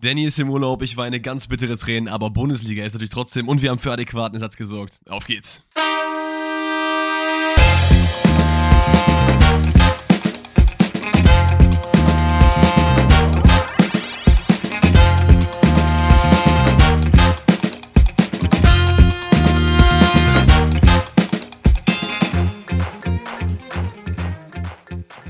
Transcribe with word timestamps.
Danny 0.00 0.24
ist 0.24 0.38
im 0.40 0.48
Urlaub, 0.48 0.80
ich 0.82 0.96
weine 0.96 1.20
ganz 1.20 1.46
bittere 1.46 1.76
Tränen, 1.76 2.08
aber 2.08 2.30
Bundesliga 2.30 2.84
ist 2.84 2.94
natürlich 2.94 3.10
trotzdem 3.10 3.48
und 3.48 3.60
wir 3.60 3.70
haben 3.70 3.78
für 3.78 3.92
adäquaten 3.92 4.34
Ersatz 4.34 4.56
gesorgt. 4.56 5.00
Auf 5.08 5.26
geht's. 5.26 5.64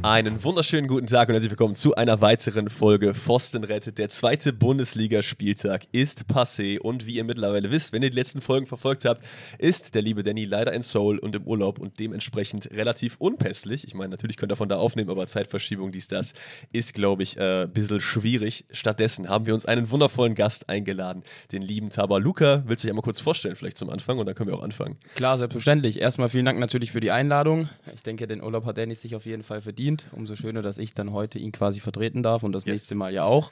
Einen 0.02 0.42
wunderschönen 0.42 0.88
guten 0.88 1.06
Tag 1.06 1.28
und 1.28 1.34
herzlich 1.34 1.50
willkommen 1.50 1.74
zu 1.74 1.94
einer 1.94 2.22
weiteren 2.22 2.70
Folge 2.70 3.12
Pfosten 3.12 3.64
rettet. 3.64 3.98
Der 3.98 4.08
zweite 4.08 4.54
Bundesligaspieltag 4.54 5.82
ist 5.92 6.24
passé 6.24 6.78
und 6.78 7.04
wie 7.04 7.16
ihr 7.16 7.24
mittlerweile 7.24 7.70
wisst, 7.70 7.92
wenn 7.92 8.02
ihr 8.02 8.08
die 8.08 8.16
letzten 8.16 8.40
Folgen 8.40 8.66
verfolgt 8.66 9.04
habt, 9.04 9.22
ist 9.58 9.94
der 9.94 10.00
liebe 10.00 10.22
Danny 10.22 10.46
leider 10.46 10.72
in 10.72 10.80
Seoul 10.80 11.18
und 11.18 11.36
im 11.36 11.44
Urlaub 11.44 11.78
und 11.78 12.00
dementsprechend 12.00 12.70
relativ 12.70 13.16
unpässlich. 13.18 13.86
Ich 13.86 13.92
meine, 13.92 14.08
natürlich 14.08 14.38
könnt 14.38 14.50
ihr 14.50 14.56
von 14.56 14.70
da 14.70 14.78
aufnehmen, 14.78 15.10
aber 15.10 15.26
Zeitverschiebung, 15.26 15.92
dies, 15.92 16.08
das, 16.08 16.32
ist, 16.72 16.94
glaube 16.94 17.22
ich, 17.22 17.36
äh, 17.36 17.64
ein 17.64 17.70
bisschen 17.70 18.00
schwierig. 18.00 18.64
Stattdessen 18.70 19.28
haben 19.28 19.44
wir 19.44 19.52
uns 19.52 19.66
einen 19.66 19.90
wundervollen 19.90 20.34
Gast 20.34 20.70
eingeladen, 20.70 21.24
den 21.52 21.60
lieben 21.60 21.90
Taba 21.90 22.16
Luca. 22.16 22.62
Willst 22.64 22.84
du 22.84 22.86
dich 22.86 22.92
einmal 22.92 23.02
kurz 23.02 23.20
vorstellen, 23.20 23.54
vielleicht 23.54 23.76
zum 23.76 23.90
Anfang 23.90 24.18
und 24.18 24.24
dann 24.24 24.34
können 24.34 24.48
wir 24.48 24.56
auch 24.56 24.62
anfangen? 24.62 24.96
Klar, 25.14 25.36
selbstverständlich. 25.36 26.00
Erstmal 26.00 26.30
vielen 26.30 26.46
Dank 26.46 26.58
natürlich 26.58 26.90
für 26.90 27.00
die 27.00 27.10
Einladung. 27.10 27.68
Ich 27.94 28.02
denke, 28.02 28.26
den 28.26 28.42
Urlaub 28.42 28.64
hat 28.64 28.78
Danny 28.78 28.94
sich 28.94 29.14
auf 29.14 29.26
jeden 29.26 29.42
Fall 29.42 29.60
verdient 29.60 29.89
verdient. 29.90 30.06
Umso 30.12 30.36
schöner, 30.36 30.62
dass 30.62 30.78
ich 30.78 30.94
dann 30.94 31.12
heute 31.12 31.38
ihn 31.38 31.52
quasi 31.52 31.80
vertreten 31.80 32.22
darf 32.22 32.42
und 32.42 32.52
das 32.52 32.64
yes. 32.64 32.74
nächste 32.74 32.94
Mal 32.94 33.12
ja 33.12 33.24
auch. 33.24 33.50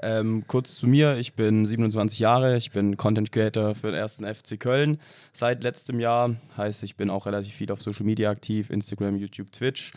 Ähm, 0.00 0.44
kurz 0.46 0.76
zu 0.76 0.86
mir, 0.86 1.16
ich 1.16 1.34
bin 1.34 1.66
27 1.66 2.20
Jahre, 2.20 2.56
ich 2.56 2.70
bin 2.70 2.96
Content 2.96 3.32
Creator 3.32 3.74
für 3.74 3.88
den 3.88 3.96
ersten 3.96 4.24
FC 4.24 4.58
Köln 4.58 5.00
seit 5.32 5.64
letztem 5.64 5.98
Jahr. 5.98 6.36
Heißt, 6.56 6.84
ich 6.84 6.96
bin 6.96 7.10
auch 7.10 7.26
relativ 7.26 7.54
viel 7.54 7.72
auf 7.72 7.82
Social 7.82 8.06
Media 8.06 8.30
aktiv, 8.30 8.70
Instagram, 8.70 9.16
YouTube, 9.16 9.50
Twitch 9.50 9.92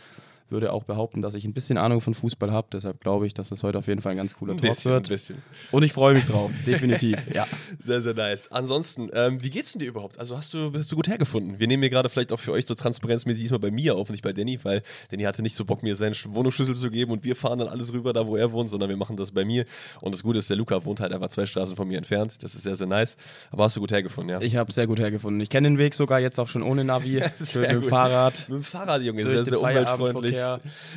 würde 0.52 0.72
auch 0.72 0.84
behaupten, 0.84 1.22
dass 1.22 1.34
ich 1.34 1.44
ein 1.44 1.52
bisschen 1.52 1.78
Ahnung 1.78 2.00
von 2.00 2.14
Fußball 2.14 2.52
habe. 2.52 2.68
Deshalb 2.72 3.00
glaube 3.00 3.26
ich, 3.26 3.34
dass 3.34 3.48
das 3.48 3.62
heute 3.62 3.78
auf 3.78 3.88
jeden 3.88 4.00
Fall 4.00 4.12
ein 4.12 4.18
ganz 4.18 4.36
cooler 4.36 4.52
ein 4.52 4.58
Talk 4.58 4.84
wird. 4.84 5.06
Ein 5.06 5.08
bisschen. 5.08 5.42
Und 5.72 5.82
ich 5.82 5.92
freue 5.92 6.14
mich 6.14 6.26
drauf, 6.26 6.50
definitiv. 6.66 7.18
Ja. 7.32 7.46
Sehr, 7.80 8.02
sehr 8.02 8.12
nice. 8.12 8.50
Ansonsten, 8.52 9.08
ähm, 9.14 9.42
wie 9.42 9.48
geht's 9.48 9.72
denn 9.72 9.80
dir 9.80 9.88
überhaupt? 9.88 10.18
Also 10.18 10.36
hast 10.36 10.52
du, 10.52 10.70
hast 10.76 10.92
du 10.92 10.96
gut 10.96 11.08
hergefunden? 11.08 11.58
Wir 11.58 11.66
nehmen 11.66 11.82
hier 11.82 11.88
gerade 11.88 12.10
vielleicht 12.10 12.30
auch 12.32 12.38
für 12.38 12.52
euch 12.52 12.66
so 12.66 12.74
transparenzmäßig 12.74 13.44
diesmal 13.44 13.60
bei 13.60 13.70
mir 13.70 13.96
auf, 13.96 14.10
nicht 14.10 14.22
bei 14.22 14.34
Danny, 14.34 14.62
weil 14.64 14.82
Danny 15.10 15.22
hatte 15.22 15.40
nicht 15.40 15.56
so 15.56 15.64
Bock, 15.64 15.82
mir 15.82 15.96
seinen 15.96 16.14
Wohnungsschlüssel 16.28 16.74
zu 16.74 16.90
geben 16.90 17.10
und 17.10 17.24
wir 17.24 17.34
fahren 17.36 17.58
dann 17.58 17.68
alles 17.68 17.92
rüber, 17.92 18.12
da 18.12 18.26
wo 18.26 18.36
er 18.36 18.52
wohnt, 18.52 18.68
sondern 18.68 18.90
wir 18.90 18.98
machen 18.98 19.16
das 19.16 19.32
bei 19.32 19.46
mir. 19.46 19.64
Und 20.02 20.12
das 20.14 20.22
Gute 20.22 20.40
ist, 20.40 20.50
der 20.50 20.58
Luca 20.58 20.84
wohnt 20.84 21.00
halt 21.00 21.12
einfach 21.12 21.28
zwei 21.28 21.46
Straßen 21.46 21.74
von 21.74 21.88
mir 21.88 21.96
entfernt. 21.96 22.42
Das 22.42 22.54
ist 22.54 22.64
sehr, 22.64 22.76
sehr 22.76 22.86
nice. 22.86 23.16
Aber 23.50 23.64
hast 23.64 23.76
du 23.76 23.80
gut 23.80 23.92
hergefunden, 23.92 24.30
ja? 24.30 24.46
Ich 24.46 24.56
habe 24.56 24.70
sehr 24.72 24.86
gut 24.86 24.98
hergefunden. 24.98 25.40
Ich 25.40 25.48
kenne 25.48 25.68
den 25.68 25.78
Weg 25.78 25.94
sogar 25.94 26.20
jetzt 26.20 26.38
auch 26.38 26.48
schon 26.48 26.62
ohne 26.62 26.84
Navi. 26.84 27.22
Mit 27.54 27.70
dem 27.70 27.82
Fahrrad. 27.84 28.46
Mit 28.48 28.58
dem 28.58 28.62
Fahrrad, 28.62 29.02
Junge. 29.02 29.22
Sehr, 29.22 29.44
sehr 29.44 29.60
umweltfreundlich. 29.60 30.36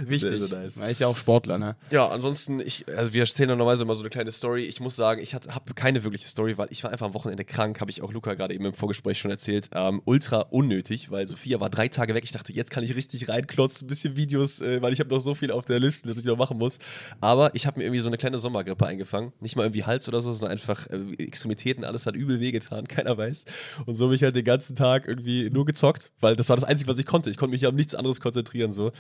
Wichtig 0.06 0.26
Richtig. 0.32 0.50
Sehr, 0.50 0.68
sehr 0.68 0.84
nice. 0.84 0.92
ist 0.92 1.00
ja 1.00 1.08
auch 1.08 1.18
Sportler, 1.18 1.58
ne? 1.58 1.76
Ja, 1.92 2.08
ansonsten, 2.08 2.60
ich, 2.60 2.86
also 2.88 3.14
wir 3.14 3.22
erzählen 3.22 3.50
normalerweise 3.50 3.84
immer 3.84 3.96
so 3.96 4.02
eine 4.02 4.10
kleine 4.10 4.32
Story. 4.32 4.64
Ich 4.64 4.80
muss 4.80 4.96
sagen, 4.96 5.22
ich 5.22 5.34
habe 5.34 5.74
keine 5.76 6.04
wirkliche 6.04 6.28
Story, 6.28 6.58
weil 6.58 6.68
ich 6.72 6.84
war 6.84 6.92
einfach 6.92 7.08
am 7.08 7.14
Wochenende 7.14 7.46
krank, 7.46 7.82
habe 7.82 7.92
ich 7.92 8.02
auch 8.02 8.12
Luca 8.12 8.34
gerade 8.34 8.54
eben 8.54 8.66
im 8.66 8.74
Vorgespräch 8.74 9.20
schon 9.20 9.32
erzählt. 9.32 9.70
Ähm, 9.74 10.02
ultra 10.06 10.42
unnötig, 10.42 11.12
weil 11.12 11.28
Sophia 11.28 11.60
war 11.60 11.70
drei 11.70 11.88
Tage 11.88 12.14
weg. 12.14 12.24
Ich 12.24 12.32
dachte, 12.32 12.54
jetzt 12.54 12.72
kann 12.72 12.84
ich 12.84 12.96
richtig 12.96 13.30
reinklotzen, 13.30 13.86
ein 13.86 13.90
bisschen 13.90 14.16
Videos, 14.16 14.62
äh, 14.62 14.82
weil 14.82 14.94
ich 14.94 15.00
habe 15.00 15.10
noch 15.10 15.22
so 15.22 15.36
viel 15.36 15.52
auf 15.52 15.66
der 15.66 15.80
Liste, 15.80 16.08
das 16.08 16.18
ich 16.18 16.26
noch 16.26 16.38
machen 16.38 16.58
muss. 16.58 16.78
Aber 17.22 17.54
ich 17.54 17.66
habe 17.68 17.80
mir 17.80 17.86
irgendwie 17.86 18.00
so 18.00 18.08
eine 18.10 18.18
kleine 18.18 18.38
Sommergrippe 18.38 18.86
eingefangen. 18.86 19.34
Nicht 19.40 19.56
mal 19.56 19.64
irgendwie 19.64 19.84
Hals 19.84 20.08
oder 20.08 20.22
so, 20.22 20.32
sondern 20.34 20.52
einfach 20.52 20.88
äh, 20.88 21.24
Extremitäten, 21.24 21.84
alles 21.84 22.06
hat 22.06 22.16
übel 22.16 22.40
wehgetan, 22.40 22.88
keiner 22.88 23.18
weiß. 23.18 23.46
Und 23.86 23.96
so 23.96 24.06
habe 24.06 24.16
ich 24.16 24.24
halt 24.24 24.36
den 24.36 24.46
ganzen 24.46 24.76
Tag 24.76 25.08
irgendwie 25.08 25.50
nur 25.50 25.66
gezockt, 25.66 26.12
weil 26.20 26.36
das 26.36 26.50
war 26.50 26.56
das 26.56 26.66
Einzige, 26.66 26.90
was 26.90 27.00
ich 27.00 27.06
konnte. 27.06 27.30
Ich 27.30 27.38
konnte 27.38 27.52
mich 27.52 27.62
ja 27.62 27.70
um 27.70 27.76
nichts 27.76 27.96
anderes 27.96 28.20
konzentrieren. 28.20 28.72
So. 28.72 28.92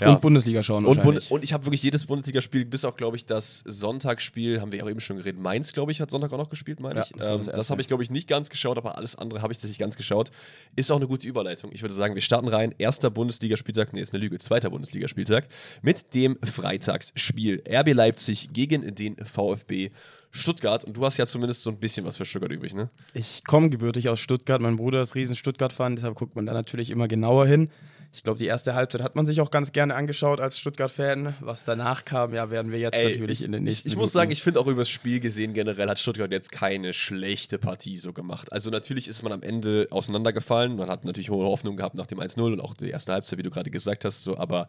Ja. 0.00 0.12
Und 0.12 0.20
Bundesliga 0.20 0.62
schauen 0.62 0.86
und, 0.86 1.02
Bund 1.02 1.30
und 1.30 1.44
ich 1.44 1.52
habe 1.52 1.66
wirklich 1.66 1.82
jedes 1.82 2.06
Bundesligaspiel, 2.06 2.64
bis 2.64 2.84
auch, 2.84 2.96
glaube 2.96 3.16
ich, 3.16 3.26
das 3.26 3.60
Sonntagsspiel, 3.66 4.60
haben 4.60 4.72
wir 4.72 4.84
auch 4.84 4.88
eben 4.88 5.00
schon 5.00 5.16
geredet. 5.16 5.40
Mainz, 5.40 5.72
glaube 5.72 5.92
ich, 5.92 6.00
hat 6.00 6.10
Sonntag 6.10 6.32
auch 6.32 6.38
noch 6.38 6.48
gespielt, 6.48 6.80
meine 6.80 7.00
ja, 7.00 7.02
ich. 7.02 7.12
Das, 7.12 7.28
ähm, 7.28 7.44
das, 7.44 7.54
das 7.54 7.70
habe 7.70 7.80
ich, 7.80 7.88
glaube 7.88 8.02
ich, 8.02 8.10
nicht 8.10 8.28
ganz 8.28 8.50
geschaut, 8.50 8.78
aber 8.78 8.96
alles 8.96 9.16
andere 9.16 9.42
habe 9.42 9.52
ich 9.52 9.58
tatsächlich 9.58 9.78
ganz 9.78 9.96
geschaut. 9.96 10.30
Ist 10.76 10.90
auch 10.90 10.96
eine 10.96 11.06
gute 11.06 11.26
Überleitung. 11.26 11.70
Ich 11.72 11.82
würde 11.82 11.94
sagen, 11.94 12.14
wir 12.14 12.22
starten 12.22 12.48
rein. 12.48 12.74
Erster 12.78 13.10
Bundesligaspieltag, 13.10 13.92
nee, 13.92 14.00
ist 14.00 14.14
eine 14.14 14.22
Lüge, 14.22 14.38
zweiter 14.38 14.70
Bundesligaspieltag 14.70 15.48
mit 15.82 16.14
dem 16.14 16.38
Freitagsspiel. 16.42 17.62
RB 17.68 17.92
Leipzig 17.92 18.52
gegen 18.52 18.94
den 18.94 19.16
VfB 19.16 19.90
Stuttgart 20.30 20.84
und 20.84 20.96
du 20.96 21.04
hast 21.04 21.16
ja 21.16 21.26
zumindest 21.26 21.62
so 21.62 21.70
ein 21.70 21.78
bisschen 21.78 22.06
was 22.06 22.16
für 22.16 22.24
Stuttgart 22.24 22.52
übrig, 22.52 22.74
ne? 22.74 22.88
Ich 23.14 23.44
komme 23.44 23.68
gebürtig 23.68 24.08
aus 24.08 24.20
Stuttgart, 24.20 24.60
mein 24.60 24.76
Bruder 24.76 25.00
ist 25.00 25.14
riesen 25.14 25.34
Stuttgart-Fan, 25.34 25.96
deshalb 25.96 26.14
guckt 26.14 26.36
man 26.36 26.46
da 26.46 26.52
natürlich 26.52 26.90
immer 26.90 27.08
genauer 27.08 27.46
hin. 27.46 27.70
Ich 28.12 28.24
glaube, 28.24 28.38
die 28.38 28.46
erste 28.46 28.74
Halbzeit 28.74 29.02
hat 29.02 29.14
man 29.14 29.24
sich 29.24 29.40
auch 29.40 29.52
ganz 29.52 29.70
gerne 29.70 29.94
angeschaut 29.94 30.40
als 30.40 30.58
Stuttgart-Fan. 30.58 31.36
Was 31.40 31.64
danach 31.64 32.04
kam, 32.04 32.34
ja, 32.34 32.50
werden 32.50 32.72
wir 32.72 32.80
jetzt 32.80 32.94
Ey, 32.94 33.12
natürlich 33.12 33.38
ich, 33.40 33.44
in 33.44 33.52
den 33.52 33.62
nächsten 33.62 33.86
Ich, 33.86 33.94
ich 33.94 33.98
muss 33.98 34.10
sagen, 34.10 34.32
ich 34.32 34.42
finde 34.42 34.58
auch 34.58 34.66
über 34.66 34.80
das 34.80 34.90
Spiel 34.90 35.20
gesehen 35.20 35.54
generell 35.54 35.88
hat 35.88 36.00
Stuttgart 36.00 36.32
jetzt 36.32 36.50
keine 36.50 36.92
schlechte 36.92 37.58
Partie 37.58 37.96
so 37.96 38.12
gemacht. 38.12 38.52
Also 38.52 38.68
natürlich 38.70 39.06
ist 39.06 39.22
man 39.22 39.32
am 39.32 39.42
Ende 39.42 39.86
auseinandergefallen. 39.90 40.74
Man 40.74 40.90
hat 40.90 41.04
natürlich 41.04 41.30
hohe 41.30 41.46
Hoffnung 41.46 41.76
gehabt 41.76 41.94
nach 41.94 42.06
dem 42.06 42.18
1-0 42.18 42.40
und 42.40 42.60
auch 42.60 42.74
die 42.74 42.90
erste 42.90 43.12
Halbzeit, 43.12 43.38
wie 43.38 43.44
du 43.44 43.50
gerade 43.50 43.70
gesagt 43.70 44.04
hast, 44.04 44.24
so, 44.24 44.36
aber 44.36 44.66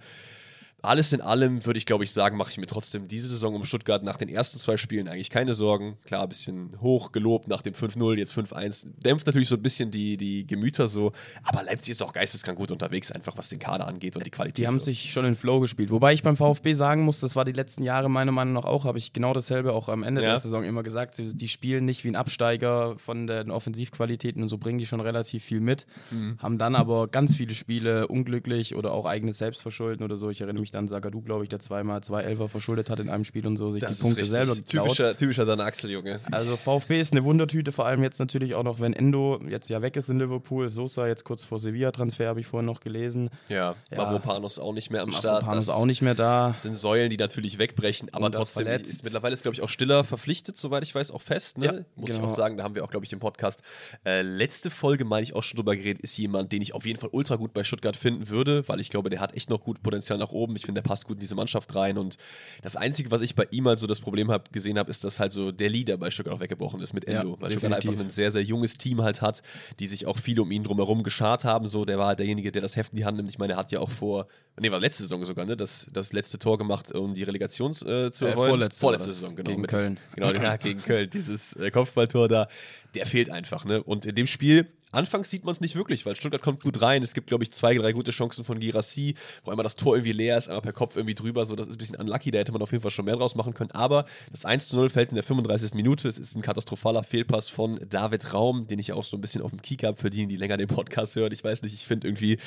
alles 0.84 1.14
in 1.14 1.22
allem 1.22 1.66
würde 1.66 1.78
ich, 1.78 1.86
glaube 1.86 2.04
ich, 2.04 2.12
sagen, 2.12 2.38
mache 2.38 2.52
ich 2.52 2.58
mir 2.58 2.66
trotzdem 2.66 3.08
diese 3.08 3.28
Saison 3.28 3.56
um 3.56 3.66
Stuttgart 3.66 4.04
nach 4.04 4.18
den 4.18 4.30
ersten 4.30 4.58
zwei 4.58 4.78
Spielen 4.78 5.08
eigentlich 5.08 5.30
keine 5.30 5.54
Sorgen. 5.54 5.98
Klar, 6.06 6.24
ein 6.24 6.30
bisschen 6.30 6.80
hoch 6.82 7.12
gelobt 7.12 7.48
nach 7.48 7.62
dem 7.62 7.74
5-0, 7.74 8.18
jetzt 8.18 8.34
5-1. 8.34 8.88
Dämpft 8.98 9.28
natürlich 9.28 9.50
so 9.50 9.56
ein 9.56 9.62
bisschen 9.62 9.92
die, 9.92 10.18
die 10.18 10.48
Gemüter 10.48 10.88
so. 10.88 11.12
Aber 11.44 11.64
Leipzig 11.64 11.92
ist 11.92 12.02
auch 12.02 12.14
geisteskrank 12.14 12.58
gut 12.58 12.72
unterwegs, 12.72 13.12
einfach 13.12 13.38
was 13.38 13.50
den 13.50 13.60
Kader 13.60 13.88
angeht 13.88 14.16
und 14.18 14.26
die 14.26 14.32
Qualität. 14.32 14.58
Die 14.58 14.68
haben 14.68 14.80
so. 14.80 14.86
sich 14.86 15.12
schon 15.12 15.26
in 15.26 15.36
Flow 15.36 15.60
gespielt. 15.60 15.92
Wobei 15.92 16.14
ich 16.14 16.24
beim 16.24 16.36
VfB 16.36 16.74
sagen 16.74 17.04
muss, 17.04 17.20
das 17.20 17.36
war 17.36 17.46
die 17.46 17.52
letzten 17.52 17.84
Jahre 17.84 18.10
meiner 18.10 18.32
Meinung 18.32 18.54
nach 18.54 18.66
auch, 18.66 18.86
habe 18.86 18.98
ich 18.98 19.14
genau 19.14 19.34
dasselbe 19.34 19.74
auch 19.74 19.88
am 19.88 20.04
Ende 20.04 20.22
ja. 20.22 20.30
der 20.30 20.40
Saison 20.40 20.64
immer 20.64 20.84
gesagt. 20.84 21.22
Die 21.22 21.48
spielen 21.48 21.86
nicht 21.86 22.04
wie 22.04 22.10
ein 22.10 22.16
Absteiger 22.16 22.98
von 22.98 23.28
den 23.28 23.52
Offensivqualitäten 23.52 24.42
und 24.42 24.50
so 24.50 24.58
bringen 24.58 24.80
die 24.80 24.88
schon 24.88 25.00
relativ 25.00 25.44
viel 25.44 25.60
mit. 25.60 25.86
Mhm. 26.10 26.38
Haben 26.40 26.58
dann 26.58 26.76
aber 26.76 27.08
ganz 27.08 27.36
viele 27.36 27.54
Spiele 27.54 28.08
unglücklich 28.08 28.76
oder 28.76 28.94
auch 28.94 29.06
eigenes 29.06 29.38
Selbstverschulden 29.38 30.04
oder 30.04 30.18
so. 30.18 30.30
Ich 30.30 30.42
erinnere 30.42 30.62
mich 30.62 30.71
mich 30.72 30.80
dann 30.80 30.88
Sagadu, 30.88 31.22
glaube 31.22 31.44
ich, 31.44 31.50
der 31.50 31.60
zweimal 31.60 32.02
zwei 32.02 32.24
Elfer 32.24 32.48
verschuldet 32.48 32.90
hat 32.90 33.00
in 33.00 33.10
einem 33.10 33.24
Spiel 33.24 33.46
und 33.46 33.58
so, 33.58 33.70
sich 33.70 33.82
das 33.82 33.98
die 33.98 34.04
Punkte 34.04 34.22
richtig. 34.22 34.38
selber 34.38 34.56
geklaut. 34.56 34.86
Typischer, 34.86 35.18
typischer 35.18 35.46
Dan 35.46 35.60
Axel, 35.60 35.92
Junge. 35.92 36.20
Also 36.32 36.58
VfB 36.58 37.00
ist 37.00 37.12
eine 37.12 37.24
Wundertüte, 37.24 37.72
vor 37.72 37.86
allem 37.86 38.02
jetzt 38.04 38.20
natürlich 38.20 38.56
auch 38.56 38.64
noch, 38.64 38.80
wenn 38.80 38.94
Endo 38.94 39.42
jetzt 39.48 39.70
ja 39.70 39.82
weg 39.82 39.96
ist 39.98 40.10
in 40.10 40.20
Liverpool. 40.20 40.70
Sosa 40.70 41.08
jetzt 41.08 41.24
kurz 41.24 41.44
vor 41.44 41.60
Sevilla-Transfer, 41.60 42.28
habe 42.28 42.40
ich 42.40 42.48
vorhin 42.48 42.66
noch 42.66 42.80
gelesen. 42.80 43.30
Ja, 43.50 43.76
ja. 43.92 43.98
Mavropanos 43.98 44.60
auch 44.60 44.74
nicht 44.74 44.90
mehr 44.90 45.02
am 45.02 45.12
Start. 45.12 45.42
Mavropanos 45.42 45.70
auch 45.70 45.86
nicht 45.86 46.02
mehr 46.02 46.16
da. 46.16 46.56
sind 46.58 46.78
Säulen, 46.78 47.10
die 47.10 47.18
natürlich 47.18 47.58
wegbrechen, 47.60 48.10
aber 48.14 48.32
trotzdem 48.32 48.68
ist 48.68 49.04
mittlerweile 49.04 49.34
ist, 49.34 49.42
glaube 49.42 49.56
ich, 49.56 49.62
auch 49.62 49.70
Stiller 49.70 50.04
verpflichtet, 50.04 50.58
soweit 50.58 50.84
ich 50.84 50.96
weiß, 50.96 51.12
auch 51.12 51.22
fest. 51.22 51.58
Ne? 51.58 51.66
Ja, 51.66 51.74
Muss 51.96 52.10
genau. 52.12 52.20
ich 52.20 52.26
auch 52.26 52.36
sagen, 52.36 52.58
da 52.58 52.64
haben 52.64 52.76
wir 52.76 52.84
auch, 52.84 52.90
glaube 52.90 53.06
ich, 53.06 53.14
im 53.14 53.20
Podcast 53.20 53.62
äh, 54.06 54.22
letzte 54.22 54.70
Folge, 54.70 55.06
meine 55.06 55.24
ich, 55.24 55.36
auch 55.36 55.44
schon 55.44 55.58
drüber 55.58 55.76
geredet, 55.76 56.02
ist 56.02 56.18
jemand, 56.18 56.52
den 56.52 56.62
ich 56.62 56.74
auf 56.74 56.86
jeden 56.86 57.00
Fall 57.00 57.10
ultra 57.12 57.36
gut 57.36 57.54
bei 57.54 57.64
Stuttgart 57.64 57.96
finden 57.96 58.30
würde, 58.30 58.68
weil 58.68 58.80
ich 58.80 58.90
glaube, 58.90 59.10
der 59.10 59.20
hat 59.20 59.36
echt 59.36 59.50
noch 59.50 59.62
gut 59.62 59.82
Potenzial 59.84 60.18
nach 60.18 60.32
oben. 60.32 60.56
Ich 60.56 60.61
finde, 60.66 60.82
der 60.82 60.88
passt 60.88 61.06
gut 61.06 61.18
in 61.18 61.20
diese 61.20 61.36
Mannschaft 61.36 61.74
rein. 61.76 61.98
Und 61.98 62.18
das 62.62 62.76
Einzige, 62.76 63.12
was 63.12 63.22
ich 63.22 63.36
bei 63.36 63.48
ihm 63.52 63.68
halt 63.68 63.80
so 63.80 63.88
das 63.88 64.00
Problem 64.00 64.32
hab, 64.32 64.52
gesehen 64.52 64.78
habe, 64.78 64.90
ist, 64.90 65.04
dass 65.04 65.20
halt 65.20 65.32
so 65.32 65.52
der 65.52 65.70
Leader 65.70 65.98
bei 65.98 66.12
Stuttgart 66.12 66.36
auch 66.36 66.40
weggebrochen 66.40 66.82
ist 66.82 66.94
mit 66.94 67.06
Endo. 67.06 67.32
Ja, 67.32 67.42
weil 67.42 67.52
Stuttgart 67.52 67.74
einfach 67.74 68.00
ein 68.00 68.10
sehr, 68.10 68.32
sehr 68.32 68.44
junges 68.44 68.78
Team 68.78 69.02
halt 69.02 69.22
hat, 69.22 69.42
die 69.80 69.88
sich 69.88 70.06
auch 70.06 70.18
viele 70.18 70.42
um 70.42 70.52
ihn 70.52 70.64
drumherum 70.64 71.04
geschart 71.04 71.44
haben. 71.44 71.68
So, 71.68 71.86
der 71.86 71.98
war 71.98 72.08
halt 72.08 72.20
derjenige, 72.20 72.52
der 72.52 72.62
das 72.62 72.76
Heft 72.76 72.94
in 72.94 72.98
die 72.98 73.06
Hand 73.06 73.18
nimmt. 73.18 73.30
Ich 73.30 73.40
meine, 73.40 73.54
er 73.54 73.60
hat 73.60 73.72
ja 73.72 73.80
auch 73.80 73.92
vor, 73.92 74.28
nee, 74.60 74.72
war 74.72 74.80
letzte 74.80 75.04
Saison 75.04 75.26
sogar, 75.26 75.46
ne? 75.46 75.58
Das, 75.58 75.88
das 75.92 76.14
letzte 76.14 76.40
Tor 76.40 76.58
gemacht, 76.58 76.92
um 76.92 77.16
die 77.16 77.24
Relegation 77.24 77.72
äh, 77.72 78.12
zu 78.12 78.26
äh, 78.26 78.30
erholen. 78.30 78.50
Vorletzte, 78.50 78.80
vorletzte 78.80 79.12
Saison, 79.12 79.36
genau. 79.36 79.50
Gegen 79.50 79.64
Köln. 79.64 80.00
Genau, 80.16 80.32
ja, 80.34 80.58
gegen 80.58 80.82
Köln. 80.82 81.10
Dieses 81.10 81.56
äh, 81.56 81.72
Kopfballtor 81.72 82.28
da, 82.28 82.48
der 82.96 83.06
fehlt 83.06 83.30
einfach, 83.30 83.66
ne? 83.66 83.82
Und 83.84 84.06
in 84.06 84.16
dem 84.16 84.28
Spiel 84.28 84.68
Anfangs 84.92 85.30
sieht 85.30 85.46
man 85.46 85.54
es 85.54 85.62
nicht 85.62 85.76
wirklich, 85.76 86.06
weil 86.06 86.16
Stuttgart 86.16 86.42
kommt 86.42 86.62
gut 86.62 86.82
rein. 86.82 87.04
Es 87.04 87.14
gibt, 87.14 87.28
glaube 87.28 87.44
ich, 87.44 87.52
zwei, 87.52 87.76
drei 87.76 87.92
gute 87.94 88.12
Chancen 88.12 88.44
von 88.44 88.60
Girassi, 88.60 89.16
wo 89.44 89.52
einmal 89.52 89.64
das 89.64 89.76
Tor 89.76 89.96
irgendwie 89.96 90.12
leer 90.12 90.38
ist, 90.38 90.48
einmal 90.48 90.62
per 90.62 90.74
Kopf 90.74 90.96
irgendwie 90.96 91.16
drüber. 91.16 91.46
So, 91.46 91.56
das 91.56 91.68
ist 91.68 91.76
ein 91.76 91.78
bisschen 91.78 91.96
unlucky, 91.96 92.32
da 92.32 92.40
hätte 92.40 92.52
man 92.52 92.62
auf 92.62 92.72
jeden 92.72 92.82
Fall 92.82 92.92
schon 92.92 93.06
mehr 93.06 93.16
draus 93.16 93.36
machen 93.36 93.54
können. 93.54 93.72
Aber 93.72 94.06
das 94.32 94.46
1 94.46 94.68
zu 94.68 94.76
0 94.76 94.90
fällt 94.90 95.10
in 95.10 95.16
der 95.16 95.24
35. 95.24 95.74
Minute. 95.74 96.08
Es 96.08 96.18
ist 96.18 96.36
ein 96.36 96.42
katastrophaler 96.42 97.04
Fehlpass 97.04 97.50
von 97.50 97.80
David 97.90 98.34
Raum, 98.34 98.68
den 98.68 98.80
ich 98.80 98.92
auch 98.94 99.04
so 99.04 99.18
ein 99.18 99.22
bisschen 99.22 99.42
auf 99.42 99.52
dem 99.52 99.62
Kick 99.62 99.84
habe, 99.84 99.98
für 99.98 100.10
die, 100.10 100.28
die 100.28 100.36
länger 100.36 100.58
den 100.58 100.68
Podcast 100.68 101.16
hören. 101.16 101.32
Ich 101.32 101.44
weiß 101.44 101.62
nicht, 101.62 101.74
ich 101.74 101.88
finde 101.88 102.08
irgendwie, 102.08 102.38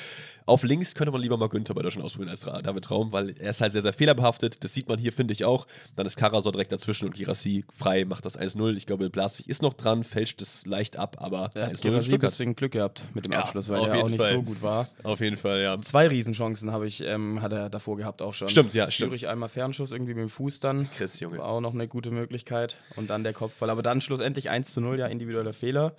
auf 0.45 0.63
links 0.63 0.93
könnte 0.93 1.11
man 1.11 1.21
lieber 1.21 1.37
mal 1.37 1.49
Günther 1.49 1.73
bei 1.73 1.81
Deutschland 1.81 2.05
ausprobieren 2.05 2.29
als 2.29 2.41
David 2.41 2.91
Raum, 2.91 3.11
weil 3.11 3.35
er 3.39 3.49
ist 3.49 3.61
halt 3.61 3.73
sehr, 3.73 3.81
sehr 3.81 3.93
fehlerbehaftet. 3.93 4.63
Das 4.63 4.73
sieht 4.73 4.87
man 4.87 4.99
hier, 4.99 5.11
finde 5.11 5.33
ich 5.33 5.45
auch. 5.45 5.65
Dann 5.95 6.05
ist 6.05 6.15
Karasor 6.15 6.51
direkt 6.51 6.71
dazwischen 6.71 7.07
und 7.07 7.15
Girassi 7.15 7.65
frei, 7.73 8.05
macht 8.05 8.25
das 8.25 8.39
1-0. 8.39 8.75
Ich 8.75 8.85
glaube, 8.85 9.09
Blaswig 9.09 9.47
ist 9.47 9.61
noch 9.61 9.73
dran, 9.73 10.03
fälscht 10.03 10.41
es 10.41 10.65
leicht 10.65 10.97
ab, 10.97 11.17
aber 11.19 11.49
ja, 11.55 11.67
1-0 11.67 12.09
Girassi 12.09 12.34
bisschen 12.37 12.55
Glück 12.55 12.73
gehabt 12.73 13.03
mit 13.13 13.25
dem 13.25 13.33
ja, 13.33 13.39
Abschluss, 13.39 13.69
weil 13.69 13.83
er 13.85 14.03
auch 14.03 14.09
nicht 14.09 14.21
Fall. 14.21 14.33
so 14.33 14.43
gut 14.43 14.61
war. 14.61 14.87
Auf 15.03 15.19
jeden 15.19 15.37
Fall, 15.37 15.61
ja. 15.61 15.79
Zwei 15.81 16.07
Riesenchancen 16.07 16.71
habe 16.71 16.87
ich, 16.87 17.01
ähm, 17.01 17.41
hat 17.41 17.53
er 17.53 17.69
davor 17.69 17.97
gehabt 17.97 18.21
auch 18.21 18.33
schon. 18.33 18.49
Stimmt, 18.49 18.73
ja, 18.73 18.89
stimmt. 18.91 19.13
ich 19.13 19.27
einmal 19.27 19.49
Fernschuss 19.49 19.91
irgendwie 19.91 20.13
mit 20.13 20.23
dem 20.23 20.29
Fuß 20.29 20.59
dann. 20.59 20.89
Chris, 20.91 21.19
Junge. 21.19 21.37
War 21.37 21.47
auch 21.47 21.61
noch 21.61 21.73
eine 21.73 21.87
gute 21.87 22.11
Möglichkeit. 22.11 22.77
Und 22.95 23.09
dann 23.09 23.23
der 23.23 23.33
Kopfball. 23.33 23.69
Aber 23.69 23.81
dann 23.81 24.01
schlussendlich 24.01 24.49
1 24.49 24.73
zu 24.73 24.81
0, 24.81 24.99
ja, 24.99 25.07
individueller 25.07 25.53
Fehler. 25.53 25.93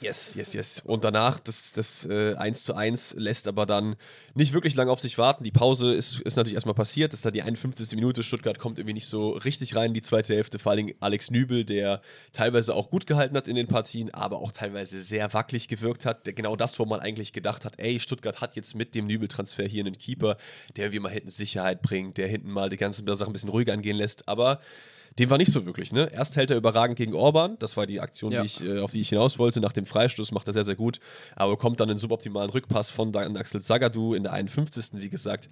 Yes, 0.00 0.34
yes, 0.34 0.52
yes. 0.52 0.82
Und 0.84 1.04
danach, 1.04 1.40
das, 1.40 1.72
das 1.72 2.04
äh, 2.04 2.34
1 2.34 2.64
zu 2.64 2.74
1 2.74 3.14
lässt 3.16 3.48
aber 3.48 3.64
dann 3.64 3.96
nicht 4.34 4.52
wirklich 4.52 4.74
lange 4.74 4.90
auf 4.90 5.00
sich 5.00 5.16
warten. 5.16 5.42
Die 5.42 5.50
Pause 5.50 5.94
ist, 5.94 6.20
ist 6.20 6.36
natürlich 6.36 6.54
erstmal 6.54 6.74
passiert. 6.74 7.12
Das 7.12 7.20
ist 7.20 7.24
dann 7.24 7.32
die 7.32 7.42
51. 7.42 7.92
Minute. 7.92 8.22
Stuttgart 8.22 8.58
kommt 8.58 8.78
irgendwie 8.78 8.92
nicht 8.92 9.06
so 9.06 9.30
richtig 9.30 9.74
rein 9.74 9.88
in 9.88 9.94
die 9.94 10.02
zweite 10.02 10.34
Hälfte. 10.34 10.58
Vor 10.58 10.72
allem 10.72 10.92
Alex 11.00 11.30
Nübel, 11.30 11.64
der 11.64 12.02
teilweise 12.32 12.74
auch 12.74 12.90
gut 12.90 13.06
gehalten 13.06 13.36
hat 13.36 13.48
in 13.48 13.56
den 13.56 13.68
Partien, 13.68 14.12
aber 14.12 14.38
auch 14.38 14.52
teilweise 14.52 15.00
sehr 15.00 15.32
wackelig 15.32 15.66
gewirkt 15.66 16.04
hat. 16.04 16.26
Der, 16.26 16.34
genau 16.34 16.56
das, 16.56 16.78
wo 16.78 16.84
man 16.84 17.00
eigentlich 17.00 17.32
gedacht 17.32 17.64
hat, 17.64 17.78
ey, 17.78 17.98
Stuttgart 17.98 18.42
hat 18.42 18.54
jetzt 18.54 18.74
mit 18.74 18.94
dem 18.94 19.06
Nübel-Transfer 19.06 19.64
hier 19.64 19.84
einen 19.84 19.96
Keeper, 19.96 20.36
der 20.76 20.84
irgendwie 20.84 21.00
mal 21.00 21.12
hinten 21.12 21.30
Sicherheit 21.30 21.80
bringt, 21.80 22.18
der 22.18 22.28
hinten 22.28 22.50
mal 22.50 22.68
die 22.68 22.76
ganze 22.76 23.02
Sache 23.16 23.30
ein 23.30 23.32
bisschen 23.32 23.50
ruhiger 23.50 23.72
angehen 23.72 23.96
lässt. 23.96 24.28
Aber 24.28 24.60
dem 25.18 25.30
war 25.30 25.38
nicht 25.38 25.52
so 25.52 25.64
wirklich, 25.64 25.92
ne? 25.92 26.10
Erst 26.12 26.36
hält 26.36 26.50
er 26.50 26.56
überragend 26.56 26.96
gegen 26.96 27.14
Orban, 27.14 27.56
das 27.58 27.76
war 27.76 27.86
die 27.86 28.00
Aktion, 28.00 28.32
ja. 28.32 28.42
die 28.42 28.46
ich, 28.46 28.62
äh, 28.62 28.80
auf 28.80 28.90
die 28.90 29.00
ich 29.00 29.08
hinaus 29.08 29.38
wollte. 29.38 29.60
Nach 29.60 29.72
dem 29.72 29.86
Freistoß 29.86 30.32
macht 30.32 30.46
er 30.46 30.52
sehr, 30.52 30.64
sehr 30.64 30.76
gut, 30.76 31.00
aber 31.34 31.56
kommt 31.56 31.80
dann 31.80 31.88
einen 31.88 31.98
suboptimalen 31.98 32.50
Rückpass 32.50 32.90
von 32.90 33.14
Axel 33.14 33.60
Zagadou 33.60 34.14
in 34.14 34.24
der 34.24 34.32
51. 34.32 35.00
wie 35.00 35.08
gesagt. 35.08 35.48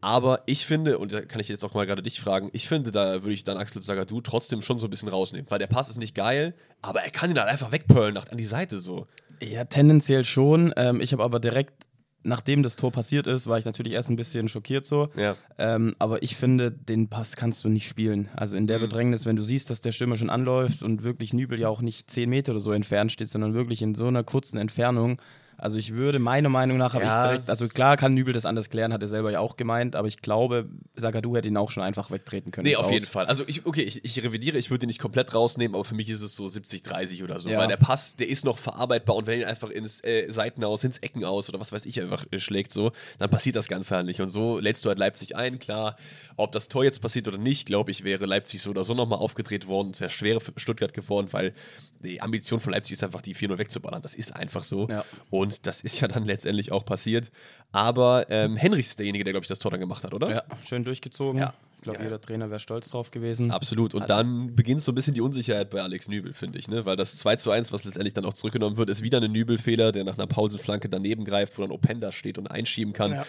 Aber 0.00 0.42
ich 0.46 0.64
finde, 0.64 0.98
und 0.98 1.12
da 1.12 1.22
kann 1.22 1.40
ich 1.40 1.48
jetzt 1.48 1.64
auch 1.64 1.74
mal 1.74 1.84
gerade 1.84 2.02
dich 2.02 2.20
fragen, 2.20 2.50
ich 2.52 2.68
finde, 2.68 2.92
da 2.92 3.24
würde 3.24 3.32
ich 3.32 3.42
dann 3.42 3.56
Axel 3.56 3.82
Zagadou 3.82 4.20
trotzdem 4.20 4.62
schon 4.62 4.78
so 4.78 4.86
ein 4.86 4.90
bisschen 4.90 5.08
rausnehmen, 5.08 5.50
weil 5.50 5.58
der 5.58 5.66
Pass 5.66 5.90
ist 5.90 5.98
nicht 5.98 6.14
geil, 6.14 6.54
aber 6.82 7.02
er 7.02 7.10
kann 7.10 7.30
ihn 7.30 7.38
halt 7.38 7.48
einfach 7.48 7.72
wegpölen 7.72 8.16
an 8.16 8.38
die 8.38 8.44
Seite 8.44 8.78
so. 8.78 9.08
Ja, 9.42 9.64
tendenziell 9.64 10.24
schon. 10.24 10.72
Ähm, 10.76 11.00
ich 11.00 11.12
habe 11.12 11.24
aber 11.24 11.40
direkt 11.40 11.87
nachdem 12.22 12.62
das 12.62 12.76
Tor 12.76 12.92
passiert 12.92 13.26
ist, 13.26 13.46
war 13.46 13.58
ich 13.58 13.64
natürlich 13.64 13.92
erst 13.92 14.10
ein 14.10 14.16
bisschen 14.16 14.48
schockiert 14.48 14.84
so. 14.84 15.08
Ja. 15.16 15.36
Ähm, 15.58 15.94
aber 15.98 16.22
ich 16.22 16.36
finde, 16.36 16.70
den 16.70 17.08
Pass 17.08 17.36
kannst 17.36 17.64
du 17.64 17.68
nicht 17.68 17.88
spielen. 17.88 18.28
Also 18.34 18.56
in 18.56 18.66
der 18.66 18.78
mhm. 18.78 18.82
Bedrängnis, 18.82 19.26
wenn 19.26 19.36
du 19.36 19.42
siehst, 19.42 19.70
dass 19.70 19.80
der 19.80 19.92
Stürmer 19.92 20.16
schon 20.16 20.30
anläuft 20.30 20.82
und 20.82 21.02
wirklich 21.02 21.32
Nübel 21.32 21.58
ja 21.60 21.68
auch 21.68 21.80
nicht 21.80 22.10
10 22.10 22.28
Meter 22.28 22.52
oder 22.52 22.60
so 22.60 22.72
entfernt 22.72 23.12
steht, 23.12 23.28
sondern 23.28 23.54
wirklich 23.54 23.82
in 23.82 23.94
so 23.94 24.06
einer 24.06 24.24
kurzen 24.24 24.58
Entfernung, 24.58 25.20
also 25.60 25.76
ich 25.76 25.94
würde, 25.94 26.20
meiner 26.20 26.48
Meinung 26.48 26.76
nach, 26.76 26.94
habe 26.94 27.04
ja. 27.04 27.24
ich 27.24 27.28
direkt, 27.30 27.50
also 27.50 27.66
klar 27.66 27.96
kann 27.96 28.14
Nübel 28.14 28.32
das 28.32 28.46
anders 28.46 28.70
klären, 28.70 28.92
hat 28.92 29.02
er 29.02 29.08
selber 29.08 29.32
ja 29.32 29.40
auch 29.40 29.56
gemeint, 29.56 29.96
aber 29.96 30.06
ich 30.06 30.22
glaube, 30.22 30.68
Sagadu 30.94 31.34
hätte 31.36 31.48
ihn 31.48 31.56
auch 31.56 31.70
schon 31.70 31.82
einfach 31.82 32.12
wegtreten 32.12 32.52
können. 32.52 32.68
Nee, 32.68 32.76
auf 32.76 32.86
aus. 32.86 32.92
jeden 32.92 33.06
Fall. 33.06 33.26
Also 33.26 33.42
ich, 33.48 33.66
okay, 33.66 33.82
ich, 33.82 34.04
ich 34.04 34.22
revidiere, 34.22 34.56
ich 34.56 34.70
würde 34.70 34.86
ihn 34.86 34.88
nicht 34.88 35.00
komplett 35.00 35.34
rausnehmen, 35.34 35.74
aber 35.74 35.84
für 35.84 35.96
mich 35.96 36.08
ist 36.10 36.22
es 36.22 36.36
so 36.36 36.46
70-30 36.46 37.24
oder 37.24 37.40
so, 37.40 37.48
ja. 37.48 37.58
weil 37.58 37.66
der 37.66 37.76
Pass, 37.76 38.14
der 38.14 38.28
ist 38.28 38.44
noch 38.44 38.56
verarbeitbar 38.56 39.16
und 39.16 39.26
wenn 39.26 39.40
ihn 39.40 39.46
einfach 39.46 39.70
ins 39.70 40.02
äh, 40.04 40.30
Seiten 40.30 40.62
aus, 40.62 40.84
ins 40.84 40.98
Ecken 40.98 41.24
aus 41.24 41.48
oder 41.48 41.58
was 41.58 41.72
weiß 41.72 41.86
ich 41.86 42.00
einfach 42.00 42.24
äh, 42.30 42.38
schlägt 42.38 42.72
so, 42.72 42.92
dann 43.18 43.28
passiert 43.28 43.56
das 43.56 43.66
Ganze 43.66 43.96
halt 43.96 44.06
nicht 44.06 44.20
und 44.20 44.28
so 44.28 44.60
lädst 44.60 44.84
du 44.84 44.90
halt 44.90 45.00
Leipzig 45.00 45.34
ein, 45.34 45.58
klar, 45.58 45.96
ob 46.36 46.52
das 46.52 46.68
Tor 46.68 46.84
jetzt 46.84 47.02
passiert 47.02 47.26
oder 47.26 47.38
nicht, 47.38 47.66
glaube 47.66 47.90
ich, 47.90 48.04
wäre 48.04 48.26
Leipzig 48.26 48.62
so 48.62 48.70
oder 48.70 48.84
so 48.84 48.94
nochmal 48.94 49.18
aufgedreht 49.18 49.66
worden, 49.66 49.92
sehr 49.92 50.08
schwer 50.08 50.40
für 50.40 50.52
Stuttgart 50.56 50.94
geworden, 50.94 51.26
weil 51.32 51.52
die 52.00 52.20
Ambition 52.20 52.60
von 52.60 52.72
Leipzig 52.72 52.94
ist 52.94 53.04
einfach, 53.04 53.22
die 53.22 53.34
4-0 53.34 53.58
wegzuballern. 53.58 54.02
Das 54.02 54.14
ist 54.14 54.34
einfach 54.34 54.62
so. 54.62 54.88
Ja. 54.88 55.04
Und 55.30 55.66
das 55.66 55.80
ist 55.82 56.00
ja 56.00 56.08
dann 56.08 56.24
letztendlich 56.24 56.72
auch 56.72 56.84
passiert. 56.84 57.30
Aber 57.72 58.26
ähm, 58.30 58.56
Henrich 58.56 58.86
ist 58.86 58.98
derjenige, 58.98 59.24
der, 59.24 59.32
glaube 59.32 59.44
ich, 59.44 59.48
das 59.48 59.58
Tor 59.58 59.70
dann 59.70 59.80
gemacht 59.80 60.04
hat, 60.04 60.14
oder? 60.14 60.30
Ja, 60.30 60.42
schön 60.64 60.84
durchgezogen. 60.84 61.40
Ja. 61.40 61.54
Ich 61.78 61.82
glaube, 61.82 61.98
ja. 61.98 62.04
jeder 62.04 62.20
Trainer 62.20 62.50
wäre 62.50 62.58
stolz 62.58 62.90
drauf 62.90 63.12
gewesen. 63.12 63.52
Absolut. 63.52 63.94
Und 63.94 64.10
dann 64.10 64.56
beginnt 64.56 64.82
so 64.82 64.90
ein 64.90 64.96
bisschen 64.96 65.14
die 65.14 65.20
Unsicherheit 65.20 65.70
bei 65.70 65.80
Alex 65.80 66.08
Nübel, 66.08 66.34
finde 66.34 66.58
ich. 66.58 66.66
Ne? 66.66 66.84
Weil 66.84 66.96
das 66.96 67.16
2 67.18 67.36
zu 67.36 67.52
1, 67.52 67.72
was 67.72 67.84
letztendlich 67.84 68.14
dann 68.14 68.24
auch 68.24 68.32
zurückgenommen 68.32 68.76
wird, 68.76 68.90
ist 68.90 69.02
wieder 69.02 69.20
ein 69.20 69.30
Nübelfehler, 69.30 69.92
der 69.92 70.02
nach 70.02 70.18
einer 70.18 70.26
Pausenflanke 70.26 70.88
daneben 70.88 71.24
greift, 71.24 71.56
wo 71.56 71.62
dann 71.62 71.70
Openda 71.70 72.10
steht 72.10 72.36
und 72.36 72.48
einschieben 72.48 72.94
kann. 72.94 73.12
Ja. 73.12 73.26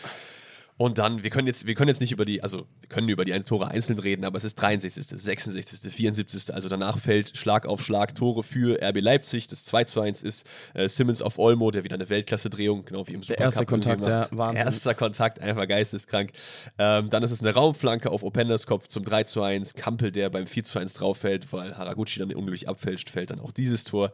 Und 0.82 0.98
dann, 0.98 1.24
wir 1.24 1.30
können 1.30 1.46
jetzt, 1.46 1.68
wir 1.68 1.76
können 1.76 1.90
jetzt 1.90 2.00
nicht 2.00 2.14
über 2.14 2.24
die, 2.24 2.42
also 2.42 2.60
wir 2.80 2.88
können 2.88 3.10
über 3.10 3.26
die 3.26 3.38
Tore 3.42 3.68
einzeln 3.68 4.00
reden, 4.00 4.24
aber 4.24 4.38
es 4.38 4.46
ist 4.46 4.56
63., 4.56 5.08
66., 5.08 5.94
74., 5.94 6.54
also 6.54 6.70
danach 6.70 6.98
fällt 6.98 7.38
Schlag 7.38 7.68
auf 7.68 7.84
Schlag 7.84 8.16
Tore 8.16 8.44
für 8.44 8.82
RB 8.82 9.02
Leipzig. 9.02 9.48
Das 9.48 9.66
2 9.66 9.84
zu 9.84 10.00
1 10.00 10.24
ist 10.24 10.48
äh, 10.74 10.88
Simmons 10.88 11.22
auf 11.22 11.38
Olmo, 11.38 11.70
der 11.72 11.84
wieder 11.84 11.96
eine 11.96 12.08
Weltklasse-Drehung, 12.08 12.86
genau 12.86 13.06
wie 13.10 13.12
im 13.12 13.24
Supercup 13.24 13.38
Der 13.38 13.46
erste 13.46 13.66
Kontakt, 13.66 14.06
der 14.06 14.30
Wahnsinn. 14.32 14.66
Erster 14.66 14.96
Kontakt, 14.96 15.42
einfach 15.42 15.68
geisteskrank. 15.68 16.32
Ähm, 16.78 17.10
dann 17.10 17.24
ist 17.24 17.32
es 17.32 17.42
eine 17.42 17.54
Raumflanke 17.54 18.10
auf 18.10 18.24
Opendas 18.24 18.66
Kopf 18.66 18.88
zum 18.88 19.04
3 19.04 19.26
zu 19.26 19.44
1. 19.44 19.74
Kampel, 19.74 20.14
der 20.14 20.30
beim 20.30 20.48
4 20.48 20.64
zu 20.64 20.80
1 20.80 20.94
drauf 20.94 21.18
fällt, 21.18 21.52
weil 21.52 21.78
Haraguchi 21.78 22.20
dann 22.20 22.34
unglücklich 22.34 22.70
abfälscht, 22.70 23.10
fällt 23.10 23.32
dann 23.32 23.42
auch 23.42 23.52
dieses 23.52 23.84
Tor. 23.84 24.14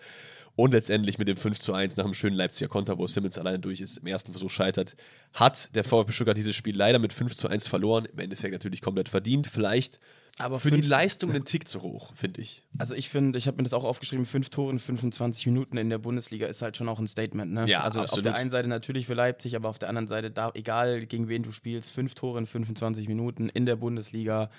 Und 0.55 0.71
letztendlich 0.71 1.17
mit 1.17 1.27
dem 1.27 1.35
5 1.35 1.59
zu 1.59 1.73
1 1.73 1.97
nach 1.97 2.05
einem 2.05 2.13
schönen 2.13 2.35
Leipziger 2.35 2.69
Konter, 2.69 2.97
wo 2.97 3.07
Simmons 3.07 3.37
alleine 3.37 3.59
durch 3.59 3.81
ist, 3.81 3.97
im 3.97 4.07
ersten 4.07 4.31
Versuch 4.31 4.51
scheitert, 4.51 4.95
hat 5.33 5.75
der 5.75 5.83
VfB 5.83 6.13
Stuttgart 6.13 6.37
dieses 6.37 6.55
Spiel 6.55 6.77
leider 6.77 6.99
mit 6.99 7.11
5 7.11 7.35
zu 7.35 7.49
1 7.49 7.67
verloren. 7.67 8.05
Im 8.05 8.19
Endeffekt 8.19 8.53
natürlich 8.53 8.81
komplett 8.81 9.09
verdient. 9.09 9.47
Vielleicht 9.47 9.99
aber 10.37 10.59
für 10.59 10.71
die 10.71 10.81
Leistung 10.81 11.29
einen 11.29 11.45
Tick 11.45 11.67
zu 11.67 11.81
hoch, 11.81 12.13
finde 12.13 12.41
ich. 12.41 12.63
Also 12.77 12.93
ich 12.93 13.09
finde, 13.09 13.37
ich 13.39 13.47
habe 13.47 13.57
mir 13.57 13.63
das 13.63 13.73
auch 13.73 13.85
aufgeschrieben, 13.85 14.25
fünf 14.25 14.49
Tore 14.49 14.71
in 14.71 14.79
25 14.79 15.45
Minuten 15.45 15.77
in 15.77 15.89
der 15.89 15.97
Bundesliga 15.97 16.47
ist 16.47 16.61
halt 16.61 16.75
schon 16.75 16.89
auch 16.89 16.99
ein 16.99 17.07
Statement. 17.07 17.53
Ne? 17.53 17.65
Ja, 17.67 17.81
also 17.81 18.01
absolut. 18.01 18.27
auf 18.27 18.33
der 18.33 18.41
einen 18.41 18.51
Seite 18.51 18.67
natürlich 18.67 19.05
für 19.05 19.13
Leipzig, 19.13 19.55
aber 19.55 19.69
auf 19.69 19.79
der 19.79 19.87
anderen 19.87 20.09
Seite, 20.09 20.31
da, 20.31 20.51
egal 20.53 21.05
gegen 21.05 21.29
wen 21.29 21.43
du 21.43 21.53
spielst, 21.53 21.89
fünf 21.89 22.15
Tore 22.15 22.39
in 22.39 22.47
25 22.47 23.07
Minuten 23.07 23.47
in 23.47 23.65
der 23.65 23.77
Bundesliga, 23.77 24.49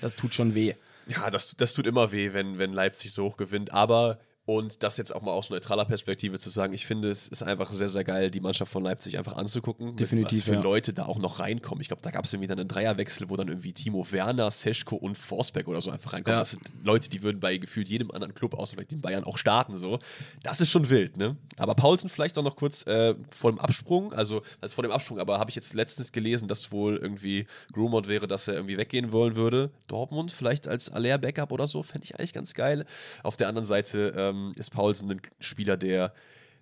das 0.00 0.14
tut 0.14 0.32
schon 0.32 0.54
weh. 0.54 0.74
Ja, 1.08 1.28
das, 1.30 1.56
das 1.56 1.74
tut 1.74 1.88
immer 1.88 2.12
weh, 2.12 2.32
wenn, 2.32 2.58
wenn 2.58 2.72
Leipzig 2.72 3.12
so 3.12 3.24
hoch 3.24 3.36
gewinnt. 3.36 3.72
Aber 3.72 4.20
und 4.50 4.82
das 4.82 4.96
jetzt 4.96 5.14
auch 5.14 5.22
mal 5.22 5.30
aus 5.30 5.48
neutraler 5.50 5.84
Perspektive 5.84 6.36
zu 6.36 6.50
sagen, 6.50 6.72
ich 6.72 6.84
finde, 6.84 7.08
es 7.08 7.28
ist 7.28 7.44
einfach 7.44 7.72
sehr, 7.72 7.88
sehr 7.88 8.02
geil, 8.02 8.32
die 8.32 8.40
Mannschaft 8.40 8.72
von 8.72 8.82
Leipzig 8.82 9.16
einfach 9.16 9.36
anzugucken. 9.36 9.94
Definitiv. 9.94 10.40
Was 10.40 10.44
für 10.44 10.54
ja. 10.54 10.60
Leute 10.60 10.92
da 10.92 11.04
auch 11.04 11.18
noch 11.18 11.38
reinkommen. 11.38 11.80
Ich 11.80 11.86
glaube, 11.86 12.02
da 12.02 12.10
gab 12.10 12.24
es 12.24 12.32
irgendwie 12.32 12.48
dann 12.48 12.58
einen 12.58 12.66
Dreierwechsel, 12.66 13.30
wo 13.30 13.36
dann 13.36 13.46
irgendwie 13.46 13.72
Timo 13.72 14.04
Werner, 14.10 14.50
Seschko 14.50 14.96
und 14.96 15.16
Forsberg 15.16 15.68
oder 15.68 15.80
so 15.80 15.92
einfach 15.92 16.14
reinkommen. 16.14 16.34
Ja. 16.34 16.40
Das 16.40 16.50
sind 16.50 16.62
Leute, 16.82 17.08
die 17.10 17.22
würden 17.22 17.38
bei 17.38 17.58
gefühlt 17.58 17.88
jedem 17.88 18.10
anderen 18.10 18.34
Club, 18.34 18.54
außer 18.54 18.74
vielleicht 18.74 18.90
den 18.90 19.00
Bayern, 19.00 19.22
auch 19.22 19.38
starten. 19.38 19.76
So. 19.76 20.00
Das 20.42 20.60
ist 20.60 20.70
schon 20.70 20.90
wild, 20.90 21.16
ne? 21.16 21.36
Aber 21.56 21.76
Paulsen 21.76 22.10
vielleicht 22.10 22.36
auch 22.36 22.42
noch 22.42 22.56
kurz 22.56 22.84
äh, 22.88 23.14
vor 23.30 23.52
dem 23.52 23.60
Absprung, 23.60 24.12
also, 24.12 24.42
also 24.60 24.74
vor 24.74 24.82
dem 24.82 24.90
Absprung, 24.90 25.20
aber 25.20 25.38
habe 25.38 25.50
ich 25.50 25.54
jetzt 25.54 25.74
letztens 25.74 26.10
gelesen, 26.10 26.48
dass 26.48 26.72
wohl 26.72 26.96
irgendwie 26.96 27.46
Grumont 27.72 28.08
wäre, 28.08 28.26
dass 28.26 28.48
er 28.48 28.54
irgendwie 28.54 28.78
weggehen 28.78 29.12
wollen 29.12 29.36
würde. 29.36 29.70
Dortmund 29.86 30.32
vielleicht 30.32 30.66
als 30.66 30.90
Aller-Backup 30.90 31.52
oder 31.52 31.68
so, 31.68 31.84
fände 31.84 32.04
ich 32.04 32.18
eigentlich 32.18 32.32
ganz 32.32 32.54
geil. 32.54 32.84
Auf 33.22 33.36
der 33.36 33.46
anderen 33.46 33.66
Seite 33.66 34.12
ähm, 34.16 34.39
ähm, 34.48 34.52
ist 34.56 34.70
Paulsen 34.70 35.10
ein 35.10 35.20
Spieler, 35.40 35.76
der 35.76 36.12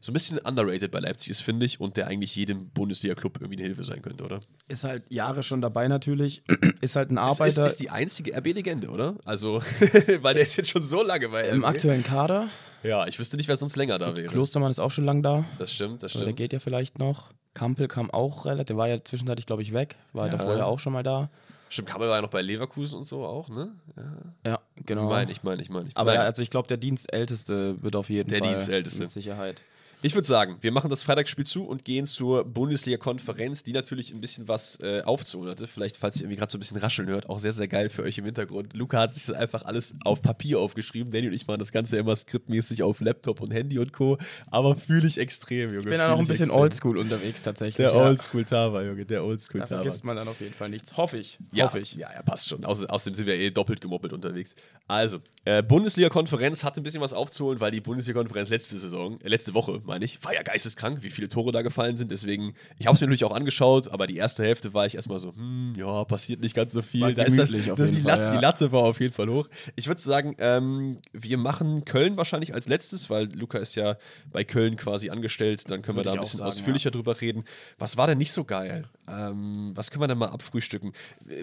so 0.00 0.12
ein 0.12 0.14
bisschen 0.14 0.38
underrated 0.38 0.90
bei 0.90 1.00
Leipzig 1.00 1.30
ist, 1.30 1.40
finde 1.40 1.66
ich, 1.66 1.80
und 1.80 1.96
der 1.96 2.06
eigentlich 2.06 2.36
jedem 2.36 2.70
Bundesliga-Club 2.70 3.38
irgendwie 3.40 3.56
eine 3.56 3.64
Hilfe 3.64 3.82
sein 3.82 4.00
könnte, 4.00 4.24
oder? 4.24 4.38
Ist 4.68 4.84
halt 4.84 5.02
Jahre 5.08 5.42
schon 5.42 5.60
dabei 5.60 5.88
natürlich. 5.88 6.42
ist 6.80 6.94
halt 6.94 7.10
ein 7.10 7.18
Arbeiter. 7.18 7.48
Ist, 7.48 7.58
ist, 7.58 7.66
ist 7.66 7.80
die 7.80 7.90
einzige 7.90 8.36
RB-Legende, 8.36 8.90
oder? 8.90 9.16
Also, 9.24 9.60
weil 10.22 10.34
der 10.34 10.44
ist 10.44 10.56
jetzt 10.56 10.70
schon 10.70 10.84
so 10.84 11.02
lange 11.02 11.28
bei 11.30 11.48
RB. 11.48 11.54
Im 11.54 11.64
aktuellen 11.64 12.04
Kader. 12.04 12.48
Ja, 12.84 13.08
ich 13.08 13.18
wüsste 13.18 13.36
nicht, 13.36 13.48
wer 13.48 13.56
sonst 13.56 13.74
länger 13.74 13.98
da 13.98 14.14
wäre. 14.14 14.28
Klostermann 14.28 14.70
ist 14.70 14.78
auch 14.78 14.92
schon 14.92 15.04
lang 15.04 15.22
da. 15.22 15.44
Das 15.58 15.72
stimmt, 15.72 16.02
das 16.04 16.12
stimmt. 16.12 16.26
der 16.26 16.32
geht 16.32 16.52
ja 16.52 16.60
vielleicht 16.60 17.00
noch. 17.00 17.30
Kampel 17.54 17.88
kam 17.88 18.08
auch 18.12 18.46
relativ, 18.46 18.66
der 18.66 18.76
war 18.76 18.88
ja 18.88 19.02
zwischenzeitlich, 19.02 19.46
glaube 19.46 19.62
ich, 19.62 19.72
weg. 19.72 19.96
War 20.12 20.26
ja. 20.26 20.36
davor 20.36 20.56
ja 20.56 20.64
auch 20.64 20.78
schon 20.78 20.92
mal 20.92 21.02
da. 21.02 21.28
Stimmt, 21.68 21.88
Kabel 21.88 22.08
war 22.08 22.16
ja 22.16 22.22
noch 22.22 22.30
bei 22.30 22.42
Leverkusen 22.42 22.98
und 22.98 23.04
so 23.04 23.24
auch, 23.24 23.48
ne? 23.48 23.70
Ja, 23.96 24.50
ja 24.50 24.60
genau. 24.86 25.04
Ich 25.04 25.08
meine, 25.08 25.32
ich 25.32 25.42
meine, 25.42 25.62
ich 25.62 25.70
meine. 25.70 25.88
Aber 25.94 26.14
ja, 26.14 26.22
also 26.22 26.42
ich 26.42 26.50
glaube, 26.50 26.68
der 26.68 26.76
Dienstälteste 26.76 27.82
wird 27.82 27.96
auf 27.96 28.10
jeden 28.10 28.30
der 28.30 28.38
Fall. 28.38 28.48
Der 28.48 28.56
Dienstälteste. 28.56 29.02
Mit 29.02 29.10
Sicherheit. 29.10 29.60
Ich 30.00 30.14
würde 30.14 30.28
sagen, 30.28 30.58
wir 30.60 30.70
machen 30.70 30.90
das 30.90 31.02
Freitagsspiel 31.02 31.44
zu 31.44 31.64
und 31.64 31.84
gehen 31.84 32.06
zur 32.06 32.44
Bundesliga-Konferenz, 32.44 33.64
die 33.64 33.72
natürlich 33.72 34.12
ein 34.14 34.20
bisschen 34.20 34.46
was 34.46 34.78
äh, 34.80 35.02
aufzuholen 35.02 35.50
hatte. 35.50 35.66
Vielleicht, 35.66 35.96
falls 35.96 36.16
ihr 36.16 36.22
irgendwie 36.22 36.36
gerade 36.36 36.52
so 36.52 36.56
ein 36.56 36.60
bisschen 36.60 36.76
rascheln 36.76 37.08
hört, 37.08 37.28
auch 37.28 37.40
sehr, 37.40 37.52
sehr 37.52 37.66
geil 37.66 37.88
für 37.88 38.04
euch 38.04 38.16
im 38.16 38.24
Hintergrund. 38.24 38.74
Luca 38.74 39.00
hat 39.00 39.12
sich 39.12 39.26
das 39.26 39.34
einfach 39.34 39.64
alles 39.64 39.96
auf 40.04 40.22
Papier 40.22 40.60
aufgeschrieben. 40.60 41.12
Danny 41.12 41.26
und 41.26 41.32
ich 41.32 41.48
machen 41.48 41.58
das 41.58 41.72
Ganze 41.72 41.96
immer 41.96 42.14
skriptmäßig 42.14 42.84
auf 42.84 43.00
Laptop 43.00 43.40
und 43.40 43.52
Handy 43.52 43.80
und 43.80 43.92
Co. 43.92 44.18
Aber 44.52 44.76
fühle 44.76 45.08
ich 45.08 45.18
extrem, 45.18 45.70
Junge. 45.70 45.80
Ich 45.80 45.84
bin 45.86 45.98
da 45.98 46.10
noch 46.10 46.20
ein 46.20 46.28
bisschen 46.28 46.52
oldschool 46.52 46.96
unterwegs 46.96 47.42
tatsächlich. 47.42 47.74
Der 47.74 47.90
ja. 47.90 47.96
Oldschool-Tava, 47.96 48.82
Junge, 48.84 49.04
der 49.04 49.24
Oldschool-Tava. 49.24 49.68
Da 49.68 49.82
vergisst 49.82 50.04
man 50.04 50.16
dann 50.16 50.28
auf 50.28 50.40
jeden 50.40 50.54
Fall 50.54 50.68
nichts. 50.68 50.96
Hoffe 50.96 51.18
ich. 51.18 51.38
Ja, 51.52 51.64
Hoffe 51.64 51.80
ich. 51.80 51.94
Ja, 51.94 52.08
ja, 52.14 52.22
passt 52.22 52.48
schon. 52.48 52.64
Außer, 52.64 52.88
außerdem 52.88 53.14
sind 53.14 53.26
wir 53.26 53.34
eh 53.34 53.50
doppelt 53.50 53.80
gemoppelt 53.80 54.12
unterwegs. 54.12 54.54
Also, 54.86 55.18
äh, 55.44 55.60
Bundesliga-Konferenz 55.62 56.62
hat 56.62 56.76
ein 56.76 56.84
bisschen 56.84 57.00
was 57.00 57.12
aufzuholen, 57.12 57.58
weil 57.58 57.72
die 57.72 57.80
Bundesliga-Konferenz 57.80 58.48
letzte 58.48 58.78
Saison, 58.78 59.20
äh, 59.22 59.28
letzte 59.28 59.54
Woche, 59.54 59.82
meine 59.88 60.04
ich, 60.04 60.22
war 60.22 60.34
ja 60.34 60.42
geisteskrank 60.42 61.02
wie 61.02 61.10
viele 61.10 61.28
Tore 61.28 61.50
da 61.52 61.62
gefallen 61.62 61.96
sind. 61.96 62.10
Deswegen, 62.10 62.54
ich 62.78 62.86
habe 62.86 62.94
es 62.94 63.00
mir 63.00 63.06
natürlich 63.06 63.24
auch 63.24 63.34
angeschaut, 63.34 63.88
aber 63.88 64.06
die 64.06 64.16
erste 64.16 64.44
Hälfte 64.44 64.74
war 64.74 64.86
ich 64.86 64.94
erstmal 64.94 65.18
so, 65.18 65.34
hm, 65.34 65.74
ja, 65.76 66.04
passiert 66.04 66.40
nicht 66.40 66.54
ganz 66.54 66.72
so 66.72 66.82
viel. 66.82 67.14
Da 67.14 67.24
ist 67.24 67.38
das, 67.38 67.50
das 67.50 67.90
die, 67.90 68.00
Fall, 68.00 68.18
ja. 68.18 68.36
die, 68.36 68.38
Latte 68.40 68.70
war 68.70 68.82
auf 68.82 69.00
jeden 69.00 69.14
Fall 69.14 69.28
hoch. 69.28 69.48
Ich 69.74 69.88
würde 69.88 70.00
sagen, 70.00 70.36
ähm, 70.38 70.98
wir 71.12 71.38
machen 71.38 71.84
Köln 71.84 72.16
wahrscheinlich 72.16 72.54
als 72.54 72.68
letztes, 72.68 73.10
weil 73.10 73.32
Luca 73.34 73.58
ist 73.58 73.74
ja 73.74 73.96
bei 74.30 74.44
Köln 74.44 74.76
quasi 74.76 75.10
angestellt. 75.10 75.64
Dann 75.68 75.82
können 75.82 75.96
würde 75.96 76.10
wir 76.10 76.14
da 76.14 76.18
ein 76.18 76.20
bisschen 76.20 76.38
sagen, 76.38 76.48
ausführlicher 76.48 76.88
ja. 76.88 76.92
drüber 76.92 77.20
reden. 77.20 77.44
Was 77.78 77.96
war 77.96 78.06
denn 78.06 78.18
nicht 78.18 78.32
so 78.32 78.44
geil? 78.44 78.88
Ähm, 79.10 79.72
was 79.74 79.90
können 79.90 80.02
wir 80.02 80.08
denn 80.08 80.18
mal 80.18 80.28
abfrühstücken? 80.28 80.92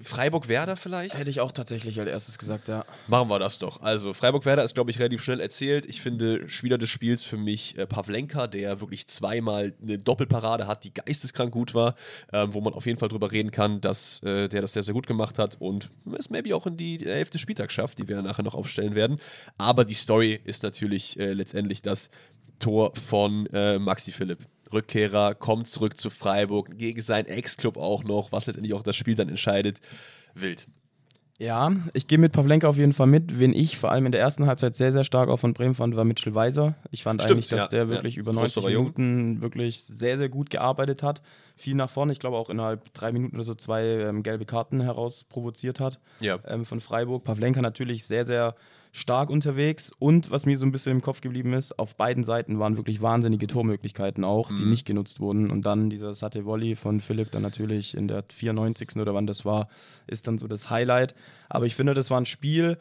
Freiburg-Werder 0.04 0.76
vielleicht? 0.76 1.18
Hätte 1.18 1.30
ich 1.30 1.40
auch 1.40 1.52
tatsächlich 1.52 2.00
als 2.00 2.10
erstes 2.10 2.38
gesagt, 2.38 2.68
ja. 2.68 2.86
Machen 3.08 3.30
wir 3.30 3.40
das 3.40 3.60
doch. 3.60 3.82
Also, 3.82 4.14
Freiburg-Werder 4.14 4.64
ist, 4.64 4.74
glaube 4.74 4.92
ich, 4.92 5.00
relativ 5.00 5.24
schnell 5.24 5.40
erzählt. 5.40 5.86
Ich 5.86 6.02
finde, 6.02 6.50
Spieler 6.50 6.78
des 6.78 6.90
Spiels 6.90 7.24
für 7.24 7.38
mich 7.38 7.78
äh, 7.78 7.88
Pavlenka, 7.88 8.48
der 8.48 8.82
wirklich 8.82 9.08
zweimal 9.08 9.74
eine 9.82 9.98
Doppelparade 9.98 10.68
hat, 10.68 10.84
die 10.84 10.94
geisteskrank 10.94 11.52
gut 11.52 11.74
war, 11.74 11.96
ähm, 12.34 12.54
wo 12.54 12.62
man 12.62 12.74
auf 12.74 12.86
jeden 12.86 13.00
Fall 13.00 13.10
drüber 13.10 13.32
reden 13.32 13.52
kann, 13.52 13.82
dass 13.82 14.22
äh, 14.24 14.48
der 14.48 14.62
das 14.62 14.74
sehr, 14.74 14.84
sehr 14.84 14.94
gut 14.94 15.08
gemacht 15.08 15.40
hat 15.40 15.56
und 15.60 15.90
es 16.18 16.30
maybe 16.30 16.56
auch 16.56 16.68
in 16.68 16.78
die 16.78 17.06
elfte 17.06 17.38
Spieltag 17.38 17.72
schafft, 17.72 18.00
die 18.00 18.08
wir 18.08 18.22
nachher 18.22 18.44
noch 18.44 18.56
aufstellen 18.56 18.96
werden. 18.96 19.20
Aber 19.58 19.86
die 19.86 19.94
Story 19.94 20.40
ist 20.44 20.64
natürlich 20.64 21.20
äh, 21.20 21.34
letztendlich 21.34 21.82
das 21.82 22.10
Tor 22.60 22.94
von 22.96 23.48
äh, 23.48 23.80
Maxi 23.80 24.12
Philipp. 24.12 24.40
Rückkehrer, 24.74 25.36
kommt 25.36 25.68
zurück 25.68 25.98
zu 25.98 26.10
Freiburg, 26.10 26.78
gegen 26.78 27.02
seinen 27.02 27.26
Ex-Club 27.26 27.78
auch 27.78 28.04
noch, 28.04 28.32
was 28.32 28.48
letztendlich 28.48 28.74
auch 28.74 28.84
das 28.84 28.96
Spiel 28.96 29.16
dann 29.16 29.30
entscheidet. 29.30 29.80
Wild. 30.34 30.68
Ja, 31.38 31.70
ich 31.94 32.08
gehe 32.08 32.18
mit 32.18 32.32
Pavlenka 32.32 32.68
auf 32.68 32.78
jeden 32.78 32.94
Fall 32.94 33.08
mit. 33.08 33.40
Wen 33.40 33.54
ich 33.54 33.78
vor 33.78 33.92
allem 33.92 34.06
in 34.06 34.14
der 34.14 34.22
ersten 34.22 34.46
Halbzeit 34.48 34.78
sehr, 34.78 34.94
sehr 34.94 35.04
stark 35.04 35.28
auch 35.28 35.38
von 35.38 35.54
Bremen 35.54 35.76
fand, 35.76 35.98
war 35.98 36.06
Mitchell 36.06 36.34
Weiser. 36.34 36.76
Ich 36.92 37.04
fand 37.04 37.22
Stimmt, 37.22 37.38
eigentlich, 37.38 37.50
dass 37.50 37.64
ja, 37.64 37.68
der 37.68 37.90
wirklich 37.90 38.16
ja. 38.16 38.22
über 38.22 38.32
90 38.32 38.64
Minuten 38.64 39.42
wirklich 39.42 39.84
sehr, 39.84 40.18
sehr 40.18 40.30
gut 40.30 40.50
gearbeitet 40.50 41.04
hat. 41.04 41.22
Viel 41.58 41.76
nach 41.76 41.90
vorne. 41.90 42.14
Ich 42.14 42.20
glaube 42.20 42.38
auch 42.38 42.50
innerhalb 42.50 42.94
drei 42.94 43.12
Minuten 43.12 43.36
oder 43.36 43.44
so 43.44 43.54
zwei 43.54 43.84
ähm, 43.84 44.24
gelbe 44.24 44.46
Karten 44.46 44.80
heraus 44.80 45.26
provoziert 45.28 45.82
hat 45.82 46.00
ja. 46.22 46.40
ähm, 46.48 46.66
von 46.66 46.80
Freiburg. 46.80 47.26
Pavlenka 47.26 47.62
natürlich 47.62 48.06
sehr, 48.06 48.26
sehr 48.26 48.56
stark 48.96 49.30
unterwegs 49.30 49.92
und 50.00 50.32
was 50.32 50.46
mir 50.46 50.58
so 50.58 50.66
ein 50.66 50.72
bisschen 50.72 50.94
im 50.94 51.02
Kopf 51.02 51.20
geblieben 51.20 51.52
ist, 51.52 51.78
auf 51.78 51.98
beiden 51.98 52.24
Seiten 52.24 52.60
waren 52.60 52.78
wirklich 52.78 53.02
wahnsinnige 53.02 53.46
Tormöglichkeiten 53.46 54.24
auch, 54.24 54.50
mhm. 54.50 54.58
die 54.58 54.66
nicht 54.66 54.88
genutzt 54.88 55.20
wurden 55.20 55.52
und 55.52 55.66
dann 55.66 55.90
dieser 55.90 56.14
Satte 56.14 56.46
Volley 56.46 56.78
von 56.78 57.02
Philipp 57.02 57.30
dann 57.32 57.42
natürlich 57.42 57.98
in 57.98 58.08
der 58.08 58.24
94. 58.32 58.96
oder 58.96 59.14
wann 59.14 59.28
das 59.28 59.44
war, 59.44 59.68
ist 60.08 60.28
dann 60.30 60.38
so 60.38 60.48
das 60.48 60.70
Highlight. 60.70 61.14
Aber 61.50 61.66
ich 61.66 61.76
finde, 61.76 61.94
das 61.94 62.10
war 62.10 62.22
ein 62.22 62.26
Spiel, 62.26 62.78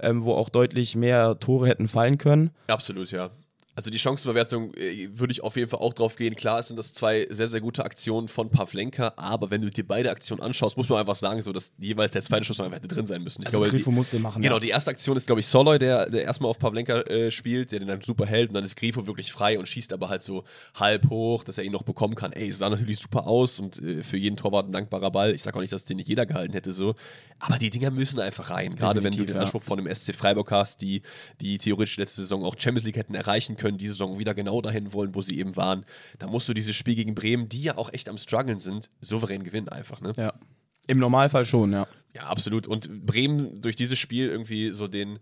ähm, 0.00 0.24
wo 0.24 0.34
auch 0.34 0.50
deutlich 0.50 0.96
mehr 0.96 1.38
Tore 1.40 1.66
hätten 1.66 1.88
fallen 1.88 2.18
können. 2.18 2.50
Absolut, 2.68 3.10
ja. 3.10 3.30
Also 3.76 3.90
die 3.90 3.98
Chancenverwertung 3.98 4.72
äh, 4.74 5.08
würde 5.14 5.32
ich 5.32 5.42
auf 5.42 5.56
jeden 5.56 5.68
Fall 5.68 5.80
auch 5.80 5.92
drauf 5.92 6.14
gehen. 6.14 6.36
Klar 6.36 6.62
sind 6.62 6.78
das 6.78 6.94
zwei 6.94 7.26
sehr, 7.30 7.48
sehr 7.48 7.60
gute 7.60 7.84
Aktionen 7.84 8.28
von 8.28 8.48
Pavlenka, 8.48 9.14
aber 9.16 9.50
wenn 9.50 9.62
du 9.62 9.70
dir 9.70 9.84
beide 9.84 10.10
Aktionen 10.10 10.42
anschaust, 10.42 10.76
muss 10.76 10.88
man 10.88 11.00
einfach 11.00 11.16
sagen, 11.16 11.42
so 11.42 11.52
dass 11.52 11.72
jeweils 11.78 12.12
der 12.12 12.22
zweite 12.22 12.44
Schuss 12.44 12.60
einfach 12.60 12.76
hätte 12.76 12.88
drin 12.88 13.06
sein 13.06 13.22
müssen. 13.22 13.42
Ich 13.42 13.48
also 13.48 13.60
glaube, 13.60 13.76
Grifo 13.76 13.90
muss 13.90 14.10
den 14.10 14.22
machen. 14.22 14.42
Genau, 14.42 14.56
ja. 14.56 14.60
die 14.60 14.68
erste 14.68 14.90
Aktion 14.90 15.16
ist, 15.16 15.26
glaube 15.26 15.40
ich, 15.40 15.46
Soloy, 15.48 15.80
der, 15.80 16.08
der 16.08 16.22
erstmal 16.22 16.50
auf 16.50 16.58
Pavlenka 16.58 17.00
äh, 17.00 17.30
spielt, 17.32 17.72
der 17.72 17.80
den 17.80 17.88
dann 17.88 18.00
super 18.00 18.26
hält 18.26 18.50
und 18.50 18.54
dann 18.54 18.64
ist 18.64 18.76
Grifo 18.76 19.08
wirklich 19.08 19.32
frei 19.32 19.58
und 19.58 19.66
schießt 19.66 19.92
aber 19.92 20.08
halt 20.08 20.22
so 20.22 20.44
halb 20.76 21.10
hoch, 21.10 21.42
dass 21.42 21.58
er 21.58 21.64
ihn 21.64 21.72
noch 21.72 21.82
bekommen 21.82 22.14
kann. 22.14 22.32
Ey, 22.32 22.52
sah 22.52 22.70
natürlich 22.70 23.00
super 23.00 23.26
aus 23.26 23.58
und 23.58 23.82
äh, 23.82 24.04
für 24.04 24.16
jeden 24.16 24.36
Torwart 24.36 24.68
ein 24.68 24.72
dankbarer 24.72 25.10
Ball. 25.10 25.34
Ich 25.34 25.42
sage 25.42 25.56
auch 25.56 25.60
nicht, 25.60 25.72
dass 25.72 25.84
den 25.84 25.96
nicht 25.96 26.08
jeder 26.08 26.26
gehalten 26.26 26.52
hätte 26.52 26.72
so, 26.72 26.94
aber 27.40 27.58
die 27.58 27.70
Dinger 27.70 27.90
müssen 27.90 28.20
einfach 28.20 28.50
rein. 28.50 28.76
Gerade 28.76 29.02
wenn 29.02 29.12
du 29.12 29.24
den 29.24 29.36
Anspruch 29.36 29.62
von 29.62 29.82
dem 29.82 29.92
SC 29.92 30.14
Freiburg 30.14 30.52
hast, 30.52 30.80
die, 30.80 31.02
die 31.40 31.58
theoretisch 31.58 31.96
letzte 31.96 32.20
Saison 32.20 32.44
auch 32.44 32.54
Champions 32.56 32.86
League 32.86 32.96
hätten 32.96 33.14
erreichen 33.14 33.56
können, 33.56 33.63
diese 33.72 33.92
Saison 33.92 34.18
wieder 34.18 34.34
genau 34.34 34.60
dahin 34.60 34.92
wollen, 34.92 35.14
wo 35.14 35.20
sie 35.20 35.38
eben 35.38 35.56
waren, 35.56 35.84
da 36.18 36.26
musst 36.26 36.48
du 36.48 36.54
dieses 36.54 36.76
Spiel 36.76 36.94
gegen 36.94 37.14
Bremen, 37.14 37.48
die 37.48 37.62
ja 37.62 37.76
auch 37.76 37.92
echt 37.92 38.08
am 38.08 38.18
struggeln 38.18 38.60
sind, 38.60 38.90
souverän 39.00 39.42
gewinnen 39.42 39.68
einfach. 39.68 40.00
Ne? 40.00 40.12
Ja. 40.16 40.34
Im 40.86 40.98
Normalfall 40.98 41.44
schon, 41.44 41.72
ja. 41.72 41.86
Ja, 42.14 42.24
absolut. 42.24 42.66
Und 42.66 43.06
Bremen 43.06 43.60
durch 43.60 43.74
dieses 43.76 43.98
Spiel 43.98 44.28
irgendwie 44.28 44.70
so 44.70 44.86
den, 44.86 45.18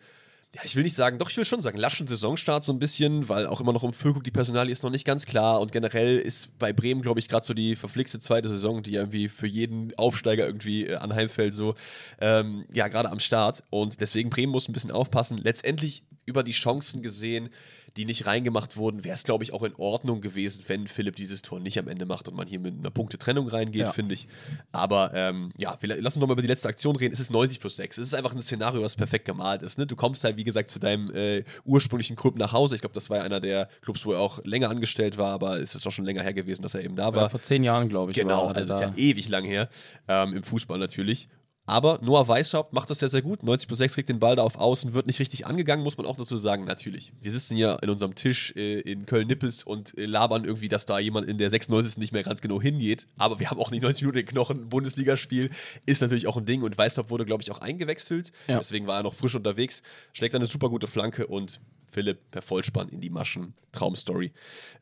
ja, 0.54 0.60
ich 0.64 0.76
will 0.76 0.82
nicht 0.82 0.94
sagen, 0.94 1.18
doch, 1.18 1.30
ich 1.30 1.36
will 1.38 1.46
schon 1.46 1.62
sagen, 1.62 1.78
laschen 1.78 2.06
Saisonstart 2.06 2.62
so 2.62 2.72
ein 2.72 2.78
bisschen, 2.78 3.28
weil 3.30 3.46
auch 3.46 3.60
immer 3.60 3.72
noch 3.72 3.82
um 3.82 3.94
Füllkrug 3.94 4.22
die 4.22 4.30
Personalie 4.30 4.72
ist 4.72 4.82
noch 4.82 4.90
nicht 4.90 5.06
ganz 5.06 5.24
klar 5.24 5.60
und 5.60 5.72
generell 5.72 6.18
ist 6.18 6.58
bei 6.58 6.74
Bremen, 6.74 7.00
glaube 7.00 7.20
ich, 7.20 7.28
gerade 7.28 7.46
so 7.46 7.54
die 7.54 7.74
verflixte 7.74 8.18
zweite 8.18 8.48
Saison, 8.48 8.82
die 8.82 8.94
irgendwie 8.94 9.28
für 9.28 9.46
jeden 9.46 9.96
Aufsteiger 9.96 10.44
irgendwie 10.46 10.86
äh, 10.86 10.96
anheimfällt, 10.96 11.54
so, 11.54 11.74
ähm, 12.20 12.66
ja, 12.70 12.88
gerade 12.88 13.10
am 13.10 13.20
Start 13.20 13.62
und 13.70 14.00
deswegen 14.00 14.28
Bremen 14.28 14.52
muss 14.52 14.68
ein 14.68 14.74
bisschen 14.74 14.90
aufpassen. 14.90 15.38
Letztendlich 15.38 16.02
über 16.26 16.42
die 16.42 16.52
Chancen 16.52 17.02
gesehen, 17.02 17.48
die 17.96 18.04
nicht 18.04 18.26
reingemacht 18.26 18.76
wurden, 18.76 19.04
wäre 19.04 19.14
es, 19.14 19.24
glaube 19.24 19.44
ich, 19.44 19.52
auch 19.52 19.62
in 19.62 19.74
Ordnung 19.76 20.20
gewesen, 20.20 20.64
wenn 20.66 20.86
Philipp 20.86 21.16
dieses 21.16 21.42
Tor 21.42 21.60
nicht 21.60 21.78
am 21.78 21.88
Ende 21.88 22.06
macht 22.06 22.28
und 22.28 22.34
man 22.34 22.46
hier 22.46 22.58
mit 22.58 22.78
einer 22.78 22.90
Punktetrennung 22.90 23.48
reingeht, 23.48 23.82
ja. 23.82 23.92
finde 23.92 24.14
ich. 24.14 24.28
Aber 24.72 25.12
ähm, 25.14 25.52
ja, 25.58 25.76
wir 25.80 25.88
lassen 25.88 26.04
uns 26.04 26.16
nochmal 26.16 26.34
über 26.34 26.42
die 26.42 26.48
letzte 26.48 26.68
Aktion 26.68 26.96
reden. 26.96 27.12
Es 27.12 27.20
ist 27.20 27.30
90 27.30 27.60
plus 27.60 27.76
6. 27.76 27.98
Es 27.98 28.08
ist 28.08 28.14
einfach 28.14 28.34
ein 28.34 28.40
Szenario, 28.40 28.82
was 28.82 28.96
perfekt 28.96 29.26
gemalt 29.26 29.62
ist. 29.62 29.78
Ne? 29.78 29.86
Du 29.86 29.96
kommst 29.96 30.24
halt, 30.24 30.36
wie 30.36 30.44
gesagt, 30.44 30.70
zu 30.70 30.78
deinem 30.78 31.14
äh, 31.14 31.44
ursprünglichen 31.64 32.16
Club 32.16 32.36
nach 32.36 32.52
Hause. 32.52 32.74
Ich 32.74 32.80
glaube, 32.80 32.94
das 32.94 33.10
war 33.10 33.18
ja 33.18 33.22
einer 33.24 33.40
der 33.40 33.68
Clubs, 33.82 34.06
wo 34.06 34.12
er 34.12 34.20
auch 34.20 34.42
länger 34.44 34.70
angestellt 34.70 35.18
war, 35.18 35.32
aber 35.32 35.60
es 35.60 35.74
ist 35.74 35.86
auch 35.86 35.92
schon 35.92 36.04
länger 36.04 36.22
her 36.22 36.32
gewesen, 36.32 36.62
dass 36.62 36.74
er 36.74 36.82
eben 36.82 36.96
da 36.96 37.12
war. 37.12 37.22
Ja, 37.22 37.28
vor 37.28 37.42
zehn 37.42 37.62
Jahren, 37.62 37.88
glaube 37.88 38.12
ich. 38.12 38.16
Genau, 38.16 38.48
also 38.48 38.72
ist 38.72 38.80
ja 38.80 38.92
ewig 38.96 39.28
lang 39.28 39.44
her. 39.44 39.68
Ähm, 40.08 40.34
Im 40.34 40.42
Fußball 40.42 40.78
natürlich. 40.78 41.28
Aber 41.64 42.00
Noah 42.02 42.26
Weishaupt 42.26 42.72
macht 42.72 42.90
das 42.90 42.98
sehr, 42.98 43.08
sehr 43.08 43.22
gut. 43.22 43.42
90 43.42 43.68
plus 43.68 43.78
6 43.78 43.94
kriegt 43.94 44.08
den 44.08 44.18
Ball 44.18 44.34
da 44.34 44.42
auf 44.42 44.56
Außen, 44.56 44.94
wird 44.94 45.06
nicht 45.06 45.20
richtig 45.20 45.46
angegangen, 45.46 45.84
muss 45.84 45.96
man 45.96 46.06
auch 46.06 46.16
dazu 46.16 46.36
sagen, 46.36 46.64
natürlich. 46.64 47.12
Wir 47.20 47.30
sitzen 47.30 47.56
hier 47.56 47.78
in 47.82 47.90
unserem 47.90 48.14
Tisch 48.16 48.52
äh, 48.56 48.80
in 48.80 49.06
Köln-Nippes 49.06 49.62
und 49.62 49.96
äh, 49.96 50.06
labern 50.06 50.44
irgendwie, 50.44 50.68
dass 50.68 50.86
da 50.86 50.98
jemand 50.98 51.28
in 51.28 51.38
der 51.38 51.50
96. 51.50 51.98
nicht 51.98 52.12
mehr 52.12 52.24
ganz 52.24 52.40
genau 52.40 52.60
hingeht. 52.60 53.06
Aber 53.16 53.38
wir 53.38 53.50
haben 53.50 53.60
auch 53.60 53.70
nicht 53.70 53.82
90 53.82 54.02
Minuten 54.02 54.18
den 54.18 54.26
Knochen. 54.26 54.68
Bundesligaspiel 54.68 55.50
ist 55.86 56.02
natürlich 56.02 56.26
auch 56.26 56.36
ein 56.36 56.46
Ding 56.46 56.62
und 56.62 56.76
Weishaupt 56.78 57.10
wurde, 57.10 57.24
glaube 57.24 57.42
ich, 57.42 57.50
auch 57.52 57.60
eingewechselt. 57.60 58.32
Ja. 58.48 58.58
Deswegen 58.58 58.88
war 58.88 58.96
er 58.96 59.02
noch 59.04 59.14
frisch 59.14 59.36
unterwegs. 59.36 59.82
Schlägt 60.12 60.34
eine 60.34 60.46
super 60.46 60.68
gute 60.68 60.88
Flanke 60.88 61.28
und 61.28 61.60
Philipp 61.90 62.30
per 62.30 62.42
Vollspann 62.42 62.88
in 62.88 63.00
die 63.00 63.10
Maschen. 63.10 63.54
Traumstory 63.70 64.32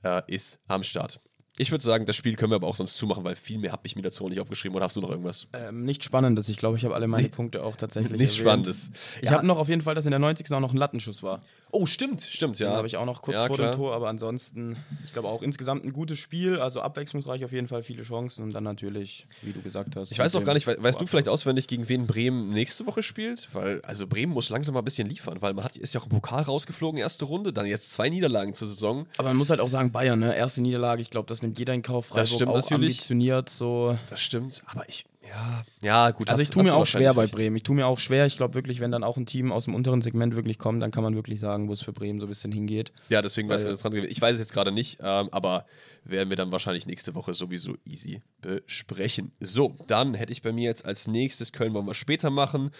äh, 0.02 0.22
ist 0.28 0.58
am 0.68 0.82
Start. 0.82 1.20
Ich 1.60 1.70
würde 1.70 1.84
sagen, 1.84 2.06
das 2.06 2.16
Spiel 2.16 2.36
können 2.36 2.52
wir 2.52 2.56
aber 2.56 2.68
auch 2.68 2.74
sonst 2.74 2.96
zumachen, 2.96 3.22
weil 3.22 3.36
viel 3.36 3.58
mehr 3.58 3.72
habe 3.72 3.82
ich 3.84 3.94
mir 3.94 4.00
dazu 4.00 4.26
nicht 4.30 4.40
aufgeschrieben. 4.40 4.74
Oder 4.74 4.86
hast 4.86 4.96
du 4.96 5.02
noch 5.02 5.10
irgendwas? 5.10 5.46
Ähm, 5.52 5.84
nicht 5.84 6.02
Spannendes. 6.02 6.48
Ich 6.48 6.56
glaube, 6.56 6.78
ich 6.78 6.86
habe 6.86 6.94
alle 6.94 7.06
meine 7.06 7.28
Punkte 7.28 7.62
auch 7.62 7.76
tatsächlich. 7.76 8.18
Nicht 8.18 8.32
erwähnt. 8.32 8.48
Spannendes. 8.48 8.90
Ich 9.20 9.24
ja. 9.24 9.32
habe 9.32 9.46
noch 9.46 9.58
auf 9.58 9.68
jeden 9.68 9.82
Fall, 9.82 9.94
dass 9.94 10.06
in 10.06 10.10
der 10.10 10.20
90. 10.20 10.50
auch 10.52 10.60
noch 10.60 10.72
ein 10.72 10.78
Lattenschuss 10.78 11.22
war. 11.22 11.42
Oh, 11.72 11.86
stimmt, 11.86 12.22
stimmt, 12.22 12.58
ja. 12.58 12.70
Den 12.70 12.76
habe 12.76 12.86
ich 12.86 12.96
auch 12.96 13.04
noch 13.04 13.22
kurz 13.22 13.36
ja, 13.36 13.46
vor 13.46 13.56
klar. 13.56 13.70
dem 13.70 13.76
Tor, 13.76 13.94
aber 13.94 14.08
ansonsten, 14.08 14.76
ich 15.04 15.12
glaube 15.12 15.28
auch 15.28 15.42
insgesamt 15.42 15.84
ein 15.84 15.92
gutes 15.92 16.18
Spiel, 16.18 16.58
also 16.58 16.80
abwechslungsreich 16.80 17.44
auf 17.44 17.52
jeden 17.52 17.68
Fall, 17.68 17.82
viele 17.82 18.02
Chancen 18.02 18.42
und 18.42 18.52
dann 18.52 18.64
natürlich, 18.64 19.24
wie 19.42 19.52
du 19.52 19.60
gesagt 19.62 19.96
hast. 19.96 20.10
Ich 20.10 20.18
weiß 20.18 20.34
auch 20.36 20.44
gar 20.44 20.54
nicht, 20.54 20.66
weißt 20.66 21.00
du 21.00 21.06
vielleicht 21.06 21.28
auswendig, 21.28 21.68
gegen 21.68 21.88
wen 21.88 22.06
Bremen 22.06 22.52
nächste 22.52 22.86
Woche 22.86 23.02
spielt? 23.02 23.48
Weil, 23.52 23.80
also 23.82 24.06
Bremen 24.06 24.32
muss 24.32 24.48
langsam 24.48 24.74
mal 24.74 24.80
ein 24.80 24.84
bisschen 24.84 25.08
liefern, 25.08 25.40
weil 25.40 25.54
man 25.54 25.64
hat, 25.64 25.76
ist 25.76 25.94
ja 25.94 26.00
auch 26.00 26.04
im 26.04 26.10
Pokal 26.10 26.42
rausgeflogen, 26.42 26.98
erste 26.98 27.24
Runde, 27.24 27.52
dann 27.52 27.66
jetzt 27.66 27.92
zwei 27.92 28.08
Niederlagen 28.08 28.54
zur 28.54 28.68
Saison. 28.68 29.06
Aber 29.18 29.28
man 29.28 29.36
muss 29.36 29.50
halt 29.50 29.60
auch 29.60 29.68
sagen, 29.68 29.92
Bayern, 29.92 30.18
ne? 30.18 30.36
Erste 30.36 30.62
Niederlage, 30.62 31.02
ich 31.02 31.10
glaube, 31.10 31.26
das 31.26 31.42
nimmt 31.42 31.58
jeder 31.58 31.74
in 31.74 31.82
Kauf. 31.82 32.06
Freiburg 32.06 32.22
das 32.22 32.34
stimmt 32.34 32.50
auch 32.50 32.56
natürlich. 32.56 32.74
ambitioniert, 32.74 33.48
so. 33.48 33.96
Das 34.08 34.20
stimmt, 34.20 34.62
aber 34.66 34.88
ich, 34.88 35.04
ja, 35.28 35.62
ja, 35.82 36.10
gut. 36.12 36.30
Also 36.30 36.42
ich 36.42 36.50
tue 36.50 36.62
mir 36.62 36.74
auch 36.74 36.86
schwer 36.86 37.12
bei 37.14 37.26
Bremen. 37.26 37.56
Ich 37.56 37.62
tue 37.62 37.76
mir 37.76 37.86
auch 37.86 37.98
schwer. 37.98 38.26
Ich 38.26 38.36
glaube 38.36 38.54
wirklich, 38.54 38.80
wenn 38.80 38.90
dann 38.90 39.04
auch 39.04 39.16
ein 39.16 39.26
Team 39.26 39.52
aus 39.52 39.64
dem 39.64 39.74
unteren 39.74 40.00
Segment 40.00 40.34
wirklich 40.34 40.58
kommt, 40.58 40.82
dann 40.82 40.90
kann 40.90 41.02
man 41.02 41.14
wirklich 41.14 41.38
sagen, 41.40 41.68
wo 41.68 41.72
es 41.72 41.82
für 41.82 41.92
Bremen 41.92 42.20
so 42.20 42.26
ein 42.26 42.30
bisschen 42.30 42.52
hingeht. 42.52 42.92
Ja, 43.10 43.20
deswegen 43.20 43.48
weiß 43.48 43.64
ich 43.64 43.78
dran 43.78 43.94
Ich 43.94 44.20
weiß 44.20 44.34
es 44.34 44.40
jetzt 44.40 44.52
gerade 44.52 44.72
nicht, 44.72 44.98
ähm, 45.02 45.28
aber 45.30 45.66
werden 46.04 46.30
wir 46.30 46.36
dann 46.36 46.50
wahrscheinlich 46.50 46.86
nächste 46.86 47.14
Woche 47.14 47.34
sowieso 47.34 47.76
easy 47.84 48.22
besprechen. 48.40 49.32
So, 49.40 49.76
dann 49.86 50.14
hätte 50.14 50.32
ich 50.32 50.40
bei 50.40 50.52
mir 50.52 50.64
jetzt 50.64 50.86
als 50.86 51.06
nächstes 51.06 51.52
Köln 51.52 51.74
wollen 51.74 51.86
wir 51.86 51.94
später 51.94 52.30
machen. 52.30 52.70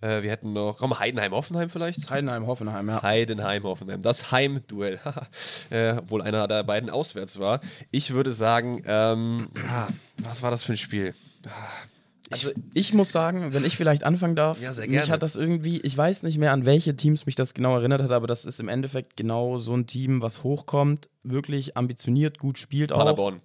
Äh, 0.00 0.22
wir 0.22 0.30
hätten 0.30 0.52
noch, 0.52 0.76
komm, 0.78 0.98
Heidenheim, 0.98 1.32
Hoffenheim 1.32 1.68
vielleicht? 1.68 2.08
Heidenheim, 2.08 2.46
Hoffenheim, 2.46 2.88
ja. 2.88 3.02
Heidenheim, 3.02 3.64
Hoffenheim. 3.64 4.02
Das 4.02 4.30
Heimduell. 4.30 5.00
äh, 5.70 5.94
obwohl 5.98 6.22
einer 6.22 6.46
der 6.46 6.62
beiden 6.62 6.90
auswärts 6.90 7.40
war. 7.40 7.60
Ich 7.90 8.12
würde 8.12 8.30
sagen, 8.30 8.84
ähm, 8.86 9.48
ja, 9.56 9.88
was 10.18 10.42
war 10.42 10.52
das 10.52 10.62
für 10.62 10.74
ein 10.74 10.78
Spiel? 10.78 11.14
Also 12.30 12.50
ich 12.74 12.92
muss 12.92 13.10
sagen, 13.10 13.54
wenn 13.54 13.64
ich 13.64 13.76
vielleicht 13.76 14.04
anfangen 14.04 14.34
darf, 14.34 14.60
ja, 14.60 14.72
mich 14.86 15.10
hat 15.10 15.22
das 15.22 15.36
irgendwie, 15.36 15.80
ich 15.80 15.96
weiß 15.96 16.22
nicht 16.24 16.36
mehr, 16.36 16.52
an 16.52 16.66
welche 16.66 16.94
Teams 16.94 17.24
mich 17.24 17.36
das 17.36 17.54
genau 17.54 17.74
erinnert 17.74 18.02
hat, 18.02 18.10
aber 18.10 18.26
das 18.26 18.44
ist 18.44 18.60
im 18.60 18.68
Endeffekt 18.68 19.16
genau 19.16 19.56
so 19.56 19.74
ein 19.74 19.86
Team, 19.86 20.20
was 20.20 20.42
hochkommt, 20.42 21.08
wirklich 21.22 21.76
ambitioniert, 21.76 22.38
gut 22.38 22.58
spielt 22.58 22.92
auch. 22.92 22.98
Paderborn. 22.98 23.40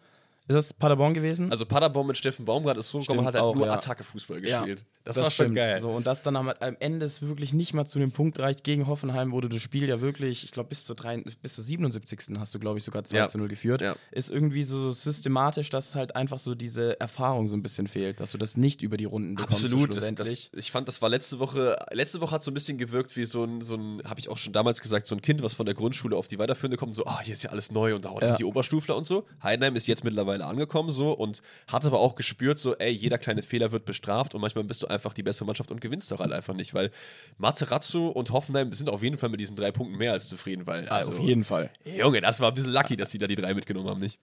Ist 0.48 0.56
das 0.56 0.74
Paderborn 0.74 1.14
gewesen? 1.14 1.50
Also 1.52 1.66
Paderborn 1.66 2.08
mit 2.08 2.18
Steffen 2.18 2.44
Baumgart 2.44 2.78
ist 2.78 2.90
so 2.90 3.00
gekommen, 3.00 3.26
hat 3.26 3.36
halt 3.36 3.44
auch, 3.44 3.56
nur 3.56 3.66
ja. 3.66 3.74
Attacke-Fußball 3.74 4.42
gespielt. 4.42 4.80
Ja, 4.80 4.86
das, 5.06 5.16
das, 5.16 5.24
war 5.24 5.32
stimmt. 5.32 5.48
schon 5.48 5.56
geil. 5.56 5.78
So, 5.78 5.92
und 5.92 6.06
das 6.06 6.22
dann 6.24 6.36
am, 6.36 6.50
am 6.50 6.78
Ende 6.80 7.06
es 7.06 7.22
wirklich 7.22 7.54
nicht 7.54 7.74
mal 7.74 7.86
zu 7.86 7.98
dem 7.98 8.12
Punkt 8.12 8.40
reicht 8.40 8.66
gegen 8.66 8.88
Hoffenheim, 8.88 9.32
wo 9.32 9.40
du 9.40 9.48
das 9.48 9.62
Spiel 9.62 9.88
ja 9.88 10.02
wirklich, 10.02 10.44
ich 10.44 10.52
glaube, 10.52 10.70
bis, 10.70 10.84
zur 10.84 10.98
bis 11.42 11.54
zur 11.54 11.64
77. 11.64 12.38
hast 12.38 12.54
du, 12.54 12.60
glaube 12.60 12.78
ich, 12.78 12.84
sogar 12.84 13.06
2 13.06 13.18
ja. 13.18 13.28
zu 13.28 13.38
0 13.38 13.48
geführt. 13.48 13.82
Ja. 13.82 13.96
Ist 14.12 14.30
irgendwie 14.30 14.66
so 14.66 14.92
systematisch, 14.92 15.70
dass 15.70 15.96
halt 15.96 16.16
einfach 16.18 16.40
so 16.40 16.56
diese 16.56 17.00
Erfahrung 17.00 17.48
so 17.48 17.56
ein 17.56 17.64
bisschen 17.64 17.88
fehlt, 17.88 18.20
dass 18.20 18.32
du 18.32 18.38
das 18.38 18.58
nicht 18.58 18.82
über 18.82 18.98
die 18.98 19.06
Runden 19.06 19.36
bekommst. 19.36 19.64
Absolut. 19.64 19.96
Das, 19.96 20.14
das, 20.16 20.50
ich 20.54 20.72
fand, 20.72 20.90
das 20.90 21.02
war 21.02 21.08
letzte 21.08 21.40
Woche, 21.40 21.78
letzte 21.92 22.20
Woche 22.20 22.32
hat 22.32 22.44
so 22.44 22.52
ein 22.52 22.54
bisschen 22.54 22.78
gewirkt 22.78 23.16
wie 23.16 23.24
so 23.24 23.46
ein, 23.46 23.62
so 23.62 23.76
ein 23.76 24.02
habe 24.04 24.20
ich 24.20 24.28
auch 24.28 24.38
schon 24.38 24.52
damals 24.52 24.82
gesagt, 24.82 25.08
so 25.08 25.16
ein 25.16 25.22
Kind, 25.22 25.42
was 25.42 25.54
von 25.54 25.66
der 25.66 25.76
Grundschule 25.76 26.18
auf 26.18 26.28
die 26.28 26.38
weiterführende 26.38 26.76
kommt, 26.76 26.96
so, 26.96 27.06
ah, 27.06 27.22
hier 27.24 27.34
ist 27.34 27.44
ja 27.44 27.52
alles 27.52 27.72
neu 27.72 27.96
und 27.96 28.04
da 28.04 28.14
sind 28.22 28.40
die 28.40 28.46
Oberstufler 28.46 28.98
und 28.98 29.06
so. 29.06 29.26
Heidenheim 29.42 29.76
ist 29.78 29.88
jetzt 29.88 30.04
mittlerweile 30.04 30.33
angekommen, 30.42 30.90
so 30.90 31.14
und 31.14 31.42
hat 31.72 31.86
aber 31.86 32.00
auch 32.00 32.16
gespürt, 32.16 32.60
so, 32.60 32.76
ey, 32.78 32.92
jeder 32.92 33.18
kleine 33.18 33.44
Fehler 33.44 33.72
wird 33.72 33.86
bestraft 33.86 34.36
und 34.36 34.42
manchmal 34.42 34.64
bist 34.64 34.84
du 34.84 34.88
einfach 34.88 35.14
die 35.14 35.24
bessere 35.24 35.46
Mannschaft 35.46 35.72
und 35.72 35.82
gewinnst 35.82 36.12
doch 36.12 36.20
halt 36.20 36.32
einfach 36.32 36.54
nicht, 36.54 36.74
weil 36.74 36.92
Materazzo 37.38 38.08
und 38.08 38.32
Hoffenheim 38.32 38.74
sind 38.74 38.90
auf 38.90 39.04
jeden 39.04 39.18
Fall 39.18 39.30
mit 39.30 39.40
diesen 39.40 39.56
drei 39.56 39.72
Punkten 39.72 39.98
mehr 39.98 40.14
als 40.14 40.28
zufrieden, 40.28 40.66
weil. 40.68 40.88
Also, 40.90 41.12
auf 41.12 41.20
jeden 41.20 41.44
Fall. 41.44 41.70
Junge, 41.84 42.22
das 42.22 42.40
war 42.40 42.50
ein 42.50 42.54
bisschen 42.54 42.72
lucky, 42.72 42.96
dass 42.98 43.12
sie 43.12 43.18
da 43.18 43.28
die 43.28 43.36
drei 43.36 43.54
mitgenommen 43.54 43.90
haben, 43.90 44.00
nicht? 44.00 44.20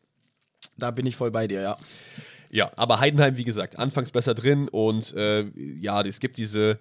Da 0.76 0.90
bin 0.90 1.06
ich 1.06 1.16
voll 1.16 1.30
bei 1.30 1.46
dir, 1.46 1.60
ja. 1.60 1.78
Ja, 2.50 2.70
aber 2.76 2.98
Heidenheim, 2.98 3.36
wie 3.36 3.44
gesagt, 3.44 3.78
anfangs 3.78 4.10
besser 4.10 4.34
drin 4.34 4.68
und 4.68 5.14
äh, 5.14 5.44
ja, 5.54 6.02
es 6.02 6.18
gibt 6.18 6.36
diese 6.36 6.80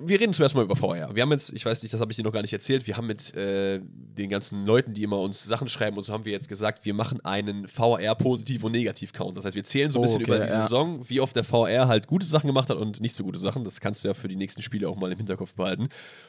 wir 0.00 0.20
reden 0.20 0.32
zuerst 0.32 0.54
mal 0.54 0.64
über 0.64 0.76
VR. 0.76 1.14
Wir 1.14 1.22
haben 1.22 1.30
jetzt, 1.32 1.52
ich 1.52 1.64
weiß 1.64 1.82
nicht, 1.82 1.92
das 1.92 2.00
habe 2.00 2.12
ich 2.12 2.16
dir 2.16 2.22
noch 2.22 2.32
gar 2.32 2.42
nicht 2.42 2.52
erzählt, 2.52 2.86
wir 2.86 2.96
haben 2.96 3.06
mit 3.06 3.34
äh, 3.34 3.80
den 3.82 4.28
ganzen 4.28 4.66
Leuten, 4.66 4.94
die 4.94 5.02
immer 5.02 5.18
uns 5.18 5.42
Sachen 5.44 5.68
schreiben 5.68 5.96
und 5.96 6.02
so 6.02 6.12
haben 6.12 6.24
wir 6.24 6.32
jetzt 6.32 6.48
gesagt, 6.48 6.84
wir 6.84 6.94
machen 6.94 7.24
einen 7.24 7.66
VR-Positiv- 7.68 8.64
und 8.64 8.72
Negativ-Count. 8.72 9.36
Das 9.36 9.44
heißt, 9.44 9.56
wir 9.56 9.64
zählen 9.64 9.90
so 9.90 10.00
ein 10.00 10.02
bisschen 10.02 10.22
okay, 10.22 10.36
über 10.36 10.44
die 10.44 10.50
ja. 10.50 10.62
Saison, 10.62 11.08
wie 11.08 11.20
oft 11.20 11.34
der 11.36 11.44
VR 11.44 11.88
halt 11.88 12.06
gute 12.06 12.26
Sachen 12.26 12.46
gemacht 12.46 12.68
hat 12.68 12.76
und 12.76 13.00
nicht 13.00 13.14
so 13.14 13.24
gute 13.24 13.38
Sachen. 13.38 13.64
Das 13.64 13.80
kannst 13.80 14.04
du 14.04 14.08
ja 14.08 14.14
für 14.14 14.28
die 14.28 14.36
nächsten 14.36 14.62
Spiele 14.62 14.88
auch 14.88 14.96
mal 14.96 15.10
im 15.10 15.18
Hinterkopf 15.18 15.54
behalten. 15.54 15.88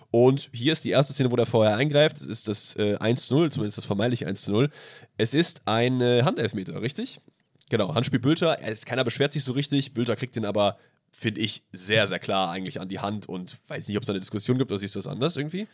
Und 0.09 0.49
hier 0.53 0.73
ist 0.73 0.83
die 0.85 0.91
erste 0.91 1.13
Szene, 1.13 1.31
wo 1.31 1.35
der 1.35 1.45
VR 1.45 1.77
eingreift. 1.77 2.19
Es 2.19 2.27
ist 2.27 2.47
das 2.47 2.75
äh, 2.75 2.95
1 2.97 3.27
zu 3.27 3.35
0, 3.35 3.51
zumindest 3.51 3.77
das 3.77 3.85
vermeintliche 3.85 4.27
1 4.27 4.41
zu 4.41 4.51
0. 4.51 4.69
Es 5.17 5.33
ist 5.33 5.61
ein 5.65 6.01
äh, 6.01 6.23
Handelfmeter, 6.23 6.81
richtig? 6.81 7.19
Genau, 7.69 7.95
Handspiel 7.95 8.19
Bülter. 8.19 8.57
Keiner 8.85 9.05
beschwert 9.05 9.31
sich 9.31 9.45
so 9.45 9.53
richtig. 9.53 9.93
Bülter 9.93 10.17
kriegt 10.17 10.35
den 10.35 10.43
aber 10.43 10.77
finde 11.11 11.41
ich, 11.41 11.63
sehr, 11.71 12.07
sehr 12.07 12.19
klar 12.19 12.51
eigentlich 12.51 12.79
an 12.79 12.89
die 12.89 12.99
Hand 12.99 13.27
und 13.27 13.57
weiß 13.67 13.87
nicht, 13.87 13.97
ob 13.97 14.03
es 14.03 14.07
da 14.07 14.13
eine 14.13 14.19
Diskussion 14.19 14.57
gibt 14.57 14.71
oder 14.71 14.79
siehst 14.79 14.95
du 14.95 14.99
das 14.99 15.07
anders 15.07 15.35
irgendwie? 15.37 15.67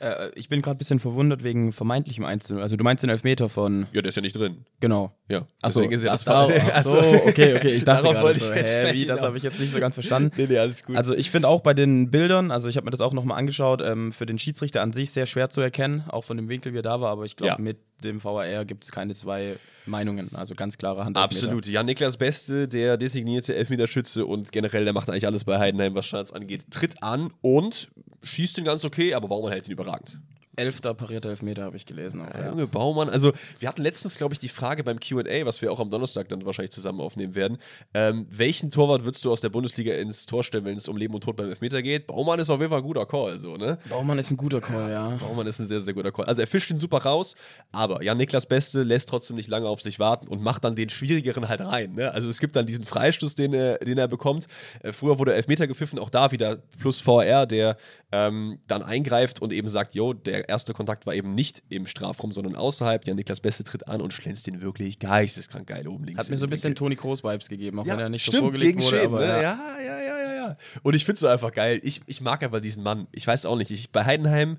Äh, 0.00 0.30
ich 0.34 0.48
bin 0.48 0.62
gerade 0.62 0.76
ein 0.76 0.78
bisschen 0.78 1.00
verwundert 1.00 1.42
wegen 1.42 1.72
vermeintlichem 1.72 2.24
Einzel. 2.24 2.60
Also 2.60 2.76
du 2.76 2.84
meinst 2.84 3.02
den 3.02 3.10
Elfmeter 3.10 3.48
von. 3.48 3.86
Ja, 3.92 4.02
der 4.02 4.08
ist 4.08 4.16
ja 4.16 4.22
nicht 4.22 4.36
drin. 4.36 4.64
Genau. 4.80 5.16
Ja. 5.28 5.46
Achso, 5.62 5.80
ist 5.82 6.04
ja 6.04 6.12
das 6.12 6.26
war. 6.26 6.48
Achso, 6.74 6.98
okay, 6.98 7.56
okay. 7.56 7.74
Ich 7.74 7.84
dachte 7.84 8.12
gerade 8.12 8.38
so, 8.38 8.52
hä, 8.52 8.92
wie, 8.92 9.06
das 9.06 9.22
habe 9.22 9.36
ich 9.36 9.42
jetzt 9.42 9.58
nicht 9.60 9.72
so 9.72 9.80
ganz 9.80 9.94
verstanden. 9.94 10.32
nee, 10.36 10.46
nee, 10.48 10.58
alles 10.58 10.84
gut. 10.84 10.96
Also 10.96 11.14
ich 11.14 11.30
finde 11.30 11.48
auch 11.48 11.60
bei 11.60 11.74
den 11.74 12.10
Bildern, 12.10 12.50
also 12.50 12.68
ich 12.68 12.76
habe 12.76 12.84
mir 12.84 12.90
das 12.90 13.00
auch 13.00 13.12
nochmal 13.12 13.38
angeschaut, 13.38 13.80
ähm, 13.82 14.12
für 14.12 14.26
den 14.26 14.38
Schiedsrichter 14.38 14.82
an 14.82 14.92
sich 14.92 15.10
sehr 15.10 15.26
schwer 15.26 15.50
zu 15.50 15.60
erkennen, 15.60 16.04
auch 16.08 16.24
von 16.24 16.36
dem 16.36 16.48
Winkel, 16.48 16.72
wie 16.72 16.78
er 16.78 16.82
da 16.82 17.00
war, 17.00 17.10
aber 17.10 17.24
ich 17.24 17.36
glaube, 17.36 17.54
ja. 17.54 17.58
mit 17.58 17.78
dem 18.02 18.22
VAR 18.22 18.64
gibt 18.64 18.84
es 18.84 18.92
keine 18.92 19.14
zwei 19.14 19.56
Meinungen, 19.86 20.30
also 20.34 20.54
ganz 20.54 20.78
klare 20.78 21.04
Hand. 21.04 21.16
Absolut. 21.16 21.66
Ja, 21.66 21.82
Niklas 21.82 22.16
Beste, 22.16 22.68
der 22.68 22.96
designierte 22.96 23.54
Elfmeterschütze 23.54 24.26
und 24.26 24.52
generell, 24.52 24.84
der 24.84 24.92
macht 24.92 25.10
eigentlich 25.10 25.26
alles 25.26 25.44
bei 25.44 25.58
Heidenheim, 25.58 25.94
was 25.94 26.06
Standards 26.06 26.32
angeht, 26.32 26.66
tritt 26.70 27.02
an 27.02 27.32
und 27.42 27.88
schießt 28.24 28.58
ihn 28.58 28.64
ganz 28.64 28.84
okay, 28.84 29.14
aber 29.14 29.28
Baumann 29.28 29.52
hält 29.52 29.66
ihn 29.68 29.72
überragend. 29.72 30.20
Elfter 30.56 30.94
parierter 30.94 31.30
Elfmeter 31.30 31.64
habe 31.64 31.76
ich 31.76 31.86
gelesen. 31.86 32.22
Auch, 32.22 32.34
ja. 32.34 32.50
Junge 32.50 32.66
Baumann, 32.66 33.08
also 33.08 33.32
wir 33.58 33.68
hatten 33.68 33.82
letztens, 33.82 34.16
glaube 34.16 34.34
ich, 34.34 34.38
die 34.38 34.48
Frage 34.48 34.84
beim 34.84 35.00
QA, 35.00 35.44
was 35.44 35.62
wir 35.62 35.72
auch 35.72 35.80
am 35.80 35.90
Donnerstag 35.90 36.28
dann 36.28 36.44
wahrscheinlich 36.44 36.72
zusammen 36.72 37.00
aufnehmen 37.00 37.34
werden. 37.34 37.58
Ähm, 37.92 38.26
welchen 38.30 38.70
Torwart 38.70 39.04
würdest 39.04 39.24
du 39.24 39.32
aus 39.32 39.40
der 39.40 39.48
Bundesliga 39.48 39.94
ins 39.94 40.26
Tor 40.26 40.44
stellen, 40.44 40.64
wenn 40.64 40.76
es 40.76 40.88
um 40.88 40.96
Leben 40.96 41.14
und 41.14 41.22
Tod 41.22 41.36
beim 41.36 41.48
Elfmeter 41.48 41.82
geht? 41.82 42.06
Baumann 42.06 42.38
ist 42.38 42.50
auf 42.50 42.60
jeden 42.60 42.70
Fall 42.70 42.80
ein 42.80 42.84
guter 42.84 43.06
Call, 43.06 43.38
so, 43.38 43.56
ne? 43.56 43.78
Baumann 43.88 44.18
ist 44.18 44.30
ein 44.30 44.36
guter 44.36 44.60
Call, 44.60 44.90
ja. 44.90 45.08
Baumann 45.20 45.46
ist 45.46 45.58
ein 45.58 45.66
sehr, 45.66 45.80
sehr 45.80 45.94
guter 45.94 46.12
Call. 46.12 46.26
Also 46.26 46.40
er 46.40 46.46
fischt 46.46 46.70
ihn 46.70 46.78
super 46.78 46.98
raus, 46.98 47.34
aber 47.72 48.02
Jan 48.02 48.16
Niklas 48.16 48.46
Beste 48.46 48.82
lässt 48.82 49.08
trotzdem 49.08 49.36
nicht 49.36 49.48
lange 49.48 49.68
auf 49.68 49.80
sich 49.80 49.98
warten 49.98 50.28
und 50.28 50.42
macht 50.42 50.64
dann 50.64 50.76
den 50.76 50.90
schwierigeren 50.90 51.48
halt 51.48 51.60
rein. 51.60 51.94
Ne? 51.94 52.12
Also 52.12 52.28
es 52.28 52.38
gibt 52.38 52.56
dann 52.56 52.66
diesen 52.66 52.84
Freistoß, 52.84 53.34
den 53.34 53.52
er, 53.54 53.78
den 53.78 53.98
er 53.98 54.08
bekommt. 54.08 54.46
Äh, 54.82 54.92
früher 54.92 55.18
wurde 55.18 55.34
Elfmeter 55.34 55.66
gepfiffen, 55.66 55.98
auch 55.98 56.10
da 56.10 56.32
wieder 56.32 56.58
plus 56.78 57.00
VR, 57.00 57.46
der 57.46 57.76
ähm, 58.12 58.60
dann 58.66 58.82
eingreift 58.82 59.42
und 59.42 59.52
eben 59.52 59.68
sagt, 59.68 59.94
jo, 59.94 60.12
der 60.12 60.43
erste 60.48 60.72
Kontakt 60.72 61.06
war 61.06 61.14
eben 61.14 61.34
nicht 61.34 61.62
im 61.68 61.86
Strafraum, 61.86 62.32
sondern 62.32 62.56
außerhalb. 62.56 63.06
Ja, 63.06 63.14
Niklas 63.14 63.40
Beste 63.40 63.64
tritt 63.64 63.88
an 63.88 64.00
und 64.00 64.12
schlänzt 64.12 64.46
den 64.46 64.60
wirklich 64.60 64.98
geisteskrank 64.98 65.66
geil 65.66 65.88
oben 65.88 66.04
links. 66.04 66.20
Hat 66.20 66.30
mir 66.30 66.36
so 66.36 66.46
ein 66.46 66.50
bisschen 66.50 66.74
Toni 66.74 66.96
Kroos-Vibes 66.96 67.48
gegeben, 67.48 67.78
auch 67.78 67.86
ja, 67.86 67.94
wenn 67.94 68.00
er 68.00 68.08
nicht 68.08 68.22
stimmt, 68.22 68.36
so 68.36 68.42
vorgelegt 68.42 68.78
gegen 68.78 68.82
wurde. 68.82 68.96
Schweden, 68.96 69.14
aber, 69.14 69.26
ne? 69.26 69.26
ja. 69.26 69.40
ja, 69.42 69.82
ja, 69.84 70.18
ja, 70.18 70.34
ja. 70.34 70.56
Und 70.82 70.94
ich 70.94 71.04
finde 71.04 71.14
es 71.14 71.20
so 71.20 71.26
einfach 71.26 71.52
geil. 71.52 71.80
Ich, 71.82 72.00
ich 72.06 72.20
mag 72.20 72.42
einfach 72.42 72.60
diesen 72.60 72.82
Mann. 72.82 73.06
Ich 73.12 73.26
weiß 73.26 73.46
auch 73.46 73.56
nicht. 73.56 73.70
Ich, 73.70 73.90
bei 73.90 74.04
Heidenheim 74.04 74.58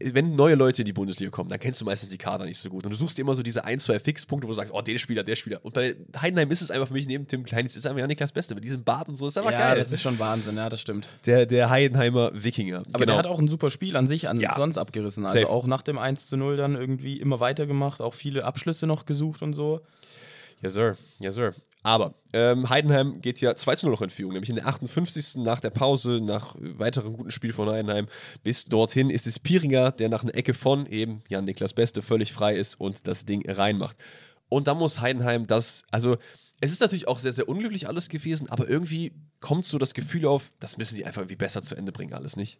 wenn 0.00 0.36
neue 0.36 0.54
Leute 0.54 0.82
in 0.82 0.86
die 0.86 0.92
Bundesliga 0.92 1.30
kommen, 1.30 1.50
dann 1.50 1.58
kennst 1.58 1.80
du 1.80 1.84
meistens 1.84 2.08
die 2.08 2.18
Kader 2.18 2.44
nicht 2.44 2.58
so 2.58 2.68
gut. 2.68 2.84
Und 2.84 2.92
du 2.92 2.96
suchst 2.96 3.18
dir 3.18 3.22
immer 3.22 3.34
so 3.34 3.42
diese 3.42 3.64
ein, 3.64 3.80
zwei 3.80 3.98
Fixpunkte, 3.98 4.46
wo 4.46 4.50
du 4.50 4.56
sagst, 4.56 4.72
oh, 4.72 4.80
der 4.80 4.98
Spieler, 4.98 5.24
der 5.24 5.36
Spieler. 5.36 5.60
Und 5.62 5.74
bei 5.74 5.96
Heidenheim 6.20 6.50
ist 6.50 6.62
es 6.62 6.70
einfach 6.70 6.88
für 6.88 6.94
mich 6.94 7.06
neben 7.06 7.26
Tim 7.26 7.42
Klein, 7.42 7.66
ist 7.66 7.86
einfach 7.86 8.06
Niklas 8.06 8.32
Beste. 8.32 8.54
Mit 8.54 8.64
diesem 8.64 8.84
Bart 8.84 9.08
und 9.08 9.16
so, 9.16 9.28
ist 9.28 9.38
einfach 9.38 9.52
ja, 9.52 9.58
geil. 9.58 9.76
Ja, 9.76 9.78
das 9.78 9.92
ist 9.92 10.02
schon 10.02 10.18
Wahnsinn, 10.18 10.56
ja, 10.56 10.68
das 10.68 10.80
stimmt. 10.80 11.08
Der, 11.26 11.46
der 11.46 11.70
Heidenheimer 11.70 12.30
Wikinger. 12.34 12.78
Aber 12.92 13.00
genau. 13.00 13.04
der 13.06 13.16
hat 13.18 13.26
auch 13.26 13.38
ein 13.38 13.48
super 13.48 13.70
Spiel 13.70 13.96
an 13.96 14.06
sich 14.06 14.28
an 14.28 14.40
ja. 14.40 14.54
sonst 14.54 14.78
abgerissen. 14.78 15.24
Also 15.24 15.38
Safe. 15.38 15.50
auch 15.50 15.66
nach 15.66 15.82
dem 15.82 15.98
1 15.98 16.28
zu 16.28 16.36
0 16.36 16.56
dann 16.56 16.76
irgendwie 16.76 17.18
immer 17.18 17.40
weitergemacht, 17.40 18.00
auch 18.00 18.14
viele 18.14 18.44
Abschlüsse 18.44 18.86
noch 18.86 19.04
gesucht 19.06 19.42
und 19.42 19.54
so. 19.54 19.80
Ja, 20.62 20.70
Sir. 20.70 20.96
Ja, 21.20 21.32
Sir. 21.32 21.54
Aber 21.82 22.14
ähm, 22.32 22.68
Heidenheim 22.68 23.20
geht 23.20 23.40
ja 23.40 23.54
2 23.54 23.76
zu 23.76 23.86
0 23.86 23.92
noch 23.92 24.02
in 24.02 24.10
Führung, 24.10 24.32
nämlich 24.32 24.50
in 24.50 24.56
der 24.56 24.66
58. 24.66 25.36
nach 25.36 25.60
der 25.60 25.70
Pause, 25.70 26.20
nach 26.20 26.54
weiteren 26.58 27.12
guten 27.12 27.30
Spiel 27.30 27.52
von 27.52 27.68
Heidenheim. 27.68 28.08
Bis 28.42 28.64
dorthin 28.64 29.10
ist 29.10 29.26
es 29.26 29.38
Piringer, 29.38 29.92
der 29.92 30.08
nach 30.08 30.22
einer 30.22 30.34
Ecke 30.34 30.54
von 30.54 30.86
eben 30.86 31.22
Jan-Niklas 31.28 31.74
Beste 31.74 32.02
völlig 32.02 32.32
frei 32.32 32.56
ist 32.56 32.80
und 32.80 33.06
das 33.06 33.24
Ding 33.24 33.48
reinmacht. 33.48 33.96
Und 34.48 34.66
da 34.66 34.74
muss 34.74 35.00
Heidenheim 35.00 35.46
das, 35.46 35.84
also 35.90 36.16
es 36.60 36.72
ist 36.72 36.80
natürlich 36.80 37.06
auch 37.06 37.18
sehr, 37.18 37.32
sehr 37.32 37.48
unglücklich 37.48 37.86
alles 37.86 38.08
gewesen, 38.08 38.50
aber 38.50 38.68
irgendwie 38.68 39.12
kommt 39.40 39.64
so 39.64 39.78
das 39.78 39.94
Gefühl 39.94 40.26
auf, 40.26 40.50
das 40.58 40.76
müssen 40.76 40.96
die 40.96 41.04
einfach 41.04 41.22
irgendwie 41.22 41.36
besser 41.36 41.62
zu 41.62 41.76
Ende 41.76 41.92
bringen, 41.92 42.14
alles 42.14 42.36
nicht. 42.36 42.58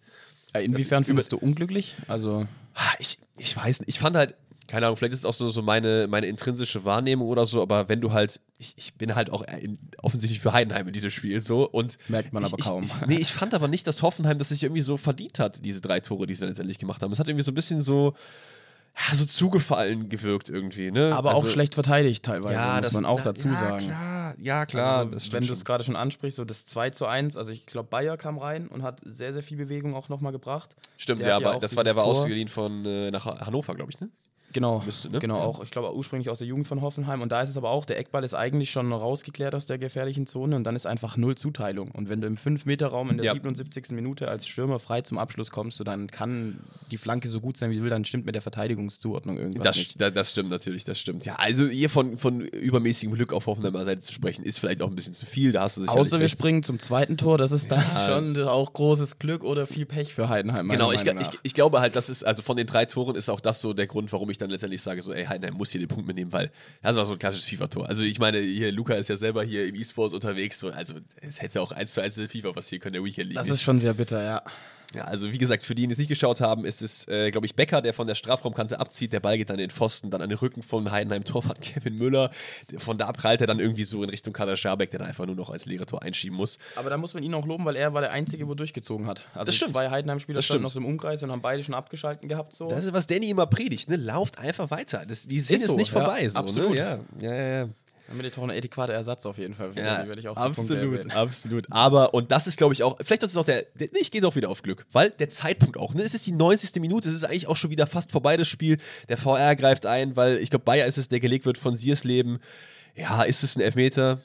Inwiefern 0.54 1.04
findest 1.04 1.32
du 1.32 1.38
unglücklich? 1.38 1.96
Also 2.06 2.46
ich, 2.98 3.18
ich 3.36 3.56
weiß 3.56 3.80
nicht, 3.80 3.88
ich 3.88 3.98
fand 3.98 4.16
halt, 4.16 4.36
keine 4.68 4.86
Ahnung, 4.86 4.96
vielleicht 4.96 5.14
ist 5.14 5.20
es 5.20 5.24
auch 5.24 5.34
so, 5.34 5.48
so 5.48 5.62
meine, 5.62 6.06
meine 6.08 6.26
intrinsische 6.26 6.84
Wahrnehmung 6.84 7.26
oder 7.26 7.46
so, 7.46 7.62
aber 7.62 7.88
wenn 7.88 8.02
du 8.02 8.12
halt, 8.12 8.38
ich, 8.58 8.74
ich 8.76 8.94
bin 8.94 9.14
halt 9.14 9.30
auch 9.32 9.42
in, 9.60 9.78
offensichtlich 10.02 10.40
für 10.40 10.52
Heidenheim 10.52 10.86
in 10.86 10.92
diesem 10.92 11.10
Spiel 11.10 11.40
so 11.40 11.66
und. 11.68 11.96
Merkt 12.08 12.34
man 12.34 12.44
ich, 12.44 12.52
aber 12.52 12.62
kaum. 12.62 12.84
Ich, 12.84 13.06
nee, 13.06 13.16
ich 13.16 13.32
fand 13.32 13.54
aber 13.54 13.66
nicht, 13.66 13.86
dass 13.86 14.02
Hoffenheim 14.02 14.38
das 14.38 14.50
sich 14.50 14.62
irgendwie 14.62 14.82
so 14.82 14.98
verdient 14.98 15.38
hat, 15.38 15.64
diese 15.64 15.80
drei 15.80 16.00
Tore, 16.00 16.26
die 16.26 16.34
sie 16.34 16.40
dann 16.40 16.50
letztendlich 16.50 16.78
gemacht 16.78 17.02
haben. 17.02 17.10
Es 17.10 17.18
hat 17.18 17.28
irgendwie 17.28 17.44
so 17.44 17.50
ein 17.50 17.54
bisschen 17.54 17.80
so. 17.80 18.14
Ja, 19.08 19.14
so 19.14 19.24
zugefallen 19.24 20.08
gewirkt 20.08 20.48
irgendwie, 20.48 20.90
ne? 20.90 21.14
Aber 21.14 21.30
also, 21.30 21.42
auch 21.42 21.46
schlecht 21.46 21.74
verteidigt 21.74 22.24
teilweise, 22.24 22.54
ja, 22.54 22.74
muss 22.74 22.82
das, 22.82 22.92
man 22.94 23.04
auch 23.04 23.18
na, 23.18 23.24
dazu 23.24 23.46
ja, 23.46 23.54
sagen. 23.54 23.86
Klar, 23.86 24.34
ja, 24.40 24.66
klar. 24.66 25.08
Also, 25.12 25.30
wenn 25.30 25.46
du 25.46 25.52
es 25.52 25.64
gerade 25.64 25.84
schon 25.84 25.94
ansprichst, 25.94 26.36
so 26.36 26.44
das 26.44 26.66
2 26.66 26.90
zu 26.90 27.06
1, 27.06 27.36
also 27.36 27.52
ich 27.52 27.64
glaube, 27.64 27.88
Bayer 27.90 28.16
kam 28.16 28.38
rein 28.38 28.66
und 28.66 28.82
hat 28.82 29.00
sehr, 29.04 29.32
sehr 29.32 29.44
viel 29.44 29.56
Bewegung 29.56 29.94
auch 29.94 30.08
nochmal 30.08 30.32
gebracht. 30.32 30.74
Stimmt, 30.96 31.20
der 31.20 31.28
ja, 31.28 31.36
aber 31.36 31.60
das 31.60 31.76
war 31.76 31.84
der 31.84 31.94
war 31.94 32.02
ausgeliehen 32.04 32.48
von 32.48 32.84
äh, 32.84 33.12
nach 33.12 33.24
Hannover, 33.24 33.76
glaube 33.76 33.92
ich, 33.92 34.00
ne? 34.00 34.10
Genau, 34.52 34.82
Müsste, 34.84 35.10
ne? 35.10 35.18
genau 35.18 35.38
ja. 35.38 35.44
auch. 35.44 35.62
Ich 35.62 35.70
glaube 35.70 35.94
ursprünglich 35.94 36.30
aus 36.30 36.38
der 36.38 36.46
Jugend 36.46 36.66
von 36.66 36.80
Hoffenheim. 36.80 37.20
Und 37.20 37.32
da 37.32 37.42
ist 37.42 37.50
es 37.50 37.56
aber 37.56 37.70
auch, 37.70 37.84
der 37.84 37.98
Eckball 37.98 38.24
ist 38.24 38.34
eigentlich 38.34 38.70
schon 38.70 38.92
rausgeklärt 38.92 39.54
aus 39.54 39.66
der 39.66 39.78
gefährlichen 39.78 40.26
Zone 40.26 40.56
und 40.56 40.64
dann 40.64 40.74
ist 40.74 40.86
einfach 40.86 41.16
null 41.16 41.36
Zuteilung. 41.36 41.90
Und 41.90 42.08
wenn 42.08 42.20
du 42.20 42.26
im 42.26 42.36
5-Meter-Raum 42.36 43.10
in 43.10 43.16
der 43.18 43.26
ja. 43.26 43.32
77. 43.32 43.90
Minute 43.90 44.28
als 44.28 44.46
Stürmer 44.46 44.78
frei 44.78 45.02
zum 45.02 45.18
Abschluss 45.18 45.50
kommst, 45.50 45.76
so, 45.76 45.84
dann 45.84 46.08
kann 46.08 46.60
die 46.90 46.96
Flanke 46.96 47.28
so 47.28 47.40
gut 47.40 47.56
sein, 47.56 47.70
wie 47.70 47.76
sie 47.76 47.82
will, 47.82 47.90
dann 47.90 48.04
stimmt 48.04 48.24
mit 48.26 48.34
der 48.34 48.42
Verteidigungszuordnung 48.42 49.38
irgendwas 49.38 49.64
das, 49.64 49.76
nicht. 49.76 50.00
Das, 50.00 50.12
das 50.14 50.30
stimmt 50.30 50.50
natürlich, 50.50 50.84
das 50.84 50.98
stimmt. 50.98 51.24
Ja, 51.24 51.36
also 51.36 51.66
hier 51.66 51.90
von, 51.90 52.16
von 52.16 52.40
übermäßigem 52.40 53.14
Glück 53.14 53.32
auf 53.32 53.46
Hoffenheimer 53.46 53.84
Seite 53.84 54.00
zu 54.00 54.12
sprechen, 54.12 54.44
ist 54.44 54.58
vielleicht 54.58 54.82
auch 54.82 54.88
ein 54.88 54.94
bisschen 54.94 55.14
zu 55.14 55.26
viel. 55.26 55.52
Da 55.52 55.62
hast 55.62 55.76
du 55.76 55.86
Außer 55.86 56.20
wir 56.20 56.28
springen 56.28 56.62
zum 56.62 56.78
zweiten 56.78 57.16
Tor, 57.16 57.38
das 57.38 57.52
ist 57.52 57.70
dann 57.70 57.84
ja. 57.94 58.06
schon 58.06 58.38
auch 58.42 58.72
großes 58.72 59.18
Glück 59.18 59.44
oder 59.44 59.66
viel 59.66 59.86
Pech 59.86 60.14
für 60.14 60.28
Heidenheim. 60.28 60.68
Genau, 60.68 60.92
ich, 60.92 61.04
ich, 61.04 61.28
ich, 61.42 61.54
glaube 61.54 61.80
halt, 61.80 61.96
das 61.96 62.08
ist, 62.08 62.24
also 62.24 62.42
von 62.42 62.56
den 62.56 62.66
drei 62.66 62.84
Toren 62.86 63.16
ist 63.16 63.28
auch 63.28 63.40
das 63.40 63.60
so 63.60 63.72
der 63.72 63.86
Grund, 63.86 64.12
warum 64.12 64.30
ich 64.30 64.38
dann 64.38 64.47
letztendlich 64.50 64.82
sage, 64.82 65.02
so, 65.02 65.12
ey, 65.12 65.24
Heidenheim 65.24 65.54
muss 65.54 65.70
hier 65.70 65.80
den 65.80 65.88
Punkt 65.88 66.06
mitnehmen, 66.06 66.32
weil 66.32 66.50
das 66.82 66.96
war 66.96 67.04
so 67.04 67.12
ein 67.12 67.18
klassisches 67.18 67.48
FIFA-Tor. 67.48 67.88
Also 67.88 68.02
ich 68.02 68.18
meine, 68.18 68.38
hier 68.38 68.72
Luca 68.72 68.94
ist 68.94 69.08
ja 69.08 69.16
selber 69.16 69.42
hier 69.44 69.66
im 69.66 69.74
E-Sports 69.74 70.14
unterwegs, 70.14 70.58
so, 70.58 70.70
also 70.70 70.94
es 71.20 71.40
hätte 71.42 71.60
auch 71.60 71.72
1 71.72 71.92
zu 71.92 72.00
1 72.00 72.20
FIFA 72.28 72.52
passieren 72.52 72.82
können, 72.82 72.94
der 72.94 73.04
Weekend 73.04 73.28
League. 73.28 73.36
Das 73.36 73.48
ist 73.48 73.62
schon 73.62 73.78
sehr 73.78 73.94
bitter, 73.94 74.22
ja. 74.22 74.42
Ja, 74.94 75.04
also 75.04 75.30
wie 75.30 75.38
gesagt, 75.38 75.64
für 75.64 75.74
die, 75.74 75.86
die 75.86 75.92
es 75.92 75.98
nicht 75.98 76.08
geschaut 76.08 76.40
haben, 76.40 76.64
ist 76.64 76.80
es, 76.80 77.06
äh, 77.08 77.30
glaube 77.30 77.46
ich, 77.46 77.54
Becker, 77.54 77.82
der 77.82 77.92
von 77.92 78.06
der 78.06 78.14
Strafraumkante 78.14 78.80
abzieht. 78.80 79.12
Der 79.12 79.20
Ball 79.20 79.36
geht 79.36 79.50
dann 79.50 79.56
in 79.56 79.68
den 79.68 79.70
Pfosten, 79.70 80.08
dann 80.08 80.22
an 80.22 80.30
den 80.30 80.38
Rücken 80.38 80.62
von 80.62 80.90
Heidenheim 80.90 81.24
Torwart 81.24 81.60
Kevin 81.62 81.96
Müller. 81.96 82.30
Von 82.78 82.96
da 82.96 83.12
prallt 83.12 83.42
er 83.42 83.46
dann 83.46 83.60
irgendwie 83.60 83.84
so 83.84 84.02
in 84.02 84.08
Richtung 84.08 84.32
Kader 84.32 84.56
Schabek, 84.56 84.90
der 84.90 85.00
dann 85.00 85.08
einfach 85.08 85.26
nur 85.26 85.34
noch 85.34 85.50
als 85.50 85.66
leere 85.66 85.84
Tor 85.84 86.02
einschieben 86.02 86.36
muss. 86.36 86.58
Aber 86.74 86.88
da 86.88 86.96
muss 86.96 87.12
man 87.12 87.22
ihn 87.22 87.34
auch 87.34 87.44
loben, 87.44 87.66
weil 87.66 87.76
er 87.76 87.92
war 87.92 88.00
der 88.00 88.12
Einzige, 88.12 88.48
wo 88.48 88.54
durchgezogen 88.54 89.06
hat. 89.06 89.22
Also 89.34 89.46
das 89.46 89.56
stimmt. 89.56 89.72
zwei 89.72 89.90
Heidenheim-Spieler 89.90 90.40
standen 90.40 90.62
noch 90.62 90.72
so 90.72 90.80
im 90.80 90.86
Umkreis 90.86 91.22
und 91.22 91.30
haben 91.30 91.42
beide 91.42 91.62
schon 91.62 91.74
abgeschalten 91.74 92.26
gehabt. 92.28 92.54
So. 92.54 92.68
Das 92.68 92.84
ist, 92.84 92.94
was 92.94 93.06
Danny 93.06 93.28
immer 93.28 93.46
predigt, 93.46 93.90
ne? 93.90 93.96
Lauft 93.96 94.38
einfach 94.38 94.70
weiter. 94.70 95.04
Das, 95.06 95.26
die 95.26 95.40
sind 95.40 95.60
ist 95.60 95.66
so, 95.66 95.76
nicht 95.76 95.90
vorbei. 95.90 96.22
Ja, 96.22 96.30
so, 96.30 96.40
ne? 96.40 96.46
absolut. 96.46 96.70
Ne? 96.70 97.04
Ja, 97.20 97.34
ja, 97.34 97.58
ja. 97.58 97.68
Damit 98.08 98.38
auch 98.38 98.42
ein 98.42 98.50
adäquater 98.50 98.94
Ersatz 98.94 99.26
auf 99.26 99.36
jeden 99.36 99.54
Fall. 99.54 99.70
Ja, 99.76 100.06
werde 100.06 100.20
ich 100.20 100.28
auch 100.28 100.36
absolut, 100.36 101.10
absolut. 101.14 101.66
Aber, 101.70 102.14
und 102.14 102.30
das 102.30 102.46
ist, 102.46 102.56
glaube 102.56 102.72
ich, 102.72 102.82
auch, 102.82 102.96
vielleicht 103.04 103.22
ist 103.22 103.32
es 103.32 103.36
auch 103.36 103.44
der, 103.44 103.66
der 103.74 103.88
ich 104.00 104.10
gehe 104.10 104.22
doch 104.22 104.34
wieder 104.34 104.48
auf 104.48 104.62
Glück, 104.62 104.86
weil 104.92 105.10
der 105.10 105.28
Zeitpunkt 105.28 105.76
auch, 105.76 105.92
ne? 105.92 106.02
Es 106.02 106.14
ist 106.14 106.26
die 106.26 106.32
90. 106.32 106.80
Minute, 106.80 107.10
es 107.10 107.14
ist 107.14 107.24
eigentlich 107.24 107.48
auch 107.48 107.56
schon 107.56 107.70
wieder 107.70 107.86
fast 107.86 108.10
vorbei, 108.10 108.38
das 108.38 108.48
Spiel. 108.48 108.78
Der 109.10 109.18
VR 109.18 109.54
greift 109.56 109.84
ein, 109.84 110.16
weil 110.16 110.38
ich 110.38 110.48
glaube, 110.48 110.64
Bayer 110.64 110.86
ist 110.86 110.96
es, 110.96 111.08
der 111.08 111.20
gelegt 111.20 111.44
wird 111.44 111.58
von 111.58 111.76
Siersleben. 111.76 112.38
Ja, 112.94 113.22
ist 113.24 113.42
es 113.42 113.56
ein 113.56 113.60
Elfmeter? 113.60 114.20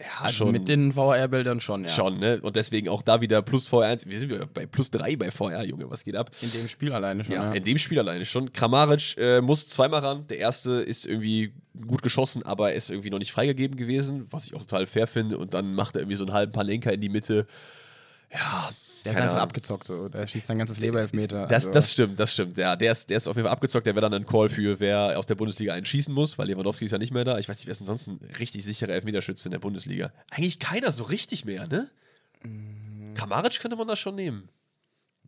Ja, 0.00 0.24
also 0.24 0.44
schon. 0.44 0.52
Mit 0.52 0.66
den 0.66 0.92
VR-Bildern 0.92 1.60
schon, 1.60 1.84
ja. 1.84 1.90
Schon, 1.90 2.18
ne? 2.18 2.40
Und 2.40 2.56
deswegen 2.56 2.88
auch 2.88 3.02
da 3.02 3.20
wieder 3.20 3.42
plus 3.42 3.70
VR1. 3.70 4.06
Wir 4.06 4.18
sind 4.18 4.54
bei 4.54 4.64
plus 4.64 4.90
3 4.90 5.16
bei 5.16 5.30
VR, 5.30 5.62
Junge, 5.64 5.90
was 5.90 6.04
geht 6.04 6.16
ab? 6.16 6.30
In 6.40 6.50
dem 6.52 6.68
Spiel 6.68 6.92
alleine 6.92 7.22
schon. 7.22 7.34
Ja, 7.34 7.44
ja. 7.44 7.52
in 7.52 7.64
dem 7.64 7.76
Spiel 7.76 7.98
alleine 7.98 8.24
schon. 8.24 8.50
Kramaric 8.52 9.16
äh, 9.18 9.42
muss 9.42 9.68
zweimal 9.68 10.00
ran. 10.00 10.26
Der 10.28 10.38
erste 10.38 10.72
ist 10.76 11.04
irgendwie 11.04 11.52
gut 11.86 12.02
geschossen, 12.02 12.42
aber 12.44 12.72
ist 12.72 12.88
irgendwie 12.88 13.10
noch 13.10 13.18
nicht 13.18 13.32
freigegeben 13.32 13.76
gewesen, 13.76 14.26
was 14.30 14.46
ich 14.46 14.54
auch 14.54 14.60
total 14.60 14.86
fair 14.86 15.06
finde. 15.06 15.36
Und 15.36 15.52
dann 15.52 15.74
macht 15.74 15.96
er 15.96 16.00
irgendwie 16.00 16.16
so 16.16 16.24
einen 16.24 16.32
halben 16.32 16.52
Palenka 16.52 16.90
in 16.90 17.00
die 17.02 17.10
Mitte. 17.10 17.46
Ja, 18.32 18.70
Der 19.04 19.12
ist 19.12 19.18
einfach 19.18 19.32
Ahnung. 19.32 19.42
abgezockt, 19.42 19.86
so. 19.86 20.08
Der 20.08 20.26
schießt 20.26 20.46
sein 20.46 20.58
ganzes 20.58 20.78
Leberelfmeter. 20.78 21.46
Das, 21.46 21.64
also. 21.64 21.70
das 21.70 21.92
stimmt, 21.92 22.20
das 22.20 22.34
stimmt. 22.34 22.56
Ja, 22.58 22.76
der 22.76 22.92
ist, 22.92 23.08
der 23.08 23.16
ist 23.16 23.28
auf 23.28 23.36
jeden 23.36 23.46
Fall 23.46 23.52
abgezockt. 23.52 23.86
Der 23.86 23.94
wäre 23.94 24.02
dann 24.02 24.14
ein 24.14 24.26
Call 24.26 24.48
für, 24.48 24.78
wer 24.80 25.18
aus 25.18 25.26
der 25.26 25.36
Bundesliga 25.36 25.72
einen 25.72 25.86
schießen 25.86 26.12
muss, 26.12 26.38
weil 26.38 26.48
Lewandowski 26.48 26.84
ist 26.84 26.92
ja 26.92 26.98
nicht 26.98 27.12
mehr 27.12 27.24
da. 27.24 27.38
Ich 27.38 27.48
weiß 27.48 27.56
nicht, 27.58 27.66
wer 27.66 27.72
ist 27.72 27.78
denn 27.78 27.86
sonst 27.86 28.08
ein 28.08 28.20
richtig 28.38 28.64
sicherer 28.64 28.92
Elfmeterschütze 28.92 29.48
in 29.48 29.52
der 29.52 29.58
Bundesliga? 29.58 30.12
Eigentlich 30.30 30.58
keiner 30.58 30.92
so 30.92 31.04
richtig 31.04 31.44
mehr, 31.44 31.66
ne? 31.66 31.88
Mhm. 32.42 33.14
Kramaric 33.14 33.58
könnte 33.60 33.76
man 33.76 33.88
da 33.88 33.96
schon 33.96 34.14
nehmen. 34.14 34.48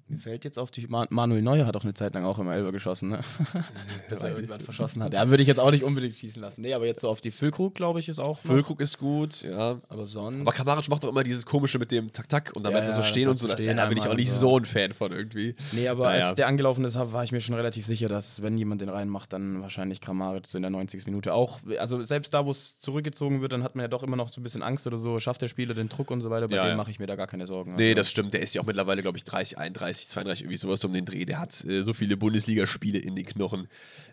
Mir 0.08 0.18
fällt 0.18 0.44
jetzt 0.44 0.58
auf, 0.58 0.70
die 0.70 0.86
Manuel 0.88 1.42
Neuer 1.42 1.66
hat 1.66 1.76
auch 1.76 1.84
eine 1.84 1.94
Zeit 1.94 2.14
lang 2.14 2.24
auch 2.24 2.38
immer 2.38 2.54
Elber 2.54 2.70
geschossen, 2.70 3.10
ne? 3.10 3.20
Dass 4.10 4.22
er 4.22 4.30
irgendwann 4.30 4.60
verschossen 4.60 5.02
hat. 5.02 5.12
Ja, 5.12 5.28
würde 5.28 5.42
ich 5.42 5.48
jetzt 5.48 5.58
auch 5.58 5.70
nicht 5.70 5.84
unbedingt 5.84 6.14
schießen 6.14 6.40
lassen. 6.40 6.60
Nee, 6.60 6.74
aber 6.74 6.86
jetzt 6.86 7.00
so 7.00 7.08
auf 7.08 7.20
die 7.20 7.30
Füllkrug, 7.30 7.74
glaube 7.74 7.98
ich, 8.00 8.08
ist 8.08 8.18
auch. 8.18 8.38
Füllkrug 8.38 8.80
ist 8.80 8.98
gut, 8.98 9.42
ja. 9.42 9.80
Aber 9.88 10.06
sonst. 10.06 10.42
Aber 10.42 10.52
Kamaric 10.52 10.88
macht 10.88 11.04
doch 11.04 11.08
immer 11.08 11.22
dieses 11.22 11.46
komische 11.46 11.78
mit 11.78 11.90
dem 11.90 12.12
Tak-Tak 12.12 12.52
und 12.54 12.64
dann 12.64 12.72
ja, 12.72 12.84
ja, 12.84 12.92
so 12.92 13.02
stehen 13.02 13.28
und 13.28 13.38
so. 13.38 13.48
Stehen 13.48 13.76
da 13.76 13.86
bin 13.86 13.98
ich 13.98 14.06
auch 14.06 14.14
nicht 14.14 14.30
so 14.30 14.58
ein 14.58 14.64
Fan 14.64 14.92
von 14.92 15.12
irgendwie. 15.12 15.54
Nee, 15.72 15.88
aber 15.88 16.04
naja. 16.04 16.26
als 16.26 16.34
der 16.34 16.46
angelaufen 16.46 16.84
ist, 16.84 16.94
war 16.94 17.24
ich 17.24 17.32
mir 17.32 17.40
schon 17.40 17.54
relativ 17.54 17.86
sicher, 17.86 18.08
dass, 18.08 18.42
wenn 18.42 18.58
jemand 18.58 18.80
den 18.80 18.88
reinmacht, 18.88 19.32
dann 19.32 19.62
wahrscheinlich 19.62 20.00
Kramaric 20.00 20.46
so 20.46 20.58
in 20.58 20.62
der 20.62 20.70
90. 20.70 21.06
Minute 21.06 21.34
auch. 21.34 21.60
Also 21.78 22.02
selbst 22.02 22.34
da, 22.34 22.44
wo 22.44 22.50
es 22.50 22.80
zurückgezogen 22.80 23.40
wird, 23.40 23.52
dann 23.52 23.62
hat 23.62 23.76
man 23.76 23.84
ja 23.84 23.88
doch 23.88 24.02
immer 24.02 24.16
noch 24.16 24.32
so 24.32 24.40
ein 24.40 24.44
bisschen 24.44 24.62
Angst 24.62 24.86
oder 24.86 24.98
so. 24.98 25.18
Schafft 25.18 25.42
der 25.42 25.48
Spieler 25.48 25.74
den 25.74 25.88
Druck 25.88 26.10
und 26.10 26.20
so 26.20 26.30
weiter. 26.30 26.48
Bei 26.48 26.56
ja, 26.56 26.68
dem 26.68 26.76
mache 26.76 26.90
ich 26.90 26.98
mir 26.98 27.06
da 27.06 27.16
gar 27.16 27.26
keine 27.26 27.46
Sorgen. 27.46 27.72
Also 27.72 27.82
nee, 27.82 27.94
das 27.94 28.10
stimmt. 28.10 28.34
Der 28.34 28.42
ist 28.42 28.54
ja 28.54 28.62
auch 28.62 28.66
mittlerweile, 28.66 29.02
glaube 29.02 29.18
ich, 29.18 29.24
30, 29.24 29.58
31, 29.58 30.01
32, 30.08 30.44
irgendwie 30.44 30.56
sowas 30.56 30.84
um 30.84 30.92
den 30.92 31.04
Dreh. 31.04 31.24
Der 31.24 31.38
hat 31.40 31.64
äh, 31.64 31.82
so 31.82 31.92
viele 31.92 32.16
Bundesligaspiele 32.16 32.98
in 32.98 33.16
den 33.16 33.26
Knochen. 33.26 33.68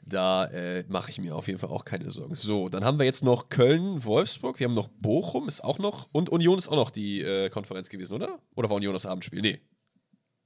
Da 0.06 0.46
äh, 0.46 0.84
mache 0.88 1.10
ich 1.10 1.20
mir 1.20 1.36
auf 1.36 1.48
jeden 1.48 1.60
Fall 1.60 1.70
auch 1.70 1.86
keine 1.86 2.10
Sorgen. 2.10 2.36
So, 2.36 2.70
dann 2.70 2.84
haben 2.84 3.00
wir 3.00 3.06
jetzt 3.06 3.24
noch 3.24 3.50
Köln, 3.50 4.04
Wolfsburg. 4.04 4.60
Wir 4.60 4.68
haben 4.68 4.74
noch 4.74 4.88
Bochum, 4.88 5.48
ist 5.48 5.64
auch 5.64 5.80
noch. 5.80 6.10
Und 6.12 6.30
Union 6.30 6.58
ist 6.58 6.68
auch 6.68 6.76
noch 6.76 6.90
die 6.90 7.22
äh, 7.22 7.50
Konferenz 7.50 7.90
gewesen, 7.90 8.14
oder? 8.14 8.40
Oder 8.56 8.70
war 8.70 8.78
Union 8.78 8.94
das 8.94 9.06
Abendspiel? 9.06 9.42
Nee. 9.42 9.60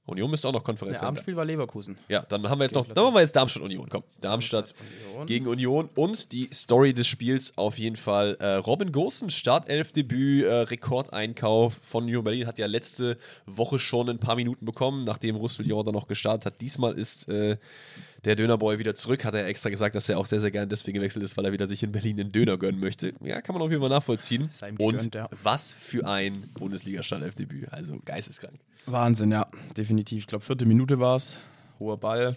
Union 0.06 0.30
müsste 0.30 0.48
auch 0.48 0.52
noch 0.52 0.64
Konferenz 0.64 0.98
sein. 0.98 1.08
Abendspiel 1.08 1.34
war 1.34 1.44
Leverkusen. 1.46 1.96
Ja, 2.08 2.22
dann 2.28 2.48
haben 2.48 2.58
wir 2.58 2.64
jetzt 2.64 2.74
noch, 2.74 2.86
dann 2.86 3.02
machen 3.04 3.14
wir 3.14 3.20
jetzt 3.22 3.34
Darmstadt 3.34 3.62
Union. 3.62 3.88
Komm, 3.88 4.02
Darmstadt 4.20 4.74
Union. 5.12 5.26
gegen 5.26 5.46
Union 5.46 5.88
und 5.94 6.32
die 6.32 6.50
Story 6.52 6.92
des 6.92 7.06
Spiels 7.06 7.54
auf 7.56 7.78
jeden 7.78 7.96
Fall. 7.96 8.36
Äh, 8.38 8.56
Robin 8.56 8.92
Gosen, 8.92 9.30
Startelfdebüt, 9.30 10.44
äh, 10.44 10.54
Rekordeinkauf 10.54 11.74
von 11.74 12.04
Union 12.04 12.22
Berlin, 12.22 12.46
hat 12.46 12.58
ja 12.58 12.66
letzte 12.66 13.16
Woche 13.46 13.78
schon 13.78 14.10
ein 14.10 14.18
paar 14.18 14.36
Minuten 14.36 14.66
bekommen, 14.66 15.04
nachdem 15.04 15.36
Roussillon 15.36 15.86
dann 15.86 15.94
noch 15.94 16.06
gestartet 16.06 16.46
hat. 16.46 16.60
Diesmal 16.60 16.98
ist 16.98 17.28
äh, 17.28 17.56
der 18.24 18.36
Dönerboy 18.36 18.78
wieder 18.78 18.94
zurück. 18.94 19.24
Hat 19.24 19.34
er 19.34 19.46
extra 19.46 19.70
gesagt, 19.70 19.94
dass 19.94 20.08
er 20.08 20.18
auch 20.18 20.26
sehr, 20.26 20.40
sehr 20.40 20.50
gerne 20.50 20.66
deswegen 20.66 20.98
gewechselt 20.98 21.24
ist, 21.24 21.36
weil 21.36 21.44
er 21.44 21.52
wieder 21.52 21.66
sich 21.66 21.82
in 21.82 21.92
Berlin 21.92 22.20
einen 22.20 22.32
Döner 22.32 22.58
gönnen 22.58 22.80
möchte. 22.80 23.14
Ja, 23.22 23.40
kann 23.40 23.54
man 23.54 23.62
auf 23.62 23.70
jeden 23.70 23.82
Fall 23.82 23.90
nachvollziehen. 23.90 24.50
Und 24.78 24.78
gegönnt, 24.78 25.14
ja. 25.14 25.28
was 25.42 25.72
für 25.72 26.06
ein 26.06 26.44
Bundesliga-Startelfdebüt. 26.54 27.72
Also 27.72 27.98
geisteskrank. 28.04 28.58
Wahnsinn, 28.86 29.30
ja, 29.30 29.46
definitiv. 29.76 30.18
Ich 30.18 30.26
glaube, 30.26 30.44
vierte 30.44 30.66
Minute 30.66 31.00
war 31.00 31.16
es. 31.16 31.38
Hoher 31.80 31.98
Ball, 31.98 32.36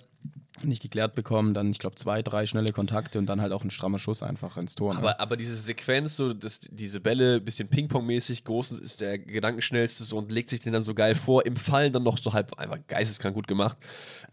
nicht 0.63 0.81
geklärt 0.81 1.15
bekommen, 1.15 1.53
dann 1.53 1.69
ich 1.69 1.79
glaube 1.79 1.95
zwei, 1.95 2.21
drei 2.21 2.45
schnelle 2.45 2.71
Kontakte 2.71 3.19
und 3.19 3.25
dann 3.27 3.41
halt 3.41 3.51
auch 3.51 3.63
ein 3.63 3.69
strammer 3.69 3.99
Schuss 3.99 4.23
einfach 4.23 4.57
ins 4.57 4.75
Tor. 4.75 4.93
Ne? 4.93 5.19
Aber, 5.19 5.37
diese 5.37 5.55
Sequenz, 5.55 6.15
so 6.15 6.33
das, 6.33 6.59
diese 6.59 6.99
Bälle, 6.99 7.39
bisschen 7.41 7.67
Ping-Pong-mäßig, 7.67 8.43
Großens 8.43 8.79
ist 8.79 9.01
der 9.01 9.19
gedankenschnellste 9.19 10.03
so 10.03 10.17
und 10.17 10.31
legt 10.31 10.49
sich 10.49 10.59
den 10.59 10.73
dann 10.73 10.83
so 10.83 10.93
geil 10.93 11.15
vor, 11.15 11.45
im 11.45 11.55
Fallen 11.55 11.93
dann 11.93 12.03
noch 12.03 12.17
so 12.17 12.33
halb 12.33 12.57
einfach 12.59 12.79
geisteskrank 12.87 13.35
gut 13.35 13.47
gemacht. 13.47 13.77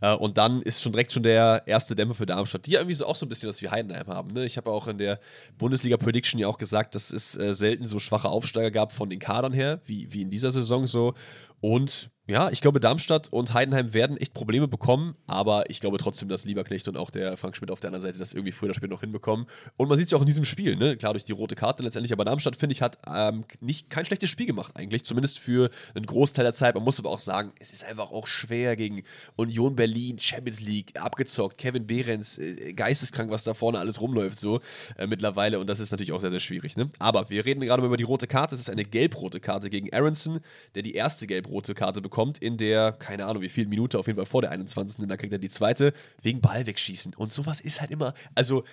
Äh, 0.00 0.14
und 0.14 0.38
dann 0.38 0.62
ist 0.62 0.82
schon 0.82 0.92
direkt 0.92 1.12
schon 1.12 1.22
der 1.22 1.62
erste 1.66 1.94
Dämpfer 1.94 2.14
für 2.14 2.26
Darmstadt, 2.26 2.66
die 2.66 2.72
ja 2.72 2.80
irgendwie 2.80 2.94
so 2.94 3.06
auch 3.06 3.16
so 3.16 3.26
ein 3.26 3.28
bisschen 3.28 3.48
was 3.48 3.62
wie 3.62 3.68
Heidenheim 3.68 4.06
haben. 4.06 4.32
Ne? 4.32 4.44
Ich 4.44 4.56
habe 4.56 4.70
auch 4.70 4.88
in 4.88 4.98
der 4.98 5.20
Bundesliga-Prediction 5.58 6.40
ja 6.40 6.48
auch 6.48 6.58
gesagt, 6.58 6.94
dass 6.94 7.12
es 7.12 7.36
äh, 7.36 7.54
selten 7.54 7.86
so 7.86 7.98
schwache 7.98 8.28
Aufsteiger 8.28 8.70
gab 8.70 8.92
von 8.92 9.10
den 9.10 9.18
Kadern 9.18 9.52
her, 9.52 9.80
wie, 9.84 10.12
wie 10.12 10.22
in 10.22 10.30
dieser 10.30 10.50
Saison 10.50 10.86
so. 10.86 11.14
Und 11.60 12.10
ja, 12.26 12.48
ich 12.50 12.62
glaube, 12.62 12.80
Darmstadt 12.80 13.28
und 13.30 13.52
Heidenheim 13.52 13.92
werden 13.92 14.16
echt 14.16 14.32
Probleme 14.32 14.66
bekommen, 14.66 15.14
aber 15.26 15.68
ich 15.68 15.80
glaube 15.80 15.98
trotzdem, 15.98 16.30
dass 16.30 16.46
Lieberknecht 16.46 16.88
und 16.88 16.96
auch 16.96 17.10
der 17.10 17.36
Frank 17.36 17.54
Schmidt 17.54 17.70
auf 17.70 17.80
der 17.80 17.88
anderen 17.88 18.00
Seite 18.00 18.18
das 18.18 18.32
irgendwie 18.32 18.52
früher 18.52 18.68
oder 18.68 18.74
später 18.74 18.94
noch 18.94 19.02
hinbekommen. 19.02 19.44
Und 19.76 19.88
man 19.88 19.98
sieht 19.98 20.06
es 20.06 20.12
ja 20.12 20.16
auch 20.16 20.22
in 20.22 20.26
diesem 20.26 20.46
Spiel, 20.46 20.76
ne? 20.76 20.96
Klar, 20.96 21.12
durch 21.12 21.26
die 21.26 21.32
rote 21.32 21.54
Karte 21.54 21.82
letztendlich, 21.82 22.14
aber 22.14 22.24
Darmstadt, 22.24 22.56
finde 22.56 22.72
ich, 22.72 22.80
hat 22.80 22.96
ähm, 23.06 23.44
nicht, 23.60 23.90
kein 23.90 24.06
schlechtes 24.06 24.30
Spiel 24.30 24.46
gemacht 24.46 24.72
eigentlich, 24.74 25.04
zumindest 25.04 25.38
für 25.38 25.68
einen 25.94 26.06
Großteil 26.06 26.44
der 26.44 26.54
Zeit. 26.54 26.74
Man 26.74 26.84
muss 26.84 26.98
aber 26.98 27.10
auch 27.10 27.18
sagen, 27.18 27.52
es 27.60 27.74
ist 27.74 27.84
einfach 27.84 28.10
auch 28.10 28.26
schwer 28.26 28.74
gegen 28.74 29.02
Union 29.36 29.76
Berlin, 29.76 30.18
Champions 30.18 30.60
League, 30.60 30.98
abgezockt, 30.98 31.58
Kevin 31.58 31.86
Behrens, 31.86 32.38
äh, 32.38 32.72
geisteskrank, 32.72 33.30
was 33.30 33.44
da 33.44 33.52
vorne 33.52 33.80
alles 33.80 34.00
rumläuft 34.00 34.38
so 34.38 34.62
äh, 34.96 35.06
mittlerweile 35.06 35.58
und 35.58 35.68
das 35.68 35.78
ist 35.78 35.90
natürlich 35.90 36.12
auch 36.12 36.20
sehr, 36.22 36.30
sehr 36.30 36.40
schwierig, 36.40 36.78
ne? 36.78 36.88
Aber 36.98 37.28
wir 37.28 37.44
reden 37.44 37.60
gerade 37.60 37.84
über 37.84 37.98
die 37.98 38.04
rote 38.04 38.26
Karte, 38.26 38.54
es 38.54 38.62
ist 38.62 38.70
eine 38.70 38.86
gelb-rote 38.86 39.40
Karte 39.40 39.68
gegen 39.68 39.92
Aronson, 39.92 40.40
der 40.74 40.80
die 40.80 40.94
erste 40.94 41.26
gelb-rote 41.26 41.74
Karte 41.74 42.00
bekommt 42.00 42.13
in 42.40 42.56
der 42.56 42.92
keine 42.92 43.26
Ahnung, 43.26 43.42
wie 43.42 43.48
viel 43.48 43.66
Minute, 43.66 43.98
auf 43.98 44.06
jeden 44.06 44.16
Fall 44.16 44.26
vor 44.26 44.42
der 44.42 44.50
21. 44.50 44.98
Und 44.98 45.08
dann 45.08 45.18
kriegt 45.18 45.32
er 45.32 45.38
die 45.38 45.48
zweite, 45.48 45.92
wegen 46.22 46.40
Ball 46.40 46.66
wegschießen. 46.66 47.14
Und 47.14 47.32
sowas 47.32 47.60
ist 47.60 47.80
halt 47.80 47.90
immer, 47.90 48.14
also 48.34 48.64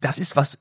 das 0.00 0.18
ist 0.18 0.34
was, 0.34 0.58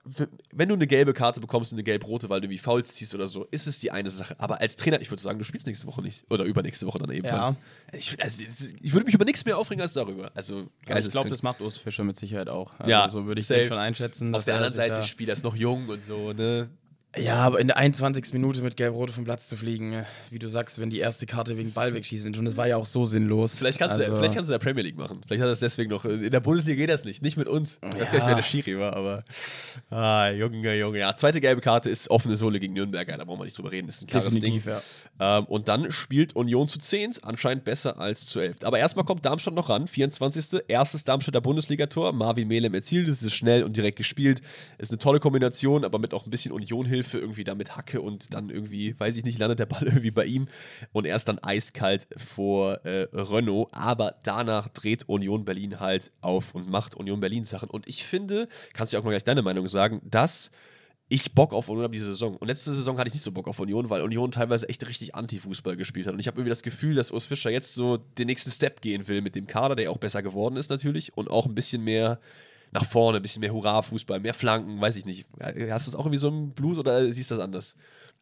wenn 0.52 0.68
du 0.68 0.76
eine 0.76 0.86
gelbe 0.86 1.14
Karte 1.14 1.40
bekommst 1.40 1.72
und 1.72 1.78
eine 1.78 1.84
gelb-rote, 1.84 2.30
weil 2.30 2.42
du 2.42 2.48
irgendwie 2.48 2.58
Fouls 2.58 2.92
ziehst 2.92 3.16
oder 3.16 3.26
so, 3.26 3.46
ist 3.52 3.68
es 3.68 3.80
die 3.80 3.90
eine 3.90 4.10
Sache. 4.10 4.36
Aber 4.38 4.60
als 4.60 4.76
Trainer, 4.76 5.00
ich 5.00 5.10
würde 5.10 5.24
sagen, 5.24 5.40
du 5.40 5.46
spielst 5.46 5.66
nächste 5.66 5.88
Woche 5.88 6.02
nicht. 6.02 6.26
Oder 6.30 6.44
übernächste 6.44 6.86
Woche 6.86 7.00
dann 7.00 7.10
ebenfalls. 7.10 7.52
Ja. 7.52 7.98
Ich, 7.98 8.22
also, 8.22 8.44
ich, 8.82 8.92
würde 8.92 9.06
mich 9.06 9.16
über 9.16 9.24
nichts 9.24 9.46
mehr 9.46 9.58
aufregen 9.58 9.82
als 9.82 9.94
darüber. 9.94 10.30
Also, 10.36 10.68
also 10.88 11.08
ich 11.08 11.12
glaube, 11.14 11.30
das 11.30 11.42
macht 11.42 11.62
Urs 11.62 11.78
Fischer 11.78 12.04
mit 12.04 12.18
Sicherheit 12.18 12.50
auch. 12.50 12.78
Also, 12.80 12.92
ja, 12.92 13.08
so 13.08 13.26
würde 13.26 13.40
ich 13.40 13.48
den 13.48 13.66
schon 13.66 13.78
einschätzen. 13.78 14.36
Auf 14.36 14.44
der 14.44 14.56
anderen 14.56 14.74
Seite, 14.74 15.04
Spieler 15.04 15.32
ist 15.32 15.46
noch 15.46 15.56
jung 15.56 15.88
und 15.88 16.04
so, 16.04 16.34
ne? 16.34 16.70
Ja, 17.18 17.38
aber 17.38 17.60
in 17.60 17.66
der 17.66 17.78
21. 17.78 18.34
Minute 18.34 18.62
mit 18.62 18.78
Gelb-Rot 18.78 19.10
vom 19.10 19.24
Platz 19.24 19.50
zu 19.50 19.58
fliegen, 19.58 19.94
äh, 19.94 20.04
wie 20.30 20.38
du 20.38 20.48
sagst, 20.48 20.80
wenn 20.80 20.92
die 20.92 21.00
erste 21.00 21.26
Karte 21.26 21.58
wegen 21.58 21.74
Ball 21.74 21.96
wegschießen 21.96 22.36
und 22.36 22.46
das 22.46 22.56
war 22.56 22.68
ja 22.68 22.78
auch 22.78 22.86
so 22.86 23.08
sinnlos. 23.08 23.56
Vielleicht 23.58 23.80
kannst, 23.80 23.98
also, 23.98 24.12
du, 24.12 24.18
vielleicht 24.18 24.36
kannst 24.36 24.48
du 24.48 24.54
in 24.54 24.60
der 24.60 24.64
Premier 24.64 24.84
League 24.84 24.96
machen. 24.98 25.22
Vielleicht 25.26 25.42
hat 25.42 25.50
er 25.50 25.54
es 25.54 25.60
deswegen 25.60 25.90
noch. 25.90 26.06
In 26.06 26.30
der 26.30 26.40
Bundesliga 26.40 26.78
geht 26.82 26.92
das 26.92 27.06
nicht. 27.06 27.24
Nicht 27.24 27.36
mit 27.36 27.48
uns. 27.48 27.80
Ich 27.84 28.00
weiß 28.00 28.12
gar 28.12 28.20
nicht, 28.20 28.28
wer 28.28 28.36
der 28.36 28.44
Schiri 28.44 28.78
war, 28.78 28.96
aber. 28.96 29.24
Ah, 29.90 30.30
Junge, 30.30 30.78
Junge. 30.78 31.00
Ja, 31.00 31.16
zweite 31.16 31.42
gelbe 31.42 31.62
Karte 31.62 31.90
ist 31.90 32.12
offene 32.12 32.36
Sohle 32.36 32.60
gegen 32.60 32.74
Nürnberg. 32.74 33.08
Da 33.08 33.26
brauchen 33.26 33.40
wir 33.40 33.46
nicht 33.46 33.58
drüber 33.58 33.72
reden. 33.72 33.88
Das 33.88 33.96
ist 33.96 34.04
ein 34.04 34.08
klares 34.08 34.36
Definitiv, 34.36 34.66
Ding. 34.66 34.74
Ja. 35.20 35.40
Ähm, 35.40 35.46
und 35.46 35.68
dann 35.68 35.92
spielt 35.92 36.36
Union 36.36 36.68
zu 36.68 36.78
10, 36.78 37.24
anscheinend 37.24 37.64
besser 37.64 38.00
als 38.00 38.28
zu 38.28 38.40
11. 38.40 38.58
Aber 38.64 38.78
erstmal 38.78 39.04
kommt 39.04 39.26
Darmstadt 39.26 39.56
noch 39.56 39.70
ran. 39.70 39.88
24. 39.88 40.62
Erstes 40.68 41.06
Darmstädter 41.06 41.42
Bundesligator. 41.42 42.14
Marvin 42.14 42.48
Melem 42.48 42.76
erzielt. 42.76 43.08
Es 43.08 43.24
ist 43.24 43.34
schnell 43.34 43.64
und 43.64 43.76
direkt 43.76 43.98
gespielt. 43.98 44.42
Ist 44.78 44.92
eine 44.92 45.00
tolle 45.00 45.20
Kombination, 45.20 45.84
aber 45.84 45.98
mit 45.98 46.14
auch 46.14 46.28
ein 46.28 46.30
bisschen 46.30 46.52
Union-Hilfe 46.52 46.99
irgendwie 47.04 47.44
damit 47.44 47.76
Hacke 47.76 48.02
und 48.02 48.34
dann 48.34 48.50
irgendwie, 48.50 49.00
weiß 49.00 49.18
ich 49.18 49.24
nicht, 49.24 49.40
landet 49.40 49.60
der 49.60 49.66
Ball 49.66 49.84
irgendwie 49.86 50.12
bei 50.12 50.26
ihm 50.26 50.48
und 50.92 51.06
er 51.06 51.16
ist 51.16 51.28
dann 51.28 51.40
eiskalt 51.40 52.08
vor 52.18 52.86
äh, 52.86 53.08
Renault. 53.14 53.70
Aber 53.72 54.16
danach 54.24 54.68
dreht 54.70 55.08
Union 55.08 55.46
Berlin 55.46 55.80
halt 55.80 56.12
auf 56.22 56.54
und 56.56 56.70
macht 56.70 56.96
Union 56.96 57.20
Berlin 57.20 57.46
Sachen. 57.46 57.70
Und 57.70 57.88
ich 57.88 58.06
finde, 58.06 58.48
kannst 58.74 58.94
du 58.94 58.98
auch 58.98 59.04
mal 59.04 59.12
gleich 59.12 59.24
deine 59.24 59.42
Meinung 59.42 59.68
sagen, 59.68 60.02
dass 60.04 60.52
ich 61.10 61.34
Bock 61.34 61.54
auf 61.54 61.70
Union 61.70 61.84
habe 61.84 61.94
diese 61.94 62.06
Saison. 62.06 62.38
Und 62.38 62.48
letzte 62.48 62.74
Saison 62.74 62.98
hatte 62.98 63.08
ich 63.08 63.16
nicht 63.16 63.24
so 63.24 63.32
Bock 63.32 63.48
auf 63.48 63.60
Union, 63.60 63.90
weil 63.90 64.04
Union 64.04 64.30
teilweise 64.32 64.70
echt 64.70 64.88
richtig 64.88 65.16
Anti-Fußball 65.16 65.76
gespielt 65.76 66.06
hat. 66.06 66.14
Und 66.14 66.20
ich 66.20 66.28
habe 66.28 66.38
irgendwie 66.38 66.52
das 66.52 66.62
Gefühl, 66.62 66.96
dass 66.96 67.12
Urs 67.12 67.26
Fischer 67.26 67.50
jetzt 67.50 67.74
so 67.74 67.98
den 67.98 68.28
nächsten 68.28 68.52
Step 68.52 68.82
gehen 68.82 69.08
will 69.08 69.22
mit 69.22 69.36
dem 69.36 69.48
Kader, 69.48 69.76
der 69.76 69.92
auch 69.92 69.98
besser 69.98 70.22
geworden 70.22 70.56
ist 70.56 70.70
natürlich 70.70 71.18
und 71.18 71.32
auch 71.32 71.48
ein 71.48 71.56
bisschen 71.56 71.84
mehr 71.84 72.20
nach 72.72 72.86
vorne, 72.86 73.18
ein 73.18 73.22
bisschen 73.22 73.42
mehr 73.42 73.54
Hurra-Fußball, 73.54 74.20
mehr 74.20 74.34
Flanken, 74.34 74.80
weiß 74.80 74.96
ich 74.96 75.06
nicht. 75.06 75.26
Hast 75.42 75.88
du 75.88 75.92
das 75.92 75.96
auch 75.96 76.06
irgendwie 76.06 76.20
so 76.20 76.30
im 76.30 76.52
Blut 76.52 76.78
oder 76.78 77.02
siehst 77.12 77.32
du 77.32 77.36
das 77.36 77.44
anders? 77.44 77.76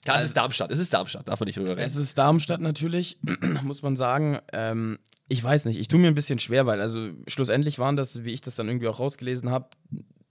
Ja, 0.05 0.15
es 0.15 0.23
ist 0.23 0.37
Darmstadt, 0.37 0.71
es 0.71 0.79
ist 0.79 0.93
Darmstadt, 0.93 1.27
darf 1.27 1.39
man 1.39 1.47
nicht 1.47 1.57
drüber 1.57 1.71
reden. 1.71 1.81
Es 1.81 1.95
ist 1.95 2.17
Darmstadt 2.17 2.61
natürlich, 2.61 3.17
muss 3.63 3.81
man 3.81 3.95
sagen. 3.95 4.39
Ähm, 4.53 4.99
ich 5.27 5.43
weiß 5.43 5.65
nicht, 5.65 5.79
ich 5.79 5.87
tue 5.87 5.99
mir 5.99 6.07
ein 6.07 6.15
bisschen 6.15 6.39
schwer, 6.39 6.65
weil 6.65 6.79
also 6.79 7.09
schlussendlich 7.27 7.79
waren 7.79 7.97
das, 7.97 8.23
wie 8.23 8.31
ich 8.31 8.41
das 8.41 8.55
dann 8.55 8.67
irgendwie 8.67 8.87
auch 8.87 8.99
rausgelesen 8.99 9.49
habe, 9.49 9.69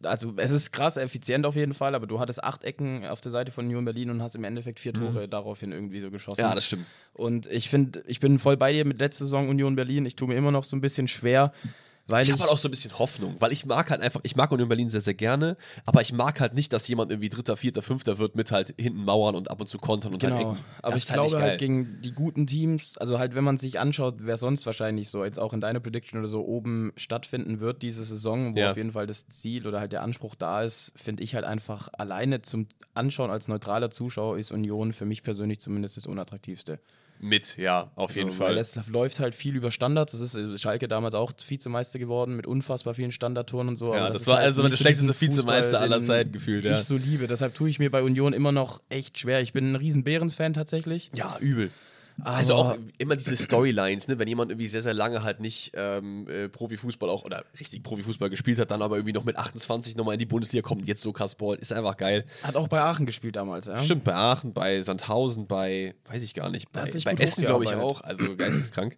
also 0.04 0.34
es 0.36 0.50
ist 0.50 0.72
krass 0.72 0.96
effizient 0.96 1.46
auf 1.46 1.56
jeden 1.56 1.74
Fall, 1.74 1.94
aber 1.94 2.06
du 2.06 2.20
hattest 2.20 2.42
acht 2.42 2.64
Ecken 2.64 3.04
auf 3.06 3.20
der 3.20 3.32
Seite 3.32 3.52
von 3.52 3.66
Union 3.66 3.84
Berlin 3.84 4.10
und 4.10 4.22
hast 4.22 4.36
im 4.36 4.44
Endeffekt 4.44 4.78
vier 4.78 4.92
Tore 4.92 5.26
mhm. 5.26 5.30
daraufhin 5.30 5.72
irgendwie 5.72 6.00
so 6.00 6.10
geschossen. 6.10 6.42
Ja, 6.42 6.54
das 6.54 6.66
stimmt. 6.66 6.86
Und 7.14 7.46
ich 7.46 7.68
finde, 7.68 8.02
ich 8.06 8.20
bin 8.20 8.38
voll 8.38 8.56
bei 8.56 8.72
dir 8.72 8.84
mit 8.84 8.98
letzter 8.98 9.24
Saison 9.24 9.48
Union 9.48 9.74
Berlin. 9.74 10.04
Ich 10.04 10.16
tue 10.16 10.28
mir 10.28 10.36
immer 10.36 10.50
noch 10.50 10.64
so 10.64 10.76
ein 10.76 10.80
bisschen 10.80 11.08
schwer, 11.08 11.52
weil 12.08 12.22
ich 12.22 12.30
habe 12.30 12.40
halt 12.40 12.50
auch 12.50 12.58
so 12.58 12.68
ein 12.68 12.70
bisschen 12.70 12.98
Hoffnung, 12.98 13.34
weil 13.40 13.52
ich 13.52 13.66
mag 13.66 13.90
halt 13.90 14.00
einfach, 14.00 14.20
ich 14.22 14.36
mag 14.36 14.52
Union 14.52 14.68
Berlin 14.68 14.88
sehr, 14.88 15.00
sehr 15.00 15.14
gerne, 15.14 15.56
aber 15.84 16.02
ich 16.02 16.12
mag 16.12 16.40
halt 16.40 16.54
nicht, 16.54 16.72
dass 16.72 16.86
jemand 16.86 17.10
irgendwie 17.10 17.28
Dritter, 17.28 17.56
Vierter, 17.56 17.82
Fünfter 17.82 18.18
wird 18.18 18.36
mit 18.36 18.52
halt 18.52 18.74
hinten 18.78 19.04
Mauern 19.04 19.34
und 19.34 19.50
ab 19.50 19.60
und 19.60 19.66
zu 19.66 19.78
kontern 19.78 20.14
und 20.14 20.22
halt 20.22 20.34
genau. 20.34 20.48
halt 20.50 20.58
Ecken. 20.58 20.66
Aber 20.82 20.96
ich 20.96 21.10
halt 21.10 21.28
glaube 21.28 21.42
halt 21.42 21.58
gegen 21.58 22.00
die 22.02 22.12
guten 22.12 22.46
Teams, 22.46 22.96
also 22.98 23.18
halt 23.18 23.34
wenn 23.34 23.44
man 23.44 23.58
sich 23.58 23.80
anschaut, 23.80 24.16
wer 24.18 24.36
sonst 24.36 24.66
wahrscheinlich 24.66 25.08
so, 25.08 25.24
jetzt 25.24 25.40
auch 25.40 25.52
in 25.52 25.60
deiner 25.60 25.80
Prediction 25.80 26.20
oder 26.20 26.28
so 26.28 26.44
oben 26.44 26.92
stattfinden 26.96 27.60
wird 27.60 27.82
diese 27.82 28.04
Saison, 28.04 28.54
wo 28.54 28.60
ja. 28.60 28.70
auf 28.70 28.76
jeden 28.76 28.92
Fall 28.92 29.06
das 29.06 29.26
Ziel 29.26 29.66
oder 29.66 29.80
halt 29.80 29.92
der 29.92 30.02
Anspruch 30.02 30.36
da 30.36 30.62
ist, 30.62 30.92
finde 30.96 31.24
ich 31.24 31.34
halt 31.34 31.44
einfach 31.44 31.88
alleine 31.92 32.42
zum 32.42 32.68
Anschauen 32.94 33.30
als 33.30 33.48
neutraler 33.48 33.90
Zuschauer 33.90 34.38
ist 34.38 34.52
Union 34.52 34.92
für 34.92 35.06
mich 35.06 35.22
persönlich 35.22 35.60
zumindest 35.60 35.96
das 35.96 36.06
unattraktivste. 36.06 36.78
Mit, 37.20 37.56
ja, 37.56 37.90
auf 37.94 38.14
jeden 38.14 38.28
also, 38.28 38.38
Fall. 38.38 38.50
Weil 38.50 38.58
es 38.58 38.78
läuft 38.88 39.20
halt 39.20 39.34
viel 39.34 39.56
über 39.56 39.70
Standards. 39.70 40.12
Das 40.12 40.20
ist 40.20 40.34
äh, 40.34 40.58
Schalke 40.58 40.88
damals 40.88 41.14
auch 41.14 41.32
Vizemeister 41.46 41.98
geworden 41.98 42.36
mit 42.36 42.46
unfassbar 42.46 42.94
vielen 42.94 43.12
Standardtoren 43.12 43.68
und 43.68 43.76
so. 43.76 43.94
Ja, 43.94 44.08
das, 44.08 44.18
das, 44.18 44.26
war 44.26 44.36
halt 44.36 44.46
also 44.46 44.62
der 44.62 44.76
schlechteste 44.76 45.18
Vizemeister 45.18 45.80
aller 45.80 46.02
Zeiten 46.02 46.32
gefühlt. 46.32 46.64
Ja. 46.64 46.74
Ich 46.74 46.82
so 46.82 46.96
liebe. 46.96 47.26
Deshalb 47.26 47.54
tue 47.54 47.68
ich 47.68 47.78
mir 47.78 47.90
bei 47.90 48.02
Union 48.02 48.32
immer 48.32 48.52
noch 48.52 48.80
echt 48.88 49.18
schwer. 49.18 49.40
Ich 49.40 49.52
bin 49.52 49.72
ein 49.72 49.76
riesen 49.76 50.04
Behrens-Fan 50.04 50.54
tatsächlich. 50.54 51.10
Ja, 51.14 51.36
übel. 51.40 51.70
Also 52.22 52.54
auch 52.54 52.76
immer 52.98 53.16
diese 53.16 53.36
Storylines, 53.36 54.08
ne? 54.08 54.18
wenn 54.18 54.28
jemand 54.28 54.50
irgendwie 54.50 54.68
sehr, 54.68 54.82
sehr 54.82 54.94
lange 54.94 55.22
halt 55.22 55.40
nicht 55.40 55.72
ähm, 55.74 56.26
äh, 56.28 56.48
Profifußball 56.48 57.10
auch 57.10 57.24
oder 57.24 57.44
richtig 57.58 57.82
Profifußball 57.82 58.30
gespielt 58.30 58.58
hat, 58.58 58.70
dann 58.70 58.82
aber 58.82 58.96
irgendwie 58.96 59.12
noch 59.12 59.24
mit 59.24 59.36
28 59.36 59.96
nochmal 59.96 60.14
in 60.14 60.18
die 60.18 60.26
Bundesliga 60.26 60.66
kommt, 60.66 60.86
jetzt 60.86 61.02
so 61.02 61.12
krass 61.12 61.34
ballt, 61.34 61.60
ist 61.60 61.72
einfach 61.72 61.96
geil. 61.96 62.24
Hat 62.42 62.56
auch 62.56 62.68
bei 62.68 62.80
Aachen 62.80 63.04
gespielt 63.06 63.36
damals, 63.36 63.66
ja? 63.66 63.78
Stimmt, 63.78 64.04
bei 64.04 64.14
Aachen, 64.14 64.52
bei 64.52 64.80
Sandhausen, 64.80 65.46
bei, 65.46 65.94
weiß 66.08 66.22
ich 66.22 66.34
gar 66.34 66.50
nicht, 66.50 66.72
bei, 66.72 66.84
bei 67.04 67.12
Essen 67.12 67.44
glaube 67.44 67.64
ich 67.64 67.74
auch, 67.74 68.00
also 68.00 68.34
geisteskrank. 68.36 68.96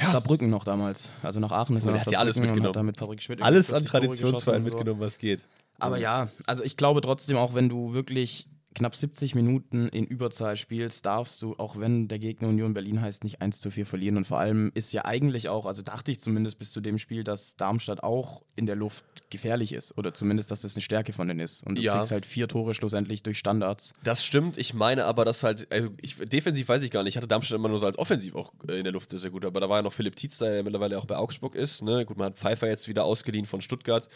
Ja. 0.00 0.10
Saarbrücken 0.10 0.48
noch 0.48 0.64
damals. 0.64 1.10
Also 1.22 1.38
nach 1.38 1.52
Aachen 1.52 1.76
ist 1.76 1.84
er 1.84 2.00
hat 2.00 2.10
ja 2.10 2.18
alles 2.18 2.38
mitgenommen. 2.38 2.94
alles 3.40 3.72
an 3.72 3.84
Traditionsvereinen 3.84 4.64
mitgenommen, 4.64 5.00
was 5.00 5.18
geht. 5.18 5.42
Aber 5.78 5.98
ja, 5.98 6.28
also 6.46 6.62
ich 6.62 6.76
glaube 6.76 7.00
trotzdem 7.00 7.36
auch, 7.36 7.54
wenn 7.54 7.68
du 7.68 7.92
wirklich 7.92 8.46
knapp 8.74 8.96
70 8.96 9.34
Minuten 9.34 9.88
in 9.88 10.04
Überzahl 10.04 10.56
spielst, 10.56 11.06
darfst 11.06 11.42
du, 11.42 11.54
auch 11.58 11.78
wenn 11.78 12.08
der 12.08 12.18
Gegner 12.18 12.48
Union 12.48 12.74
Berlin 12.74 13.00
heißt, 13.00 13.24
nicht 13.24 13.40
1 13.40 13.60
zu 13.60 13.70
4 13.70 13.86
verlieren. 13.86 14.16
Und 14.16 14.26
vor 14.26 14.38
allem 14.38 14.72
ist 14.74 14.92
ja 14.92 15.04
eigentlich 15.04 15.48
auch, 15.48 15.66
also 15.66 15.82
dachte 15.82 16.10
ich 16.10 16.20
zumindest 16.20 16.58
bis 16.58 16.72
zu 16.72 16.80
dem 16.80 16.98
Spiel, 16.98 17.24
dass 17.24 17.56
Darmstadt 17.56 18.02
auch 18.02 18.42
in 18.56 18.66
der 18.66 18.76
Luft 18.76 19.04
gefährlich 19.30 19.72
ist. 19.72 19.96
Oder 19.98 20.14
zumindest, 20.14 20.50
dass 20.50 20.62
das 20.62 20.74
eine 20.74 20.82
Stärke 20.82 21.12
von 21.12 21.28
denen 21.28 21.40
ist. 21.40 21.66
Und 21.66 21.78
du 21.78 21.82
ja. 21.82 21.96
kriegst 21.96 22.12
halt 22.12 22.26
vier 22.26 22.48
Tore 22.48 22.74
schlussendlich 22.74 23.22
durch 23.22 23.38
Standards. 23.38 23.92
Das 24.04 24.24
stimmt. 24.24 24.58
Ich 24.58 24.74
meine 24.74 25.04
aber, 25.04 25.24
dass 25.24 25.42
halt, 25.42 25.72
also 25.72 25.90
ich, 26.00 26.16
defensiv 26.16 26.68
weiß 26.68 26.82
ich 26.82 26.90
gar 26.90 27.02
nicht. 27.02 27.12
Ich 27.12 27.16
hatte 27.16 27.28
Darmstadt 27.28 27.58
immer 27.58 27.68
nur 27.68 27.78
so 27.78 27.86
als 27.86 27.98
offensiv 27.98 28.34
auch 28.34 28.52
äh, 28.68 28.78
in 28.78 28.84
der 28.84 28.92
Luft 28.92 29.10
sehr, 29.10 29.18
sehr 29.18 29.30
gut. 29.30 29.44
Aber 29.44 29.60
da 29.60 29.68
war 29.68 29.78
ja 29.78 29.82
noch 29.82 29.92
Philipp 29.92 30.16
Tietz, 30.16 30.38
der 30.38 30.62
mittlerweile 30.62 30.98
auch 30.98 31.06
bei 31.06 31.16
Augsburg 31.16 31.54
ist. 31.54 31.82
Ne? 31.82 32.04
Gut, 32.04 32.16
man 32.16 32.26
hat 32.26 32.36
Pfeiffer 32.36 32.68
jetzt 32.68 32.88
wieder 32.88 33.04
ausgeliehen 33.04 33.46
von 33.46 33.60
Stuttgart 33.60 34.08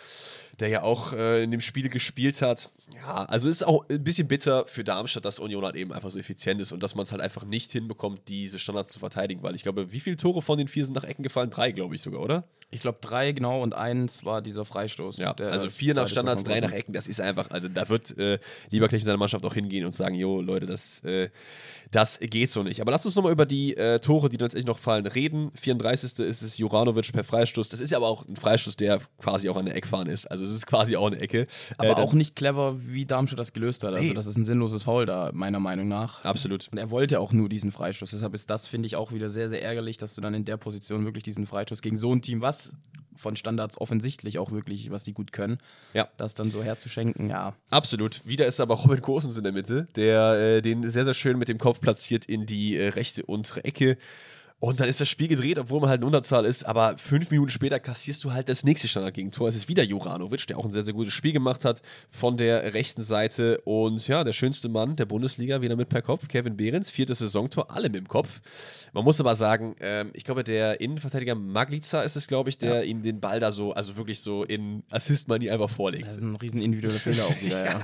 der 0.61 0.69
ja 0.69 0.83
auch 0.83 1.13
äh, 1.13 1.43
in 1.43 1.51
dem 1.51 1.61
Spiel 1.61 1.89
gespielt 1.89 2.41
hat. 2.43 2.71
Ja, 2.95 3.25
also 3.25 3.49
ist 3.49 3.67
auch 3.67 3.85
ein 3.89 4.05
bisschen 4.05 4.29
bitter 4.29 4.65
für 4.67 4.85
Darmstadt, 4.85 5.25
dass 5.25 5.41
Union 5.41 5.65
halt 5.65 5.75
eben 5.75 5.93
einfach 5.93 6.09
so 6.09 6.21
effizient 6.21 6.61
ist 6.61 6.71
und 6.71 6.83
dass 6.83 6.95
man 6.95 7.03
es 7.03 7.11
halt 7.11 7.21
einfach 7.21 7.45
nicht 7.45 7.73
hinbekommt, 7.73 8.21
diese 8.29 8.61
Standards 8.61 8.91
zu 8.91 9.01
verteidigen, 9.01 9.43
weil 9.43 9.57
ich 9.57 9.65
glaube, 9.65 9.91
wie 9.91 9.99
viele 9.99 10.17
Tore 10.17 10.41
von 10.41 10.57
den 10.57 10.69
vier 10.69 10.85
sind 10.85 10.95
nach 10.95 11.03
Ecken 11.03 11.25
gefallen? 11.25 11.51
Drei, 11.51 11.73
glaube 11.73 11.97
ich 11.97 12.03
sogar, 12.03 12.21
oder? 12.21 12.45
Ich 12.71 12.81
glaube 12.81 12.99
drei, 13.01 13.33
genau, 13.33 13.61
und 13.61 13.75
eins 13.75 14.25
war 14.25 14.41
dieser 14.41 14.65
Freistoß. 14.65 15.19
Ja, 15.19 15.33
also 15.33 15.69
vier 15.69 15.95
nach 15.95 16.07
Standards, 16.07 16.45
drei 16.45 16.61
nach 16.61 16.73
Ecken, 16.73 16.93
das 16.93 17.09
ist 17.09 17.21
einfach, 17.21 17.51
also 17.51 17.69
da 17.69 17.89
wird 17.89 18.17
äh, 18.19 18.39
Lieberknecht 18.71 19.03
in 19.03 19.07
seiner 19.07 19.19
Mannschaft 19.19 19.45
auch 19.45 19.55
hingehen 19.55 19.85
und 19.85 19.93
sagen, 19.93 20.15
jo, 20.15 20.41
Leute, 20.41 20.67
das, 20.67 21.03
äh, 21.05 21.31
das 21.91 22.19
geht 22.21 22.51
so 22.51 22.63
nicht. 22.63 22.81
Aber 22.81 22.93
lass 22.93 23.07
uns 23.07 23.15
nochmal 23.15 23.33
über 23.33 23.47
die 23.47 23.77
äh, 23.77 23.99
Tore, 24.01 24.29
die 24.29 24.37
letztendlich 24.37 24.67
noch 24.67 24.79
fallen, 24.79 25.07
reden. 25.07 25.51
34. 25.55 26.19
ist 26.21 26.43
es 26.43 26.59
Juranovic 26.59 27.13
per 27.13 27.25
Freistoß. 27.25 27.69
Das 27.69 27.81
ist 27.81 27.91
ja 27.91 27.99
aber 27.99 28.09
auch 28.09 28.27
ein 28.27 28.37
Freistoß, 28.37 28.77
der 28.77 29.01
quasi 29.19 29.49
auch 29.49 29.57
an 29.57 29.67
der 29.67 29.77
Eckfahne 29.77 30.11
ist. 30.11 30.27
Also 30.27 30.45
es 30.45 30.51
ist 30.51 30.67
quasi 30.67 30.97
auch 30.97 31.07
eine 31.07 31.19
Ecke. 31.19 31.47
Aber 31.79 31.91
äh, 31.91 31.95
auch 31.95 32.13
nicht 32.13 32.37
clever, 32.37 32.77
wie 32.87 33.05
Darmstadt 33.05 33.39
das 33.39 33.53
gelöst 33.53 33.85
hat. 33.85 33.95
Also 33.95 34.15
das 34.15 34.27
ist 34.27 34.37
ein 34.37 34.45
sinnloses 34.45 34.83
Foul 34.83 35.07
da, 35.07 35.31
meiner 35.33 35.61
Meinung 35.61 35.89
nach. 35.89 36.25
Absolut. 36.25 36.69
Und 36.71 36.79
er 36.79 36.91
wollte 36.91 37.21
auch 37.21 37.33
nur 37.33 37.49
diesen 37.49 37.71
Freistoß. 37.71 38.11
Deshalb 38.11 38.35
ist 38.35 38.51
das, 38.51 38.67
finde 38.67 38.87
ich, 38.87 38.97
auch 38.97 39.13
wieder 39.13 39.29
sehr, 39.29 39.49
sehr 39.49 39.63
ärgerlich, 39.63 39.97
dass 39.99 40.15
du 40.15 40.21
dann 40.21 40.35
in 40.35 40.45
der 40.45 40.57
Position 40.57 41.05
wirklich 41.05 41.25
diesen 41.25 41.47
Freistoß 41.47 41.83
gegen 41.83 41.97
so 41.97 42.13
ein 42.13 42.23
Team, 42.23 42.43
was 42.43 42.73
von 43.17 43.37
Standards 43.37 43.81
offensichtlich 43.81 44.39
auch 44.39 44.53
wirklich, 44.53 44.91
was 44.91 45.05
die 45.05 45.13
gut 45.13 45.33
können. 45.33 45.59
Ja. 45.95 46.09
Das 46.17 46.35
dann 46.35 46.51
so 46.51 46.63
herzuschenken, 46.63 47.29
ja. 47.29 47.55
Absolut. 47.71 48.25
Wieder 48.25 48.47
ist 48.47 48.61
aber 48.61 48.75
Robin 48.75 49.01
Gosens 49.01 49.37
in 49.37 49.43
der 49.43 49.53
Mitte, 49.53 49.89
der 49.97 50.33
äh, 50.35 50.63
den 50.63 50.89
sehr, 50.89 51.05
sehr 51.05 51.15
schön 51.15 51.39
mit 51.39 51.49
dem 51.49 51.59
Kopf 51.59 51.76
platziert 51.81 52.25
in 52.25 52.47
die 52.47 52.77
äh, 52.77 52.89
rechte 52.89 53.25
untere 53.25 53.65
Ecke. 53.65 53.97
Und 54.59 54.81
dann 54.81 54.89
ist 54.89 55.03
das 55.03 55.09
Spiel 55.09 55.29
gedreht, 55.29 55.59
obwohl 55.59 55.81
man 55.81 55.91
halt 55.91 56.01
in 56.01 56.07
Unterzahl 56.07 56.47
ist. 56.47 56.65
Aber 56.65 56.97
fünf 56.97 57.31
Minuten 57.31 57.51
später 57.51 57.79
kassierst 57.79 58.25
du 58.25 58.33
halt 58.33 58.49
das 58.49 58.65
nächste 58.65 58.89
Standardgegentor. 58.89 59.49
Es 59.49 59.55
ist 59.55 59.69
wieder 59.69 59.83
Juranovic, 59.83 60.47
der 60.47 60.57
auch 60.57 60.65
ein 60.65 60.73
sehr, 60.73 60.83
sehr 60.83 60.95
gutes 60.95 61.13
Spiel 61.13 61.33
gemacht 61.33 61.67
hat 61.67 61.83
von 62.09 62.39
der 62.39 62.73
rechten 62.73 63.03
Seite. 63.03 63.61
Und 63.65 64.09
ja, 64.09 64.25
der 64.25 64.33
schönste 64.33 64.71
Mann 64.71 64.97
der 64.97 65.05
Bundesliga 65.05 65.61
wieder 65.61 65.77
mit 65.77 65.91
per 65.91 66.01
Kopf. 66.01 66.29
Kevin 66.29 66.57
Behrens, 66.57 66.89
viertes 66.91 67.19
Saisontor, 67.19 67.71
alle 67.71 67.91
mit 67.91 67.97
dem 67.97 68.09
Kopf. 68.09 68.41
Man 68.95 69.05
muss 69.05 69.21
aber 69.21 69.35
sagen, 69.35 69.77
ähm, 69.81 70.11
ich 70.15 70.25
glaube, 70.25 70.43
der 70.43 70.81
Innenverteidiger 70.81 71.35
Maglica 71.35 72.01
ist 72.01 72.17
es, 72.17 72.27
glaube 72.27 72.49
ich, 72.49 72.57
der 72.57 72.77
ja. 72.77 72.83
ihm 72.83 73.03
den 73.03 73.21
Ball 73.21 73.41
da 73.41 73.53
so, 73.53 73.75
also 73.75 73.99
wirklich 73.99 74.21
so 74.21 74.43
in 74.43 74.85
Assist-Money 74.91 75.51
einfach 75.51 75.69
vorlegt. 75.69 76.07
Das 76.07 76.17
ist 76.17 76.23
ein 76.23 76.37
riesen 76.37 76.63
individueller 76.63 76.99
Fehler 76.99 77.27
auch 77.27 77.43
wieder, 77.43 77.63
ja. 77.67 77.81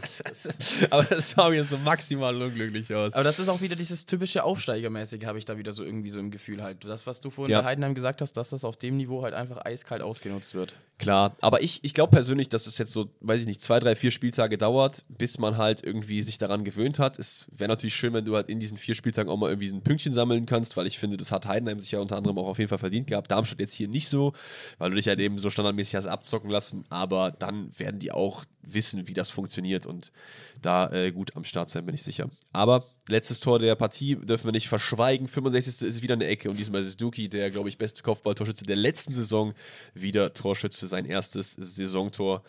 aber 0.88 1.04
das 1.04 1.32
sah 1.32 1.50
mir 1.50 1.64
so 1.64 1.76
maximal 1.76 2.34
unglücklich 2.40 2.94
aus. 2.94 3.12
Aber 3.12 3.24
das 3.24 3.38
ist 3.38 3.50
auch 3.50 3.60
wieder 3.60 3.76
dieses 3.76 4.06
typische 4.06 4.42
Aufsteigermäßige, 4.42 5.26
habe 5.26 5.38
ich 5.38 5.44
da 5.44 5.58
wieder 5.58 5.74
so 5.74 5.84
irgendwie 5.84 6.08
so 6.08 6.18
im 6.18 6.30
Gefühl 6.30 6.61
halt. 6.62 6.84
Das, 6.84 7.06
was 7.06 7.20
du 7.20 7.30
vorhin 7.30 7.52
ja. 7.52 7.60
bei 7.60 7.68
Heidenheim 7.68 7.94
gesagt 7.94 8.22
hast, 8.22 8.32
dass 8.36 8.50
das 8.50 8.64
auf 8.64 8.76
dem 8.76 8.96
Niveau 8.96 9.22
halt 9.22 9.34
einfach 9.34 9.64
eiskalt 9.64 10.02
ausgenutzt 10.02 10.54
wird. 10.54 10.74
Klar, 10.98 11.34
aber 11.40 11.62
ich, 11.62 11.80
ich 11.82 11.94
glaube 11.94 12.10
persönlich, 12.12 12.48
dass 12.48 12.66
es 12.66 12.78
jetzt 12.78 12.92
so, 12.92 13.10
weiß 13.20 13.40
ich 13.40 13.46
nicht, 13.46 13.60
zwei, 13.60 13.80
drei, 13.80 13.96
vier 13.96 14.10
Spieltage 14.12 14.56
dauert, 14.56 15.04
bis 15.08 15.38
man 15.38 15.56
halt 15.56 15.84
irgendwie 15.84 16.22
sich 16.22 16.38
daran 16.38 16.62
gewöhnt 16.62 16.98
hat. 16.98 17.18
Es 17.18 17.46
wäre 17.50 17.68
natürlich 17.68 17.94
schön, 17.94 18.12
wenn 18.12 18.24
du 18.24 18.36
halt 18.36 18.48
in 18.48 18.60
diesen 18.60 18.78
vier 18.78 18.94
Spieltagen 18.94 19.30
auch 19.30 19.36
mal 19.36 19.48
irgendwie 19.48 19.68
ein 19.68 19.82
Pünktchen 19.82 20.12
sammeln 20.12 20.46
kannst, 20.46 20.76
weil 20.76 20.86
ich 20.86 20.98
finde, 20.98 21.16
das 21.16 21.32
hat 21.32 21.46
Heidenheim 21.46 21.80
sich 21.80 21.90
ja 21.90 21.98
unter 21.98 22.16
anderem 22.16 22.38
auch 22.38 22.46
auf 22.46 22.58
jeden 22.58 22.68
Fall 22.68 22.78
verdient 22.78 23.08
gehabt. 23.08 23.30
Darmstadt 23.30 23.60
jetzt 23.60 23.74
hier 23.74 23.88
nicht 23.88 24.08
so, 24.08 24.32
weil 24.78 24.90
du 24.90 24.96
dich 24.96 25.08
halt 25.08 25.18
eben 25.18 25.38
so 25.38 25.50
standardmäßig 25.50 25.96
hast 25.96 26.06
abzocken 26.06 26.50
lassen, 26.50 26.84
aber 26.88 27.32
dann 27.32 27.76
werden 27.76 27.98
die 27.98 28.12
auch 28.12 28.44
wissen, 28.62 29.08
wie 29.08 29.14
das 29.14 29.28
funktioniert 29.28 29.86
und 29.86 30.12
da 30.60 30.90
äh, 30.90 31.12
gut 31.12 31.36
am 31.36 31.44
Start 31.44 31.70
sein, 31.70 31.86
bin 31.86 31.94
ich 31.94 32.02
sicher. 32.02 32.30
Aber 32.52 32.84
letztes 33.08 33.40
Tor 33.40 33.58
der 33.58 33.74
Partie 33.74 34.16
dürfen 34.16 34.46
wir 34.46 34.52
nicht 34.52 34.68
verschweigen. 34.68 35.28
65. 35.28 35.86
ist 35.86 36.02
wieder 36.02 36.14
eine 36.14 36.26
Ecke 36.26 36.50
und 36.50 36.58
diesmal 36.58 36.80
ist 36.80 36.88
es 36.88 36.96
Duki, 36.96 37.28
der, 37.28 37.50
glaube 37.50 37.68
ich, 37.68 37.78
beste 37.78 38.02
Kopfballtorschütze 38.02 38.64
der 38.64 38.76
letzten 38.76 39.12
Saison, 39.12 39.54
wieder 39.94 40.32
Torschütze, 40.34 40.86
sein 40.86 41.04
erstes 41.04 41.52
Saisontor 41.52 42.42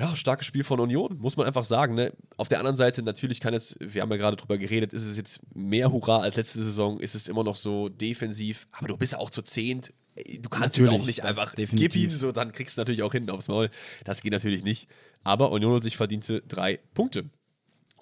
ja, 0.00 0.16
starkes 0.16 0.46
Spiel 0.46 0.64
von 0.64 0.80
Union, 0.80 1.18
muss 1.18 1.36
man 1.36 1.46
einfach 1.46 1.64
sagen. 1.64 1.94
Ne? 1.94 2.12
Auf 2.38 2.48
der 2.48 2.58
anderen 2.58 2.76
Seite, 2.76 3.02
natürlich 3.02 3.38
kann 3.38 3.52
jetzt, 3.52 3.76
wir 3.80 4.00
haben 4.00 4.10
ja 4.10 4.16
gerade 4.16 4.36
drüber 4.36 4.56
geredet, 4.56 4.92
ist 4.94 5.04
es 5.04 5.16
jetzt 5.16 5.40
mehr 5.54 5.92
Hurra 5.92 6.20
als 6.20 6.36
letzte 6.36 6.62
Saison, 6.62 6.98
ist 6.98 7.14
es 7.14 7.28
immer 7.28 7.44
noch 7.44 7.56
so 7.56 7.88
defensiv, 7.88 8.66
aber 8.72 8.88
du 8.88 8.96
bist 8.96 9.12
ja 9.12 9.18
auch 9.18 9.30
zu 9.30 9.42
zehnt. 9.42 9.92
Du 10.40 10.48
kannst 10.48 10.78
natürlich, 10.78 10.90
jetzt 10.90 11.00
auch 11.00 11.06
nicht 11.06 11.24
einfach 11.24 11.54
gib 11.54 11.94
ihm 11.94 12.10
so, 12.10 12.32
dann 12.32 12.52
kriegst 12.52 12.76
du 12.76 12.80
natürlich 12.80 13.02
auch 13.02 13.12
hinten 13.12 13.30
aufs 13.30 13.48
Maul. 13.48 13.70
Das 14.04 14.22
geht 14.22 14.32
natürlich 14.32 14.64
nicht. 14.64 14.88
Aber 15.22 15.52
Union 15.52 15.74
hat 15.74 15.82
sich 15.82 15.96
verdiente 15.96 16.42
drei 16.46 16.78
Punkte. 16.94 17.30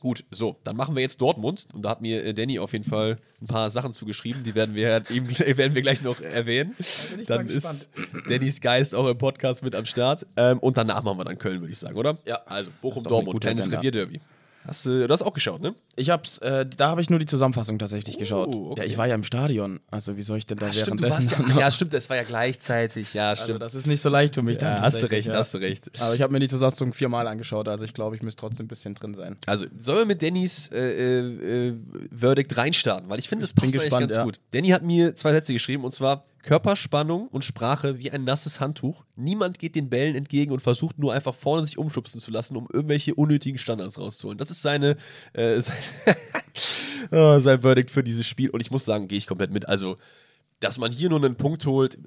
Gut, 0.00 0.24
so, 0.30 0.60
dann 0.62 0.76
machen 0.76 0.94
wir 0.94 1.02
jetzt 1.02 1.20
Dortmund. 1.20 1.66
Und 1.72 1.82
da 1.82 1.90
hat 1.90 2.00
mir 2.00 2.24
äh, 2.24 2.32
Danny 2.32 2.60
auf 2.60 2.72
jeden 2.72 2.84
Fall 2.84 3.18
ein 3.40 3.48
paar 3.48 3.68
Sachen 3.68 3.92
zugeschrieben, 3.92 4.44
die 4.44 4.54
werden 4.54 4.74
wir, 4.76 5.02
eben, 5.10 5.28
werden 5.38 5.74
wir 5.74 5.82
gleich 5.82 6.02
noch 6.02 6.20
erwähnen. 6.20 6.76
Da 7.26 7.38
dann 7.38 7.48
ist 7.48 7.90
Dannys 8.28 8.60
Geist 8.60 8.94
auch 8.94 9.08
im 9.08 9.18
Podcast 9.18 9.64
mit 9.64 9.74
am 9.74 9.86
Start. 9.86 10.24
Ähm, 10.36 10.60
und 10.60 10.76
danach 10.76 11.02
machen 11.02 11.18
wir 11.18 11.24
dann 11.24 11.38
Köln, 11.38 11.60
würde 11.60 11.72
ich 11.72 11.78
sagen, 11.78 11.96
oder? 11.96 12.18
Ja. 12.24 12.42
Also 12.46 12.70
Bochum-Dortmund, 12.80 13.40
kleines 13.40 13.72
Revierderby. 13.72 14.20
Hast 14.66 14.86
du, 14.86 15.08
hast 15.08 15.22
auch 15.22 15.32
geschaut, 15.32 15.62
ne? 15.62 15.74
Ich 15.96 16.10
hab's, 16.10 16.38
äh, 16.38 16.66
da 16.66 16.90
habe 16.90 17.00
ich 17.00 17.08
nur 17.08 17.18
die 17.18 17.26
Zusammenfassung 17.26 17.78
tatsächlich 17.78 18.16
oh, 18.16 18.18
geschaut. 18.18 18.54
Okay. 18.54 18.80
Ja, 18.80 18.86
ich 18.86 18.98
war 18.98 19.06
ja 19.06 19.14
im 19.14 19.22
Stadion. 19.22 19.80
Also 19.90 20.16
wie 20.16 20.22
soll 20.22 20.38
ich 20.38 20.46
denn 20.46 20.58
da 20.58 20.66
Ach, 20.70 20.76
währenddessen? 20.76 21.22
Stimmt, 21.22 21.48
ja, 21.50 21.60
ja, 21.60 21.70
stimmt, 21.70 21.94
das 21.94 22.10
war 22.10 22.16
ja 22.16 22.24
gleichzeitig, 22.24 23.14
ja, 23.14 23.30
also, 23.30 23.44
stimmt. 23.44 23.62
Also, 23.62 23.76
das 23.76 23.82
ist 23.82 23.86
nicht 23.86 24.00
so 24.00 24.08
leicht 24.08 24.34
für 24.34 24.42
mich 24.42 24.60
ja, 24.60 24.74
dann. 24.74 24.82
Hast 24.82 25.02
du 25.02 25.10
recht, 25.10 25.28
hast 25.30 25.54
du 25.54 25.58
recht. 25.58 25.90
Aber 26.00 26.14
ich 26.14 26.22
habe 26.22 26.32
mir 26.32 26.40
die 26.40 26.48
Zusammenfassung 26.48 26.92
viermal 26.92 27.26
angeschaut, 27.26 27.68
also 27.68 27.84
ich 27.84 27.94
glaube, 27.94 28.16
ich 28.16 28.22
müsste 28.22 28.40
trotzdem 28.40 28.66
ein 28.66 28.68
bisschen 28.68 28.94
drin 28.94 29.14
sein. 29.14 29.36
Also, 29.46 29.66
sollen 29.76 29.98
wir 29.98 30.06
mit 30.06 30.22
Dannys 30.22 30.70
äh, 30.72 31.20
äh, 31.20 31.74
Verdict 32.14 32.56
reinstarten? 32.56 33.08
Weil 33.08 33.18
ich 33.20 33.28
finde, 33.28 33.44
das 33.44 33.52
passt 33.52 33.64
eigentlich 33.64 33.82
gespannt, 33.82 34.10
ganz 34.10 34.24
gut. 34.24 34.40
Danny 34.50 34.68
hat 34.68 34.82
mir 34.82 35.14
zwei 35.14 35.32
Sätze 35.32 35.52
geschrieben 35.52 35.84
und 35.84 35.92
zwar 35.92 36.24
Körperspannung 36.42 37.28
und 37.28 37.44
Sprache 37.44 37.98
wie 37.98 38.10
ein 38.10 38.24
nasses 38.24 38.60
Handtuch. 38.60 39.04
Niemand 39.16 39.58
geht 39.58 39.74
den 39.74 39.90
Bällen 39.90 40.14
entgegen 40.14 40.52
und 40.52 40.60
versucht 40.60 40.98
nur 40.98 41.12
einfach 41.12 41.34
vorne 41.34 41.64
sich 41.64 41.78
umschubsen 41.78 42.20
zu 42.20 42.30
lassen, 42.30 42.56
um 42.56 42.68
irgendwelche 42.72 43.14
unnötigen 43.14 43.58
Standards 43.58 43.98
rauszuholen. 43.98 44.38
Das 44.38 44.50
ist 44.50 44.62
seine, 44.62 44.96
äh, 45.32 45.60
sein, 45.60 45.76
oh, 47.10 47.40
sein 47.40 47.60
Verdict 47.60 47.90
für 47.90 48.02
dieses 48.02 48.26
Spiel. 48.26 48.50
Und 48.50 48.60
ich 48.60 48.70
muss 48.70 48.84
sagen, 48.84 49.08
gehe 49.08 49.18
ich 49.18 49.26
komplett 49.26 49.50
mit. 49.50 49.68
Also, 49.68 49.96
dass 50.60 50.78
man 50.78 50.90
hier 50.90 51.08
nur 51.08 51.22
einen 51.24 51.36
Punkt 51.36 51.64
holt. 51.66 51.98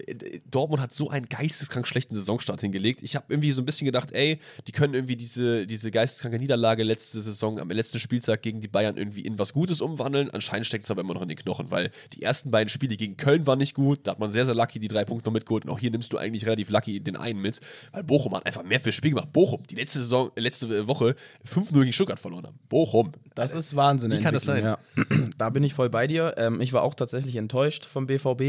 Dortmund 0.50 0.82
hat 0.82 0.94
so 0.94 1.10
einen 1.10 1.28
geisteskrank 1.28 1.88
schlechten 1.88 2.16
Saisonstart 2.16 2.60
hingelegt. 2.62 3.02
Ich 3.02 3.16
habe 3.16 3.26
irgendwie 3.30 3.52
so 3.52 3.62
ein 3.62 3.66
bisschen 3.66 3.86
gedacht, 3.86 4.12
ey, 4.12 4.40
die 4.68 4.72
können 4.74 4.94
irgendwie 4.94 5.16
diese, 5.16 5.66
diese 5.66 5.90
geisteskranke 5.90 6.38
Niederlage 6.38 6.84
letzte 6.84 7.22
Saison 7.22 7.60
am 7.60 7.70
letzten 7.70 8.00
Spieltag 8.00 8.42
gegen 8.42 8.60
die 8.60 8.68
Bayern 8.68 8.98
irgendwie 8.98 9.22
in 9.22 9.40
was 9.40 9.54
Gutes 9.54 9.80
umwandeln. 9.80 10.30
Anscheinend 10.32 10.68
steckt 10.68 10.84
es 10.84 10.92
aber 10.92 11.02
immer 11.02 11.14
noch 11.14 11.22
in 11.22 11.30
den 11.30 11.38
Knochen, 11.38 11.72
weil 11.72 11.92
die 12.14 12.22
ersten 12.24 12.52
beiden 12.52 12.70
Spiele 12.70 12.98
gegen 12.98 13.16
Köln 13.16 13.48
waren 13.48 13.60
nicht 13.60 13.74
gut. 13.74 14.00
Da 14.04 14.12
hat 14.12 14.20
man 14.20 14.34
sehr, 14.34 14.46
sehr 14.46 14.56
lucky 14.56 14.80
die 14.80 14.90
drei 14.90 15.06
Punkte 15.06 15.30
noch 15.30 15.34
mitgeholt. 15.34 15.64
Und 15.66 15.72
auch 15.72 15.80
hier 15.80 15.92
nimmst 15.92 16.12
du 16.12 16.18
eigentlich 16.18 16.46
relativ 16.46 16.70
lucky 16.70 17.00
den 17.00 17.16
einen 17.16 17.40
mit, 17.40 17.62
weil 17.94 18.04
Bochum 18.04 18.36
hat 18.36 18.46
einfach 18.46 18.64
mehr 18.64 18.82
fürs 18.82 18.96
Spiel 18.96 19.12
gemacht. 19.12 19.32
Bochum, 19.32 19.64
die 19.70 19.76
letzte 19.76 20.00
Saison, 20.00 20.30
letzte 20.36 20.88
Woche 20.88 21.16
5-0 21.48 21.80
gegen 21.80 21.94
Stuttgart 21.94 22.20
verloren 22.20 22.48
haben. 22.48 22.60
Bochum. 22.68 23.14
Das 23.34 23.54
ist 23.54 23.78
Wahnsinn. 23.78 24.12
Wie 24.12 24.20
kann 24.20 24.34
das 24.34 24.44
sein? 24.44 24.64
Ja. 24.64 24.78
Da 25.38 25.50
bin 25.50 25.64
ich 25.64 25.74
voll 25.74 25.90
bei 25.90 26.06
dir. 26.06 26.36
Ähm, 26.38 26.62
ich 26.62 26.74
war 26.74 26.84
auch 26.84 26.94
tatsächlich 26.94 27.36
enttäuscht 27.36 27.86
vom 27.86 28.06
BVB. 28.06 28.41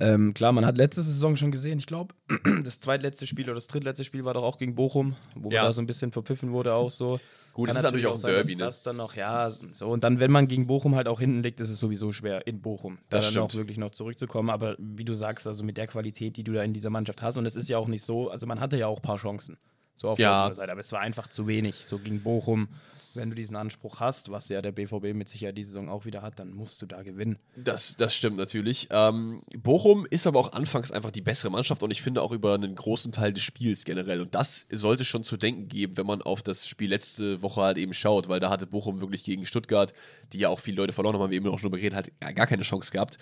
Ähm, 0.00 0.34
klar, 0.34 0.52
man 0.52 0.66
hat 0.66 0.76
letzte 0.76 1.02
Saison 1.02 1.36
schon 1.36 1.50
gesehen, 1.50 1.78
ich 1.78 1.86
glaube, 1.86 2.14
das 2.64 2.80
zweitletzte 2.80 3.26
Spiel 3.26 3.46
oder 3.46 3.54
das 3.54 3.66
drittletzte 3.68 4.04
Spiel 4.04 4.24
war 4.24 4.34
doch 4.34 4.42
auch 4.42 4.58
gegen 4.58 4.74
Bochum, 4.74 5.16
wo 5.34 5.50
ja. 5.50 5.62
man 5.62 5.70
da 5.70 5.72
so 5.72 5.80
ein 5.80 5.86
bisschen 5.86 6.12
verpfiffen 6.12 6.52
wurde, 6.52 6.74
auch 6.74 6.90
so. 6.90 7.18
Gut, 7.54 7.66
Kann 7.66 7.74
das 7.74 7.82
ist 7.82 7.82
natürlich 7.84 8.06
auch 8.06 8.14
ein 8.14 8.22
Derby, 8.22 8.50
sein, 8.50 8.58
ne? 8.58 8.64
Das 8.64 8.82
dann 8.82 8.96
noch, 8.96 9.16
ja, 9.16 9.50
so. 9.72 9.88
Und 9.88 10.04
dann, 10.04 10.20
wenn 10.20 10.30
man 10.30 10.46
gegen 10.46 10.66
Bochum 10.68 10.94
halt 10.94 11.08
auch 11.08 11.18
hinten 11.18 11.42
liegt, 11.42 11.58
ist 11.58 11.70
es 11.70 11.80
sowieso 11.80 12.12
schwer 12.12 12.46
in 12.46 12.60
Bochum, 12.60 12.98
da 13.10 13.20
dann 13.20 13.38
auch 13.38 13.52
wirklich 13.54 13.78
noch 13.78 13.90
zurückzukommen. 13.90 14.50
Aber 14.50 14.76
wie 14.78 15.04
du 15.04 15.14
sagst, 15.14 15.48
also 15.48 15.64
mit 15.64 15.76
der 15.76 15.88
Qualität, 15.88 16.36
die 16.36 16.44
du 16.44 16.52
da 16.52 16.62
in 16.62 16.72
dieser 16.72 16.90
Mannschaft 16.90 17.22
hast, 17.22 17.36
und 17.36 17.46
es 17.46 17.56
ist 17.56 17.68
ja 17.68 17.78
auch 17.78 17.88
nicht 17.88 18.04
so, 18.04 18.30
also 18.30 18.46
man 18.46 18.60
hatte 18.60 18.76
ja 18.76 18.86
auch 18.86 18.98
ein 18.98 19.02
paar 19.02 19.16
Chancen, 19.16 19.56
so 19.96 20.08
auf 20.10 20.18
ja. 20.20 20.48
der 20.48 20.56
Seite, 20.56 20.70
aber 20.70 20.80
es 20.80 20.92
war 20.92 21.00
einfach 21.00 21.26
zu 21.26 21.48
wenig, 21.48 21.86
so 21.86 21.98
gegen 21.98 22.22
Bochum 22.22 22.68
wenn 23.18 23.28
du 23.28 23.36
diesen 23.36 23.56
Anspruch 23.56 24.00
hast, 24.00 24.30
was 24.30 24.48
ja 24.48 24.62
der 24.62 24.72
BVB 24.72 25.12
mit 25.12 25.28
Sicherheit 25.28 25.58
die 25.58 25.64
Saison 25.64 25.90
auch 25.90 26.06
wieder 26.06 26.22
hat, 26.22 26.38
dann 26.38 26.52
musst 26.52 26.80
du 26.80 26.86
da 26.86 27.02
gewinnen. 27.02 27.38
Das, 27.56 27.94
das 27.98 28.14
stimmt 28.14 28.38
natürlich. 28.38 28.88
Ähm, 28.90 29.42
Bochum 29.58 30.06
ist 30.08 30.26
aber 30.26 30.40
auch 30.40 30.52
anfangs 30.52 30.90
einfach 30.90 31.10
die 31.10 31.20
bessere 31.20 31.50
Mannschaft 31.50 31.82
und 31.82 31.90
ich 31.90 32.00
finde 32.00 32.22
auch 32.22 32.32
über 32.32 32.54
einen 32.54 32.74
großen 32.74 33.12
Teil 33.12 33.32
des 33.32 33.42
Spiels 33.42 33.84
generell. 33.84 34.22
Und 34.22 34.34
das 34.34 34.66
sollte 34.70 35.04
schon 35.04 35.24
zu 35.24 35.36
denken 35.36 35.68
geben, 35.68 35.96
wenn 35.96 36.06
man 36.06 36.22
auf 36.22 36.42
das 36.42 36.66
Spiel 36.66 36.88
letzte 36.88 37.42
Woche 37.42 37.60
halt 37.60 37.76
eben 37.76 37.92
schaut, 37.92 38.28
weil 38.28 38.40
da 38.40 38.48
hatte 38.48 38.66
Bochum 38.66 39.00
wirklich 39.00 39.24
gegen 39.24 39.44
Stuttgart, 39.44 39.92
die 40.32 40.38
ja 40.38 40.48
auch 40.48 40.60
viele 40.60 40.78
Leute 40.78 40.92
verloren 40.92 41.14
haben, 41.14 41.22
haben 41.22 41.30
wir 41.30 41.36
eben 41.36 41.48
auch 41.48 41.58
schon 41.58 41.72
geredet, 41.72 41.94
halt 41.94 42.36
gar 42.36 42.46
keine 42.46 42.62
Chance 42.62 42.90
gehabt. 42.90 43.18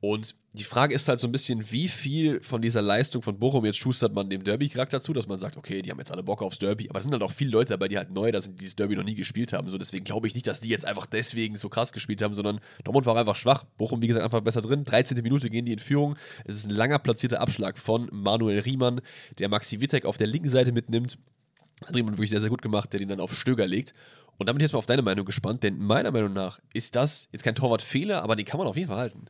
Und 0.00 0.34
die 0.54 0.64
Frage 0.64 0.94
ist 0.94 1.08
halt 1.08 1.20
so 1.20 1.28
ein 1.28 1.32
bisschen, 1.32 1.70
wie 1.70 1.86
viel 1.86 2.40
von 2.42 2.62
dieser 2.62 2.80
Leistung 2.80 3.20
von 3.20 3.38
Bochum 3.38 3.66
jetzt 3.66 3.76
schustert 3.76 4.14
man 4.14 4.30
dem 4.30 4.42
Derby-Charakter 4.42 5.00
zu, 5.00 5.12
dass 5.12 5.28
man 5.28 5.38
sagt, 5.38 5.58
okay, 5.58 5.82
die 5.82 5.90
haben 5.90 5.98
jetzt 5.98 6.10
alle 6.10 6.22
Bock 6.22 6.40
aufs 6.40 6.58
Derby, 6.58 6.88
aber 6.88 6.98
es 6.98 7.04
sind 7.04 7.12
halt 7.12 7.22
auch 7.22 7.30
viele 7.30 7.50
Leute 7.50 7.74
dabei, 7.74 7.86
die 7.86 7.98
halt 7.98 8.10
neu 8.10 8.32
da 8.32 8.40
sind, 8.40 8.54
die 8.54 8.60
dieses 8.60 8.76
Derby 8.76 8.96
noch 8.96 9.04
nie 9.04 9.14
gespielt 9.14 9.52
haben. 9.52 9.68
So, 9.68 9.76
deswegen 9.76 10.04
glaube 10.04 10.26
ich 10.26 10.34
nicht, 10.34 10.46
dass 10.46 10.60
die 10.60 10.70
jetzt 10.70 10.86
einfach 10.86 11.04
deswegen 11.04 11.54
so 11.56 11.68
krass 11.68 11.92
gespielt 11.92 12.22
haben, 12.22 12.32
sondern 12.32 12.60
Dortmund 12.82 13.04
war 13.04 13.14
einfach 13.14 13.36
schwach. 13.36 13.64
Bochum, 13.76 14.00
wie 14.00 14.06
gesagt, 14.06 14.24
einfach 14.24 14.40
besser 14.40 14.62
drin. 14.62 14.84
13. 14.84 15.22
Minute 15.22 15.48
gehen 15.50 15.66
die 15.66 15.72
in 15.72 15.78
Führung. 15.78 16.16
Es 16.46 16.56
ist 16.56 16.66
ein 16.66 16.74
langer 16.74 16.98
platzierter 16.98 17.42
Abschlag 17.42 17.78
von 17.78 18.08
Manuel 18.10 18.60
Riemann, 18.60 19.02
der 19.38 19.50
Maxi 19.50 19.82
Wittek 19.82 20.06
auf 20.06 20.16
der 20.16 20.28
linken 20.28 20.48
Seite 20.48 20.72
mitnimmt. 20.72 21.18
Das 21.78 21.90
hat 21.90 21.96
Riemann 21.96 22.14
wirklich 22.14 22.30
sehr, 22.30 22.40
sehr 22.40 22.50
gut 22.50 22.62
gemacht, 22.62 22.92
der 22.94 23.00
den 23.00 23.08
dann 23.10 23.20
auf 23.20 23.36
Stöger 23.36 23.66
legt. 23.66 23.92
Und 24.38 24.48
damit 24.48 24.62
jetzt 24.62 24.72
mal 24.72 24.78
auf 24.78 24.86
deine 24.86 25.02
Meinung 25.02 25.26
gespannt, 25.26 25.62
denn 25.62 25.78
meiner 25.78 26.10
Meinung 26.10 26.32
nach 26.32 26.58
ist 26.72 26.96
das 26.96 27.28
jetzt 27.30 27.42
kein 27.42 27.54
Torwartfehler, 27.54 28.22
aber 28.22 28.36
den 28.36 28.46
kann 28.46 28.56
man 28.56 28.66
auf 28.66 28.76
jeden 28.76 28.88
Fall 28.88 28.96
halten. 28.96 29.26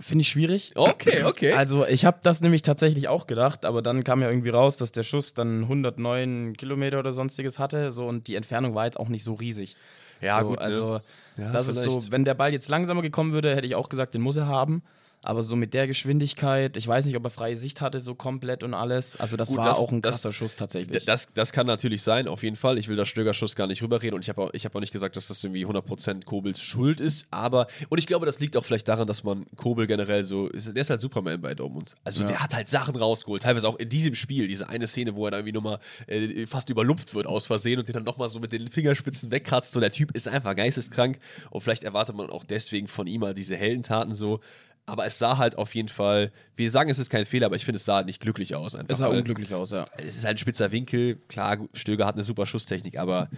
Finde 0.00 0.22
ich 0.22 0.28
schwierig. 0.28 0.72
Okay, 0.74 1.22
okay. 1.24 1.52
Also 1.52 1.86
ich 1.86 2.04
habe 2.04 2.18
das 2.22 2.40
nämlich 2.40 2.62
tatsächlich 2.62 3.08
auch 3.08 3.26
gedacht, 3.26 3.64
aber 3.64 3.82
dann 3.82 4.04
kam 4.04 4.22
ja 4.22 4.28
irgendwie 4.28 4.50
raus, 4.50 4.76
dass 4.76 4.92
der 4.92 5.02
Schuss 5.02 5.34
dann 5.34 5.62
109 5.62 6.56
Kilometer 6.56 6.98
oder 6.98 7.12
sonstiges 7.12 7.58
hatte, 7.58 7.90
so 7.90 8.06
und 8.06 8.28
die 8.28 8.36
Entfernung 8.36 8.74
war 8.74 8.84
jetzt 8.84 8.98
auch 8.98 9.08
nicht 9.08 9.24
so 9.24 9.34
riesig. 9.34 9.76
Ja, 10.20 10.40
so, 10.40 10.48
gut. 10.48 10.58
Also 10.58 10.94
ne? 10.94 11.02
ja, 11.36 11.52
das 11.52 11.66
vielleicht. 11.66 11.86
ist 11.88 12.02
so, 12.04 12.12
wenn 12.12 12.24
der 12.24 12.34
Ball 12.34 12.52
jetzt 12.52 12.68
langsamer 12.68 13.02
gekommen 13.02 13.32
würde, 13.32 13.54
hätte 13.54 13.66
ich 13.66 13.74
auch 13.74 13.88
gesagt, 13.88 14.14
den 14.14 14.22
muss 14.22 14.36
er 14.36 14.46
haben. 14.46 14.82
Aber 15.22 15.42
so 15.42 15.56
mit 15.56 15.74
der 15.74 15.86
Geschwindigkeit, 15.86 16.76
ich 16.76 16.86
weiß 16.86 17.04
nicht, 17.06 17.16
ob 17.16 17.24
er 17.24 17.30
freie 17.30 17.56
Sicht 17.56 17.80
hatte, 17.80 17.98
so 17.98 18.14
komplett 18.14 18.62
und 18.62 18.72
alles. 18.72 19.16
Also, 19.18 19.36
das 19.36 19.48
Gut, 19.48 19.58
war 19.58 19.64
das, 19.64 19.78
auch 19.78 19.90
ein 19.90 20.00
krasser 20.00 20.28
das, 20.28 20.36
Schuss 20.36 20.54
tatsächlich. 20.54 21.04
Das, 21.04 21.28
das 21.34 21.52
kann 21.52 21.66
natürlich 21.66 22.02
sein, 22.02 22.28
auf 22.28 22.42
jeden 22.42 22.56
Fall. 22.56 22.78
Ich 22.78 22.88
will 22.88 22.96
das 22.96 23.08
Stöger-Schuss 23.08 23.56
gar 23.56 23.66
nicht 23.66 23.82
rüberreden 23.82 24.14
und 24.14 24.22
ich 24.22 24.28
habe 24.28 24.42
auch, 24.42 24.52
hab 24.52 24.74
auch 24.76 24.80
nicht 24.80 24.92
gesagt, 24.92 25.16
dass 25.16 25.28
das 25.28 25.42
irgendwie 25.42 25.66
100% 25.66 26.24
Kobels 26.24 26.62
Schuld 26.62 27.00
ist. 27.00 27.26
Aber, 27.30 27.66
und 27.88 27.98
ich 27.98 28.06
glaube, 28.06 28.26
das 28.26 28.38
liegt 28.38 28.56
auch 28.56 28.64
vielleicht 28.64 28.86
daran, 28.86 29.08
dass 29.08 29.24
man 29.24 29.46
Kobel 29.56 29.86
generell 29.86 30.24
so, 30.24 30.48
der 30.48 30.76
ist 30.76 30.90
halt 30.90 31.00
Superman 31.00 31.40
bei 31.40 31.54
Dortmund. 31.54 31.96
Also, 32.04 32.22
ja. 32.22 32.28
der 32.28 32.40
hat 32.40 32.54
halt 32.54 32.68
Sachen 32.68 32.94
rausgeholt. 32.94 33.42
Teilweise 33.42 33.68
auch 33.68 33.76
in 33.76 33.88
diesem 33.88 34.14
Spiel, 34.14 34.46
diese 34.46 34.68
eine 34.68 34.86
Szene, 34.86 35.16
wo 35.16 35.24
er 35.24 35.32
da 35.32 35.38
irgendwie 35.38 35.52
nochmal 35.52 35.80
äh, 36.06 36.46
fast 36.46 36.70
überlupft 36.70 37.12
wird 37.14 37.26
aus 37.26 37.46
Versehen 37.46 37.80
und 37.80 37.88
den 37.88 37.94
dann 37.94 38.04
nochmal 38.04 38.28
so 38.28 38.38
mit 38.38 38.52
den 38.52 38.68
Fingerspitzen 38.68 39.32
wegkratzt. 39.32 39.72
So, 39.72 39.80
der 39.80 39.92
Typ 39.92 40.12
ist 40.12 40.28
einfach 40.28 40.54
geisteskrank 40.54 41.18
und 41.50 41.60
vielleicht 41.60 41.82
erwartet 41.82 42.14
man 42.14 42.30
auch 42.30 42.44
deswegen 42.44 42.86
von 42.86 43.06
ihm 43.08 43.22
mal 43.22 43.34
diese 43.34 43.56
Heldentaten 43.56 44.14
so. 44.14 44.40
Aber 44.88 45.04
es 45.04 45.18
sah 45.18 45.36
halt 45.36 45.58
auf 45.58 45.74
jeden 45.74 45.88
Fall, 45.88 46.32
wir 46.56 46.70
sagen, 46.70 46.88
es 46.88 46.98
ist 46.98 47.10
kein 47.10 47.26
Fehler, 47.26 47.46
aber 47.46 47.56
ich 47.56 47.64
finde, 47.66 47.76
es 47.76 47.84
sah 47.84 47.96
halt 47.96 48.06
nicht 48.06 48.20
glücklich 48.20 48.54
aus. 48.54 48.74
Einfach, 48.74 48.90
es 48.90 48.98
sah 48.98 49.08
unglücklich 49.08 49.52
aus, 49.52 49.70
ja. 49.70 49.86
Es 49.98 50.16
ist 50.16 50.24
halt 50.24 50.36
ein 50.36 50.38
spitzer 50.38 50.72
Winkel. 50.72 51.16
Klar, 51.28 51.58
Stöger 51.74 52.06
hat 52.06 52.14
eine 52.14 52.24
super 52.24 52.46
Schusstechnik, 52.46 52.98
aber 52.98 53.28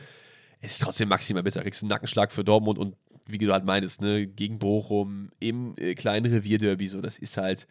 es 0.61 0.73
ist 0.73 0.83
trotzdem 0.83 1.09
maximal 1.09 1.43
bitter. 1.43 1.59
Du 1.59 1.65
kriegst 1.65 1.83
einen 1.83 1.91
Nackenschlag 1.91 2.31
für 2.31 2.45
Dortmund 2.45 2.79
und 2.79 2.95
wie 3.27 3.39
du 3.39 3.53
halt 3.53 3.65
meinst, 3.65 4.01
ne, 4.01 4.29
gegen 4.29 4.61
Bochum 4.61 5.31
im 5.41 5.75
äh, 5.77 5.95
kleinen 5.95 6.33
Revierderby, 6.33 6.87
so, 6.87 7.01
das 7.01 7.19
ist 7.19 7.37
halt 7.37 7.67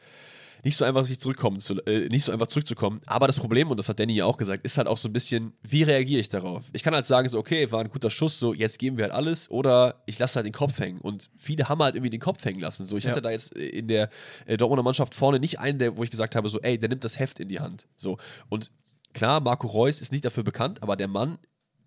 nicht 0.63 0.76
so 0.76 0.86
einfach 0.86 1.06
sich 1.06 1.19
zurückkommen 1.19 1.60
zu, 1.60 1.76
äh, 1.86 2.08
nicht 2.10 2.24
so 2.26 2.32
einfach 2.32 2.48
zurückzukommen. 2.48 3.02
Aber 3.06 3.28
das 3.28 3.39
Problem, 3.39 3.69
und 3.69 3.78
das 3.78 3.89
hat 3.89 4.00
Danny 4.00 4.13
ja 4.13 4.26
auch 4.26 4.38
gesagt, 4.38 4.65
ist 4.65 4.78
halt 4.78 4.88
auch 4.88 4.98
so 4.98 5.10
ein 5.10 5.13
bisschen, 5.13 5.54
wie 5.63 5.84
reagiere 5.84 6.19
ich 6.19 6.30
darauf? 6.30 6.63
Ich 6.74 6.84
kann 6.84 6.93
halt 6.93 7.06
sagen, 7.06 7.30
so, 7.30 7.39
okay, 7.39 7.72
war 7.72 7.82
ein 7.82 7.89
guter 7.89 8.10
Schuss, 8.10 8.39
so, 8.39 8.54
jetzt 8.54 8.80
geben 8.80 8.98
wir 8.98 9.06
halt 9.06 9.13
alles, 9.13 9.50
oder 9.50 10.02
ich 10.06 10.19
lasse 10.19 10.36
halt 10.36 10.45
den 10.45 10.54
Kopf 10.54 10.80
hängen. 10.80 11.00
Und 11.00 11.30
viele 11.36 11.69
haben 11.69 11.82
halt 11.82 11.95
irgendwie 11.95 12.10
den 12.10 12.19
Kopf 12.19 12.43
hängen 12.43 12.60
lassen. 12.60 12.86
So, 12.86 12.98
ich 12.98 13.06
ja. 13.06 13.12
hatte 13.12 13.22
da 13.22 13.32
jetzt 13.32 13.56
äh, 13.56 13.67
in 13.67 13.88
der 13.88 14.10
äh, 14.45 14.58
Dortmunder 14.58 14.84
Mannschaft 14.84 15.15
vorne 15.15 15.39
nicht 15.39 15.60
einen, 15.60 15.80
der, 15.80 15.98
wo 15.98 16.04
ich 16.04 16.12
gesagt 16.12 16.36
habe, 16.36 16.50
so, 16.50 16.60
ey, 16.62 16.78
der 16.78 16.89
nimmt 16.89 17.04
das 17.04 17.19
Heft 17.19 17.39
in 17.39 17.48
die 17.48 17.60
Hand. 17.60 17.88
So. 17.95 18.17
Und 18.50 18.72
klar, 19.13 19.39
Marco 19.41 19.67
Reus 19.67 20.02
ist 20.02 20.12
nicht 20.12 20.26
dafür 20.26 20.43
bekannt, 20.43 20.84
aber 20.84 20.95
der 20.95 21.08
Mann, 21.08 21.38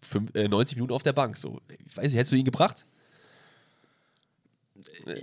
fünf, 0.02 0.34
äh, 0.34 0.48
90 0.48 0.76
Minuten 0.76 0.92
auf 0.92 1.02
der 1.02 1.12
Bank, 1.12 1.36
so, 1.36 1.60
ich 1.68 1.96
weiß 1.96 2.04
nicht, 2.06 2.16
hättest 2.16 2.32
du 2.32 2.36
ihn 2.36 2.44
gebracht? 2.44 2.86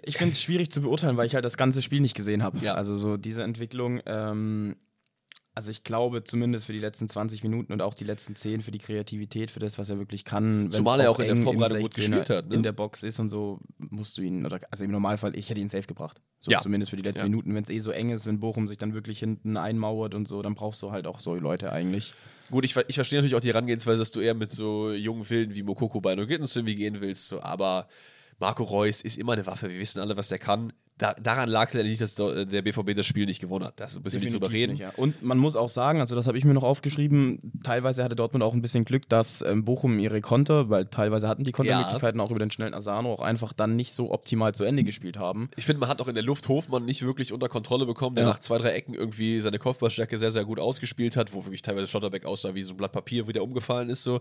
Ich 0.04 0.18
finde 0.18 0.34
es 0.34 0.42
schwierig 0.42 0.72
zu 0.72 0.82
beurteilen, 0.82 1.18
weil 1.18 1.28
ich 1.28 1.36
halt 1.36 1.46
das 1.46 1.58
ganze 1.58 1.82
Spiel 1.82 2.02
nicht 2.02 2.16
gesehen 2.16 2.44
habe. 2.44 2.60
Ja. 2.60 2.76
Also 2.76 2.96
so 2.96 3.18
diese 3.18 3.44
Entwicklung. 3.44 4.02
Ähm, 4.06 4.76
also 5.56 5.72
ich 5.72 5.84
glaube 5.84 6.24
zumindest 6.24 6.68
für 6.68 6.74
die 6.74 6.80
letzten 6.80 7.10
20 7.10 7.44
Minuten 7.44 7.74
und 7.74 7.82
auch 7.82 7.94
die 7.94 8.06
letzten 8.06 8.34
10 8.34 8.62
für 8.62 8.72
die 8.72 8.78
Kreativität, 8.78 9.52
für 9.52 9.60
das, 9.60 9.78
was 9.78 9.90
er 9.90 9.98
wirklich 9.98 10.24
kann. 10.24 10.72
Zumal 10.72 11.02
er 11.02 11.12
auch 11.12 11.20
in 11.20 11.28
der 11.28 11.36
Vorbereitung 11.36 11.82
gut 11.82 11.96
gespielt 11.96 12.30
hat. 12.30 12.48
Ne? 12.48 12.56
In 12.56 12.64
der 12.64 12.72
Box 12.72 13.04
ist 13.04 13.20
und 13.20 13.28
so 13.28 13.60
musst 13.78 14.18
du 14.18 14.22
ihn, 14.22 14.46
oder 14.46 14.62
also 14.72 14.86
im 14.86 14.92
Normalfall, 14.92 15.36
ich 15.36 15.50
hätte 15.50 15.60
ihn 15.60 15.68
safe 15.68 15.86
gebracht. 15.86 16.22
So 16.40 16.52
ja. 16.52 16.62
zumindest 16.62 16.92
für 16.92 16.96
die 16.96 17.04
letzten 17.04 17.24
ja. 17.24 17.26
Minuten, 17.26 17.54
wenn 17.54 17.64
es 17.64 17.70
eh 17.70 17.80
so 17.82 17.92
eng 17.92 18.10
ist, 18.10 18.26
wenn 18.26 18.40
Bochum 18.40 18.70
sich 18.70 18.78
dann 18.78 18.94
wirklich 18.94 19.20
hinten 19.20 19.58
einmauert 19.58 20.16
und 20.16 20.30
so, 20.30 20.42
dann 20.42 20.56
brauchst 20.56 20.82
du 20.82 20.92
halt 20.92 21.08
auch 21.08 21.20
so 21.20 21.36
Leute 21.36 21.74
eigentlich. 21.74 22.14
Gut, 22.52 22.64
ich, 22.64 22.78
ich 22.88 22.96
verstehe 22.96 23.20
natürlich 23.20 23.36
auch 23.36 23.42
die 23.42 23.50
Herangehensweise, 23.50 24.00
dass 24.00 24.12
du 24.12 24.22
eher 24.22 24.36
mit 24.36 24.54
so 24.54 24.94
jungen 24.94 25.30
Wilden 25.30 25.56
wie 25.56 25.64
Mokoko 25.64 26.00
bei 26.00 26.16
No 26.16 26.26
Gittens 26.26 26.56
irgendwie 26.56 26.76
gehen 26.76 27.02
willst, 27.02 27.28
so, 27.28 27.42
aber 27.42 27.90
Marco 28.40 28.64
Reus 28.64 29.02
ist 29.02 29.18
immer 29.18 29.34
eine 29.34 29.46
Waffe. 29.46 29.70
Wir 29.70 29.80
wissen 29.80 30.00
alle, 30.00 30.16
was 30.18 30.30
der 30.30 30.40
kann. 30.40 30.74
Da, 30.98 31.14
daran 31.14 31.50
lag 31.50 31.68
es 31.68 31.74
ja 31.74 31.84
nicht, 31.84 32.02
dass 32.02 32.16
der 32.16 32.62
BVB 32.62 32.94
das 32.94 33.06
Spiel 33.06 33.26
nicht 33.26 33.40
gewonnen 33.40 33.64
hat. 33.64 33.80
Da 33.80 33.86
müssen 33.86 34.04
wir 34.04 34.20
nicht 34.20 34.34
drüber 34.34 34.52
reden. 34.52 34.74
Nicht, 34.74 34.82
ja. 34.82 34.92
Und 34.98 35.22
man 35.24 35.38
muss 35.38 35.56
auch 35.56 35.70
sagen, 35.70 36.02
also 36.02 36.14
das 36.14 36.28
habe 36.28 36.38
ich 36.38 36.44
mir 36.44 36.54
noch 36.54 36.64
aufgeschrieben, 36.64 37.54
teilweise 37.64 38.04
hatte 38.04 38.18
Dortmund 38.18 38.44
auch 38.44 38.54
ein 38.54 38.62
bisschen 38.62 38.84
Glück, 38.84 39.08
dass 39.08 39.42
ähm, 39.42 39.64
Bochum 39.64 39.98
ihre 39.98 40.20
Konter, 40.20 40.70
weil 40.70 40.86
teilweise 40.86 41.30
hatten 41.30 41.46
die 41.46 41.54
Kontermöglichkeiten 41.54 42.20
ja. 42.20 42.26
auch 42.26 42.32
über 42.32 42.40
den 42.40 42.52
schnellen 42.52 42.74
Asano 42.74 43.14
auch 43.14 43.22
einfach 43.22 43.54
dann 43.54 43.78
nicht 43.78 43.94
so 43.94 44.12
optimal 44.12 44.54
zu 44.54 44.66
Ende 44.66 44.84
gespielt 44.84 45.18
haben. 45.18 45.50
Ich 45.56 45.66
finde, 45.66 45.80
man 45.80 45.88
hat 45.88 46.02
auch 46.02 46.10
in 46.10 46.16
der 46.16 46.24
Luft 46.24 46.50
Hofmann 46.50 46.84
nicht 46.84 47.02
wirklich 47.06 47.32
unter 47.32 47.48
Kontrolle 47.48 47.86
bekommen, 47.86 48.18
der 48.18 48.26
ja. 48.26 48.32
nach 48.32 48.40
zwei, 48.40 48.58
drei 48.58 48.72
Ecken 48.72 48.94
irgendwie 48.94 49.40
seine 49.40 49.58
Kopfballstärke 49.58 50.18
sehr, 50.18 50.32
sehr 50.32 50.44
gut 50.44 50.60
ausgespielt 50.60 51.16
hat, 51.16 51.34
wo 51.34 51.46
wirklich 51.46 51.62
teilweise 51.62 51.88
Schotterbeck 51.88 52.26
aussah 52.26 52.56
wie 52.56 52.64
so 52.64 52.74
ein 52.74 52.78
Blatt 52.78 52.92
Papier, 52.92 53.26
wie 53.26 53.34
der 53.34 53.44
umgefallen 53.44 53.90
ist. 53.90 54.04
So 54.04 54.20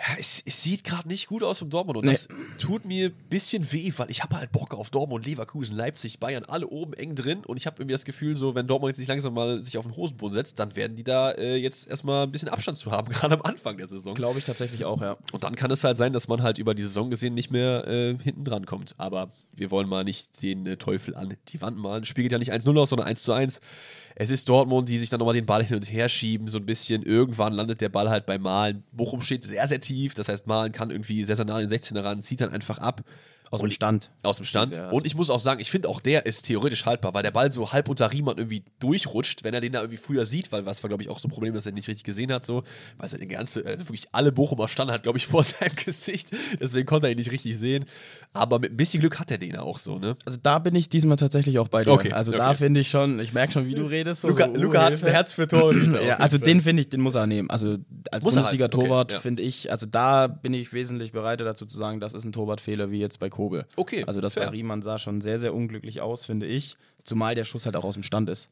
ja, 0.00 0.16
es, 0.18 0.42
es 0.46 0.62
sieht 0.62 0.82
gerade 0.82 1.08
nicht 1.08 1.26
gut 1.26 1.42
aus 1.42 1.58
vom 1.58 1.68
Dortmund 1.68 1.98
und 1.98 2.06
nee. 2.06 2.12
das 2.12 2.28
tut 2.58 2.86
mir 2.86 3.08
ein 3.08 3.28
bisschen 3.28 3.70
weh, 3.70 3.92
weil 3.98 4.10
ich 4.10 4.22
habe 4.22 4.36
halt 4.36 4.50
Bock 4.50 4.72
auf 4.72 4.88
Dortmund, 4.88 5.26
Leverkusen, 5.26 5.76
Leipzig, 5.76 6.18
Bayern, 6.18 6.44
alle 6.44 6.68
oben 6.68 6.94
eng 6.94 7.14
drin 7.14 7.44
und 7.44 7.58
ich 7.58 7.66
habe 7.66 7.76
irgendwie 7.78 7.92
das 7.92 8.06
Gefühl, 8.06 8.34
so 8.34 8.54
wenn 8.54 8.66
Dortmund 8.66 8.92
jetzt 8.92 8.98
nicht 8.98 9.08
langsam 9.08 9.34
mal 9.34 9.62
sich 9.62 9.76
auf 9.76 9.84
den 9.84 9.94
Hosenboden 9.94 10.32
setzt, 10.32 10.58
dann 10.58 10.74
werden 10.74 10.96
die 10.96 11.04
da 11.04 11.32
äh, 11.32 11.56
jetzt 11.56 11.86
erstmal 11.86 12.24
ein 12.24 12.32
bisschen 12.32 12.48
Abstand 12.48 12.78
zu 12.78 12.90
haben, 12.90 13.08
gerade 13.12 13.34
am 13.34 13.42
Anfang 13.42 13.76
der 13.76 13.88
Saison. 13.88 14.14
Glaube 14.14 14.38
ich 14.38 14.46
tatsächlich 14.46 14.86
auch, 14.86 15.02
ja. 15.02 15.18
Und 15.32 15.44
dann 15.44 15.54
kann 15.54 15.70
es 15.70 15.84
halt 15.84 15.98
sein, 15.98 16.14
dass 16.14 16.28
man 16.28 16.42
halt 16.42 16.56
über 16.56 16.74
die 16.74 16.82
Saison 16.82 17.10
gesehen 17.10 17.34
nicht 17.34 17.50
mehr 17.50 17.86
äh, 17.86 18.16
hinten 18.22 18.44
dran 18.44 18.64
kommt. 18.64 18.94
Aber 18.96 19.30
wir 19.52 19.70
wollen 19.70 19.88
mal 19.88 20.04
nicht 20.04 20.42
den 20.42 20.66
äh, 20.66 20.76
Teufel 20.78 21.14
an 21.14 21.36
die 21.48 21.60
Wand 21.60 21.76
malen. 21.76 22.04
Geht 22.04 22.32
ja 22.32 22.38
nicht 22.38 22.52
1-0 22.52 22.78
aus, 22.78 22.88
sondern 22.88 23.08
1-1 23.08 23.60
es 24.16 24.30
ist 24.30 24.48
Dortmund, 24.48 24.88
die 24.88 24.98
sich 24.98 25.10
dann 25.10 25.18
nochmal 25.18 25.34
den 25.34 25.46
Ball 25.46 25.64
hin 25.64 25.76
und 25.76 25.90
her 25.90 26.08
schieben, 26.08 26.48
so 26.48 26.58
ein 26.58 26.66
bisschen. 26.66 27.02
Irgendwann 27.02 27.52
landet 27.52 27.80
der 27.80 27.88
Ball 27.88 28.10
halt 28.10 28.26
bei 28.26 28.38
Malen. 28.38 28.84
Bochum 28.92 29.22
steht 29.22 29.44
sehr, 29.44 29.66
sehr 29.66 29.80
tief. 29.80 30.14
Das 30.14 30.28
heißt, 30.28 30.46
Malen 30.46 30.72
kann 30.72 30.90
irgendwie 30.90 31.24
sehr, 31.24 31.38
an 31.38 31.46
den 31.46 31.68
16er 31.68 32.04
ran, 32.04 32.22
zieht 32.22 32.40
dann 32.40 32.50
einfach 32.50 32.78
ab. 32.78 33.02
Aus 33.50 33.60
dem 33.60 33.70
Stand. 33.70 34.10
Aus 34.22 34.36
dem 34.36 34.44
Stand. 34.44 34.80
Und 34.92 35.06
ich 35.06 35.16
muss 35.16 35.28
auch 35.28 35.40
sagen, 35.40 35.60
ich 35.60 35.70
finde 35.70 35.88
auch 35.88 36.00
der 36.00 36.24
ist 36.24 36.42
theoretisch 36.42 36.86
haltbar, 36.86 37.14
weil 37.14 37.24
der 37.24 37.32
Ball 37.32 37.50
so 37.50 37.72
halb 37.72 37.88
unter 37.88 38.12
Riemann 38.12 38.38
irgendwie 38.38 38.62
durchrutscht, 38.78 39.42
wenn 39.42 39.52
er 39.52 39.60
den 39.60 39.72
da 39.72 39.80
irgendwie 39.80 39.98
früher 39.98 40.24
sieht, 40.24 40.52
weil 40.52 40.66
was 40.66 40.82
war, 40.84 40.88
glaube 40.88 41.02
ich, 41.02 41.08
auch 41.08 41.18
so 41.18 41.26
ein 41.26 41.32
Problem, 41.32 41.52
dass 41.52 41.66
er 41.66 41.72
nicht 41.72 41.88
richtig 41.88 42.04
gesehen 42.04 42.32
hat, 42.32 42.44
so, 42.44 42.62
weil 42.96 43.10
er 43.10 43.18
den 43.18 43.28
ganzen, 43.28 43.66
also 43.66 43.88
wirklich 43.88 44.06
alle 44.12 44.30
Bochumer 44.30 44.68
standen 44.68 44.94
hat, 44.94 45.02
glaube 45.02 45.18
ich, 45.18 45.26
vor 45.26 45.42
seinem 45.42 45.74
Gesicht. 45.74 46.30
Deswegen 46.60 46.86
konnte 46.86 47.08
er 47.08 47.10
ihn 47.10 47.18
nicht 47.18 47.32
richtig 47.32 47.58
sehen. 47.58 47.86
Aber 48.32 48.60
mit 48.60 48.72
ein 48.72 48.76
bisschen 48.76 49.00
Glück 49.00 49.18
hat 49.18 49.32
er 49.32 49.38
den 49.38 49.56
auch 49.56 49.78
so, 49.78 49.98
ne? 49.98 50.14
Also 50.24 50.38
da 50.40 50.60
bin 50.60 50.76
ich 50.76 50.88
diesmal 50.88 51.16
tatsächlich 51.16 51.58
auch 51.58 51.66
bei 51.66 51.82
dir. 51.82 51.90
Okay, 51.90 52.12
also 52.12 52.30
okay. 52.30 52.38
da 52.38 52.54
finde 52.54 52.78
ich 52.78 52.88
schon, 52.88 53.18
ich 53.18 53.32
merke 53.32 53.52
schon, 53.52 53.66
wie 53.66 53.74
du 53.74 53.84
redest. 53.84 54.20
So, 54.20 54.28
Luca, 54.28 54.46
so, 54.46 54.52
Luca 54.52 54.84
hat 54.84 54.92
ein 54.92 55.10
Herz 55.10 55.34
für 55.34 55.48
Torhüter. 55.48 56.00
ja, 56.06 56.18
also 56.18 56.38
den 56.38 56.60
finde 56.60 56.82
ich, 56.82 56.88
den 56.88 57.00
muss 57.00 57.16
er 57.16 57.26
nehmen. 57.26 57.50
Also 57.50 57.78
als 58.12 58.22
Bundesliga-Torwart 58.22 59.10
halt. 59.10 59.12
okay, 59.14 59.20
finde 59.20 59.42
ich, 59.42 59.72
also 59.72 59.86
da 59.86 60.28
bin 60.28 60.54
ich 60.54 60.72
wesentlich 60.72 61.10
bereiter 61.10 61.44
dazu 61.44 61.66
zu 61.66 61.76
sagen, 61.76 61.98
das 61.98 62.14
ist 62.14 62.24
ein 62.24 62.30
Torwartfehler 62.30 62.92
wie 62.92 63.00
jetzt 63.00 63.18
bei 63.18 63.28
Kobel. 63.40 63.64
Okay. 63.76 64.04
Also 64.06 64.20
das 64.20 64.34
Fair. 64.34 64.44
bei 64.44 64.50
Riemann 64.50 64.82
sah 64.82 64.98
schon 64.98 65.22
sehr, 65.22 65.38
sehr 65.38 65.54
unglücklich 65.54 66.02
aus, 66.02 66.26
finde 66.26 66.44
ich. 66.44 66.76
Zumal 67.04 67.34
der 67.34 67.44
Schuss 67.44 67.64
halt 67.64 67.74
auch 67.74 67.84
aus 67.84 67.94
dem 67.94 68.02
Stand 68.02 68.28
ist. 68.28 68.50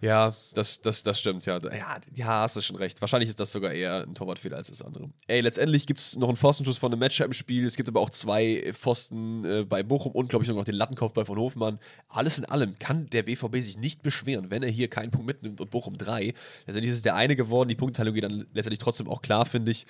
Ja, 0.00 0.34
das, 0.52 0.82
das, 0.82 1.04
das 1.04 1.20
stimmt, 1.20 1.46
ja. 1.46 1.58
ja. 1.58 1.98
Ja, 2.14 2.40
hast 2.40 2.56
du 2.56 2.60
schon 2.60 2.74
recht. 2.76 3.00
Wahrscheinlich 3.00 3.28
ist 3.28 3.38
das 3.38 3.52
sogar 3.52 3.72
eher 3.72 4.02
ein 4.02 4.14
Torwartfehler 4.14 4.56
als 4.56 4.68
das 4.68 4.82
andere. 4.82 5.10
Ey, 5.28 5.40
letztendlich 5.40 5.86
gibt 5.86 6.00
es 6.00 6.16
noch 6.16 6.28
einen 6.28 6.36
Pfostenschuss 6.36 6.76
von 6.76 6.92
einem 6.92 6.98
Matcher 6.98 7.24
im 7.24 7.32
Spiel. 7.32 7.64
Es 7.64 7.76
gibt 7.76 7.88
aber 7.88 8.00
auch 8.00 8.10
zwei 8.10 8.64
Pfosten 8.72 9.44
äh, 9.44 9.64
bei 9.64 9.84
Bochum 9.84 10.12
und, 10.12 10.28
glaube 10.28 10.44
ich, 10.44 10.50
noch 10.50 10.64
den 10.64 10.74
Lattenkopfball 10.74 11.24
von 11.24 11.38
Hofmann. 11.38 11.78
Alles 12.08 12.36
in 12.36 12.44
allem 12.46 12.78
kann 12.80 13.08
der 13.10 13.22
BVB 13.22 13.58
sich 13.58 13.78
nicht 13.78 14.02
beschweren, 14.02 14.50
wenn 14.50 14.64
er 14.64 14.70
hier 14.70 14.88
keinen 14.88 15.12
Punkt 15.12 15.26
mitnimmt 15.28 15.60
und 15.60 15.70
Bochum 15.70 15.96
drei. 15.96 16.34
Letztendlich 16.66 16.90
ist 16.90 16.96
es 16.96 17.02
der 17.02 17.14
eine 17.14 17.36
geworden. 17.36 17.68
Die 17.68 17.76
Punkteteilung 17.76 18.12
geht 18.12 18.24
dann 18.24 18.46
letztendlich 18.52 18.80
trotzdem 18.80 19.08
auch 19.08 19.22
klar, 19.22 19.46
finde 19.46 19.72
ich. 19.72 19.86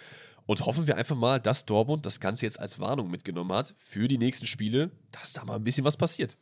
Und 0.46 0.64
hoffen 0.64 0.87
wir 0.87 0.96
einfach 0.96 1.16
mal, 1.16 1.40
dass 1.40 1.66
Dortmund 1.66 2.06
das 2.06 2.20
Ganze 2.20 2.46
jetzt 2.46 2.61
als 2.61 2.78
Warnung 2.78 3.11
mitgenommen 3.11 3.52
hat 3.52 3.74
für 3.78 4.09
die 4.09 4.18
nächsten 4.18 4.46
Spiele, 4.46 4.90
dass 5.10 5.33
da 5.33 5.44
mal 5.44 5.56
ein 5.56 5.64
bisschen 5.64 5.85
was 5.85 5.96
passiert. 5.96 6.37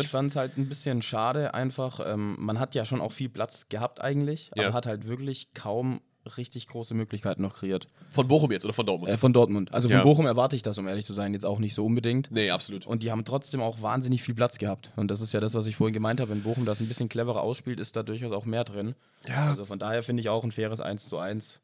ich 0.00 0.08
fand 0.08 0.30
es 0.30 0.36
halt 0.36 0.58
ein 0.58 0.68
bisschen 0.68 1.02
schade 1.02 1.54
einfach. 1.54 2.00
Ähm, 2.04 2.36
man 2.38 2.60
hat 2.60 2.74
ja 2.74 2.84
schon 2.84 3.00
auch 3.00 3.12
viel 3.12 3.30
Platz 3.30 3.68
gehabt 3.68 4.00
eigentlich, 4.00 4.50
aber 4.52 4.62
ja. 4.62 4.72
hat 4.72 4.86
halt 4.86 5.08
wirklich 5.08 5.54
kaum 5.54 6.00
richtig 6.36 6.66
große 6.66 6.94
Möglichkeiten 6.94 7.42
noch 7.42 7.54
kreiert. 7.54 7.86
Von 8.10 8.28
Bochum 8.28 8.50
jetzt 8.50 8.64
oder 8.64 8.74
von 8.74 8.86
Dortmund? 8.86 9.12
Äh, 9.12 9.18
von 9.18 9.32
Dortmund. 9.32 9.72
Also 9.72 9.88
von 9.88 9.98
ja. 9.98 10.02
Bochum 10.02 10.26
erwarte 10.26 10.56
ich 10.56 10.62
das, 10.62 10.76
um 10.78 10.88
ehrlich 10.88 11.06
zu 11.06 11.12
sein, 11.12 11.32
jetzt 11.32 11.44
auch 11.44 11.58
nicht 11.58 11.74
so 11.74 11.84
unbedingt. 11.84 12.30
Nee, 12.30 12.50
absolut. 12.50 12.86
Und 12.86 13.02
die 13.02 13.10
haben 13.10 13.24
trotzdem 13.24 13.60
auch 13.60 13.80
wahnsinnig 13.82 14.22
viel 14.22 14.34
Platz 14.34 14.58
gehabt. 14.58 14.92
Und 14.96 15.10
das 15.10 15.20
ist 15.20 15.32
ja 15.32 15.40
das, 15.40 15.54
was 15.54 15.66
ich 15.66 15.76
vorhin 15.76 15.94
gemeint 15.94 16.20
habe. 16.20 16.30
Wenn 16.30 16.42
Bochum 16.42 16.64
das 16.64 16.80
ein 16.80 16.88
bisschen 16.88 17.08
cleverer 17.08 17.42
ausspielt, 17.42 17.80
ist 17.80 17.96
da 17.96 18.02
durchaus 18.02 18.32
auch 18.32 18.44
mehr 18.44 18.64
drin. 18.64 18.94
Ja. 19.28 19.50
Also 19.50 19.64
von 19.64 19.78
daher 19.78 20.02
finde 20.02 20.20
ich 20.20 20.28
auch 20.28 20.44
ein 20.44 20.52
faires 20.52 20.80
1 20.80 21.08
zu 21.08 21.18
1. 21.18 21.60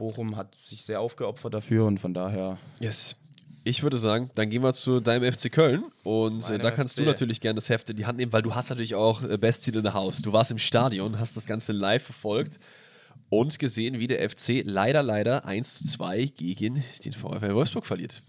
Bochum 0.00 0.36
hat 0.36 0.56
sich 0.64 0.82
sehr 0.82 1.00
aufgeopfert 1.00 1.52
dafür 1.52 1.84
und 1.84 1.98
von 1.98 2.14
daher. 2.14 2.58
Yes. 2.80 3.16
Ich 3.62 3.82
würde 3.82 3.98
sagen, 3.98 4.30
dann 4.34 4.48
gehen 4.48 4.62
wir 4.62 4.72
zu 4.72 5.00
deinem 5.00 5.30
FC 5.30 5.52
Köln 5.52 5.84
und 6.02 6.48
äh, 6.48 6.58
da 6.58 6.70
kannst 6.70 6.94
FC. 6.94 7.00
du 7.00 7.04
natürlich 7.04 7.42
gerne 7.42 7.56
das 7.56 7.68
Heft 7.68 7.90
in 7.90 7.96
die 7.98 8.06
Hand 8.06 8.18
nehmen, 8.18 8.32
weil 8.32 8.40
du 8.40 8.54
hast 8.54 8.70
natürlich 8.70 8.94
auch 8.94 9.22
äh, 9.22 9.36
Bestziel 9.36 9.76
in 9.76 9.82
der 9.82 9.92
Haus. 9.92 10.22
Du 10.22 10.32
warst 10.32 10.50
im 10.50 10.56
Stadion, 10.58 11.20
hast 11.20 11.36
das 11.36 11.44
Ganze 11.44 11.72
live 11.72 12.02
verfolgt 12.02 12.58
und 13.28 13.58
gesehen, 13.58 13.98
wie 13.98 14.06
der 14.06 14.28
FC 14.28 14.62
leider, 14.64 15.02
leider 15.02 15.46
1-2 15.46 16.32
gegen 16.32 16.82
den 17.04 17.12
VfL 17.12 17.54
Wolfsburg 17.54 17.84
verliert. 17.84 18.22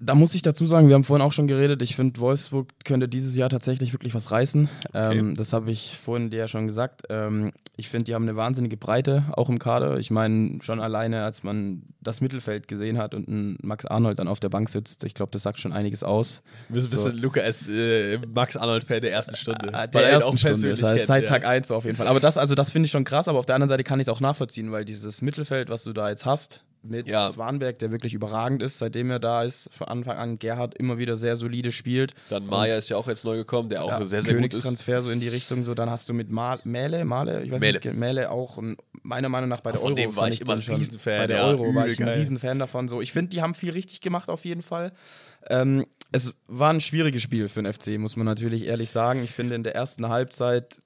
Da 0.00 0.14
muss 0.14 0.34
ich 0.34 0.42
dazu 0.42 0.64
sagen, 0.64 0.86
wir 0.86 0.94
haben 0.94 1.02
vorhin 1.02 1.26
auch 1.26 1.32
schon 1.32 1.48
geredet, 1.48 1.82
ich 1.82 1.96
finde, 1.96 2.20
Wolfsburg 2.20 2.68
könnte 2.84 3.08
dieses 3.08 3.34
Jahr 3.34 3.48
tatsächlich 3.48 3.92
wirklich 3.92 4.14
was 4.14 4.30
reißen. 4.30 4.68
Okay. 4.88 5.18
Ähm, 5.18 5.34
das 5.34 5.52
habe 5.52 5.72
ich 5.72 5.98
vorhin 5.98 6.30
dir 6.30 6.38
ja 6.38 6.48
schon 6.48 6.66
gesagt. 6.66 7.02
Ähm, 7.08 7.50
ich 7.76 7.88
finde, 7.88 8.04
die 8.04 8.14
haben 8.14 8.22
eine 8.22 8.36
wahnsinnige 8.36 8.76
Breite, 8.76 9.24
auch 9.32 9.48
im 9.48 9.58
Kader. 9.58 9.98
Ich 9.98 10.10
meine, 10.10 10.58
schon 10.62 10.80
alleine, 10.80 11.24
als 11.24 11.42
man 11.42 11.82
das 12.00 12.20
Mittelfeld 12.20 12.68
gesehen 12.68 12.96
hat 12.96 13.12
und 13.12 13.28
ein 13.28 13.58
Max 13.62 13.86
Arnold 13.86 14.20
dann 14.20 14.28
auf 14.28 14.38
der 14.38 14.48
Bank 14.48 14.68
sitzt, 14.68 15.04
ich 15.04 15.14
glaube, 15.14 15.30
das 15.32 15.42
sagt 15.42 15.58
schon 15.58 15.72
einiges 15.72 16.04
aus. 16.04 16.42
Du 16.68 16.74
bist 16.74 16.86
ein 16.86 16.90
bisschen 16.90 17.16
so. 17.16 17.22
Lukas 17.22 17.68
äh, 17.68 18.18
Max 18.34 18.56
Arnold-Fan 18.56 19.00
der 19.00 19.12
ersten 19.12 19.34
Stunde. 19.34 19.72
Äh, 19.72 19.88
der 19.88 20.10
ersten 20.10 20.38
Stunde, 20.38 20.70
das 20.70 20.82
heißt, 20.82 21.06
seit 21.06 21.26
Tag 21.26 21.44
1 21.44 21.68
so 21.68 21.74
auf 21.74 21.84
jeden 21.84 21.96
Fall. 21.96 22.06
Aber 22.06 22.20
das, 22.20 22.38
also 22.38 22.54
das 22.54 22.70
finde 22.70 22.86
ich 22.86 22.92
schon 22.92 23.04
krass, 23.04 23.26
aber 23.26 23.40
auf 23.40 23.46
der 23.46 23.56
anderen 23.56 23.68
Seite 23.68 23.82
kann 23.82 23.98
ich 23.98 24.04
es 24.04 24.08
auch 24.08 24.20
nachvollziehen, 24.20 24.70
weil 24.70 24.84
dieses 24.84 25.22
Mittelfeld, 25.22 25.70
was 25.70 25.82
du 25.82 25.92
da 25.92 26.08
jetzt 26.08 26.24
hast, 26.24 26.62
mit 26.88 27.10
ja. 27.10 27.30
Swanberg, 27.30 27.78
der 27.78 27.90
wirklich 27.90 28.14
überragend 28.14 28.62
ist, 28.62 28.78
seitdem 28.78 29.10
er 29.10 29.18
da 29.18 29.42
ist. 29.42 29.68
Von 29.72 29.88
Anfang 29.88 30.16
an 30.16 30.38
Gerhard 30.38 30.76
immer 30.76 30.98
wieder 30.98 31.16
sehr 31.16 31.36
solide 31.36 31.72
spielt. 31.72 32.14
Dann 32.30 32.46
Maya 32.46 32.76
ist 32.76 32.88
ja 32.88 32.96
auch 32.96 33.08
jetzt 33.08 33.24
neu 33.24 33.36
gekommen, 33.36 33.68
der 33.68 33.84
auch 33.84 33.88
ja, 33.88 34.04
sehr, 34.04 34.22
sehr 34.22 34.34
gut 34.34 34.54
ist. 34.54 34.62
Transfer 34.62 35.02
so 35.02 35.10
in 35.10 35.20
die 35.20 35.28
Richtung. 35.28 35.64
So, 35.64 35.74
dann 35.74 35.90
hast 35.90 36.08
du 36.08 36.14
mit 36.14 36.30
Mal 36.30 36.60
Mähle, 36.64 37.04
Male, 37.04 37.42
ich 37.42 37.50
weiß 37.50 37.60
Mähle. 37.60 37.80
nicht, 37.82 37.94
Mähle 37.94 38.30
auch 38.30 38.58
meiner 39.02 39.28
Meinung 39.28 39.48
nach 39.48 39.60
bei 39.60 39.72
der 39.72 39.80
Euro. 39.80 39.88
Von 39.88 39.96
dem 39.96 40.16
war 40.16 40.28
ich 40.28 40.40
immer 40.40 40.54
ein 40.54 40.60
Riesenfan. 40.60 41.18
Bei 41.18 41.26
der 41.26 41.38
ja, 41.38 41.46
Euro 41.46 41.74
war 41.74 41.86
ich 41.86 42.00
ein 42.00 42.08
Riesenfan 42.08 42.58
davon. 42.58 42.88
So, 42.88 43.00
ich 43.00 43.12
finde, 43.12 43.30
die 43.30 43.42
haben 43.42 43.54
viel 43.54 43.70
richtig 43.70 44.00
gemacht 44.00 44.28
auf 44.28 44.44
jeden 44.44 44.62
Fall. 44.62 44.92
Ähm, 45.48 45.86
es 46.12 46.32
war 46.46 46.70
ein 46.70 46.80
schwieriges 46.80 47.22
Spiel 47.22 47.48
für 47.48 47.62
den 47.62 47.72
FC, 47.72 47.98
muss 47.98 48.16
man 48.16 48.26
natürlich 48.26 48.66
ehrlich 48.66 48.90
sagen. 48.90 49.22
Ich 49.22 49.32
finde, 49.32 49.54
in 49.54 49.62
der 49.62 49.74
ersten 49.74 50.08
Halbzeit 50.08 50.80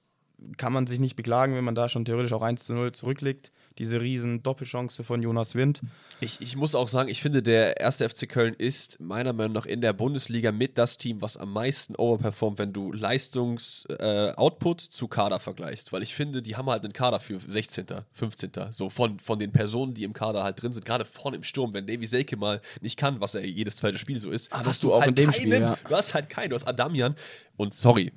kann 0.57 0.73
man 0.73 0.87
sich 0.87 0.99
nicht 0.99 1.15
beklagen, 1.15 1.55
wenn 1.55 1.63
man 1.63 1.75
da 1.75 1.87
schon 1.87 2.05
theoretisch 2.05 2.33
auch 2.33 2.41
1 2.41 2.65
zu 2.65 2.73
0 2.73 2.91
zurückliegt 2.91 3.51
diese 3.77 4.01
riesen 4.01 4.43
Doppelchance 4.43 5.03
von 5.03 5.21
Jonas 5.21 5.55
Wind. 5.55 5.81
Ich, 6.19 6.39
ich 6.41 6.55
muss 6.55 6.75
auch 6.75 6.87
sagen, 6.87 7.09
ich 7.09 7.21
finde, 7.21 7.41
der 7.41 7.79
erste 7.79 8.07
FC 8.07 8.29
Köln 8.29 8.53
ist 8.57 8.99
meiner 8.99 9.33
Meinung 9.33 9.53
nach 9.53 9.65
in 9.65 9.81
der 9.81 9.93
Bundesliga 9.93 10.51
mit 10.51 10.77
das 10.77 10.97
Team, 10.97 11.21
was 11.21 11.37
am 11.37 11.51
meisten 11.51 11.95
overperformt, 11.95 12.59
wenn 12.59 12.73
du 12.73 12.91
Leistungs-Output 12.91 14.83
äh, 14.83 14.89
zu 14.89 15.07
Kader 15.07 15.39
vergleichst. 15.39 15.91
Weil 15.91 16.03
ich 16.03 16.15
finde, 16.15 16.41
die 16.41 16.55
haben 16.55 16.69
halt 16.69 16.83
einen 16.83 16.93
Kader 16.93 17.19
für 17.19 17.39
16., 17.39 17.87
15. 18.13 18.51
So 18.71 18.89
von, 18.89 19.19
von 19.19 19.39
den 19.39 19.51
Personen, 19.51 19.93
die 19.93 20.03
im 20.03 20.13
Kader 20.13 20.43
halt 20.43 20.61
drin 20.61 20.73
sind. 20.73 20.85
Gerade 20.85 21.05
vorne 21.05 21.37
im 21.37 21.43
Sturm, 21.43 21.73
wenn 21.73 21.87
Davy 21.87 22.05
Selke 22.05 22.37
mal 22.37 22.61
nicht 22.81 22.97
kann, 22.97 23.19
was 23.19 23.35
er 23.35 23.45
jedes 23.45 23.77
zweite 23.77 23.97
Spiel 23.97 24.19
so 24.19 24.29
ist, 24.29 24.51
ah, 24.53 24.61
hast 24.63 24.83
du, 24.83 24.87
du 24.87 24.93
auch 24.93 25.01
halt 25.01 25.09
in 25.09 25.15
dem 25.15 25.31
keinen, 25.31 25.39
Spiel. 25.39 25.53
Ja. 25.53 25.77
Du 25.87 25.95
hast 25.95 26.13
halt 26.13 26.29
keinen. 26.29 26.49
Du 26.49 26.55
hast 26.55 26.67
Adamian. 26.67 27.15
Und 27.55 27.73
sorry, 27.73 28.11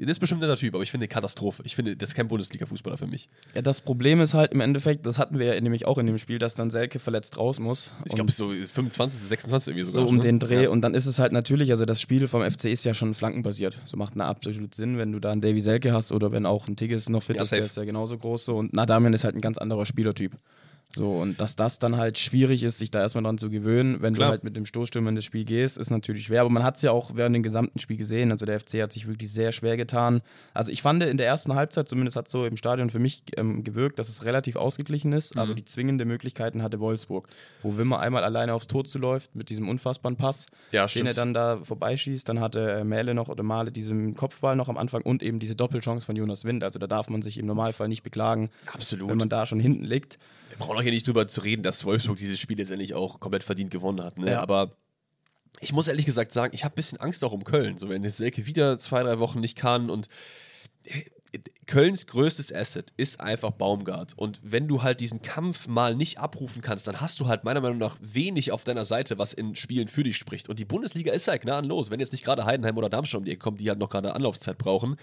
das 0.00 0.10
ist 0.12 0.18
bestimmt 0.20 0.42
ein 0.42 0.48
netter 0.48 0.58
Typ, 0.58 0.74
aber 0.74 0.82
ich 0.82 0.90
finde 0.90 1.06
Katastrophe. 1.06 1.62
Ich 1.66 1.76
finde, 1.76 1.96
das 1.96 2.10
ist 2.10 2.14
kein 2.14 2.28
Bundesliga-Fußballer 2.28 2.96
für 2.96 3.06
mich. 3.06 3.28
Ja, 3.54 3.62
das 3.62 3.82
Problem 3.82 4.20
ist 4.20 4.32
halt 4.32 4.52
im 4.52 4.60
Endeffekt, 4.60 5.04
das 5.04 5.18
hatten 5.18 5.38
wir 5.38 5.54
ja 5.54 5.60
nämlich 5.60 5.86
auch 5.86 5.98
in 5.98 6.06
dem 6.06 6.18
Spiel, 6.18 6.38
dass 6.38 6.54
dann 6.54 6.70
Selke 6.70 6.98
verletzt 6.98 7.38
raus 7.38 7.60
muss. 7.60 7.94
Ich 8.06 8.14
glaube, 8.14 8.32
so 8.32 8.50
25, 8.50 9.20
26 9.20 9.72
irgendwie 9.72 9.84
sogar. 9.84 10.02
So 10.02 10.08
um 10.08 10.16
ne? 10.16 10.22
den 10.22 10.38
Dreh. 10.38 10.64
Ja. 10.64 10.70
Und 10.70 10.80
dann 10.80 10.94
ist 10.94 11.06
es 11.06 11.18
halt 11.18 11.32
natürlich, 11.32 11.70
also 11.70 11.84
das 11.84 12.00
Spiel 12.00 12.26
vom 12.28 12.42
FC 12.42 12.66
ist 12.66 12.84
ja 12.84 12.94
schon 12.94 13.14
flankenbasiert. 13.14 13.76
So 13.84 13.96
macht 13.96 14.14
eine 14.14 14.24
absolut 14.24 14.74
Sinn, 14.74 14.96
wenn 14.96 15.12
du 15.12 15.18
da 15.18 15.32
einen 15.32 15.40
Davy 15.40 15.60
Selke 15.60 15.92
hast 15.92 16.12
oder 16.12 16.32
wenn 16.32 16.46
auch 16.46 16.68
ein 16.68 16.76
Tigges 16.76 17.08
noch 17.08 17.22
fit 17.22 17.36
ja, 17.36 17.42
ist, 17.42 17.50
safe. 17.50 17.60
der 17.60 17.66
ist 17.66 17.76
ja 17.76 17.84
genauso 17.84 18.16
groß. 18.16 18.46
So. 18.46 18.56
Und 18.56 18.72
Nadamian 18.72 19.12
ist 19.12 19.24
halt 19.24 19.34
ein 19.34 19.40
ganz 19.40 19.58
anderer 19.58 19.84
Spielertyp. 19.84 20.36
So, 20.94 21.10
und 21.10 21.40
dass 21.40 21.56
das 21.56 21.78
dann 21.78 21.96
halt 21.96 22.18
schwierig 22.18 22.62
ist, 22.62 22.78
sich 22.78 22.90
da 22.90 23.00
erstmal 23.00 23.24
dran 23.24 23.38
zu 23.38 23.48
gewöhnen, 23.48 24.02
wenn 24.02 24.14
Klar. 24.14 24.28
du 24.28 24.30
halt 24.32 24.44
mit 24.44 24.56
dem 24.56 24.66
Stoßstürmer 24.66 25.08
in 25.08 25.14
das 25.14 25.24
Spiel 25.24 25.44
gehst, 25.44 25.78
ist 25.78 25.90
natürlich 25.90 26.24
schwer. 26.24 26.42
Aber 26.42 26.50
man 26.50 26.64
hat 26.64 26.76
es 26.76 26.82
ja 26.82 26.90
auch 26.90 27.12
während 27.14 27.34
dem 27.34 27.42
gesamten 27.42 27.78
Spiel 27.78 27.96
gesehen. 27.96 28.30
Also 28.30 28.44
der 28.44 28.60
FC 28.60 28.82
hat 28.82 28.92
sich 28.92 29.06
wirklich 29.06 29.32
sehr 29.32 29.52
schwer 29.52 29.78
getan. 29.78 30.20
Also 30.52 30.70
ich 30.70 30.82
fand 30.82 31.02
in 31.02 31.16
der 31.16 31.26
ersten 31.26 31.54
Halbzeit, 31.54 31.88
zumindest 31.88 32.16
hat 32.16 32.26
es 32.26 32.32
so 32.32 32.44
im 32.44 32.58
Stadion 32.58 32.90
für 32.90 32.98
mich 32.98 33.22
ähm, 33.38 33.64
gewirkt, 33.64 33.98
dass 33.98 34.10
es 34.10 34.26
relativ 34.26 34.56
ausgeglichen 34.56 35.12
ist, 35.12 35.34
mhm. 35.34 35.40
aber 35.40 35.54
die 35.54 35.64
zwingende 35.64 36.04
Möglichkeiten 36.04 36.62
hatte 36.62 36.78
Wolfsburg, 36.78 37.26
wo 37.62 37.78
Wimmer 37.78 38.00
einmal 38.00 38.22
alleine 38.22 38.52
aufs 38.52 38.66
Tor 38.66 38.84
zuläuft 38.84 39.34
mit 39.34 39.48
diesem 39.48 39.70
unfassbaren 39.70 40.16
Pass, 40.16 40.46
ja, 40.72 40.86
den 40.86 41.06
er 41.06 41.14
dann 41.14 41.32
da 41.32 41.60
vorbeischießt. 41.62 42.28
Dann 42.28 42.40
hatte 42.40 42.70
äh, 42.70 42.84
Mähle 42.84 43.14
noch 43.14 43.28
oder 43.28 43.42
Male 43.42 43.72
diesen 43.72 44.14
Kopfball 44.14 44.56
noch 44.56 44.68
am 44.68 44.76
Anfang 44.76 45.00
und 45.00 45.22
eben 45.22 45.38
diese 45.38 45.56
Doppelchance 45.56 46.04
von 46.04 46.16
Jonas 46.16 46.44
Wind. 46.44 46.64
Also 46.64 46.78
da 46.78 46.86
darf 46.86 47.08
man 47.08 47.22
sich 47.22 47.38
im 47.38 47.46
Normalfall 47.46 47.88
nicht 47.88 48.02
beklagen, 48.02 48.50
Absolut. 48.66 49.08
wenn 49.08 49.16
man 49.16 49.30
da 49.30 49.46
schon 49.46 49.58
hinten 49.58 49.84
liegt. 49.84 50.18
Wir 50.52 50.58
brauchen 50.58 50.76
auch 50.76 50.82
hier 50.82 50.92
nicht 50.92 51.06
drüber 51.06 51.26
zu 51.26 51.40
reden, 51.40 51.62
dass 51.62 51.84
Wolfsburg 51.84 52.18
dieses 52.18 52.38
Spiel 52.38 52.58
letztendlich 52.58 52.92
auch 52.92 53.20
komplett 53.20 53.42
verdient 53.42 53.70
gewonnen 53.70 54.02
hat. 54.02 54.18
Ne? 54.18 54.32
Ja. 54.32 54.42
Aber 54.42 54.76
ich 55.60 55.72
muss 55.72 55.88
ehrlich 55.88 56.04
gesagt 56.04 56.32
sagen, 56.32 56.54
ich 56.54 56.64
habe 56.64 56.74
ein 56.74 56.76
bisschen 56.76 57.00
Angst 57.00 57.24
auch 57.24 57.32
um 57.32 57.42
Köln. 57.42 57.78
So, 57.78 57.88
wenn 57.88 58.08
Selke 58.10 58.46
wieder 58.46 58.78
zwei, 58.78 59.02
drei 59.02 59.18
Wochen 59.18 59.40
nicht 59.40 59.56
kann 59.56 59.88
und 59.88 60.08
äh, 60.84 61.00
Kölns 61.66 62.06
größtes 62.06 62.54
Asset 62.54 62.92
ist 62.98 63.20
einfach 63.20 63.52
Baumgart. 63.52 64.12
Und 64.18 64.40
wenn 64.42 64.68
du 64.68 64.82
halt 64.82 65.00
diesen 65.00 65.22
Kampf 65.22 65.66
mal 65.68 65.96
nicht 65.96 66.18
abrufen 66.18 66.60
kannst, 66.60 66.86
dann 66.86 67.00
hast 67.00 67.18
du 67.20 67.28
halt 67.28 67.44
meiner 67.44 67.62
Meinung 67.62 67.78
nach 67.78 67.96
wenig 68.02 68.52
auf 68.52 68.64
deiner 68.64 68.84
Seite, 68.84 69.16
was 69.16 69.32
in 69.32 69.54
Spielen 69.54 69.88
für 69.88 70.02
dich 70.02 70.18
spricht. 70.18 70.50
Und 70.50 70.58
die 70.58 70.66
Bundesliga 70.66 71.14
ist 71.14 71.28
halt 71.28 71.40
gnadenlos. 71.40 71.90
Wenn 71.90 72.00
jetzt 72.00 72.12
nicht 72.12 72.24
gerade 72.24 72.44
Heidenheim 72.44 72.76
oder 72.76 72.90
Darmstadt 72.90 73.20
um 73.20 73.24
die 73.24 73.30
Ecke 73.30 73.38
kommen, 73.38 73.56
die 73.56 73.70
halt 73.70 73.78
noch 73.78 73.88
gerade 73.88 74.14
Anlaufzeit 74.14 74.58
brauchen, 74.58 74.96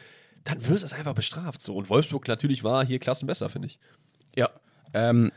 dann 0.44 0.68
wirst 0.68 0.84
du 0.84 0.86
es 0.86 0.94
einfach 0.94 1.16
bestraft. 1.16 1.64
So. 1.64 1.76
Und 1.76 1.90
Wolfsburg 1.90 2.28
natürlich 2.28 2.64
war 2.64 2.86
hier 2.86 3.00
Klassen 3.00 3.26
besser, 3.26 3.50
finde 3.50 3.68
ich. 3.68 3.80
Ja, 4.36 4.52
ähm, 4.94 5.32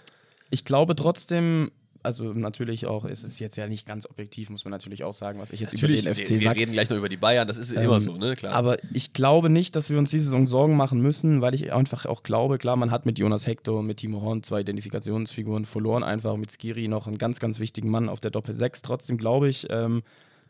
ich 0.51 0.65
glaube 0.65 0.95
trotzdem, 0.95 1.71
also 2.03 2.33
natürlich 2.33 2.87
auch, 2.87 3.05
es 3.05 3.23
ist 3.23 3.39
jetzt 3.39 3.57
ja 3.57 3.67
nicht 3.69 3.87
ganz 3.87 4.07
objektiv, 4.07 4.51
muss 4.51 4.65
man 4.65 4.73
natürlich 4.73 5.05
auch 5.05 5.13
sagen, 5.13 5.39
was 5.39 5.51
ich 5.51 5.61
jetzt 5.61 5.73
natürlich, 5.73 6.03
über 6.03 6.15
den 6.15 6.25
FC 6.25 6.29
sage. 6.29 6.41
Wir 6.41 6.51
reden 6.51 6.73
gleich 6.73 6.91
noch 6.91 6.97
über 6.97 7.09
die 7.09 7.17
Bayern, 7.17 7.47
das 7.47 7.59
ist 7.59 7.73
ähm, 7.73 7.83
immer 7.83 8.01
so, 8.01 8.17
ne, 8.17 8.35
klar. 8.35 8.55
Aber 8.55 8.77
ich 8.93 9.13
glaube 9.13 9.49
nicht, 9.51 9.77
dass 9.77 9.89
wir 9.91 9.99
uns 9.99 10.11
diese 10.11 10.25
Saison 10.25 10.47
Sorgen 10.47 10.77
machen 10.77 11.01
müssen, 11.01 11.41
weil 11.41 11.55
ich 11.55 11.73
einfach 11.73 12.07
auch 12.07 12.23
glaube, 12.23 12.59
klar, 12.59 12.77
man 12.77 12.91
hat 12.91 13.07
mit 13.07 13.19
Jonas 13.19 13.47
Hector 13.47 13.79
und 13.79 13.87
mit 13.87 13.99
Timo 13.99 14.21
Horn 14.21 14.43
zwei 14.43 14.61
Identifikationsfiguren 14.61 15.65
verloren, 15.65 16.03
einfach 16.03 16.37
mit 16.37 16.51
Skiri 16.51 16.89
noch 16.89 17.07
einen 17.07 17.19
ganz, 17.19 17.39
ganz 17.41 17.61
wichtigen 17.61 17.91
Mann 17.91 18.09
auf 18.09 18.21
der 18.21 18.31
Doppel 18.31 18.55
6. 18.55 18.83
Trotzdem 18.83 19.17
glaube 19.17 19.49
ich, 19.49 19.69
ähm, 19.71 20.03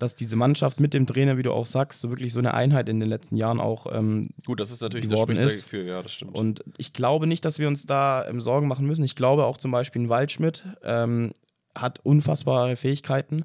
dass 0.02 0.16
diese 0.16 0.34
Mannschaft 0.34 0.80
mit 0.80 0.94
dem 0.94 1.06
Trainer, 1.06 1.38
wie 1.38 1.44
du 1.44 1.52
auch 1.52 1.64
sagst, 1.64 2.00
so 2.00 2.10
wirklich 2.10 2.32
so 2.32 2.40
eine 2.40 2.54
Einheit 2.54 2.88
in 2.88 2.98
den 2.98 3.08
letzten 3.08 3.36
Jahren 3.36 3.60
auch 3.60 3.86
ähm, 3.92 4.30
gut, 4.44 4.58
das 4.58 4.72
ist 4.72 4.82
natürlich 4.82 5.06
das 5.06 5.20
dafür, 5.20 5.84
ja, 5.84 6.02
das 6.02 6.12
stimmt. 6.12 6.36
Und 6.36 6.64
ich 6.76 6.92
glaube 6.92 7.28
nicht, 7.28 7.44
dass 7.44 7.60
wir 7.60 7.68
uns 7.68 7.86
da 7.86 8.26
ähm, 8.26 8.40
Sorgen 8.40 8.66
machen 8.66 8.84
müssen. 8.84 9.04
Ich 9.04 9.14
glaube 9.14 9.44
auch 9.44 9.58
zum 9.58 9.70
Beispiel 9.70 10.02
ein 10.02 10.08
Waldschmidt 10.08 10.66
ähm, 10.82 11.32
hat 11.78 12.00
unfassbare 12.02 12.74
Fähigkeiten. 12.74 13.44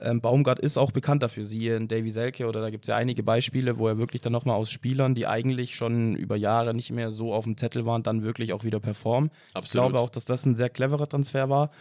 Ähm, 0.00 0.20
Baumgart 0.20 0.60
ist 0.60 0.78
auch 0.78 0.92
bekannt 0.92 1.24
dafür. 1.24 1.44
Siehe 1.44 1.76
in 1.76 1.88
Davy 1.88 2.10
Selke 2.10 2.46
oder 2.46 2.60
da 2.60 2.70
gibt 2.70 2.84
es 2.84 2.88
ja 2.88 2.94
einige 2.94 3.24
Beispiele, 3.24 3.78
wo 3.78 3.88
er 3.88 3.98
wirklich 3.98 4.22
dann 4.22 4.32
nochmal 4.32 4.54
aus 4.54 4.70
Spielern, 4.70 5.16
die 5.16 5.26
eigentlich 5.26 5.74
schon 5.74 6.14
über 6.14 6.36
Jahre 6.36 6.74
nicht 6.74 6.92
mehr 6.92 7.10
so 7.10 7.34
auf 7.34 7.42
dem 7.42 7.56
Zettel 7.56 7.86
waren, 7.86 8.04
dann 8.04 8.22
wirklich 8.22 8.52
auch 8.52 8.62
wieder 8.62 8.78
performen. 8.78 9.30
Absolut. 9.54 9.64
Ich 9.64 9.72
glaube 9.72 9.98
auch, 9.98 10.10
dass 10.10 10.24
das 10.24 10.46
ein 10.46 10.54
sehr 10.54 10.70
cleverer 10.70 11.08
Transfer 11.08 11.50
war. 11.50 11.72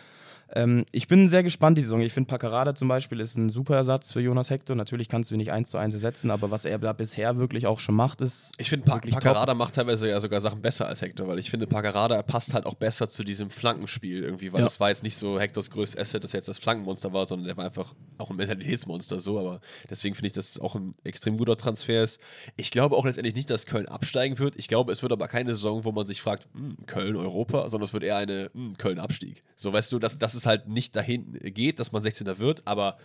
Ähm, 0.53 0.85
ich 0.91 1.07
bin 1.07 1.29
sehr 1.29 1.43
gespannt 1.43 1.77
die 1.77 1.81
Saison. 1.81 2.01
Ich 2.01 2.13
finde, 2.13 2.27
Paccarada 2.27 2.75
zum 2.75 2.87
Beispiel 2.87 3.19
ist 3.19 3.35
ein 3.35 3.49
super 3.49 3.75
Ersatz 3.75 4.13
für 4.13 4.21
Jonas 4.21 4.49
Hector. 4.49 4.75
Natürlich 4.75 5.09
kannst 5.09 5.29
du 5.29 5.35
ihn 5.35 5.39
nicht 5.39 5.51
eins 5.51 5.69
zu 5.69 5.77
eins 5.77 5.93
ersetzen, 5.93 6.31
aber 6.31 6.51
was 6.51 6.65
er 6.65 6.79
da 6.79 6.93
bisher 6.93 7.37
wirklich 7.37 7.67
auch 7.67 7.79
schon 7.79 7.95
macht, 7.95 8.21
ist. 8.21 8.53
Ich 8.57 8.69
finde, 8.69 8.85
pa 8.85 8.99
Paccarada 8.99 9.53
macht 9.53 9.75
teilweise 9.75 10.09
ja 10.09 10.19
sogar 10.19 10.39
Sachen 10.41 10.61
besser 10.61 10.87
als 10.87 11.01
Hector, 11.01 11.27
weil 11.27 11.39
ich 11.39 11.49
finde, 11.49 11.67
Paccarada 11.67 12.21
passt 12.23 12.53
halt 12.53 12.65
auch 12.65 12.75
besser 12.75 13.09
zu 13.09 13.23
diesem 13.23 13.49
Flankenspiel 13.49 14.23
irgendwie, 14.23 14.53
weil 14.53 14.61
ja. 14.61 14.65
das 14.65 14.79
war 14.79 14.89
jetzt 14.89 15.03
nicht 15.03 15.17
so 15.17 15.39
Hectors 15.39 15.69
größtes 15.69 15.99
Asset, 15.99 16.23
das 16.23 16.31
jetzt 16.31 16.47
das 16.47 16.59
Flankenmonster 16.59 17.11
war, 17.13 17.25
sondern 17.25 17.47
der 17.47 17.57
war 17.57 17.65
einfach 17.65 17.93
auch 18.17 18.29
ein 18.29 18.37
Mentalitätsmonster 18.37 19.19
so. 19.19 19.39
Aber 19.39 19.59
deswegen 19.89 20.15
finde 20.15 20.27
ich, 20.27 20.33
dass 20.33 20.51
es 20.51 20.59
auch 20.59 20.75
ein 20.75 20.95
extrem 21.03 21.37
guter 21.37 21.57
Transfer 21.57 22.03
ist. 22.03 22.21
Ich 22.55 22.71
glaube 22.71 22.95
auch 22.95 23.05
letztendlich 23.05 23.35
nicht, 23.35 23.49
dass 23.49 23.65
Köln 23.65 23.87
absteigen 23.87 24.39
wird. 24.39 24.55
Ich 24.55 24.67
glaube, 24.67 24.91
es 24.91 25.01
wird 25.01 25.11
aber 25.11 25.27
keine 25.27 25.53
Saison, 25.53 25.83
wo 25.83 25.91
man 25.91 26.07
sich 26.07 26.21
fragt, 26.21 26.47
hm, 26.53 26.77
Köln 26.85 27.15
Europa, 27.15 27.67
sondern 27.67 27.85
es 27.85 27.93
wird 27.93 28.03
eher 28.03 28.17
eine 28.17 28.49
hm, 28.53 28.77
Köln 28.77 28.99
Abstieg. 28.99 29.43
So, 29.55 29.73
weißt 29.73 29.91
du, 29.91 29.99
das, 29.99 30.17
das 30.17 30.36
es 30.37 30.45
halt 30.45 30.67
nicht 30.67 30.95
dahin 30.95 31.33
geht, 31.33 31.79
dass 31.79 31.91
man 31.91 32.03
16er 32.03 32.39
wird, 32.39 32.61
aber 32.65 32.97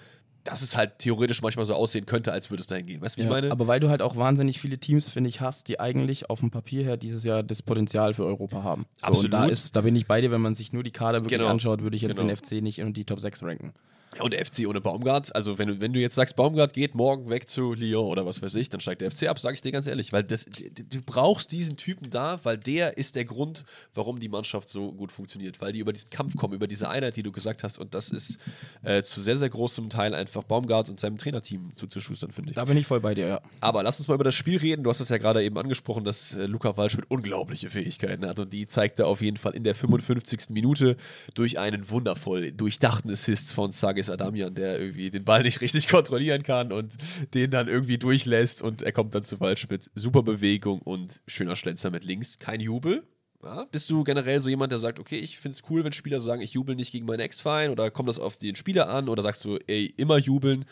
dass 0.45 0.63
es 0.63 0.77
halt 0.77 0.99
theoretisch 0.99 1.41
manchmal 1.43 1.65
so 1.65 1.75
aussehen 1.75 2.07
könnte, 2.07 2.33
als 2.33 2.51
würde 2.51 2.63
es 2.63 2.67
dahin 2.67 2.87
gehen. 2.87 3.01
Weißt 3.01 3.17
du, 3.17 3.19
wie 3.19 3.27
ja, 3.27 3.29
ich 3.29 3.43
meine? 3.43 3.53
Aber 3.53 3.67
weil 3.69 3.81
du 3.81 3.89
halt 3.89 4.03
auch 4.03 4.17
wahnsinnig 4.17 4.61
viele 4.61 4.79
Teams, 4.79 5.09
finde 5.09 5.29
ich, 5.31 5.41
hast, 5.41 5.69
die 5.69 5.79
eigentlich 5.79 6.31
auf 6.31 6.41
dem 6.41 6.51
Papier 6.51 6.83
her 6.83 6.97
dieses 6.97 7.25
Jahr 7.25 7.43
das 7.43 7.63
Potenzial 7.63 8.15
für 8.15 8.25
Europa 8.25 8.63
haben. 8.63 8.87
So, 9.01 9.07
Absolut. 9.07 9.33
da, 9.33 9.45
ist, 9.47 9.77
da 9.77 9.83
bin 9.83 9.95
ich 9.95 10.07
bei 10.07 10.21
dir, 10.21 10.31
wenn 10.31 10.41
man 10.41 10.55
sich 10.55 10.73
nur 10.73 10.83
die 10.83 10.91
Kader 10.91 11.21
wirklich 11.21 11.39
genau. 11.39 11.51
anschaut, 11.51 11.83
würde 11.83 11.97
ich 11.97 12.03
jetzt 12.03 12.17
genau. 12.17 12.29
den 12.29 12.37
FC 12.37 12.63
nicht 12.63 12.81
in 12.81 12.93
die 12.93 13.05
Top 13.05 13.21
6 13.21 13.43
ranken. 13.45 13.73
Ja, 14.17 14.23
und 14.23 14.33
der 14.35 14.45
FC 14.45 14.67
ohne 14.69 14.81
Baumgart, 14.81 15.35
also 15.35 15.59
wenn 15.59 15.69
du, 15.69 15.81
wenn 15.81 15.93
du 15.93 16.01
jetzt 16.01 16.15
sagst, 16.15 16.37
Baumgart 16.37 16.75
geht 16.75 16.95
morgen 16.95 17.31
weg 17.31 17.49
zu 17.49 17.73
Lyon 17.73 18.07
oder 18.07 18.27
was 18.27 18.43
weiß 18.43 18.55
ich, 18.57 18.69
dann 18.69 18.81
steigt 18.81 19.01
der 19.01 19.11
FC 19.11 19.25
ab, 19.25 19.39
sage 19.39 19.55
ich 19.55 19.63
dir 19.63 19.73
ganz 19.73 19.87
ehrlich. 19.87 20.13
Weil 20.13 20.23
das, 20.23 20.45
du 20.45 21.01
brauchst 21.05 21.51
diesen 21.51 21.77
Typen 21.77 22.11
da, 22.11 22.39
weil 22.43 22.59
der 22.59 22.99
ist 22.99 23.17
der 23.17 23.25
Grund, 23.25 23.65
warum 23.95 24.21
die 24.21 24.29
Mannschaft 24.29 24.69
so 24.69 24.93
gut 24.93 25.13
funktioniert. 25.13 25.61
Weil 25.61 25.73
die 25.73 25.79
über 25.79 25.93
diesen 25.93 26.11
Kampf 26.11 26.37
kommen, 26.37 26.55
über 26.55 26.67
diese 26.67 26.91
Einheit, 26.91 27.17
die 27.17 27.23
du 27.23 27.33
gesagt 27.33 27.65
hast. 27.65 27.79
Und 27.79 27.95
das 27.95 28.11
ist 28.11 28.39
äh, 28.83 29.03
zu 29.03 29.21
sehr, 29.21 29.39
sehr 29.39 29.49
großem 29.49 29.89
Teil 29.89 30.15
einfach 30.15 30.43
Baumgart 30.43 30.91
und 30.91 31.01
seinem 31.01 31.17
Trainerteam 31.17 31.75
zuzuschustern, 31.75 32.33
finde 32.33 32.51
ich. 32.51 32.57
Da 32.57 32.65
bin 32.65 32.77
ich 32.77 32.87
voll 32.87 33.01
bei 33.01 33.15
dir, 33.15 33.27
ja. 33.27 33.41
Aber 33.61 33.83
lass 33.83 33.99
uns 33.99 34.09
mal 34.09 34.15
über 34.15 34.25
das 34.25 34.35
Spiel 34.35 34.59
reden. 34.59 34.83
Du 34.83 34.91
hast 34.91 35.01
es 35.01 35.09
ja 35.09 35.19
gerade 35.19 35.43
eben 35.43 35.57
angesprochen, 35.57 36.05
dass 36.05 36.35
äh, 36.35 36.45
Luca 36.45 36.77
Waldschmidt 36.77 37.07
unglaubliche 37.11 37.71
Fähigkeiten 37.71 38.27
hat. 38.27 38.39
Und 38.39 38.53
die 38.53 38.67
zeigt 38.67 38.99
er 38.99 39.07
auf 39.07 39.23
jeden 39.23 39.39
Fall 39.39 39.55
in 39.55 39.65
der 39.65 39.75
55. 39.75 40.51
Minute 40.51 40.97
durch 41.35 41.59
einen 41.59 41.89
wundervoll 41.89 42.53
durchdachten 42.53 43.11
Assist 43.11 43.53
von 43.55 43.71
Sages 44.03 44.11
Adamian, 44.11 44.55
der 44.55 44.79
irgendwie 44.79 45.11
den 45.11 45.25
Ball 45.25 45.43
nicht 45.43 45.61
richtig 45.61 45.89
kontrollieren 45.89 46.43
kann 46.43 46.73
und 46.73 46.95
den 47.35 47.51
dann 47.51 47.69
irgendwie 47.69 47.99
durchlässt 47.99 48.63
und 48.63 48.83
er 48.83 48.93
kommt 48.93 49.15
dann 49.15 49.23
zu 49.23 49.41
Waldschmidt. 49.41 49.91
Super 49.95 50.23
Bewegung 50.23 50.81
und 50.83 51.21
schöner 51.27 51.57
Schlenzer 51.57 51.91
mit 51.91 52.05
links. 52.05 52.39
Kein 52.39 52.61
Jubel. 52.61 53.05
Ja, 53.43 53.65
bist 53.65 53.91
du 53.91 54.05
generell 54.05 54.41
so 54.41 54.49
jemand, 54.49 54.71
der 54.71 54.79
sagt, 54.79 55.01
okay, 55.01 55.19
ich 55.19 55.37
finde 55.37 55.57
es 55.57 55.69
cool, 55.69 55.83
wenn 55.83 55.93
Spieler 55.93 56.21
sagen, 56.21 56.43
ich 56.43 56.53
jubel 56.53 56.77
nicht 56.77 56.93
gegen 56.93 57.07
meinen 57.07 57.21
Ex-Verein 57.21 57.71
oder 57.71 57.91
kommt 57.91 58.09
das 58.09 58.21
auf 58.21 58.39
den 58.39 58.55
Spieler 58.55 58.89
an 58.89 59.09
oder 59.09 59.23
sagst 59.23 59.45
du, 59.45 59.59
ey, 59.67 59.93
immer 59.97 60.17
jubeln? 60.17 60.65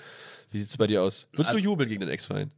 Wie 0.52 0.58
sieht 0.58 0.68
es 0.68 0.76
bei 0.76 0.86
dir 0.86 1.02
aus? 1.02 1.28
Würdest 1.32 1.52
du 1.54 1.58
jubeln 1.58 1.88
gegen 1.88 2.00
den 2.00 2.10
Ex-Verein? 2.10 2.52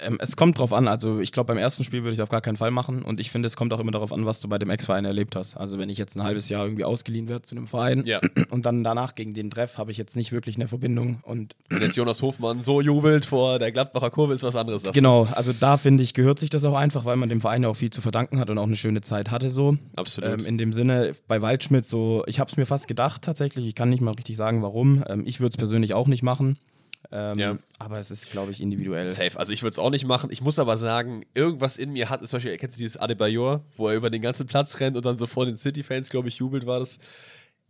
Ähm, 0.00 0.18
es 0.20 0.36
kommt 0.36 0.58
drauf 0.58 0.72
an. 0.72 0.88
Also 0.88 1.20
ich 1.20 1.32
glaube, 1.32 1.48
beim 1.48 1.58
ersten 1.58 1.84
Spiel 1.84 2.02
würde 2.02 2.12
ich 2.12 2.18
es 2.18 2.22
auf 2.22 2.28
gar 2.28 2.40
keinen 2.40 2.56
Fall 2.56 2.70
machen. 2.70 3.02
Und 3.02 3.20
ich 3.20 3.30
finde, 3.30 3.46
es 3.46 3.56
kommt 3.56 3.72
auch 3.72 3.80
immer 3.80 3.92
darauf 3.92 4.12
an, 4.12 4.26
was 4.26 4.40
du 4.40 4.48
bei 4.48 4.58
dem 4.58 4.70
Ex-Verein 4.70 5.04
erlebt 5.04 5.36
hast. 5.36 5.56
Also 5.56 5.78
wenn 5.78 5.88
ich 5.88 5.98
jetzt 5.98 6.16
ein 6.16 6.22
halbes 6.22 6.48
Jahr 6.48 6.64
irgendwie 6.64 6.84
ausgeliehen 6.84 7.28
werde 7.28 7.42
zu 7.42 7.54
einem 7.54 7.66
Verein 7.66 8.04
ja. 8.06 8.20
und 8.50 8.66
dann 8.66 8.84
danach 8.84 9.14
gegen 9.14 9.34
den 9.34 9.50
Treff 9.50 9.78
habe 9.78 9.90
ich 9.90 9.96
jetzt 9.96 10.16
nicht 10.16 10.32
wirklich 10.32 10.56
eine 10.56 10.68
Verbindung. 10.68 11.20
Und 11.22 11.54
wenn 11.68 11.82
jetzt 11.82 11.96
Jonas 11.96 12.22
Hofmann 12.22 12.62
so 12.62 12.80
jubelt 12.80 13.24
vor 13.24 13.58
der 13.58 13.72
Gladbacher 13.72 14.10
Kurve, 14.10 14.34
ist 14.34 14.42
was 14.42 14.56
anderes. 14.56 14.82
Genau, 14.92 15.28
also 15.32 15.52
da 15.52 15.76
finde 15.76 16.02
ich, 16.02 16.14
gehört 16.14 16.38
sich 16.38 16.50
das 16.50 16.64
auch 16.64 16.74
einfach, 16.74 17.04
weil 17.04 17.16
man 17.16 17.28
dem 17.28 17.40
Verein 17.40 17.62
ja 17.62 17.68
auch 17.68 17.76
viel 17.76 17.90
zu 17.90 18.02
verdanken 18.02 18.38
hat 18.38 18.50
und 18.50 18.58
auch 18.58 18.64
eine 18.64 18.76
schöne 18.76 19.00
Zeit 19.00 19.30
hatte 19.30 19.48
so. 19.48 19.76
Absolut. 19.96 20.40
Ähm, 20.40 20.46
in 20.46 20.58
dem 20.58 20.72
Sinne, 20.72 21.12
bei 21.28 21.42
Waldschmidt 21.42 21.84
so, 21.84 22.24
ich 22.26 22.40
habe 22.40 22.50
es 22.50 22.56
mir 22.56 22.66
fast 22.66 22.88
gedacht 22.88 23.22
tatsächlich. 23.22 23.66
Ich 23.66 23.74
kann 23.74 23.90
nicht 23.90 24.00
mal 24.00 24.12
richtig 24.12 24.36
sagen, 24.36 24.62
warum. 24.62 25.04
Ähm, 25.08 25.24
ich 25.26 25.40
würde 25.40 25.50
es 25.50 25.56
persönlich 25.56 25.94
auch 25.94 26.06
nicht 26.06 26.22
machen. 26.22 26.58
Ähm, 27.12 27.38
ja. 27.38 27.58
Aber 27.78 27.98
es 27.98 28.10
ist, 28.10 28.30
glaube 28.30 28.52
ich, 28.52 28.60
individuell. 28.60 29.10
Safe. 29.10 29.38
Also 29.38 29.52
ich 29.52 29.62
würde 29.62 29.72
es 29.72 29.78
auch 29.78 29.90
nicht 29.90 30.06
machen. 30.06 30.30
Ich 30.32 30.40
muss 30.40 30.58
aber 30.58 30.76
sagen, 30.76 31.24
irgendwas 31.34 31.76
in 31.76 31.92
mir 31.92 32.08
hat, 32.08 32.26
zum 32.26 32.38
Beispiel, 32.38 32.56
kennst 32.56 32.76
du 32.76 32.82
dieses 32.82 32.96
Adebayor, 32.96 33.60
wo 33.76 33.88
er 33.88 33.96
über 33.96 34.08
den 34.08 34.22
ganzen 34.22 34.46
Platz 34.46 34.80
rennt 34.80 34.96
und 34.96 35.04
dann 35.04 35.18
so 35.18 35.26
vor 35.26 35.44
den 35.44 35.58
City-Fans, 35.58 36.08
glaube 36.08 36.28
ich, 36.28 36.36
jubelt, 36.36 36.66
war 36.66 36.78
das 36.78 36.98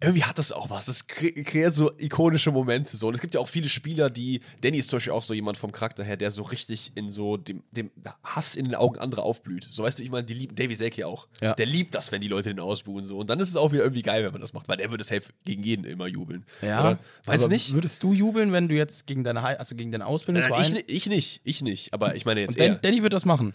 irgendwie 0.02 0.24
hat 0.24 0.38
das 0.38 0.52
auch 0.52 0.70
was. 0.70 0.86
Das 0.86 1.06
kreiert 1.06 1.74
so 1.74 1.92
ikonische 1.98 2.50
Momente. 2.50 2.96
So. 2.96 3.08
Und 3.08 3.14
es 3.14 3.20
gibt 3.20 3.34
ja 3.34 3.40
auch 3.40 3.48
viele 3.48 3.68
Spieler, 3.68 4.10
die. 4.10 4.40
Danny 4.60 4.78
ist 4.78 4.88
zum 4.88 4.96
Beispiel 4.96 5.12
auch 5.12 5.22
so 5.22 5.34
jemand 5.34 5.56
vom 5.56 5.72
Charakter 5.72 6.02
her, 6.04 6.16
der 6.16 6.30
so 6.30 6.42
richtig 6.42 6.92
in 6.94 7.10
so 7.10 7.36
dem, 7.36 7.62
dem 7.70 7.90
Hass 8.24 8.56
in 8.56 8.64
den 8.64 8.74
Augen 8.74 8.98
anderer 8.98 9.22
aufblüht. 9.22 9.66
So 9.70 9.82
weißt 9.82 9.98
du, 9.98 10.02
ich 10.02 10.10
meine, 10.10 10.24
die 10.24 10.34
lieben 10.34 10.54
Davy 10.54 10.74
Selke 10.74 11.06
auch. 11.06 11.28
Ja. 11.40 11.54
Der 11.54 11.66
liebt 11.66 11.94
das, 11.94 12.12
wenn 12.12 12.20
die 12.20 12.28
Leute 12.28 12.48
den 12.48 12.60
ausbuhen. 12.60 13.04
So. 13.04 13.18
Und 13.18 13.30
dann 13.30 13.40
ist 13.40 13.48
es 13.48 13.56
auch 13.56 13.72
wieder 13.72 13.82
irgendwie 13.82 14.02
geil, 14.02 14.24
wenn 14.24 14.32
man 14.32 14.40
das 14.40 14.52
macht, 14.52 14.68
weil 14.68 14.76
der 14.76 14.90
würde 14.90 15.04
safe 15.04 15.24
gegen 15.44 15.62
jeden 15.62 15.84
immer 15.84 16.06
jubeln. 16.06 16.44
Ja. 16.60 16.80
Oder? 16.80 16.98
Meinst 17.26 17.46
du 17.46 17.50
nicht? 17.50 17.72
Würdest 17.74 18.02
du 18.02 18.12
jubeln, 18.12 18.52
wenn 18.52 18.68
du 18.68 18.74
jetzt 18.74 19.06
gegen 19.06 19.24
deine, 19.24 19.42
also 19.42 19.74
gegen 19.74 19.92
deine 19.92 20.06
Ausbildungsverein. 20.06 20.76
Ich, 20.86 20.96
ich 20.96 21.06
nicht, 21.08 21.40
ich 21.44 21.62
nicht. 21.62 21.92
Aber 21.94 22.14
ich 22.14 22.24
meine 22.24 22.40
jetzt. 22.40 22.58
Und 22.58 22.64
eher. 22.64 22.74
Danny 22.74 23.02
wird 23.02 23.12
das 23.12 23.24
machen. 23.24 23.54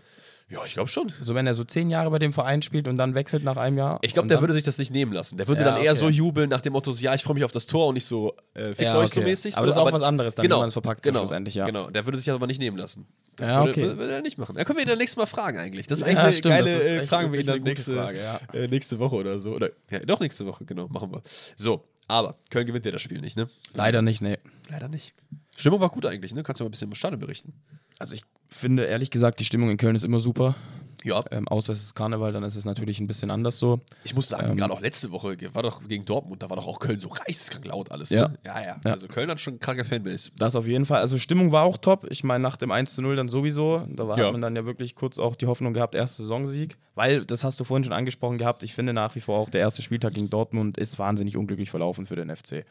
Ja, 0.49 0.59
ich 0.65 0.73
glaube 0.73 0.89
schon. 0.89 1.11
So, 1.19 1.35
wenn 1.35 1.45
er 1.45 1.53
so 1.55 1.65
zehn 1.65 1.89
Jahre 1.89 2.09
bei 2.09 2.19
dem 2.19 2.31
Verein 2.31 2.61
spielt 2.61 2.87
und 2.87 2.95
dann 2.95 3.15
wechselt 3.15 3.43
nach 3.43 3.57
einem 3.57 3.77
Jahr. 3.77 3.99
Ich 4.01 4.13
glaube, 4.13 4.29
der 4.29 4.39
würde 4.39 4.53
sich 4.53 4.63
das 4.63 4.77
nicht 4.77 4.93
nehmen 4.93 5.11
lassen. 5.11 5.37
Der 5.37 5.45
würde 5.49 5.61
ja, 5.61 5.71
dann 5.71 5.83
eher 5.83 5.91
okay. 5.91 5.99
so 5.99 6.09
jubeln 6.09 6.49
nach 6.49 6.61
dem 6.61 6.71
Motto, 6.71 6.91
ja, 6.91 7.13
ich 7.13 7.23
freue 7.23 7.33
mich 7.33 7.43
auf 7.43 7.51
das 7.51 7.67
Tor 7.67 7.87
und 7.87 7.95
nicht 7.95 8.05
so, 8.05 8.33
äh, 8.53 8.67
fickt 8.67 8.79
ja, 8.79 8.97
euch 8.97 9.11
okay. 9.11 9.19
so 9.19 9.21
mäßig. 9.21 9.57
Aber 9.57 9.63
so, 9.63 9.67
das 9.67 9.75
ist 9.75 9.81
auch 9.81 9.91
was 9.91 10.01
anderes, 10.01 10.35
dann, 10.35 10.43
genau, 10.43 10.55
wenn 10.55 10.61
man 10.61 10.67
es 10.69 10.73
verpackt 10.73 11.03
genau, 11.03 11.19
schlussendlich, 11.19 11.55
ja. 11.55 11.65
Genau, 11.65 11.89
der 11.89 12.05
würde 12.05 12.17
sich 12.17 12.31
aber 12.31 12.47
nicht 12.47 12.59
nehmen 12.59 12.77
lassen. 12.77 13.07
Ja, 13.41 13.61
okay. 13.61 13.81
Würde, 13.83 13.97
würde, 13.97 14.13
er 14.13 14.21
nicht 14.21 14.37
machen. 14.37 14.55
Da 14.55 14.63
können 14.63 14.77
wir 14.77 14.85
ihn 14.85 14.89
dann 14.89 14.97
nächstes 14.97 15.17
Mal 15.17 15.25
fragen 15.25 15.59
eigentlich. 15.59 15.85
Das 15.85 15.99
ist 15.99 16.05
eigentlich 16.05 16.19
eine 16.19 16.33
stimmt, 16.33 16.55
geile 16.55 16.81
äh, 16.81 17.05
Fragen 17.05 17.33
wir 17.33 17.41
ihn 17.41 17.45
dann 17.45 17.61
nächste, 17.61 17.93
Frage, 17.93 18.39
äh, 18.53 18.67
nächste 18.69 18.99
Woche 18.99 19.15
oder 19.15 19.39
so. 19.39 19.51
Oder, 19.51 19.71
ja, 19.91 19.99
doch 19.99 20.21
nächste 20.21 20.45
Woche, 20.45 20.63
genau, 20.63 20.87
machen 20.87 21.11
wir. 21.11 21.21
So, 21.57 21.83
aber 22.07 22.37
Köln 22.49 22.65
gewinnt 22.65 22.85
ja 22.85 22.91
das 22.91 23.01
Spiel 23.01 23.19
nicht, 23.19 23.35
ne? 23.35 23.49
Leider 23.73 24.01
nicht, 24.01 24.21
ne. 24.21 24.39
Leider 24.69 24.87
nicht. 24.87 25.13
Stimmung 25.57 25.81
war 25.81 25.89
gut 25.89 26.05
eigentlich, 26.05 26.33
ne? 26.33 26.43
Kannst 26.43 26.61
du 26.61 26.63
mal 26.63 26.69
ein 26.69 26.71
bisschen 26.71 26.87
im 26.89 26.95
Stadion 26.95 27.19
berichten? 27.19 27.53
Also 27.99 28.13
ich 28.13 28.23
finde 28.47 28.85
ehrlich 28.85 29.09
gesagt, 29.09 29.39
die 29.39 29.45
Stimmung 29.45 29.69
in 29.69 29.77
Köln 29.77 29.95
ist 29.95 30.05
immer 30.05 30.19
super. 30.19 30.55
Ja. 31.03 31.23
Ähm, 31.31 31.47
außer 31.47 31.73
es 31.73 31.83
ist 31.83 31.95
Karneval, 31.95 32.33
dann 32.33 32.43
ist 32.43 32.55
es 32.55 32.65
natürlich 32.65 32.99
ein 32.99 33.07
bisschen 33.07 33.31
anders 33.31 33.59
so. 33.59 33.79
Ich 34.03 34.15
muss 34.15 34.27
sagen, 34.27 34.51
ähm, 34.51 34.57
gerade 34.57 34.73
auch 34.73 34.81
letzte 34.81 35.11
Woche 35.11 35.37
war 35.53 35.63
doch 35.63 35.87
gegen 35.87 36.05
Dortmund, 36.05 36.43
da 36.43 36.49
war 36.49 36.57
doch 36.57 36.67
auch 36.67 36.79
Köln 36.79 36.99
so 36.99 37.09
geisteskrank 37.09 37.65
laut 37.65 37.91
alles. 37.91 38.09
Ja. 38.09 38.27
Ne? 38.27 38.37
ja, 38.43 38.59
ja, 38.59 38.79
ja. 38.83 38.91
Also 38.91 39.07
Köln 39.07 39.29
hat 39.29 39.39
schon 39.39 39.53
eine 39.53 39.59
kranke 39.59 39.85
Fanbase. 39.85 40.31
Das 40.37 40.55
auf 40.55 40.67
jeden 40.67 40.85
Fall. 40.85 40.99
Also 40.99 41.17
Stimmung 41.17 41.51
war 41.51 41.63
auch 41.63 41.77
top. 41.77 42.07
Ich 42.09 42.23
meine, 42.23 42.41
nach 42.41 42.57
dem 42.57 42.71
1 42.71 42.95
zu 42.95 43.01
0 43.01 43.15
dann 43.15 43.29
sowieso. 43.29 43.87
Da 43.89 44.07
war, 44.07 44.17
ja. 44.17 44.25
hat 44.25 44.31
man 44.33 44.41
dann 44.41 44.55
ja 44.55 44.65
wirklich 44.65 44.95
kurz 44.95 45.17
auch 45.17 45.35
die 45.35 45.45
Hoffnung 45.45 45.73
gehabt, 45.73 45.95
erster 45.95 46.23
Saisonsieg. 46.23 46.77
Weil, 46.95 47.25
das 47.25 47.43
hast 47.43 47.59
du 47.59 47.63
vorhin 47.63 47.83
schon 47.83 47.93
angesprochen 47.93 48.37
gehabt, 48.37 48.63
ich 48.63 48.73
finde 48.73 48.91
nach 48.91 49.15
wie 49.15 49.21
vor 49.21 49.37
auch 49.37 49.49
der 49.49 49.61
erste 49.61 49.83
Spieltag 49.83 50.15
gegen 50.15 50.29
Dortmund 50.29 50.77
ist 50.77 50.97
wahnsinnig 50.97 51.37
unglücklich 51.37 51.69
verlaufen 51.69 52.07
für 52.07 52.15
den 52.15 52.35
FC. 52.35 52.65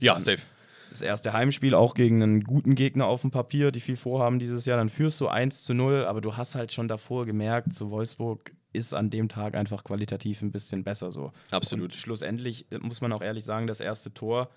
Ja, 0.00 0.18
safe 0.18 0.42
das 0.90 1.02
erste 1.02 1.32
Heimspiel 1.32 1.74
auch 1.74 1.94
gegen 1.94 2.22
einen 2.22 2.44
guten 2.44 2.74
Gegner 2.74 3.06
auf 3.06 3.22
dem 3.22 3.30
Papier, 3.30 3.70
die 3.72 3.80
viel 3.80 3.96
vorhaben 3.96 4.38
dieses 4.38 4.64
Jahr, 4.64 4.78
dann 4.78 4.88
führst 4.88 5.20
du 5.20 5.28
1 5.28 5.64
zu 5.64 5.74
0, 5.74 6.04
aber 6.04 6.20
du 6.20 6.36
hast 6.36 6.54
halt 6.54 6.72
schon 6.72 6.88
davor 6.88 7.26
gemerkt, 7.26 7.72
so 7.74 7.90
Wolfsburg 7.90 8.52
ist 8.72 8.94
an 8.94 9.10
dem 9.10 9.28
Tag 9.28 9.54
einfach 9.54 9.84
qualitativ 9.84 10.42
ein 10.42 10.52
bisschen 10.52 10.84
besser 10.84 11.10
so. 11.10 11.32
Absolut. 11.50 11.92
Und 11.92 11.94
schlussendlich 11.94 12.66
muss 12.80 13.00
man 13.00 13.12
auch 13.12 13.22
ehrlich 13.22 13.44
sagen, 13.44 13.66
das 13.66 13.80
erste 13.80 14.12
Tor 14.12 14.50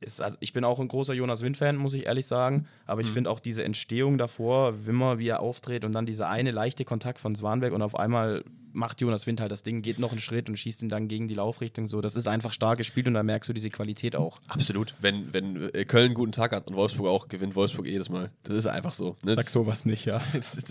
ist, 0.00 0.22
also 0.22 0.36
ich 0.40 0.52
bin 0.52 0.64
auch 0.64 0.80
ein 0.80 0.88
großer 0.88 1.14
Jonas 1.14 1.42
Wind-Fan, 1.42 1.76
muss 1.76 1.94
ich 1.94 2.06
ehrlich 2.06 2.26
sagen. 2.26 2.66
Aber 2.86 3.00
ich 3.00 3.08
mhm. 3.08 3.14
finde 3.14 3.30
auch 3.30 3.40
diese 3.40 3.64
Entstehung 3.64 4.18
davor, 4.18 4.86
Wimmer, 4.86 5.18
wie 5.18 5.28
er 5.28 5.40
auftritt 5.40 5.84
und 5.84 5.92
dann 5.92 6.06
dieser 6.06 6.28
eine 6.28 6.50
leichte 6.50 6.84
Kontakt 6.84 7.18
von 7.18 7.34
Swanberg 7.34 7.72
und 7.72 7.82
auf 7.82 7.98
einmal 7.98 8.44
macht 8.72 9.00
Jonas 9.00 9.26
Wind 9.26 9.40
halt 9.40 9.50
das 9.50 9.62
Ding, 9.62 9.82
geht 9.82 9.98
noch 9.98 10.12
einen 10.12 10.20
Schritt 10.20 10.48
und 10.48 10.56
schießt 10.56 10.82
ihn 10.82 10.88
dann 10.88 11.08
gegen 11.08 11.26
die 11.26 11.34
Laufrichtung. 11.34 11.88
So, 11.88 12.00
das 12.00 12.16
ist 12.16 12.28
einfach 12.28 12.52
stark 12.52 12.78
gespielt 12.78 13.08
und 13.08 13.14
da 13.14 13.22
merkst 13.22 13.48
du 13.48 13.52
diese 13.52 13.70
Qualität 13.70 14.14
auch. 14.14 14.40
Absolut. 14.46 14.94
Wenn, 15.00 15.32
wenn 15.32 15.70
Köln 15.86 16.06
einen 16.06 16.14
guten 16.14 16.32
Tag 16.32 16.52
hat 16.52 16.68
und 16.68 16.76
Wolfsburg 16.76 17.08
auch, 17.08 17.28
gewinnt 17.28 17.56
Wolfsburg 17.56 17.86
jedes 17.86 18.08
Mal. 18.08 18.30
Das 18.44 18.54
ist 18.54 18.66
einfach 18.66 18.94
so. 18.94 19.16
Ne? 19.24 19.34
Sag 19.34 19.48
sowas 19.48 19.84
nicht, 19.84 20.04
ja. 20.04 20.20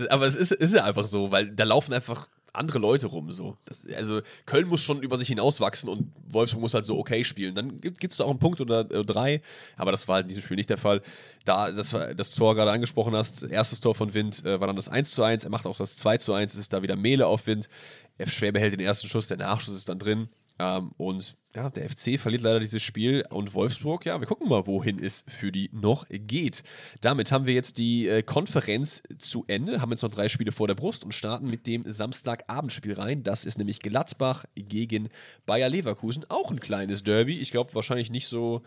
aber 0.10 0.26
es 0.26 0.36
ist, 0.36 0.52
ist 0.52 0.74
ja 0.74 0.84
einfach 0.86 1.06
so, 1.06 1.32
weil 1.32 1.50
da 1.50 1.64
laufen 1.66 1.94
einfach 1.94 2.28
andere 2.58 2.80
Leute 2.80 3.08
rum. 3.08 3.32
So. 3.32 3.58
Das, 3.66 3.86
also 3.96 4.22
Köln 4.46 4.68
muss 4.68 4.82
schon 4.82 5.02
über 5.02 5.18
sich 5.18 5.28
hinauswachsen 5.28 5.90
und 5.90 6.12
Wolfsburg 6.30 6.62
muss 6.62 6.74
halt 6.74 6.86
so 6.86 6.98
okay 6.98 7.24
spielen. 7.24 7.56
Dann 7.56 7.78
gibt 7.80 8.04
es 8.04 8.18
da 8.18 8.26
auch 8.26 8.30
einen 8.30 8.40
Punkt 8.40 8.62
oder 8.62 8.82
äh, 8.92 9.06
drei, 9.06 9.42
aber 9.76 9.92
das 9.92 10.08
war 10.08 10.16
halt 10.16 10.26
in 10.26 10.30
diesem 10.30 10.44
Spiel 10.44 10.58
nicht 10.58 10.70
der 10.70 10.78
Fall. 10.78 11.02
Da 11.46 11.72
das, 11.72 11.96
das 12.16 12.30
Tor 12.32 12.56
gerade 12.56 12.72
angesprochen 12.72 13.16
hast, 13.16 13.44
erstes 13.44 13.80
Tor 13.80 13.96
von 13.96 14.14
Wind 14.14 14.44
äh, 14.46 14.60
war 14.60 14.68
dann 14.68 14.76
das 14.76 14.90
1 14.90 15.12
zu 15.12 15.24
1, 15.24 15.44
er 15.44 15.50
macht 15.50 15.66
auch 15.66 15.78
das 15.78 15.98
2 15.98 16.18
zu 16.18 16.34
1, 16.34 16.54
es 16.54 16.60
ist 16.60 16.74
da 16.74 16.82
wieder 16.82 16.96
Mehle 16.96 17.28
auf 17.28 17.48
Wind. 17.48 17.70
Er 18.18 18.28
schwer 18.28 18.52
behält 18.52 18.74
den 18.74 18.80
ersten 18.80 19.08
Schuss, 19.08 19.28
der 19.28 19.38
Nachschuss 19.38 19.76
ist 19.76 19.90
dann 19.90 20.00
drin. 20.00 20.30
Ähm, 20.60 20.92
und 20.98 21.36
ja, 21.58 21.72
der 21.72 21.90
FC 21.90 22.20
verliert 22.20 22.44
leider 22.44 22.60
dieses 22.60 22.84
Spiel 22.84 23.26
und 23.32 23.56
Wolfsburg, 23.56 24.06
ja, 24.06 24.20
wir 24.20 24.28
gucken 24.28 24.48
mal, 24.48 24.68
wohin 24.68 25.04
es 25.04 25.26
für 25.28 25.52
die 25.52 25.72
noch 25.74 26.06
geht. 26.08 26.62
Damit 27.02 27.32
haben 27.32 27.48
wir 27.48 27.56
jetzt 27.56 27.80
die 27.80 28.08
äh, 28.08 28.22
Konferenz 28.22 29.02
zu 29.18 29.44
Ende, 29.48 29.82
haben 29.82 29.90
jetzt 29.90 30.04
noch 30.04 30.12
drei 30.12 30.30
Spiele 30.30 30.52
vor 30.52 30.68
der 30.68 30.76
Brust 30.76 31.04
und 31.04 31.16
starten 31.16 31.50
mit 31.50 31.66
dem 31.66 31.82
Samstagabendspiel 31.84 32.94
rein. 32.94 33.24
Das 33.24 33.44
ist 33.44 33.58
nämlich 33.58 33.80
Gladbach 33.80 34.46
gegen 34.54 35.10
Bayer 35.48 35.68
Leverkusen. 35.68 36.26
Auch 36.30 36.52
ein 36.52 36.60
kleines 36.60 37.02
Derby. 37.02 37.40
Ich 37.40 37.50
glaube, 37.50 37.74
wahrscheinlich 37.74 38.12
nicht 38.12 38.28
so 38.28 38.62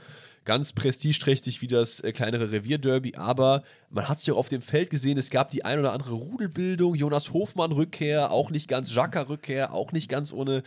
ganz 0.45 0.73
prestigeträchtig 0.73 1.61
wie 1.63 1.69
das 1.69 2.01
äh, 2.01 2.13
kleinere 2.13 2.51
Revierderby, 2.51 3.15
aber 3.17 3.63
man 3.91 4.09
hat 4.09 4.19
es 4.19 4.27
ja 4.27 4.35
auf 4.35 4.49
dem 4.49 4.63
Feld 4.63 4.91
gesehen, 4.91 5.19
es 5.19 5.31
gab 5.31 5.51
die 5.51 5.65
ein 5.65 5.79
oder 5.79 5.93
andere 5.93 6.15
Rudelbildung, 6.15 6.95
Jonas 6.95 7.33
Hofmann-Rückkehr, 7.33 8.31
auch 8.31 8.51
nicht 8.51 8.69
ganz 8.69 8.95
Jacka-Rückkehr, 8.95 9.73
auch 9.73 9.93
nicht 9.93 10.09
ganz 10.09 10.33
ohne 10.33 10.63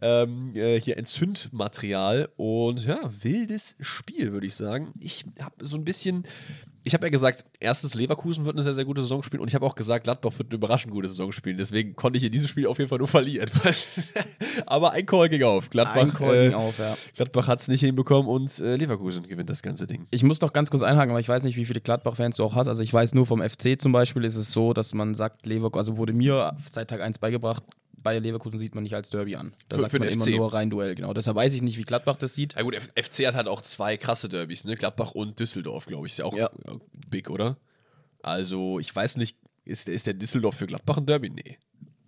ähm, 0.00 0.52
äh, 0.54 0.80
hier 0.80 0.96
Entzündmaterial 0.96 2.28
und 2.36 2.84
ja, 2.86 2.98
wildes 3.22 3.76
Spiel, 3.80 4.32
würde 4.32 4.46
ich 4.46 4.54
sagen. 4.54 4.92
Ich 5.00 5.24
habe 5.40 5.64
so 5.64 5.76
ein 5.76 5.84
bisschen 5.84 6.24
ich 6.86 6.94
habe 6.94 7.06
ja 7.06 7.10
gesagt, 7.10 7.44
erstes 7.58 7.94
Leverkusen 7.94 8.44
wird 8.44 8.54
eine 8.54 8.62
sehr, 8.62 8.74
sehr 8.74 8.84
gute 8.84 9.02
Saison 9.02 9.20
spielen 9.24 9.40
und 9.40 9.48
ich 9.48 9.56
habe 9.56 9.66
auch 9.66 9.74
gesagt, 9.74 10.04
Gladbach 10.04 10.30
wird 10.38 10.50
eine 10.50 10.54
überraschend 10.54 10.92
gute 10.92 11.08
Saison 11.08 11.32
spielen. 11.32 11.58
Deswegen 11.58 11.96
konnte 11.96 12.16
ich 12.16 12.22
in 12.22 12.30
diesem 12.30 12.46
Spiel 12.46 12.68
auf 12.68 12.78
jeden 12.78 12.88
Fall 12.88 12.98
nur 12.98 13.08
verlieren. 13.08 13.50
Aber 14.66 14.92
ein 14.92 15.04
Call 15.04 15.28
ging 15.28 15.42
auf. 15.42 15.68
Gladbach, 15.68 15.96
ein 15.96 16.14
Call 16.14 16.44
ging 16.44 16.52
äh, 16.52 16.54
auf, 16.54 16.78
ja. 16.78 16.96
Gladbach 17.16 17.48
hat 17.48 17.60
es 17.60 17.66
nicht 17.66 17.80
hinbekommen 17.80 18.30
und 18.30 18.56
äh, 18.60 18.76
Leverkusen 18.76 19.24
gewinnt 19.24 19.50
das 19.50 19.62
ganze 19.62 19.88
Ding. 19.88 20.06
Ich 20.12 20.22
muss 20.22 20.38
doch 20.38 20.52
ganz 20.52 20.70
kurz 20.70 20.84
einhaken, 20.84 21.10
aber 21.10 21.18
ich 21.18 21.28
weiß 21.28 21.42
nicht, 21.42 21.56
wie 21.56 21.64
viele 21.64 21.80
Gladbach-Fans 21.80 22.36
du 22.36 22.44
auch 22.44 22.54
hast. 22.54 22.68
Also 22.68 22.84
ich 22.84 22.94
weiß 22.94 23.14
nur 23.14 23.26
vom 23.26 23.42
FC 23.42 23.80
zum 23.80 23.90
Beispiel 23.90 24.22
ist 24.24 24.36
es 24.36 24.52
so, 24.52 24.72
dass 24.72 24.94
man 24.94 25.16
sagt, 25.16 25.44
Leverkusen, 25.44 25.78
also 25.78 25.96
wurde 25.98 26.12
mir 26.12 26.56
seit 26.70 26.88
Tag 26.88 27.00
1 27.00 27.18
beigebracht, 27.18 27.64
Bayer 28.06 28.20
Leverkusen 28.20 28.60
sieht 28.60 28.76
man 28.76 28.84
nicht 28.84 28.94
als 28.94 29.10
Derby 29.10 29.34
an. 29.34 29.52
Da 29.68 29.74
für, 29.74 29.82
sagt 29.82 29.90
für 29.90 29.98
man 29.98 30.08
immer 30.08 30.24
FC. 30.24 30.36
nur 30.36 30.54
rein 30.54 30.70
Duell, 30.70 30.94
genau. 30.94 31.12
Deshalb 31.12 31.36
weiß 31.36 31.52
ich 31.56 31.62
nicht, 31.62 31.76
wie 31.76 31.82
Gladbach 31.82 32.16
das 32.16 32.36
sieht. 32.36 32.54
Ja 32.54 32.62
gut, 32.62 32.76
FC 32.76 33.26
hat 33.26 33.34
halt 33.34 33.48
auch 33.48 33.60
zwei 33.62 33.96
krasse 33.96 34.28
Derbys, 34.28 34.64
ne? 34.64 34.76
Gladbach 34.76 35.10
und 35.10 35.40
Düsseldorf, 35.40 35.86
glaube 35.86 36.06
ich. 36.06 36.12
Ist 36.12 36.18
ja 36.18 36.24
auch 36.24 36.36
ja. 36.36 36.48
big, 37.10 37.30
oder? 37.30 37.56
Also, 38.22 38.78
ich 38.78 38.94
weiß 38.94 39.16
nicht, 39.16 39.36
ist, 39.64 39.88
ist 39.88 40.06
der 40.06 40.14
Düsseldorf 40.14 40.54
für 40.54 40.68
Gladbach 40.68 40.98
ein 40.98 41.06
Derby? 41.06 41.30
Nee. 41.30 41.58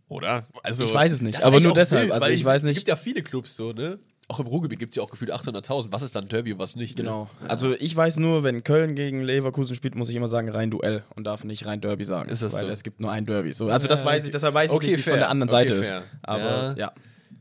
Oder? 0.06 0.46
Also, 0.62 0.84
ich 0.84 0.94
weiß 0.94 1.14
es 1.14 1.20
nicht, 1.20 1.42
aber 1.42 1.58
nur 1.58 1.74
deshalb. 1.74 2.04
Wild, 2.04 2.12
also 2.12 2.28
ich, 2.28 2.36
ich 2.36 2.44
weiß 2.44 2.62
nicht. 2.62 2.76
Es 2.76 2.78
gibt 2.78 2.88
ja 2.88 2.94
viele 2.94 3.24
Clubs 3.24 3.56
so, 3.56 3.72
ne? 3.72 3.98
Auch 4.28 4.40
im 4.40 4.46
Ruhrgebiet 4.46 4.78
gibt 4.78 4.92
es 4.92 4.96
ja 4.96 5.02
auch 5.02 5.10
gefühlt 5.10 5.32
800.000. 5.32 5.86
Was 5.90 6.02
ist 6.02 6.14
dann 6.14 6.26
Derby 6.26 6.52
und 6.52 6.58
was 6.58 6.76
nicht? 6.76 6.98
Ne? 6.98 7.04
Genau. 7.04 7.30
Ne? 7.40 7.50
Also 7.50 7.72
ich 7.72 7.96
weiß 7.96 8.18
nur, 8.18 8.44
wenn 8.44 8.62
Köln 8.62 8.94
gegen 8.94 9.22
Leverkusen 9.22 9.74
spielt, 9.74 9.94
muss 9.94 10.10
ich 10.10 10.16
immer 10.16 10.28
sagen 10.28 10.50
rein 10.50 10.70
Duell 10.70 11.02
und 11.16 11.24
darf 11.24 11.44
nicht 11.44 11.64
rein 11.66 11.80
Derby 11.80 12.04
sagen. 12.04 12.28
Ist 12.28 12.42
das 12.42 12.52
weil 12.52 12.66
so? 12.66 12.70
es 12.70 12.82
gibt 12.82 13.00
nur 13.00 13.10
ein 13.10 13.24
Derby. 13.24 13.52
So, 13.52 13.68
also 13.70 13.88
das 13.88 14.04
weiß 14.04 14.26
ich, 14.26 14.30
deshalb 14.30 14.54
weiß 14.54 14.70
okay, 14.70 14.84
ich 14.84 14.90
nicht, 14.90 14.96
wie 14.98 15.00
es 15.00 15.08
von 15.08 15.18
der 15.18 15.30
anderen 15.30 15.48
okay, 15.48 15.68
Seite 15.68 15.82
fair. 15.82 15.98
ist. 15.98 16.06
Aber 16.22 16.40
ja. 16.42 16.74
ja. 16.76 16.92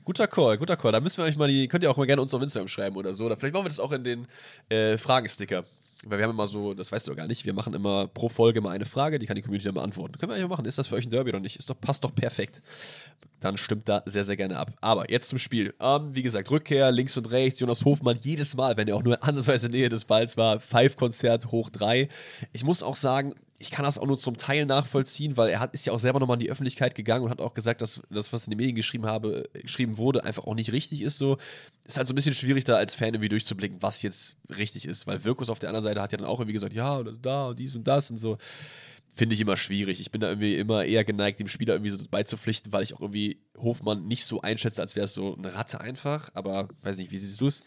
Guter 0.06 0.28
Call, 0.28 0.58
guter 0.58 0.78
Call. 0.78 0.94
Da 0.94 1.02
müssen 1.02 1.18
wir 1.18 1.26
euch 1.26 1.36
mal 1.36 1.50
die, 1.50 1.68
könnt 1.68 1.84
ihr 1.84 1.92
auch 1.92 1.98
mal 1.98 2.08
gerne 2.08 2.22
uns 2.22 2.34
auf 2.34 2.42
Instagram 2.42 2.70
schreiben 2.70 2.96
oder 2.96 3.14
so. 3.14 3.26
Oder 3.26 3.36
vielleicht 3.36 3.54
machen 3.54 3.66
wir 3.66 3.70
das 3.70 3.82
auch 3.82 3.92
in 3.92 4.06
den 4.06 4.26
äh, 4.70 4.98
Fragensticker. 4.98 5.66
Weil 6.06 6.20
wir 6.20 6.26
haben 6.26 6.32
immer 6.32 6.48
so, 6.48 6.74
das 6.74 6.92
weißt 6.92 7.08
du 7.08 7.16
gar 7.16 7.28
nicht, 7.28 7.46
wir 7.46 7.54
machen 7.54 7.74
immer 7.74 8.08
pro 8.08 8.30
Folge 8.30 8.62
mal 8.62 8.70
eine 8.70 8.86
Frage, 8.86 9.18
die 9.18 9.26
kann 9.26 9.36
die 9.36 9.42
Community 9.42 9.66
dann 9.66 9.74
beantworten. 9.74 10.18
Können 10.18 10.32
wir 10.32 10.40
mal 10.40 10.48
machen, 10.48 10.66
ist 10.66 10.78
das 10.78 10.88
für 10.88 10.96
euch 10.96 11.08
ein 11.08 11.10
Derby 11.10 11.32
oder 11.32 11.40
nicht? 11.40 11.56
Ist 11.56 11.70
doch, 11.70 11.80
passt 11.80 12.04
doch 12.04 12.14
perfekt. 12.14 12.62
Dann 13.40 13.58
stimmt 13.58 13.90
da 13.90 14.04
sehr, 14.06 14.24
sehr 14.24 14.38
gerne 14.38 14.58
ab. 14.58 14.74
Aber 14.80 15.10
jetzt 15.12 15.30
zum 15.30 15.40
Spiel. 15.40 15.74
Ähm, 15.80 16.14
wie 16.14 16.24
gesagt, 16.24 16.50
Rückkehr, 16.52 16.92
links 16.92 17.18
und 17.18 17.30
rechts, 17.32 17.60
Jonas 17.60 17.84
Hofmann 17.84 18.18
jedes 18.22 18.56
Mal, 18.56 18.78
wenn 18.78 18.88
er 18.88 18.96
auch 18.96 19.04
nur 19.04 19.22
ansatzweise 19.28 19.68
in 19.68 19.72
der 19.72 19.82
Nähe 19.82 19.90
des 19.90 20.06
Balls 20.06 20.38
war, 20.38 20.60
Five-Konzert 20.60 21.52
hoch 21.52 21.70
drei. 21.70 22.10
Ich 22.54 22.64
muss 22.64 22.84
auch 22.84 22.96
sagen, 22.96 23.34
ich 23.60 23.72
kann 23.72 23.84
das 23.84 23.98
auch 23.98 24.06
nur 24.06 24.20
zum 24.20 24.38
Teil 24.38 24.68
nachvollziehen, 24.68 25.36
weil 25.36 25.50
er 25.50 25.60
hat, 25.60 25.74
ist 25.74 25.86
ja 25.86 25.94
auch 25.94 26.00
selber 26.00 26.20
nochmal 26.20 26.36
in 26.36 26.42
die 26.42 26.52
Öffentlichkeit 26.52 26.94
gegangen 26.94 27.24
und 27.26 27.32
hat 27.32 27.42
auch 27.42 27.56
gesagt, 27.56 27.82
dass 27.82 28.02
das, 28.10 28.32
was 28.32 28.46
in 28.46 28.52
den 28.52 28.58
Medien 28.58 28.76
geschrieben 28.76 29.08
habe, 29.08 29.50
geschrieben 29.54 29.98
wurde, 29.98 30.24
einfach 30.24 30.46
auch 30.46 30.54
nicht 30.54 30.72
richtig 30.72 31.02
ist. 31.02 31.18
So 31.18 31.38
ist 31.84 31.98
halt 31.98 32.08
so 32.08 32.14
ein 32.14 32.16
bisschen 32.16 32.36
schwierig, 32.36 32.66
da 32.66 32.76
als 32.76 32.94
Fan 32.94 33.16
irgendwie 33.16 33.30
durchzublicken, 33.30 33.82
was 33.82 34.04
jetzt 34.04 34.36
richtig 34.56 34.88
ist. 34.88 35.08
Weil 35.08 35.24
Wirkus 35.24 35.50
auf 35.50 35.58
der 35.58 35.70
anderen 35.70 35.84
Seite 35.84 36.02
hat 36.02 36.12
ja 36.12 36.20
dann 36.20 36.28
auch 36.28 36.40
irgendwie 36.40 36.54
gesagt, 36.54 36.74
ja, 36.74 37.02
da 37.04 37.48
und 37.48 37.58
dies 37.58 37.76
und 37.76 37.88
das 37.88 38.12
und 38.12 38.18
so. 38.18 38.38
Finde 39.12 39.34
ich 39.34 39.42
immer 39.42 39.58
schwierig. 39.58 40.00
Ich 40.00 40.12
bin 40.12 40.22
da 40.22 40.30
irgendwie 40.30 40.58
immer 40.58 40.86
eher 40.86 41.04
geneigt, 41.04 41.40
dem 41.40 41.48
Spieler 41.48 41.74
irgendwie 41.74 41.90
so 41.90 41.98
beizupflichten, 42.12 42.72
weil 42.72 42.84
ich 42.84 42.94
auch 42.94 43.02
irgendwie 43.02 43.42
Hofmann 43.58 44.06
nicht 44.06 44.26
so 44.26 44.42
einschätze, 44.42 44.82
als 44.82 44.96
wäre 44.96 45.06
es 45.06 45.16
so 45.16 45.36
eine 45.36 45.56
Ratte 45.56 45.82
einfach. 45.82 46.30
Aber 46.36 46.68
weiß 46.84 46.98
nicht, 46.98 47.10
wie 47.10 47.18
siehst 47.18 47.42
du 47.42 47.48
es? 47.48 47.64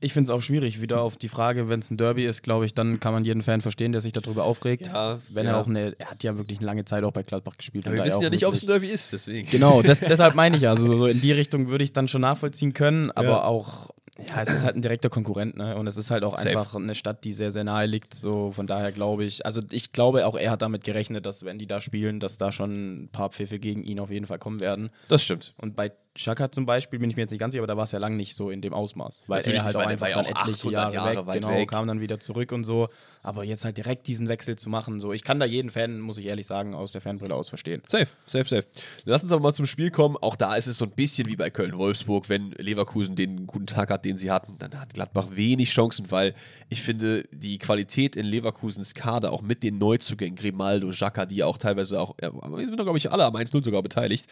Ich 0.00 0.12
finde 0.12 0.30
es 0.30 0.36
auch 0.36 0.42
schwierig, 0.42 0.82
wieder 0.82 1.00
auf 1.00 1.16
die 1.16 1.28
Frage, 1.28 1.68
wenn 1.68 1.80
es 1.80 1.90
ein 1.90 1.96
Derby 1.96 2.26
ist, 2.26 2.42
glaube 2.42 2.66
ich, 2.66 2.74
dann 2.74 3.00
kann 3.00 3.12
man 3.12 3.24
jeden 3.24 3.42
Fan 3.42 3.60
verstehen, 3.60 3.92
der 3.92 4.00
sich 4.00 4.12
darüber 4.12 4.44
aufregt. 4.44 4.86
Ja, 4.86 5.18
wenn 5.30 5.46
ja. 5.46 5.52
er 5.52 5.58
auch 5.58 5.66
eine, 5.66 5.94
er 5.98 6.10
hat 6.10 6.22
ja 6.24 6.36
wirklich 6.36 6.58
eine 6.58 6.66
lange 6.66 6.84
Zeit 6.84 7.04
auch 7.04 7.12
bei 7.12 7.22
Gladbach 7.22 7.56
gespielt. 7.56 7.86
Aber 7.86 7.96
wir 7.96 8.04
wissen 8.04 8.22
ja 8.22 8.30
nicht, 8.30 8.44
ob 8.46 8.54
es 8.54 8.62
ein 8.62 8.66
Derby 8.66 8.88
ist, 8.88 9.12
deswegen. 9.12 9.48
Genau, 9.48 9.82
das, 9.82 10.00
deshalb 10.00 10.34
meine 10.34 10.56
ich 10.56 10.62
ja, 10.62 10.70
also 10.70 10.94
so 10.94 11.06
in 11.06 11.20
die 11.20 11.32
Richtung 11.32 11.68
würde 11.68 11.84
ich 11.84 11.90
es 11.90 11.94
dann 11.94 12.08
schon 12.08 12.20
nachvollziehen 12.20 12.74
können, 12.74 13.10
aber 13.12 13.28
ja. 13.28 13.44
auch 13.44 13.90
ja, 14.28 14.42
es 14.42 14.50
ist 14.50 14.64
halt 14.64 14.76
ein 14.76 14.82
direkter 14.82 15.10
Konkurrent, 15.10 15.56
ne? 15.56 15.76
Und 15.76 15.88
es 15.88 15.96
ist 15.96 16.12
halt 16.12 16.22
auch 16.22 16.38
Safe. 16.38 16.50
einfach 16.50 16.76
eine 16.76 16.94
Stadt, 16.94 17.24
die 17.24 17.32
sehr, 17.32 17.50
sehr 17.50 17.64
nahe 17.64 17.86
liegt. 17.86 18.14
So, 18.14 18.52
von 18.52 18.68
daher 18.68 18.92
glaube 18.92 19.24
ich, 19.24 19.44
also 19.44 19.60
ich 19.72 19.90
glaube 19.90 20.26
auch, 20.26 20.36
er 20.36 20.52
hat 20.52 20.62
damit 20.62 20.84
gerechnet, 20.84 21.26
dass 21.26 21.44
wenn 21.44 21.58
die 21.58 21.66
da 21.66 21.80
spielen, 21.80 22.20
dass 22.20 22.38
da 22.38 22.52
schon 22.52 23.04
ein 23.04 23.08
paar 23.08 23.30
Pfiffe 23.30 23.58
gegen 23.58 23.82
ihn 23.82 23.98
auf 23.98 24.10
jeden 24.10 24.26
Fall 24.26 24.38
kommen 24.38 24.60
werden. 24.60 24.90
Das 25.08 25.24
stimmt. 25.24 25.54
Und 25.58 25.74
bei 25.74 25.90
Chaka 26.16 26.52
zum 26.52 26.64
Beispiel 26.64 27.00
bin 27.00 27.10
ich 27.10 27.16
mir 27.16 27.22
jetzt 27.22 27.32
nicht 27.32 27.40
ganz 27.40 27.52
sicher, 27.52 27.62
aber 27.62 27.66
da 27.66 27.76
war 27.76 27.84
es 27.84 27.92
ja 27.92 27.98
lange 27.98 28.16
nicht 28.16 28.36
so 28.36 28.50
in 28.50 28.60
dem 28.62 28.72
Ausmaß. 28.72 29.18
Weil 29.26 29.38
Natürlich, 29.38 29.58
er 29.58 29.64
halt 29.64 29.76
auch 29.76 29.86
einfach 29.86 30.08
dann 30.08 30.24
etliche 30.24 30.70
Jahre, 30.70 30.94
Jahre 30.94 31.26
weg, 31.26 31.34
genau, 31.34 31.48
weg. 31.48 31.68
kam 31.68 31.88
dann 31.88 32.00
wieder 32.00 32.20
zurück 32.20 32.52
und 32.52 32.62
so. 32.62 32.88
Aber 33.22 33.42
jetzt 33.42 33.64
halt 33.64 33.76
direkt 33.76 34.06
diesen 34.06 34.28
Wechsel 34.28 34.56
zu 34.56 34.70
machen, 34.70 35.00
so, 35.00 35.12
ich 35.12 35.24
kann 35.24 35.40
da 35.40 35.46
jeden 35.46 35.70
Fan, 35.70 35.98
muss 35.98 36.18
ich 36.18 36.26
ehrlich 36.26 36.46
sagen, 36.46 36.74
aus 36.74 36.92
der 36.92 37.00
Fanbrille 37.00 37.34
aus 37.34 37.48
verstehen. 37.48 37.82
Safe, 37.88 38.06
safe, 38.26 38.48
safe. 38.48 38.64
Lass 39.04 39.24
uns 39.24 39.32
aber 39.32 39.42
mal 39.42 39.52
zum 39.54 39.66
Spiel 39.66 39.90
kommen. 39.90 40.16
Auch 40.16 40.36
da 40.36 40.54
ist 40.54 40.68
es 40.68 40.78
so 40.78 40.84
ein 40.84 40.92
bisschen 40.92 41.26
wie 41.28 41.34
bei 41.34 41.50
Köln-Wolfsburg, 41.50 42.28
wenn 42.28 42.52
Leverkusen 42.52 43.16
den 43.16 43.48
guten 43.48 43.66
Tag 43.66 43.90
hat, 43.90 44.04
den 44.04 44.16
sie 44.16 44.30
hatten, 44.30 44.56
dann 44.58 44.78
hat 44.78 44.94
Gladbach 44.94 45.28
wenig 45.32 45.70
Chancen, 45.70 46.12
weil 46.12 46.34
ich 46.68 46.82
finde, 46.82 47.24
die 47.32 47.58
Qualität 47.58 48.14
in 48.14 48.26
Leverkusens 48.26 48.94
Kader, 48.94 49.32
auch 49.32 49.42
mit 49.42 49.64
den 49.64 49.78
Neuzugängen, 49.78 50.36
Grimaldo, 50.36 50.90
Jacka, 50.92 51.26
die 51.26 51.42
auch 51.42 51.58
teilweise 51.58 52.00
auch, 52.00 52.14
ja, 52.22 52.32
wir 52.32 52.66
sind 52.66 52.78
da, 52.78 52.84
glaube 52.84 52.98
ich, 52.98 53.10
alle 53.10 53.24
am 53.24 53.34
1-0 53.34 53.64
sogar 53.64 53.82
beteiligt, 53.82 54.26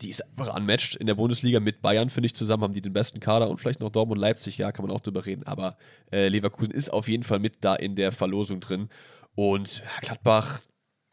die 0.00 0.10
ist 0.10 0.22
einfach 0.22 0.54
unmatched 0.54 0.96
in 0.96 1.06
der 1.06 1.14
Bundesliga 1.14 1.60
mit 1.60 1.80
Bayern, 1.82 2.10
finde 2.10 2.26
ich, 2.26 2.34
zusammen 2.34 2.64
haben 2.64 2.74
die 2.74 2.82
den 2.82 2.92
besten 2.92 3.20
Kader 3.20 3.48
und 3.48 3.58
vielleicht 3.58 3.80
noch 3.80 3.90
Dortmund, 3.90 4.20
Leipzig, 4.20 4.58
ja, 4.58 4.72
kann 4.72 4.86
man 4.86 4.94
auch 4.94 5.00
drüber 5.00 5.24
reden, 5.24 5.44
aber 5.44 5.76
äh, 6.12 6.28
Leverkusen 6.28 6.72
ist 6.72 6.90
auf 6.90 7.08
jeden 7.08 7.22
Fall 7.22 7.38
mit 7.38 7.56
da 7.62 7.74
in 7.74 7.96
der 7.96 8.12
Verlosung 8.12 8.60
drin. 8.60 8.88
Und 9.34 9.82
Gladbach, 10.00 10.60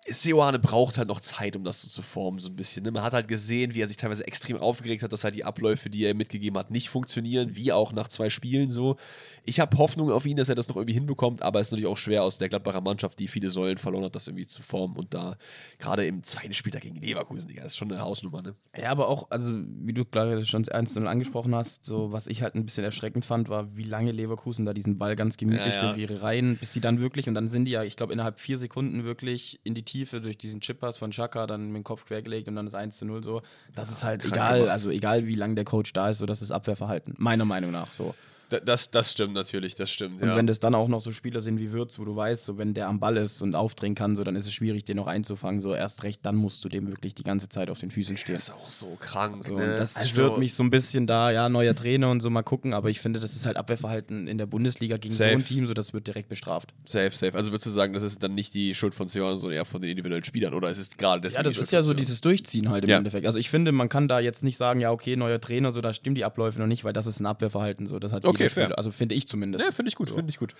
Seoane 0.06 0.60
braucht 0.60 0.98
halt 0.98 1.08
noch 1.08 1.22
Zeit, 1.22 1.56
um 1.56 1.64
das 1.64 1.82
so 1.82 1.88
zu 1.88 2.02
formen, 2.02 2.38
so 2.38 2.50
ein 2.50 2.58
bisschen. 2.58 2.84
Ne? 2.84 2.92
Man 2.92 3.04
hat 3.04 3.14
halt 3.14 3.30
gesehen, 3.30 3.74
wie 3.74 3.82
er 3.82 3.88
sich 3.88 3.96
teilweise 3.96 4.28
extrem 4.28 4.58
aufgeregt 4.58 5.02
hat, 5.02 5.14
dass 5.14 5.24
halt 5.24 5.36
die 5.36 5.46
Abläufe, 5.46 5.90
die 5.90 6.04
er 6.04 6.14
mitgegeben 6.14 6.60
hat, 6.60 6.72
nicht 6.72 6.90
funktionieren, 6.90 7.56
wie 7.56 7.72
auch 7.72 7.94
nach 7.94 8.10
zwei 8.10 8.30
Spielen 8.30 8.70
so. 8.70 8.98
Ich 9.46 9.62
habe 9.62 9.78
Hoffnung 9.78 10.12
auf 10.12 10.26
ihn, 10.26 10.36
dass 10.36 10.50
er 10.50 10.56
das 10.56 10.68
noch 10.68 10.76
irgendwie 10.76 10.94
hinbekommt, 10.94 11.42
aber 11.42 11.62
es 11.62 11.68
ist 11.68 11.72
natürlich 11.72 11.90
auch 11.90 11.98
schwer 11.98 12.24
aus 12.24 12.38
der 12.38 12.50
Gladbacher 12.50 12.82
Mannschaft, 12.82 13.18
die 13.18 13.30
viele 13.30 13.50
Säulen 13.50 13.78
verloren 13.78 14.04
hat, 14.04 14.16
das 14.16 14.28
irgendwie 14.28 14.46
zu 14.46 14.62
formen. 14.62 14.98
Und 14.98 15.14
da, 15.14 15.38
gerade 15.80 16.06
im 16.06 16.22
zweiten 16.24 16.54
Spiel 16.54 16.74
gegen 16.74 16.98
Leverkusen, 16.98 17.48
Digga, 17.48 17.64
ist 17.64 17.78
schon 17.78 17.92
eine 17.92 18.02
Hausnummer, 18.02 18.42
ne? 18.42 18.56
Ja, 18.78 18.90
aber 18.90 19.08
auch, 19.08 19.32
also 19.32 19.54
wie 19.54 19.94
du 19.94 20.04
gerade 20.04 20.46
schon 20.46 20.68
einzeln 20.68 21.08
angesprochen 21.08 21.56
hast, 21.56 21.86
so 21.86 22.12
was 22.12 22.28
ich 22.28 22.42
halt 22.42 22.56
ein 22.56 22.66
bisschen 22.66 22.84
erschreckend 22.84 23.24
fand, 23.24 23.48
war, 23.48 23.78
wie 23.78 23.84
lange 23.84 24.12
Leverkusen 24.12 24.66
da 24.66 24.74
diesen 24.74 24.98
Ball 24.98 25.16
ganz 25.16 25.38
gemütlich 25.38 25.76
ja, 25.76 25.82
ja. 25.82 25.90
durch 25.94 25.98
ihre 26.02 26.22
Reihen, 26.24 26.58
bis 26.58 26.74
sie 26.74 26.82
dann 26.82 27.00
wirklich, 27.00 27.30
und 27.30 27.36
dann 27.36 27.48
sind 27.48 27.66
die 27.66 27.72
ja, 27.72 27.84
ich 27.84 27.96
glaube, 27.96 28.12
innerhalb 28.12 28.40
vier 28.40 28.58
Sekunden 28.58 29.06
wirklich 29.06 29.62
in 29.64 29.76
die 29.76 29.84
Tiefe 29.94 30.20
durch 30.22 30.38
diesen 30.38 30.60
Chip 30.60 30.74
Chippers 30.74 30.98
von 30.98 31.12
Chaka 31.12 31.46
dann 31.46 31.68
mit 31.68 31.76
dem 31.76 31.84
Kopf 31.84 32.06
quergelegt 32.06 32.48
und 32.48 32.56
dann 32.56 32.66
das 32.66 32.74
1 32.74 32.98
zu 32.98 33.06
0 33.06 33.24
so. 33.24 33.42
Das 33.76 33.92
ist 33.92 34.04
halt 34.04 34.26
egal, 34.26 34.60
gemacht. 34.60 34.72
also 34.72 34.90
egal 34.90 35.28
wie 35.28 35.36
lange 35.36 35.54
der 35.54 35.66
Coach 35.66 35.94
da 35.94 36.10
ist, 36.10 36.18
so 36.18 36.26
das 36.26 36.42
ist 36.42 36.52
Abwehrverhalten. 36.52 37.14
Meiner 37.18 37.46
Meinung 37.46 37.72
nach 37.72 37.94
so. 37.94 38.16
Das, 38.60 38.92
das 38.92 39.12
stimmt 39.12 39.34
natürlich, 39.34 39.76
das 39.76 39.92
stimmt. 39.92 40.22
Und 40.22 40.30
ja. 40.30 40.36
wenn 40.36 40.48
das 40.48 40.60
dann 40.60 40.76
auch 40.76 40.88
noch 40.88 41.00
so 41.00 41.12
Spieler 41.12 41.42
sind 41.42 41.60
wie 41.60 41.72
Würz, 41.72 42.00
wo 42.00 42.06
du 42.06 42.16
weißt, 42.16 42.46
so 42.46 42.58
wenn 42.58 42.74
der 42.74 42.88
am 42.88 43.00
Ball 43.00 43.18
ist 43.18 43.42
und 43.42 43.56
aufdrehen 43.56 43.96
kann, 43.96 44.16
so 44.16 44.24
dann 44.24 44.36
ist 44.36 44.46
es 44.46 44.54
schwierig, 44.54 44.84
den 44.86 44.98
noch 44.98 45.08
einzufangen. 45.08 45.62
So 45.62 45.74
erst 45.74 46.04
recht, 46.04 46.26
dann 46.26 46.36
musst 46.36 46.64
du 46.64 46.70
dem 46.70 46.88
wirklich 46.88 47.16
die 47.16 47.24
ganze 47.24 47.50
Zeit 47.50 47.70
auf 47.70 47.80
den 47.80 47.92
Füßen 47.92 48.18
stehen. 48.18 48.36
Das 48.36 48.46
ist 48.46 48.54
auch 48.54 48.70
so 48.70 48.98
krank. 49.00 49.46
So, 49.46 49.58
ne? 49.58 49.78
Das 49.78 49.96
also 49.96 50.10
stört 50.10 50.38
mich 50.38 50.54
so 50.54 50.64
ein 50.64 50.70
bisschen 50.70 51.08
da, 51.08 51.32
ja, 51.32 51.50
neuer 51.50 51.76
Trainer 51.76 52.10
und 52.10 52.22
so 52.22 52.30
mal 52.30 52.44
gucken, 52.44 52.74
aber 52.74 52.90
ich 52.90 53.00
finde, 53.00 53.20
das 53.20 53.36
ist 53.36 53.46
halt 53.46 53.58
Abwehrverhalten 53.58 54.28
in 54.28 54.38
der 54.38 54.46
Bundesliga 54.46 54.98
gegen 54.98 55.14
safe. 55.14 55.32
so 55.32 55.38
ein 55.38 55.46
Team, 55.46 55.68
so 55.68 55.74
das 55.74 55.94
wird 55.94 56.08
direkt 56.08 56.30
bestraft. 56.30 56.74
Safe, 56.86 57.12
safe. 57.12 57.36
Also 57.36 57.52
würdest 57.52 57.66
du 57.66 57.72
sagen, 57.72 57.94
das 57.94 58.04
ist 58.04 58.22
dann 58.22 58.36
nicht 58.36 58.54
die 58.54 58.76
Schuld 58.76 58.94
von 58.94 59.08
Sion, 59.08 59.38
sondern 59.38 59.58
eher 59.58 59.66
von 59.66 59.82
den 59.82 59.92
individuellen 59.92 60.24
Spielern 60.24 60.54
oder 60.54 60.70
ist 60.70 60.78
es 60.78 60.98
gerade 60.98 61.22
deswegen? 61.22 61.40
Ja, 61.40 61.44
das 61.44 61.58
ist 61.58 61.72
ja 61.72 61.84
so 61.84 61.94
dieses 61.94 62.22
Durchziehen 62.22 62.70
halt 62.70 62.84
im 62.84 62.90
ja. 62.90 62.98
Endeffekt. 62.98 63.26
Also 63.26 63.40
ich 63.40 63.50
finde, 63.50 63.72
man 63.72 63.90
kann 63.90 64.08
da 64.08 64.20
jetzt 64.20 64.44
nicht 64.44 64.58
sagen, 64.58 64.80
ja, 64.80 64.92
okay, 64.92 65.16
neuer 65.16 65.40
Trainer, 65.40 65.72
so 65.72 65.82
da 65.82 65.94
stimmen 65.94 66.16
die 66.16 66.26
Abläufe 66.26 66.60
noch 66.60 66.68
nicht, 66.68 66.84
weil 66.84 66.94
das 66.94 67.06
ist 67.06 67.20
ein 67.20 67.26
Abwehrverhalten, 67.26 67.88
so 67.88 68.00
das 68.00 68.12
hat 68.12 68.26
okay, 68.26 68.43
fair. 68.50 68.78
Also 68.78 68.92
finde 68.92 69.16
ich 69.16 69.28
zumindest. 69.28 69.64
Ja, 69.64 69.72
finde 69.72 69.90
ich 69.90 69.96
gut, 69.96 70.10
so. 70.10 70.16
finde 70.16 70.30
ich 70.30 70.38
gut. 70.38 70.54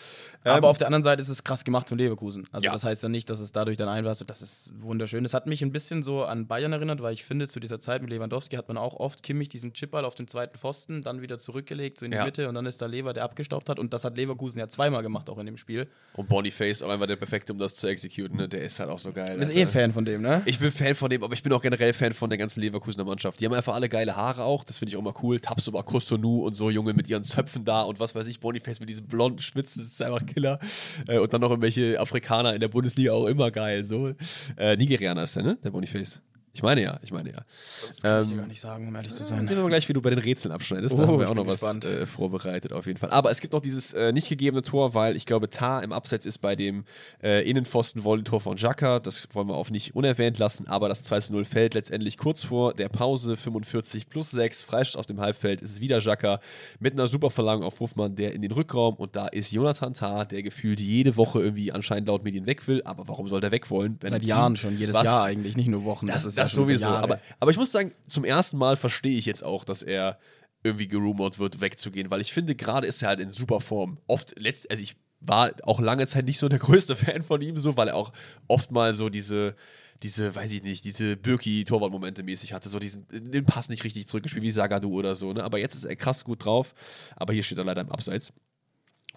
Aber 0.44 0.58
ähm, 0.58 0.64
auf 0.66 0.78
der 0.78 0.88
anderen 0.88 1.04
Seite 1.04 1.22
ist 1.22 1.30
es 1.30 1.44
krass 1.44 1.64
gemacht 1.64 1.90
von 1.90 1.98
Leverkusen. 1.98 2.48
Also 2.52 2.66
ja. 2.66 2.74
das 2.74 2.84
heißt 2.84 3.04
ja 3.04 3.10
nicht, 3.10 3.30
dass 3.30 3.40
es 3.40 3.52
dadurch 3.52 3.78
dann 3.78 3.90
einwärst. 3.90 4.24
Das 4.28 4.42
ist 4.42 4.72
wunderschön. 4.80 5.24
Das 5.24 5.34
hat 5.34 5.48
mich 5.48 5.62
ein 5.62 5.72
bisschen 5.72 6.04
so 6.04 6.24
an 6.24 6.48
Bayern 6.48 6.74
erinnert, 6.74 7.02
weil 7.02 7.14
ich 7.14 7.24
finde, 7.24 7.48
zu 7.48 7.60
dieser 7.60 7.80
Zeit 7.80 8.02
mit 8.02 8.12
Lewandowski 8.12 8.56
hat 8.56 8.68
man 8.68 8.78
auch 8.78 8.96
oft 8.96 9.24
Kimmich 9.24 9.50
diesen 9.50 9.74
Chipball 9.74 10.06
auf 10.06 10.16
den 10.16 10.28
zweiten 10.28 10.58
Pfosten, 10.58 11.02
dann 11.02 11.22
wieder 11.22 11.38
zurückgelegt, 11.38 12.00
so 12.00 12.06
in 12.06 12.12
die 12.12 12.18
ja. 12.18 12.26
Mitte 12.26 12.50
und 12.50 12.56
dann 12.56 12.66
ist 12.66 12.82
da 12.82 12.86
Lever, 12.86 13.14
der 13.14 13.24
abgestaubt 13.24 13.70
hat. 13.70 13.80
Und 13.80 13.94
das 13.94 14.04
hat 14.04 14.18
Leverkusen 14.18 14.60
ja 14.60 14.68
zweimal 14.68 15.04
gemacht, 15.04 15.30
auch 15.30 15.38
in 15.38 15.46
dem 15.46 15.58
Spiel. 15.58 15.88
Und 16.14 16.30
Boniface 16.30 16.84
auch 16.84 16.90
einfach 16.90 17.08
der 17.08 17.16
perfekte, 17.16 17.54
um 17.54 17.60
das 17.60 17.76
zu 17.76 17.88
exekutieren. 17.88 18.36
Ne? 18.36 18.48
Der 18.48 18.64
ist 18.64 18.80
halt 18.80 18.90
auch 18.90 19.00
so 19.00 19.12
geil. 19.12 19.34
Du 19.34 19.40
bist 19.40 19.56
eh 19.56 19.66
Fan 19.66 19.94
von 19.94 20.06
dem, 20.06 20.22
ne? 20.22 20.42
Ich 20.46 20.60
bin 20.60 20.72
Fan 20.72 20.96
von 20.96 21.10
dem, 21.10 21.24
aber 21.24 21.34
ich 21.34 21.44
bin 21.44 21.52
auch 21.54 21.62
generell 21.62 21.94
Fan 21.94 22.14
von 22.14 22.30
der 22.30 22.38
ganzen 22.38 22.62
Leverkusener 22.62 23.06
Mannschaft. 23.06 23.40
Die 23.40 23.46
haben 23.46 23.54
einfach 23.54 23.76
alle 23.76 23.90
geile 23.90 24.16
Haare 24.16 24.44
auch. 24.44 24.64
Das 24.64 24.80
finde 24.80 24.92
ich 24.92 24.98
auch 24.98 25.02
mal 25.02 25.14
cool. 25.22 25.40
Tabsoba, 25.40 25.84
Kostonu 25.84 26.46
und 26.46 26.56
so 26.56 26.70
Junge 26.70 26.94
mit 26.94 27.10
ihren 27.10 27.24
Zöpfen 27.24 27.63
da 27.66 27.82
und 27.84 28.00
was 28.00 28.16
weiß 28.16 28.28
ich. 28.28 28.40
Boniface 28.40 28.80
mit 28.80 28.90
diesem 28.90 29.08
blonden 29.08 29.40
Schwitzen, 29.40 29.82
das 29.82 29.92
ist 29.92 30.02
einfach 30.02 30.26
Killer. 30.26 30.60
Äh, 31.08 31.20
und 31.20 31.34
dann 31.34 31.42
noch 31.42 31.50
irgendwelche 31.50 32.00
Afrikaner 32.00 32.54
in 32.54 32.60
der 32.60 32.68
Bundesliga 32.68 33.14
auch 33.14 33.28
immer 33.28 33.52
geil. 33.52 33.86
So. 33.86 34.14
Äh, 34.58 34.76
Nigerianer 34.78 35.24
ist 35.24 35.36
der, 35.36 35.44
ne? 35.44 35.58
Der 35.64 35.72
Boniface. 35.72 36.22
Ich 36.56 36.62
meine 36.62 36.84
ja, 36.84 37.00
ich 37.02 37.12
meine 37.12 37.32
ja. 37.32 37.46
Das 37.88 38.02
kann 38.04 38.26
ähm, 38.26 38.30
ich 38.30 38.38
gar 38.38 38.46
nicht 38.46 38.62
sagen, 38.62 38.88
um 38.88 38.96
ehrlich 38.96 39.12
zu 39.12 39.24
sein. 39.24 39.48
Sehen 39.48 39.58
wir 39.58 39.64
mal 39.64 39.70
gleich, 39.70 39.90
wie 39.90 39.94
du 39.94 40.04
bei 40.04 40.12
den 40.12 40.20
Rätseln 40.20 40.52
abschneidest. 40.52 40.94
Oh, 40.94 41.02
da 41.02 41.08
haben 41.08 41.20
wir 41.20 41.28
auch 41.28 41.34
noch 41.34 41.48
was 41.48 41.64
äh, 41.84 42.06
vorbereitet, 42.06 42.74
auf 42.74 42.86
jeden 42.86 43.00
Fall. 43.00 43.10
Aber 43.10 43.32
es 43.32 43.42
gibt 43.42 43.54
noch 43.54 43.60
dieses 43.60 43.94
äh, 43.94 44.12
nicht 44.12 44.30
gegebene 44.30 44.62
Tor, 44.62 44.94
weil 44.94 45.16
ich 45.16 45.26
glaube, 45.26 45.50
Tar 45.50 45.82
im 45.82 45.92
Abseits 45.92 46.28
ist 46.28 46.38
bei 46.38 46.56
dem 46.56 46.86
äh, 47.24 47.42
Innenpfosten-Volley-Tor 47.50 48.40
von 48.40 48.58
Jaka. 48.58 49.00
Das 49.00 49.30
wollen 49.34 49.48
wir 49.48 49.56
auch 49.56 49.72
nicht 49.72 49.96
unerwähnt 49.96 50.38
lassen. 50.38 50.68
Aber 50.68 50.90
das 50.90 51.04
2-0 51.12 51.44
fällt 51.44 51.74
letztendlich 51.74 52.20
kurz 52.20 52.44
vor 52.44 52.76
der 52.76 52.88
Pause. 52.88 53.36
45 53.36 54.08
plus 54.08 54.30
6, 54.30 54.62
Freistoß 54.62 55.00
auf 55.00 55.08
dem 55.08 55.20
Halbfeld. 55.20 55.64
Es 55.64 55.72
ist 55.72 55.82
wieder 55.82 56.02
Jaka 56.02 56.40
mit 56.80 56.94
einer 56.94 57.08
super 57.08 57.32
Verlangung 57.32 57.64
auf 57.66 57.80
Hofmann, 57.80 58.16
der 58.16 58.36
in 58.36 58.44
den 58.44 58.52
Rückraum. 58.52 58.94
Und 58.94 59.16
da 59.16 59.26
ist 59.26 59.52
Jonathan 59.52 59.96
Tar, 59.96 60.26
der 60.26 60.44
gefühlt 60.44 60.80
jede 60.80 61.18
Woche 61.18 61.42
irgendwie 61.42 61.72
anscheinend 61.72 62.10
laut 62.10 62.24
Medien 62.24 62.46
weg 62.46 62.68
will. 62.68 62.84
Aber 62.86 63.08
warum 63.08 63.28
soll 63.28 63.42
der 63.42 63.50
weg 63.50 63.72
wollen? 63.72 63.98
Seit 64.04 64.24
Jahren 64.24 64.56
schon, 64.56 64.78
jedes 64.78 65.02
Jahr 65.02 65.26
eigentlich, 65.26 65.58
nicht 65.58 65.70
nur 65.70 65.84
Wochen. 65.84 66.06
Das, 66.06 66.22
das 66.22 66.28
ist 66.28 66.43
das 66.44 66.52
sowieso. 66.52 66.88
Aber 66.88 67.20
aber 67.40 67.52
ich 67.52 67.58
muss 67.58 67.72
sagen, 67.72 67.92
zum 68.08 68.24
ersten 68.24 68.58
Mal 68.58 68.78
verstehe 68.78 69.18
ich 69.18 69.26
jetzt 69.26 69.44
auch, 69.44 69.64
dass 69.64 69.84
er 69.84 70.20
irgendwie 70.64 70.88
gerumort 70.88 71.40
wird, 71.40 71.62
wegzugehen, 71.62 72.10
weil 72.10 72.22
ich 72.22 72.34
finde, 72.34 72.56
gerade 72.56 72.88
ist 72.88 73.02
er 73.02 73.10
halt 73.10 73.20
in 73.20 73.32
super 73.32 73.60
Form. 73.60 73.98
Oft, 74.08 74.40
letzt, 74.40 74.72
also 74.72 74.82
ich 74.82 74.96
war 75.20 75.52
auch 75.64 75.80
lange 75.80 76.08
Zeit 76.08 76.26
nicht 76.26 76.40
so 76.40 76.50
der 76.50 76.60
größte 76.60 76.96
Fan 76.96 77.24
von 77.24 77.42
ihm, 77.42 77.58
so, 77.58 77.78
weil 77.78 77.90
er 77.90 77.96
auch 77.96 78.14
oft 78.48 78.72
mal 78.72 78.94
so 78.94 79.10
diese, 79.10 79.56
diese, 80.02 80.34
weiß 80.36 80.52
ich 80.52 80.64
nicht, 80.64 80.86
diese 80.86 81.16
Birki-Torwart-Momente 81.18 82.24
mäßig 82.24 82.54
hatte, 82.54 82.70
so 82.70 82.80
diesen, 82.80 83.08
den 83.10 83.46
Pass 83.46 83.70
nicht 83.70 83.84
richtig 83.84 84.08
zurückgespielt, 84.08 84.44
wie 84.44 84.52
Sagadu 84.52 84.94
oder 84.94 85.16
so, 85.16 85.34
ne? 85.34 85.44
Aber 85.44 85.60
jetzt 85.60 85.76
ist 85.76 85.86
er 85.86 85.96
krass 85.96 86.24
gut 86.24 86.46
drauf, 86.46 86.74
aber 87.16 87.34
hier 87.34 87.44
steht 87.44 87.58
er 87.58 87.66
leider 87.66 87.82
im 87.82 87.92
Abseits. 87.92 88.32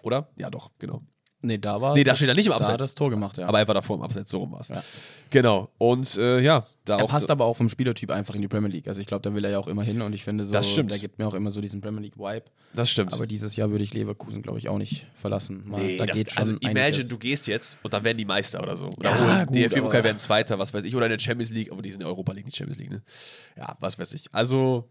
Oder? 0.01 0.29
Ja, 0.37 0.49
doch, 0.49 0.71
genau. 0.79 1.01
Nee, 1.41 1.59
da 1.59 1.79
war 1.79 1.93
Nee, 1.93 2.03
da 2.03 2.15
steht 2.15 2.29
er 2.29 2.35
nicht 2.35 2.47
im 2.47 2.51
Abseits. 2.51 2.67
Da 2.67 2.73
hat 2.73 2.81
das 2.81 2.95
Tor 2.95 3.11
gemacht, 3.11 3.37
ja. 3.37 3.47
Aber 3.47 3.59
er 3.59 3.67
war 3.67 3.75
davor 3.75 3.95
im 3.97 4.01
Abseits, 4.01 4.31
so 4.31 4.39
rum 4.39 4.53
war 4.53 4.61
es. 4.61 4.69
Ja. 4.69 4.83
Genau. 5.29 5.69
Und 5.77 6.17
äh, 6.17 6.39
ja, 6.39 6.65
da 6.83 6.97
er 6.97 7.03
auch. 7.03 7.09
passt 7.09 7.29
aber 7.29 7.45
auch 7.45 7.53
vom 7.53 7.69
Spielertyp 7.69 8.09
einfach 8.09 8.33
in 8.33 8.41
die 8.41 8.47
Premier 8.47 8.69
League. 8.69 8.87
Also 8.87 9.01
ich 9.01 9.07
glaube, 9.07 9.21
da 9.21 9.35
will 9.35 9.45
er 9.45 9.51
ja 9.51 9.59
auch 9.59 9.67
immer 9.67 9.83
hin 9.83 10.01
und 10.01 10.13
ich 10.13 10.23
finde 10.23 10.45
so, 10.45 10.53
das 10.53 10.71
stimmt. 10.71 10.91
der 10.91 10.97
gibt 10.97 11.19
mir 11.19 11.27
auch 11.27 11.35
immer 11.35 11.51
so 11.51 11.61
diesen 11.61 11.79
Premier 11.79 12.01
League-Vibe. 12.01 12.45
Das 12.73 12.89
stimmt. 12.89 13.13
Aber 13.13 13.27
dieses 13.27 13.55
Jahr 13.55 13.69
würde 13.69 13.83
ich 13.83 13.93
Leverkusen, 13.93 14.41
glaube 14.41 14.57
ich, 14.57 14.67
auch 14.67 14.79
nicht 14.79 15.05
verlassen. 15.13 15.63
Mal, 15.67 15.79
nee, 15.79 15.97
da 15.97 16.07
das, 16.07 16.17
geht 16.17 16.37
also 16.37 16.53
imagine, 16.53 16.81
einiges. 16.81 17.07
du 17.07 17.17
gehst 17.19 17.45
jetzt 17.45 17.77
und 17.83 17.93
dann 17.93 18.03
werden 18.03 18.17
die 18.17 18.25
Meister 18.25 18.61
oder 18.61 18.75
so. 18.75 18.87
Oder 18.97 19.09
ja, 19.11 19.45
gut, 19.45 19.55
DFB-Pokal 19.55 20.03
werden 20.03 20.17
Zweiter, 20.17 20.57
was 20.57 20.73
weiß 20.73 20.85
ich, 20.85 20.95
oder 20.95 21.05
in 21.05 21.11
der 21.11 21.19
Champions 21.19 21.51
League, 21.51 21.71
aber 21.71 21.83
die 21.83 21.91
sind 21.91 22.01
in 22.01 22.05
der 22.05 22.09
Europa 22.09 22.33
League, 22.33 22.45
nicht 22.45 22.57
Champions 22.57 22.79
League, 22.79 22.89
ne? 22.89 23.03
Ja, 23.55 23.77
was 23.79 23.99
weiß 23.99 24.13
ich. 24.13 24.23
Also, 24.31 24.89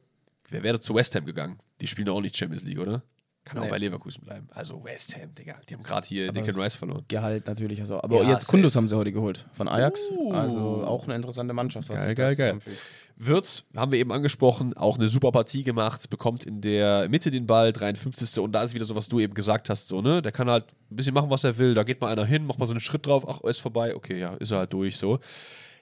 wer 0.49 0.63
wäre 0.63 0.79
zu 0.79 0.95
West 0.95 1.17
Ham 1.17 1.25
gegangen? 1.25 1.59
Die 1.81 1.89
spielen 1.89 2.07
doch 2.07 2.15
auch 2.15 2.21
nicht 2.21 2.37
Champions 2.37 2.63
League, 2.63 2.79
oder? 2.79 3.03
Kann 3.47 3.61
nee. 3.61 3.67
auch 3.67 3.71
bei 3.71 3.79
Leverkusen 3.79 4.25
bleiben. 4.25 4.49
Also 4.53 4.83
West 4.85 5.17
Ham, 5.17 5.33
Digga. 5.33 5.55
Die 5.69 5.75
haben 5.75 5.85
gerade 5.85 6.05
hier 6.05 6.29
aber 6.29 6.41
Declan 6.41 6.61
Rice 6.61 6.75
verloren. 6.75 7.05
Gehalt 7.07 7.47
natürlich. 7.47 7.81
Also, 7.81 8.03
aber 8.03 8.25
ja, 8.25 8.31
jetzt 8.31 8.49
Kundus 8.49 8.75
haben 8.75 8.89
sie 8.89 8.97
heute 8.97 9.13
geholt. 9.13 9.47
Von 9.53 9.69
Ajax. 9.69 10.11
Uh. 10.11 10.33
Also 10.33 10.61
auch 10.85 11.05
eine 11.05 11.15
interessante 11.15 11.55
Mannschaft. 11.55 11.89
geil, 11.89 12.15
geil, 12.17 12.35
geil. 12.35 12.59
Wird, 13.19 13.65
haben 13.77 13.93
wir 13.93 14.01
eben 14.01 14.11
angesprochen, 14.11 14.77
auch 14.77 14.99
eine 14.99 15.07
super 15.07 15.31
Partie 15.31 15.63
gemacht, 15.63 16.11
bekommt 16.11 16.45
in 16.45 16.61
der 16.61 17.09
Mitte 17.09 17.31
den 17.31 17.47
Ball, 17.47 17.73
53. 17.73 18.41
Und 18.41 18.51
da 18.51 18.65
ist 18.65 18.75
wieder 18.75 18.85
so, 18.85 18.97
was 18.97 19.09
du 19.09 19.21
eben 19.21 19.33
gesagt 19.33 19.71
hast, 19.71 19.87
so, 19.87 20.03
ne? 20.03 20.21
Der 20.21 20.33
kann 20.33 20.51
halt 20.51 20.65
ein 20.91 20.97
bisschen 20.97 21.15
machen, 21.15 21.31
was 21.31 21.45
er 21.45 21.57
will. 21.57 21.75
Da 21.75 21.85
geht 21.85 22.01
mal 22.01 22.11
einer 22.11 22.27
hin, 22.27 22.47
macht 22.47 22.59
mal 22.59 22.67
so 22.67 22.73
einen 22.73 22.81
Schritt 22.81 23.07
drauf, 23.07 23.27
ach, 23.29 23.41
ist 23.49 23.61
vorbei, 23.61 23.95
okay, 23.95 24.19
ja, 24.19 24.35
ist 24.35 24.51
er 24.51 24.59
halt 24.59 24.73
durch, 24.73 24.97
so. 24.97 25.21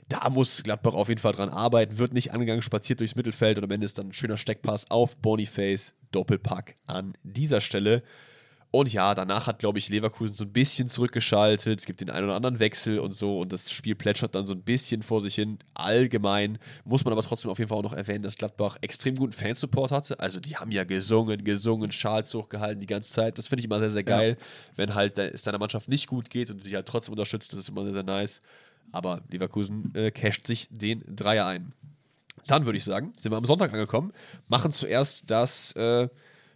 Da 0.08 0.28
muss 0.30 0.62
Gladbach 0.62 0.94
auf 0.94 1.08
jeden 1.08 1.20
Fall 1.20 1.32
dran 1.32 1.48
arbeiten, 1.48 1.98
wird 1.98 2.12
nicht 2.12 2.32
angegangen, 2.32 2.62
spaziert 2.62 3.00
durchs 3.00 3.14
Mittelfeld 3.14 3.58
und 3.58 3.64
am 3.64 3.70
Ende 3.70 3.84
ist 3.86 3.98
dann 3.98 4.08
ein 4.08 4.12
schöner 4.12 4.36
Steckpass 4.36 4.90
auf 4.90 5.16
Boniface, 5.18 5.94
Doppelpack 6.12 6.76
an 6.86 7.14
dieser 7.22 7.60
Stelle. 7.60 8.02
Und 8.74 8.92
ja, 8.92 9.14
danach 9.14 9.46
hat, 9.46 9.60
glaube 9.60 9.78
ich, 9.78 9.88
Leverkusen 9.88 10.34
so 10.34 10.42
ein 10.42 10.52
bisschen 10.52 10.88
zurückgeschaltet. 10.88 11.78
Es 11.78 11.86
gibt 11.86 12.00
den 12.00 12.10
einen 12.10 12.24
oder 12.24 12.34
anderen 12.34 12.58
Wechsel 12.58 12.98
und 12.98 13.12
so. 13.12 13.38
Und 13.38 13.52
das 13.52 13.70
Spiel 13.70 13.94
plätschert 13.94 14.34
dann 14.34 14.46
so 14.46 14.52
ein 14.52 14.62
bisschen 14.62 15.02
vor 15.02 15.20
sich 15.20 15.36
hin. 15.36 15.60
Allgemein 15.74 16.58
muss 16.84 17.04
man 17.04 17.12
aber 17.12 17.22
trotzdem 17.22 17.52
auf 17.52 17.58
jeden 17.60 17.68
Fall 17.68 17.78
auch 17.78 17.84
noch 17.84 17.92
erwähnen, 17.92 18.24
dass 18.24 18.34
Gladbach 18.34 18.76
extrem 18.80 19.14
guten 19.14 19.32
Fansupport 19.32 19.92
hatte. 19.92 20.18
Also, 20.18 20.40
die 20.40 20.56
haben 20.56 20.72
ja 20.72 20.82
gesungen, 20.82 21.44
gesungen, 21.44 21.92
Schals 21.92 22.34
hochgehalten 22.34 22.80
die 22.80 22.88
ganze 22.88 23.12
Zeit. 23.12 23.38
Das 23.38 23.46
finde 23.46 23.60
ich 23.60 23.66
immer 23.66 23.78
sehr, 23.78 23.92
sehr 23.92 24.02
geil. 24.02 24.36
Ja. 24.40 24.46
Wenn 24.74 24.94
halt 24.96 25.18
es 25.18 25.44
deiner 25.44 25.58
Mannschaft 25.58 25.88
nicht 25.88 26.08
gut 26.08 26.28
geht 26.28 26.50
und 26.50 26.58
du 26.58 26.68
die 26.68 26.74
halt 26.74 26.86
trotzdem 26.86 27.12
unterstützt, 27.12 27.52
das 27.52 27.60
ist 27.60 27.68
immer 27.68 27.84
sehr, 27.84 27.92
sehr 27.92 28.02
nice. 28.02 28.42
Aber 28.92 29.22
Leverkusen 29.30 29.94
äh, 29.94 30.10
casht 30.10 30.46
sich 30.46 30.68
den 30.70 31.04
Dreier 31.06 31.46
ein. 31.46 31.72
Dann 32.46 32.66
würde 32.66 32.78
ich 32.78 32.84
sagen, 32.84 33.12
sind 33.16 33.32
wir 33.32 33.36
am 33.36 33.44
Sonntag 33.44 33.72
angekommen, 33.72 34.12
machen 34.48 34.70
zuerst 34.70 35.30
das. 35.30 35.72
Äh, 35.72 36.08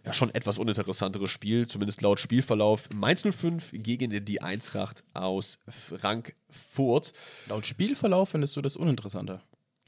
ja 0.05 0.13
schon 0.13 0.33
etwas 0.33 0.57
uninteressantere 0.57 1.27
Spiel, 1.27 1.67
zumindest 1.67 2.01
laut 2.01 2.19
Spielverlauf. 2.19 2.89
Mainz 2.93 3.23
05 3.23 3.71
gegen 3.73 4.25
die 4.25 4.41
Eintracht 4.41 5.03
aus 5.13 5.59
Frankfurt. 5.67 7.13
Laut 7.47 7.65
Spielverlauf 7.65 8.29
findest 8.29 8.55
du 8.55 8.61
das 8.61 8.75
uninteressanter? 8.75 9.41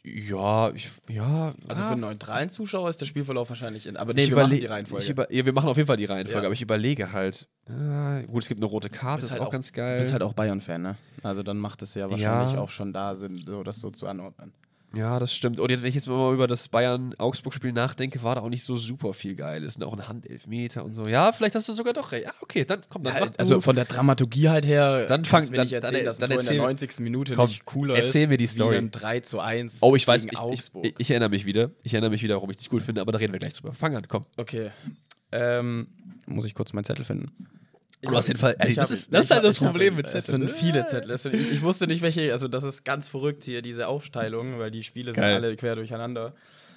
Ja, 0.04 0.72
ich, 0.72 0.90
ja. 1.10 1.54
Also 1.68 1.84
für 1.84 1.90
einen 1.90 2.02
neutralen 2.02 2.50
Zuschauer 2.50 2.90
ist 2.90 3.00
der 3.00 3.06
Spielverlauf 3.06 3.50
wahrscheinlich 3.50 3.86
in. 3.86 3.98
Aber 3.98 4.16
nee, 4.16 4.28
wir 4.28 4.36
machen 4.36 4.58
die 4.58 4.66
Reihenfolge. 4.66 5.12
Über, 5.12 5.32
ja, 5.32 5.46
wir 5.46 5.54
machen 5.54 5.70
auf 5.70 5.78
jeden 5.78 5.86
Fall 5.86 5.98
die 5.98 6.06
Reihenfolge, 6.06 6.42
ja. 6.42 6.48
aber 6.48 6.54
ich 6.54 6.62
überlege 6.62 7.12
halt. 7.12 7.48
Äh, 7.70 8.24
gut, 8.24 8.42
es 8.42 8.50
gibt 8.50 8.60
eine 8.62 8.66
rote 8.66 8.90
Karte, 8.90 9.26
ist 9.26 9.34
halt 9.34 9.42
auch, 9.42 9.48
auch, 9.48 9.52
ganz 9.52 9.72
geil. 9.74 9.98
Du 9.98 10.02
bist 10.02 10.14
halt 10.14 10.24
auch 10.24 10.34
Bayern-Fan, 10.34 10.82
ne? 10.82 10.98
Also 11.22 11.44
dann 11.44 11.58
macht 11.58 11.84
es 11.84 11.94
ja 11.94 12.10
wahrscheinlich 12.10 12.54
ja. 12.54 12.60
auch 12.60 12.70
schon 12.70 12.94
da 12.94 13.16
Sinn, 13.16 13.44
so 13.46 13.64
das 13.64 13.80
so 13.80 13.92
zu 13.92 14.08
anordnen. 14.08 14.54
Ja, 14.94 15.20
das 15.20 15.34
stimmt. 15.34 15.60
Und 15.60 15.70
jetzt, 15.70 15.82
wenn 15.84 15.90
ich 15.90 15.96
jetzt 15.96 16.08
mal 16.08 16.34
über 16.34 16.48
das 16.48 16.68
Bayern-Augsburg-Spiel 16.68 17.72
nachdenke, 17.72 18.24
war 18.24 18.36
da 18.36 18.42
auch 18.42 18.50
nicht 18.50 18.64
so 18.64 18.76
super 18.76 19.14
viel 19.14 19.36
geil. 19.36 19.64
Ist 19.64 19.82
auch 19.82 19.94
ein 19.94 20.08
Handelfmeter 20.08 20.84
und 20.84 20.94
so. 20.94 21.08
Ja, 21.08 21.32
vielleicht 21.32 21.56
hast 21.56 21.70
du 21.70 21.74
sogar 21.74 21.94
doch 21.94 22.12
recht. 22.12 22.26
Ja, 22.26 22.34
okay, 22.42 22.66
dann 22.66 22.82
komm, 22.90 23.04
dann 23.04 23.16
ja, 23.16 23.30
Also 23.38 23.62
von 23.62 23.76
der 23.76 23.86
Dramaturgie 23.86 24.50
halt 24.50 24.66
her, 24.66 25.06
dann 25.08 25.24
fang, 25.24 25.46
dann, 25.46 25.60
erzählen, 25.60 25.82
dann, 25.82 26.06
dass 26.06 26.18
dann 26.18 26.32
erzähl, 26.32 26.52
in 26.52 26.58
der 26.58 26.68
90. 26.68 27.00
Minute 27.00 27.36
komm, 27.36 27.48
nicht 27.48 27.64
cooler 27.66 27.96
erzähl 27.98 28.24
ist. 28.24 28.30
mir 28.30 28.38
die 28.38 28.48
Story. 28.48 28.84
Wie 28.84 28.90
3 28.90 29.22
zu 29.22 29.40
1 29.40 29.78
Oh, 29.80 29.96
ich 29.96 30.06
weiß, 30.06 30.26
ich, 30.26 30.32
ich, 30.52 30.94
ich, 30.98 31.10
erinnere 31.10 31.30
mich 31.30 31.46
wieder. 31.46 31.72
Ich 31.84 31.94
erinnere 31.94 32.12
mich 32.12 32.22
wieder, 32.22 32.36
warum 32.36 32.50
ich 32.50 32.58
dich 32.58 32.70
gut 32.70 32.84
finde, 32.84 33.00
aber 33.00 33.14
da 33.14 33.18
reden 33.18 33.32
wir 33.32 33.40
gleich 33.40 33.54
drüber. 33.54 33.72
Fang 33.72 33.96
an, 33.96 34.08
komm. 34.10 34.24
Okay. 34.36 34.72
Ähm, 35.32 35.88
muss 36.26 36.44
ich 36.44 36.54
kurz 36.54 36.74
meinen 36.74 36.84
Zettel 36.84 37.06
finden. 37.06 37.32
Du 38.02 38.16
hast 38.16 38.28
jeden 38.28 38.40
Fall, 38.40 38.56
ey, 38.58 38.74
das, 38.74 38.90
ist, 38.90 39.14
das 39.14 39.26
ist 39.26 39.32
halt 39.32 39.44
das 39.44 39.60
Problem 39.60 39.96
mit 39.96 40.10
Zetteln. 40.10 40.42
Es 40.42 40.50
sind 40.50 40.60
viele 40.60 40.86
Zettel. 40.88 41.12
Ich, 41.12 41.52
ich, 41.52 41.62
wusste 41.62 41.86
nicht, 41.86 42.02
welche, 42.02 42.32
also 42.32 42.48
das 42.48 42.64
ist 42.64 42.84
ganz 42.84 43.08
verrückt 43.08 43.44
hier, 43.44 43.62
diese 43.62 43.88
Aufteilung, 43.88 44.58
weil 44.58 44.72
die 44.72 44.84
Spiele 44.84 45.14
geil. 45.14 45.36
sind 45.36 45.44
alle 45.44 45.56
quer 45.56 45.76
durcheinander. 45.76 46.34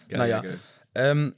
Geil, 0.09 0.19
naja. 0.19 0.43
Geil. 0.43 0.59
Ähm, 0.95 1.35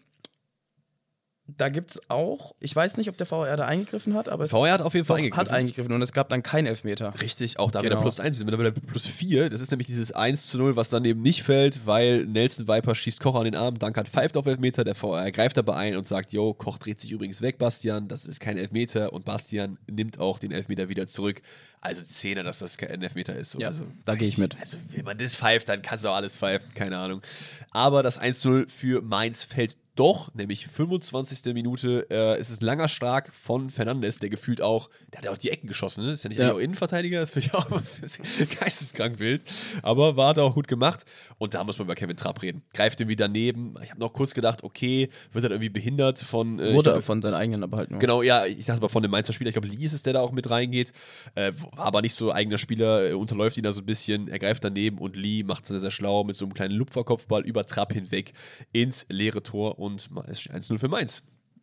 da 1.48 1.68
gibt 1.68 1.92
es 1.92 2.10
auch, 2.10 2.54
ich 2.58 2.74
weiß 2.74 2.96
nicht, 2.96 3.08
ob 3.08 3.16
der 3.16 3.26
VR 3.26 3.56
da 3.56 3.66
eingegriffen 3.66 4.14
hat, 4.14 4.28
aber 4.28 4.44
es 4.44 4.50
VR 4.50 4.72
hat 4.72 4.82
auf 4.82 4.94
jeden 4.94 5.06
Fall 5.06 5.18
eingegriffen. 5.18 5.48
hat 5.48 5.56
eingegriffen 5.56 5.92
und 5.92 6.02
es 6.02 6.12
gab 6.12 6.28
dann 6.28 6.42
keinen 6.42 6.66
Elfmeter. 6.66 7.14
Richtig, 7.20 7.60
auch 7.60 7.70
da 7.70 7.80
genau. 7.80 7.92
wieder 7.92 8.02
plus 8.02 8.18
1, 8.18 8.36
sind 8.36 8.50
wir 8.50 8.58
wieder 8.58 8.72
plus 8.72 9.06
4. 9.06 9.48
Das 9.48 9.60
ist 9.60 9.70
nämlich 9.70 9.86
dieses 9.86 10.10
1 10.10 10.48
zu 10.48 10.58
0, 10.58 10.74
was 10.74 10.88
dann 10.88 11.04
eben 11.04 11.22
nicht 11.22 11.44
fällt, 11.44 11.86
weil 11.86 12.26
Nelson 12.26 12.66
Viper 12.66 12.94
schießt 12.94 13.20
Koch 13.20 13.36
an 13.36 13.44
den 13.44 13.54
Arm, 13.54 13.78
Dankert 13.78 14.08
pfeift 14.08 14.36
auf 14.36 14.46
Elfmeter, 14.46 14.82
der 14.82 14.96
VR 14.96 15.30
greift 15.30 15.56
dabei 15.56 15.76
ein 15.76 15.96
und 15.96 16.08
sagt, 16.08 16.32
yo, 16.32 16.52
Koch 16.52 16.78
dreht 16.78 17.00
sich 17.00 17.12
übrigens 17.12 17.40
weg, 17.40 17.58
Bastian, 17.58 18.08
das 18.08 18.26
ist 18.26 18.40
kein 18.40 18.58
Elfmeter 18.58 19.12
und 19.12 19.24
Bastian 19.24 19.78
nimmt 19.88 20.18
auch 20.18 20.40
den 20.40 20.50
Elfmeter 20.50 20.88
wieder 20.88 21.06
zurück. 21.06 21.42
Also 21.80 22.02
Szene, 22.02 22.42
dass 22.42 22.58
das 22.58 22.76
kein 22.76 23.00
Elfmeter 23.00 23.36
ist. 23.36 23.52
So. 23.52 23.60
Ja, 23.60 23.68
also, 23.68 23.84
da 24.04 24.16
gehe 24.16 24.26
ich 24.26 24.38
mit. 24.38 24.56
Also 24.60 24.78
wenn 24.90 25.04
man 25.04 25.16
das 25.16 25.36
pfeift, 25.36 25.68
dann 25.68 25.82
kannst 25.82 26.04
du 26.04 26.08
auch 26.08 26.16
alles 26.16 26.36
pfeifen, 26.36 26.68
keine 26.74 26.98
Ahnung. 26.98 27.22
Aber 27.70 28.02
das 28.02 28.20
1-0 28.20 28.68
für 28.68 29.02
Mainz 29.02 29.44
fällt 29.44 29.76
doch, 29.96 30.32
nämlich 30.34 30.66
25. 30.66 31.54
Minute, 31.54 32.06
äh, 32.10 32.38
ist 32.38 32.50
es 32.50 32.60
ein 32.60 32.64
langer 32.64 32.88
Schlag 32.88 33.34
von 33.34 33.70
Fernandes, 33.70 34.18
der 34.18 34.28
gefühlt 34.28 34.60
auch, 34.60 34.90
der 35.12 35.18
hat 35.18 35.24
ja 35.24 35.30
auch 35.32 35.38
die 35.38 35.50
Ecken 35.50 35.66
geschossen, 35.66 36.04
ne? 36.04 36.12
Ist 36.12 36.22
ja 36.22 36.28
nicht 36.28 36.38
ja. 36.38 36.52
auch 36.52 36.58
Innenverteidiger, 36.58 37.20
das 37.20 37.30
finde 37.30 37.48
ich 37.48 37.54
auch 37.54 37.68
geisteskrank 38.60 39.18
wild. 39.18 39.42
Aber 39.82 40.16
war 40.16 40.34
da 40.34 40.42
auch 40.42 40.54
gut 40.54 40.68
gemacht. 40.68 41.04
Und 41.38 41.54
da 41.54 41.64
muss 41.64 41.78
man 41.78 41.86
über 41.86 41.94
Kevin 41.94 42.16
Trapp 42.16 42.42
reden. 42.42 42.62
Greift 42.74 43.00
irgendwie 43.00 43.16
daneben. 43.16 43.74
Ich 43.82 43.90
habe 43.90 44.00
noch 44.00 44.12
kurz 44.12 44.34
gedacht, 44.34 44.62
okay, 44.62 45.08
wird 45.32 45.44
er 45.44 45.50
irgendwie 45.50 45.70
behindert 45.70 46.18
von. 46.18 46.60
Äh, 46.60 46.74
Wurde 46.74 46.92
glaub, 46.92 47.04
von 47.04 47.22
seinen 47.22 47.34
eigenen 47.34 47.62
aber 47.62 47.78
halt 47.78 47.90
nur. 47.90 47.98
Genau, 47.98 48.22
ja, 48.22 48.44
ich 48.44 48.66
dachte 48.66 48.78
aber 48.80 48.88
von 48.90 49.02
dem 49.02 49.10
Mainzer 49.10 49.32
Spieler. 49.32 49.48
Ich 49.48 49.54
glaube, 49.54 49.68
Lee 49.68 49.84
ist 49.84 49.92
es, 49.92 50.02
der 50.02 50.12
da 50.12 50.20
auch 50.20 50.32
mit 50.32 50.50
reingeht. 50.50 50.92
Äh, 51.34 51.52
aber 51.76 52.02
nicht 52.02 52.14
so 52.14 52.32
eigener 52.32 52.58
Spieler, 52.58 53.10
äh, 53.10 53.12
unterläuft 53.14 53.56
ihn 53.56 53.64
da 53.64 53.72
so 53.72 53.80
ein 53.80 53.86
bisschen. 53.86 54.28
Er 54.28 54.38
greift 54.38 54.62
daneben 54.62 54.98
und 54.98 55.16
Lee 55.16 55.42
macht 55.42 55.66
sehr, 55.66 55.80
sehr 55.80 55.90
schlau 55.90 56.24
mit 56.24 56.36
so 56.36 56.44
einem 56.44 56.54
kleinen 56.54 56.74
Lupferkopfball 56.74 57.42
über 57.42 57.64
Trapp 57.64 57.92
hinweg 57.92 58.32
ins 58.72 59.06
leere 59.08 59.42
Tor 59.42 59.78
und 59.78 59.85
es 59.94 60.40
steht 60.40 60.52
1-0 60.52 60.78
für 60.78 60.88
Mainz. 60.88 61.22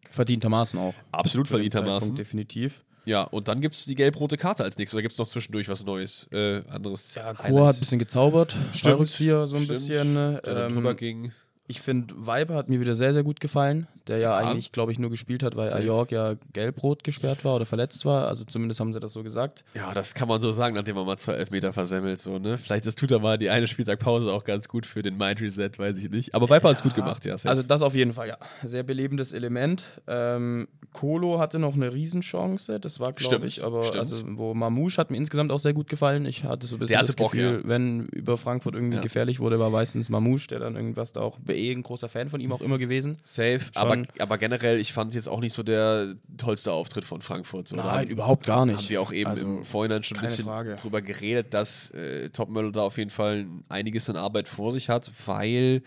Verdientermaßen 0.09 0.79
auch. 0.79 0.93
Absolut 1.11 1.47
verdientermaßen. 1.47 2.15
Definitiv. 2.15 2.83
Ja, 3.05 3.23
und 3.23 3.47
dann 3.47 3.59
gibt 3.59 3.75
es 3.75 3.85
die 3.85 3.95
gelb-rote 3.95 4.37
Karte 4.37 4.63
als 4.63 4.77
nächstes. 4.77 4.95
Oder 4.95 5.01
gibt 5.01 5.13
es 5.13 5.17
noch 5.17 5.27
zwischendurch 5.27 5.67
was 5.67 5.85
Neues? 5.85 6.27
Äh, 6.31 6.61
anderes. 6.69 7.15
Ja, 7.15 7.33
Kur 7.33 7.67
hat 7.67 7.75
ein 7.75 7.79
bisschen 7.79 7.99
gezaubert. 7.99 8.55
Stimmt. 8.71 9.09
Hier 9.09 9.45
so 9.47 9.55
ein 9.55 9.63
Stimmt. 9.63 9.79
bisschen. 9.79 10.15
Der 10.15 10.41
ähm, 10.47 10.73
drüber 10.73 10.93
ging. 10.95 11.31
Ich 11.67 11.81
finde, 11.81 12.13
Viper 12.15 12.55
hat 12.55 12.69
mir 12.69 12.79
wieder 12.79 12.95
sehr, 12.95 13.13
sehr 13.13 13.23
gut 13.23 13.39
gefallen 13.39 13.87
der 14.07 14.19
ja, 14.19 14.41
ja 14.41 14.47
eigentlich, 14.49 14.71
glaube 14.71 14.91
ich, 14.91 14.99
nur 14.99 15.09
gespielt 15.09 15.43
hat, 15.43 15.55
weil 15.55 15.69
Safe. 15.69 15.83
Ajorg 15.83 16.11
ja 16.11 16.35
gelb-rot 16.51 17.03
gesperrt 17.03 17.45
war 17.45 17.55
oder 17.55 17.65
verletzt 17.65 18.05
war. 18.05 18.27
Also 18.27 18.43
zumindest 18.43 18.79
haben 18.79 18.93
sie 18.93 18.99
das 18.99 19.13
so 19.13 19.23
gesagt. 19.23 19.63
Ja, 19.73 19.93
das 19.93 20.13
kann 20.13 20.27
man 20.27 20.41
so 20.41 20.51
sagen, 20.51 20.75
nachdem 20.75 20.95
man 20.95 21.05
mal 21.05 21.17
zwei 21.17 21.33
Elfmeter 21.33 21.73
versemmelt. 21.73 22.19
So, 22.19 22.39
ne? 22.39 22.57
Vielleicht 22.57 22.85
das 22.85 22.95
tut 22.95 23.11
er 23.11 23.19
mal 23.19 23.37
die 23.37 23.49
eine 23.49 23.67
Spieltagpause 23.67 24.31
auch 24.31 24.43
ganz 24.43 24.67
gut 24.67 24.85
für 24.85 25.01
den 25.01 25.17
Mind 25.17 25.41
Reset, 25.41 25.71
weiß 25.77 25.97
ich 25.97 26.09
nicht. 26.09 26.35
Aber 26.35 26.45
Viper 26.47 26.63
ja, 26.63 26.69
hat 26.69 26.77
es 26.77 26.83
gut 26.83 26.95
gemacht, 26.95 27.25
ja. 27.25 27.37
Safe. 27.37 27.49
Also 27.49 27.63
das 27.63 27.81
auf 27.81 27.95
jeden 27.95 28.13
Fall, 28.13 28.27
ja. 28.27 28.37
Sehr 28.63 28.83
belebendes 28.83 29.31
Element. 29.31 29.83
Ähm, 30.07 30.67
Kolo 30.91 31.39
hatte 31.39 31.59
noch 31.59 31.75
eine 31.75 31.93
Riesenchance, 31.93 32.79
das 32.79 32.99
war, 32.99 33.13
glaube 33.13 33.47
ich, 33.47 33.63
aber 33.63 33.83
stimmt. 33.83 33.99
also 33.99 34.23
wo 34.37 34.53
Mamouche 34.53 34.97
hat 34.97 35.11
mir 35.11 35.17
insgesamt 35.17 35.51
auch 35.51 35.59
sehr 35.59 35.73
gut 35.73 35.89
gefallen. 35.89 36.25
Ich 36.25 36.43
hatte 36.43 36.67
so 36.67 36.75
ein 36.75 36.79
bisschen 36.79 36.99
das 36.99 37.15
Bock, 37.15 37.31
Gefühl, 37.31 37.61
ja. 37.63 37.67
wenn 37.67 38.05
über 38.07 38.37
Frankfurt 38.37 38.75
irgendwie 38.75 38.99
gefährlich 39.01 39.39
wurde, 39.39 39.59
war 39.59 39.69
meistens 39.69 40.09
Mamouche, 40.09 40.47
der 40.47 40.59
dann 40.59 40.75
irgendwas 40.75 41.11
da 41.11 41.21
auch 41.21 41.39
eh 41.47 41.71
ein 41.71 41.83
großer 41.83 42.09
Fan 42.09 42.29
von 42.29 42.39
ihm 42.39 42.51
auch 42.51 42.61
immer 42.61 42.77
gewesen. 42.77 43.17
Safe, 43.23 43.61
aber, 43.73 43.92
aber 44.19 44.37
generell 44.37 44.63
generell, 44.63 44.79
ich 44.79 44.93
fand 44.93 45.13
jetzt 45.13 45.27
auch 45.27 45.39
nicht 45.39 45.53
so 45.53 45.63
der 45.63 46.15
tollste 46.37 46.71
Auftritt 46.71 47.05
von 47.05 47.21
Frankfurt. 47.21 47.67
So. 47.67 47.75
Nein, 47.75 47.85
haben, 47.85 48.07
überhaupt 48.07 48.45
gar 48.45 48.65
nicht. 48.65 48.77
Haben 48.77 48.89
wir 48.89 49.01
auch 49.01 49.11
eben 49.11 49.29
also, 49.29 49.45
im 49.45 49.63
Vorhinein 49.63 50.03
schon 50.03 50.17
ein 50.17 50.21
bisschen 50.21 50.45
Frage. 50.45 50.75
drüber 50.75 51.01
geredet, 51.01 51.53
dass 51.53 51.91
äh, 51.91 52.29
Topmodel 52.29 52.71
da 52.71 52.81
auf 52.81 52.97
jeden 52.97 53.09
Fall 53.09 53.45
einiges 53.69 54.09
an 54.09 54.15
Arbeit 54.15 54.47
vor 54.47 54.71
sich 54.71 54.89
hat, 54.89 55.11
weil 55.25 55.81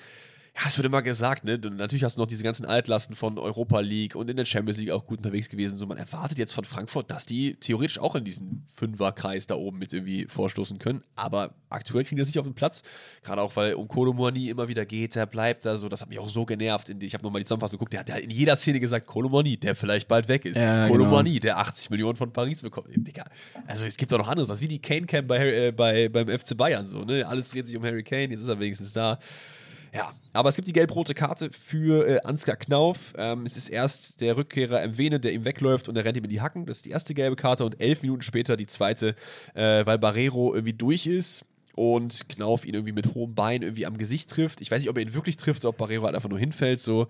ja, 0.58 0.62
es 0.68 0.78
wird 0.78 0.86
immer 0.86 1.02
gesagt, 1.02 1.44
ne? 1.44 1.58
Natürlich 1.58 2.02
hast 2.02 2.16
du 2.16 2.20
noch 2.22 2.26
diese 2.26 2.42
ganzen 2.42 2.64
Altlasten 2.64 3.14
von 3.14 3.38
Europa 3.38 3.80
League 3.80 4.14
und 4.14 4.30
in 4.30 4.38
der 4.38 4.46
Champions 4.46 4.78
League 4.78 4.90
auch 4.90 5.04
gut 5.04 5.18
unterwegs 5.18 5.50
gewesen. 5.50 5.76
So, 5.76 5.84
man 5.84 5.98
erwartet 5.98 6.38
jetzt 6.38 6.54
von 6.54 6.64
Frankfurt, 6.64 7.10
dass 7.10 7.26
die 7.26 7.56
theoretisch 7.56 7.98
auch 7.98 8.14
in 8.14 8.24
diesen 8.24 8.64
Fünferkreis 8.72 9.46
da 9.46 9.56
oben 9.56 9.78
mit 9.78 9.92
irgendwie 9.92 10.24
vorstoßen 10.26 10.78
können. 10.78 11.02
Aber 11.14 11.54
aktuell 11.68 12.04
kriegen 12.04 12.16
die 12.16 12.22
das 12.22 12.28
nicht 12.28 12.38
auf 12.38 12.46
den 12.46 12.54
Platz. 12.54 12.82
Gerade 13.22 13.42
auch, 13.42 13.54
weil 13.56 13.74
um 13.74 13.86
Kolomoni 13.86 14.48
immer 14.48 14.66
wieder 14.66 14.86
geht, 14.86 15.14
der 15.14 15.26
bleibt 15.26 15.66
da 15.66 15.76
so. 15.76 15.90
Das 15.90 16.00
hat 16.00 16.08
mich 16.08 16.18
auch 16.18 16.30
so 16.30 16.46
genervt. 16.46 16.88
Ich 16.88 17.12
habe 17.12 17.22
nochmal 17.22 17.42
die 17.42 17.44
Zusammenfassung 17.44 17.78
geguckt. 17.78 17.92
Der 17.92 18.00
hat 18.00 18.20
in 18.20 18.30
jeder 18.30 18.56
Szene 18.56 18.80
gesagt, 18.80 19.06
Kolomoni, 19.06 19.58
der 19.58 19.76
vielleicht 19.76 20.08
bald 20.08 20.26
weg 20.28 20.46
ist. 20.46 20.56
Ja, 20.56 20.88
Kolomoni, 20.88 21.32
genau. 21.32 21.42
der 21.42 21.58
80 21.58 21.90
Millionen 21.90 22.16
von 22.16 22.32
Paris 22.32 22.62
bekommt. 22.62 22.88
Digga. 22.96 23.24
Also 23.66 23.84
es 23.84 23.98
gibt 23.98 24.10
doch 24.10 24.18
noch 24.18 24.28
anderes. 24.28 24.48
Das 24.48 24.56
ist 24.56 24.62
wie 24.62 24.68
die 24.68 24.80
Kane 24.80 25.04
Cam 25.04 25.26
bei, 25.26 25.66
äh, 25.66 25.72
bei, 25.72 26.08
beim 26.08 26.28
FC 26.28 26.56
Bayern 26.56 26.86
so. 26.86 27.04
Ne? 27.04 27.26
Alles 27.26 27.50
dreht 27.50 27.66
sich 27.66 27.76
um 27.76 27.84
Harry 27.84 28.02
Kane. 28.02 28.30
Jetzt 28.30 28.40
ist 28.40 28.48
er 28.48 28.58
wenigstens 28.58 28.94
da 28.94 29.18
Ja, 29.96 30.12
aber 30.34 30.50
es 30.50 30.56
gibt 30.56 30.68
die 30.68 30.74
gelb-rote 30.74 31.14
Karte 31.14 31.50
für 31.50 32.06
äh, 32.06 32.20
Ansgar 32.20 32.56
Knauf. 32.56 33.14
Ähm, 33.16 33.44
es 33.46 33.56
ist 33.56 33.70
erst 33.70 34.20
der 34.20 34.36
Rückkehrer 34.36 34.86
Mwene, 34.88 35.18
der 35.18 35.32
ihm 35.32 35.46
wegläuft 35.46 35.88
und 35.88 35.96
er 35.96 36.04
rennt 36.04 36.18
ihm 36.18 36.24
in 36.24 36.28
die 36.28 36.42
Hacken. 36.42 36.66
Das 36.66 36.76
ist 36.76 36.84
die 36.84 36.90
erste 36.90 37.14
gelbe 37.14 37.34
Karte 37.34 37.64
und 37.64 37.80
elf 37.80 38.02
Minuten 38.02 38.20
später 38.20 38.58
die 38.58 38.66
zweite, 38.66 39.14
äh, 39.54 39.86
weil 39.86 39.98
Barrero 39.98 40.52
irgendwie 40.54 40.74
durch 40.74 41.06
ist 41.06 41.46
und 41.74 42.28
Knauf 42.28 42.66
ihn 42.66 42.74
irgendwie 42.74 42.92
mit 42.92 43.14
hohem 43.14 43.34
Bein 43.34 43.62
irgendwie 43.62 43.86
am 43.86 43.96
Gesicht 43.96 44.28
trifft. 44.28 44.60
Ich 44.60 44.70
weiß 44.70 44.80
nicht, 44.80 44.90
ob 44.90 44.98
er 44.98 45.02
ihn 45.02 45.14
wirklich 45.14 45.38
trifft 45.38 45.64
oder 45.64 45.70
ob 45.70 45.78
Barrero 45.78 46.04
halt 46.04 46.14
einfach 46.14 46.28
nur 46.28 46.38
hinfällt, 46.38 46.78
so. 46.78 47.08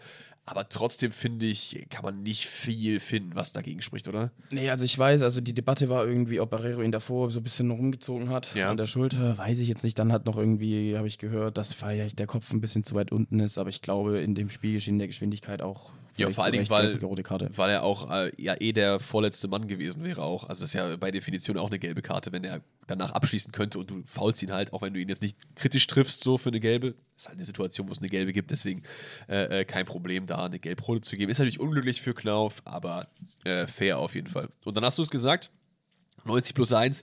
Aber 0.49 0.69
trotzdem 0.69 1.11
finde 1.11 1.45
ich, 1.45 1.87
kann 1.91 2.05
man 2.05 2.23
nicht 2.23 2.47
viel 2.47 3.01
finden, 3.01 3.35
was 3.35 3.53
dagegen 3.53 3.83
spricht, 3.83 4.07
oder? 4.07 4.31
Nee, 4.53 4.71
also 4.71 4.85
ich 4.85 4.97
weiß, 4.97 5.23
also 5.23 5.41
die 5.41 5.55
Debatte 5.55 5.89
war 5.89 6.07
irgendwie, 6.07 6.39
ob 6.39 6.51
Barrero 6.51 6.83
ihn 6.83 6.93
davor 6.93 7.33
so 7.33 7.41
ein 7.41 7.43
bisschen 7.43 7.69
rumgezogen 7.73 8.31
hat 8.31 8.55
ja. 8.55 8.71
an 8.71 8.77
der 8.77 8.87
Schulter. 8.87 9.37
Weiß 9.37 9.59
ich 9.59 9.67
jetzt 9.67 9.83
nicht. 9.83 9.99
Dann 9.99 10.13
hat 10.13 10.25
noch 10.25 10.37
irgendwie, 10.37 10.97
habe 10.97 11.09
ich 11.09 11.19
gehört, 11.19 11.59
dass 11.59 11.73
vielleicht 11.73 12.21
der 12.21 12.29
Kopf 12.29 12.53
ein 12.53 12.61
bisschen 12.61 12.85
zu 12.85 12.95
weit 12.95 13.11
unten 13.11 13.41
ist. 13.41 13.59
Aber 13.59 13.71
ich 13.71 13.83
glaube, 13.83 14.21
in 14.21 14.37
dem 14.37 14.49
Spiel 14.49 14.81
in 14.87 14.99
der 14.99 15.09
Geschwindigkeit 15.09 15.63
auch 15.63 15.93
ja, 16.17 16.31
vor 16.31 16.45
allen 16.45 16.53
Dingen, 16.53 16.69
weil, 16.71 17.01
weil 17.01 17.71
er 17.71 17.83
auch 17.83 18.11
äh, 18.11 18.33
ja 18.39 18.55
eh 18.59 18.73
der 18.73 19.01
vorletzte 19.01 19.49
Mann 19.49 19.67
gewesen 19.67 20.03
wäre 20.03 20.23
auch. 20.23 20.45
Also 20.45 20.63
das 20.63 20.71
ist 20.71 20.75
ja 20.75 20.97
bei 20.97 21.11
Definition 21.11 21.59
auch 21.59 21.69
eine 21.69 21.79
gelbe 21.79 22.03
Karte, 22.03 22.33
wenn 22.33 22.45
er 22.45 22.63
danach 22.87 23.13
abschließen 23.13 23.53
könnte 23.53 23.79
und 23.79 23.91
du 23.91 24.03
faulst 24.07 24.43
ihn 24.43 24.53
halt, 24.53 24.73
auch 24.73 24.83
wenn 24.83 24.95
du 24.95 25.01
ihn 25.01 25.09
jetzt 25.09 25.23
nicht 25.23 25.37
kritisch 25.57 25.87
triffst, 25.87 26.25
so 26.25 26.39
für 26.39 26.51
eine 26.51 26.61
gelbe. 26.61 26.95
Das 27.15 27.25
ist 27.25 27.29
halt 27.29 27.37
eine 27.39 27.45
Situation, 27.45 27.89
wo 27.89 27.93
es 27.93 27.99
eine 27.99 28.09
gelbe 28.09 28.33
gibt, 28.33 28.51
deswegen 28.51 28.83
äh, 29.29 29.61
äh, 29.61 29.65
kein 29.65 29.85
Problem 29.85 30.27
da, 30.27 30.36
eine 30.45 30.59
gelb-rote 30.59 31.01
zu 31.01 31.17
geben. 31.17 31.31
Ist 31.31 31.39
natürlich 31.39 31.61
unglücklich 31.61 32.03
für 32.03 32.15
Knauf, 32.15 32.63
aber 32.65 33.09
äh, 33.45 33.67
fair 33.67 33.99
auf 33.99 34.15
jeden 34.15 34.29
Fall. 34.29 34.49
Und 34.65 34.77
dann 34.77 34.85
hast 34.85 34.99
du 34.99 35.03
es 35.03 35.11
gesagt, 35.11 35.51
90 36.25 36.55
plus 36.55 36.73
1 36.73 37.03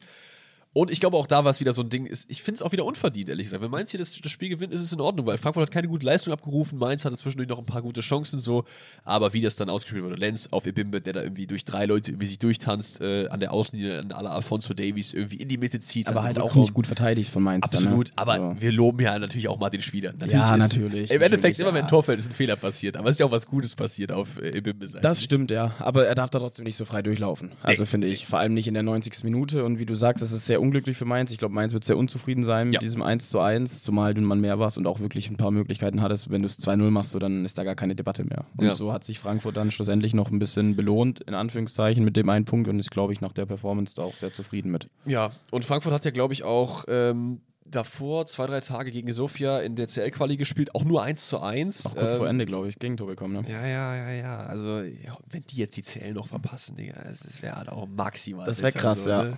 und 0.73 0.91
ich 0.91 0.99
glaube 0.99 1.17
auch 1.17 1.27
da 1.27 1.43
war 1.43 1.51
es 1.51 1.59
wieder 1.59 1.71
so 1.71 1.83
ein 1.83 1.89
Ding, 1.89 2.07
ist, 2.07 2.29
ich 2.29 2.41
finde 2.41 2.57
es 2.57 2.61
auch 2.63 2.71
wieder 2.71 2.83
unverdient, 2.85 3.29
ehrlich 3.29 3.45
gesagt. 3.45 3.61
Wenn 3.61 3.69
Mainz 3.69 3.91
hier 3.91 3.99
das, 3.99 4.19
das, 4.19 4.31
Spiel 4.31 4.49
gewinnt, 4.49 4.73
ist 4.73 4.81
es 4.81 4.91
in 4.91 4.99
Ordnung, 4.99 5.27
weil 5.27 5.37
Frankfurt 5.37 5.67
hat 5.67 5.71
keine 5.71 5.87
gute 5.87 6.05
Leistung 6.05 6.33
abgerufen, 6.33 6.79
Mainz 6.79 7.05
hatte 7.05 7.15
zwischendurch 7.15 7.47
noch 7.47 7.59
ein 7.59 7.65
paar 7.65 7.83
gute 7.83 8.01
Chancen 8.01 8.39
so, 8.39 8.63
aber 9.03 9.33
wie 9.33 9.41
das 9.41 9.55
dann 9.55 9.69
ausgespielt 9.69 10.03
wurde, 10.03 10.15
Lenz 10.15 10.47
auf 10.49 10.65
Ebimbe, 10.65 10.99
der 10.99 11.13
da 11.13 11.21
irgendwie 11.21 11.45
durch 11.45 11.63
drei 11.63 11.85
Leute 11.85 12.11
irgendwie 12.11 12.25
sich 12.25 12.39
durchtanzt, 12.39 13.01
äh, 13.01 13.27
an 13.27 13.39
der 13.39 13.53
Außenlinie 13.53 13.99
an 13.99 14.11
aller 14.11 14.31
Alfonso 14.31 14.73
Davies 14.73 15.13
irgendwie 15.13 15.35
in 15.35 15.47
die 15.47 15.59
Mitte 15.59 15.79
zieht. 15.79 16.07
Aber 16.07 16.23
halt 16.23 16.39
auch 16.39 16.55
nicht 16.55 16.73
gut 16.73 16.87
verteidigt 16.87 17.31
von 17.31 17.43
Mainz. 17.43 17.65
Absolut, 17.65 18.09
dann, 18.15 18.25
ne? 18.25 18.33
aber 18.33 18.55
so. 18.55 18.61
wir 18.61 18.71
loben 18.71 18.99
ja 19.01 19.19
natürlich 19.19 19.47
auch 19.47 19.59
mal 19.59 19.69
den 19.69 19.81
Spieler. 19.81 20.11
Natürlich 20.13 20.33
ja, 20.33 20.57
natürlich. 20.57 21.11
Im 21.11 21.21
Endeffekt, 21.21 21.59
immer 21.59 21.69
ja. 21.69 21.75
wenn 21.75 21.83
ein 21.83 21.87
Tor 21.87 22.01
fällt, 22.01 22.19
ist 22.19 22.31
ein 22.31 22.35
Fehler 22.35 22.55
passiert, 22.55 22.97
aber 22.97 23.09
es 23.09 23.15
ist 23.15 23.19
ja 23.19 23.27
auch 23.27 23.31
was 23.31 23.45
Gutes 23.45 23.75
passiert 23.75 24.11
auf 24.11 24.41
äh, 24.41 24.57
Ebimbe. 24.57 24.87
Das 25.01 25.23
stimmt, 25.23 25.51
ja, 25.51 25.75
aber 25.77 26.07
er 26.07 26.15
darf 26.15 26.31
da 26.31 26.39
trotzdem 26.39 26.65
nicht 26.65 26.77
so 26.77 26.85
frei 26.85 27.03
durchlaufen. 27.03 27.51
Also 27.61 27.83
nee. 27.83 27.87
finde 27.87 28.07
ich, 28.07 28.25
vor 28.25 28.39
allem 28.39 28.55
nicht 28.55 28.67
in 28.67 28.73
der 28.73 28.83
90. 28.83 29.23
Minute 29.23 29.63
und 29.63 29.77
wie 29.77 29.85
du 29.85 29.93
sagst, 29.93 30.23
es 30.23 30.31
ist 30.31 30.47
sehr 30.47 30.62
unglücklich 30.63 30.97
für 30.97 31.05
Mainz. 31.05 31.31
Ich 31.31 31.37
glaube, 31.37 31.53
Mainz 31.53 31.73
wird 31.73 31.83
sehr 31.83 31.97
unzufrieden 31.97 32.43
sein 32.43 32.67
mit 32.67 32.75
ja. 32.75 32.79
diesem 32.79 33.01
1 33.01 33.29
zu 33.29 33.39
1, 33.39 33.83
zumal 33.83 34.13
du 34.13 34.21
man 34.21 34.39
mehr 34.39 34.57
warst 34.57 34.77
und 34.77 34.87
auch 34.87 34.99
wirklich 34.99 35.29
ein 35.29 35.37
paar 35.37 35.51
Möglichkeiten 35.51 36.01
hattest. 36.01 36.31
Wenn 36.31 36.41
du 36.41 36.47
es 36.47 36.59
2-0 36.59 36.89
machst, 36.89 37.11
so, 37.11 37.19
dann 37.19 37.45
ist 37.45 37.57
da 37.57 37.63
gar 37.63 37.75
keine 37.75 37.95
Debatte 37.95 38.23
mehr. 38.23 38.45
Und 38.57 38.65
ja. 38.65 38.75
so 38.75 38.91
hat 38.91 39.03
sich 39.03 39.19
Frankfurt 39.19 39.57
dann 39.57 39.69
schlussendlich 39.71 40.13
noch 40.13 40.31
ein 40.31 40.39
bisschen 40.39 40.75
belohnt, 40.75 41.21
in 41.21 41.33
Anführungszeichen, 41.33 42.03
mit 42.03 42.15
dem 42.15 42.29
einen 42.29 42.45
Punkt 42.45 42.67
und 42.69 42.79
ist, 42.79 42.91
glaube 42.91 43.13
ich, 43.13 43.21
nach 43.21 43.33
der 43.33 43.45
Performance 43.45 43.95
da 43.95 44.03
auch 44.03 44.15
sehr 44.15 44.33
zufrieden 44.33 44.71
mit. 44.71 44.89
Ja, 45.05 45.31
und 45.51 45.65
Frankfurt 45.65 45.93
hat 45.93 46.05
ja, 46.05 46.11
glaube 46.11 46.33
ich, 46.33 46.43
auch. 46.43 46.85
Ähm 46.87 47.41
davor 47.73 48.25
zwei, 48.25 48.47
drei 48.47 48.61
Tage 48.61 48.91
gegen 48.91 49.11
Sofia 49.11 49.59
in 49.59 49.75
der 49.75 49.87
CL-Quali 49.87 50.37
gespielt, 50.37 50.73
auch 50.75 50.83
nur 50.83 51.03
1 51.03 51.27
zu 51.27 51.41
1. 51.41 51.87
Auch 51.87 51.95
kurz 51.95 52.13
ähm, 52.13 52.19
vor 52.19 52.29
Ende, 52.29 52.45
glaube 52.45 52.67
ich, 52.67 52.77
Gegentor 52.79 53.07
bekommen, 53.07 53.33
ne? 53.33 53.51
Ja, 53.51 53.65
ja, 53.65 53.95
ja, 53.95 54.11
ja. 54.11 54.37
Also, 54.39 54.81
ja, 54.81 55.17
wenn 55.29 55.43
die 55.49 55.57
jetzt 55.57 55.77
die 55.77 55.81
CL 55.81 56.13
noch 56.13 56.27
verpassen, 56.27 56.75
Digga, 56.75 57.01
das 57.03 57.41
wäre 57.41 57.55
halt 57.55 57.69
auch 57.69 57.87
maximal. 57.87 58.45
Das 58.45 58.61
wäre 58.61 58.71
krass, 58.71 59.03
so, 59.03 59.09
ja. 59.09 59.23
Ne? 59.23 59.37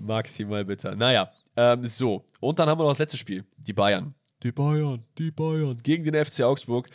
Maximal 0.00 0.64
bitter. 0.64 0.94
Naja, 0.96 1.30
ähm, 1.56 1.84
so, 1.84 2.24
und 2.40 2.58
dann 2.58 2.68
haben 2.68 2.78
wir 2.78 2.84
noch 2.84 2.90
das 2.90 2.98
letzte 2.98 3.18
Spiel, 3.18 3.44
die 3.58 3.72
Bayern. 3.72 4.14
Die 4.42 4.52
Bayern, 4.52 5.04
die 5.18 5.30
Bayern 5.30 5.78
gegen 5.82 6.04
den 6.04 6.24
FC 6.24 6.42
Augsburg. 6.42 6.88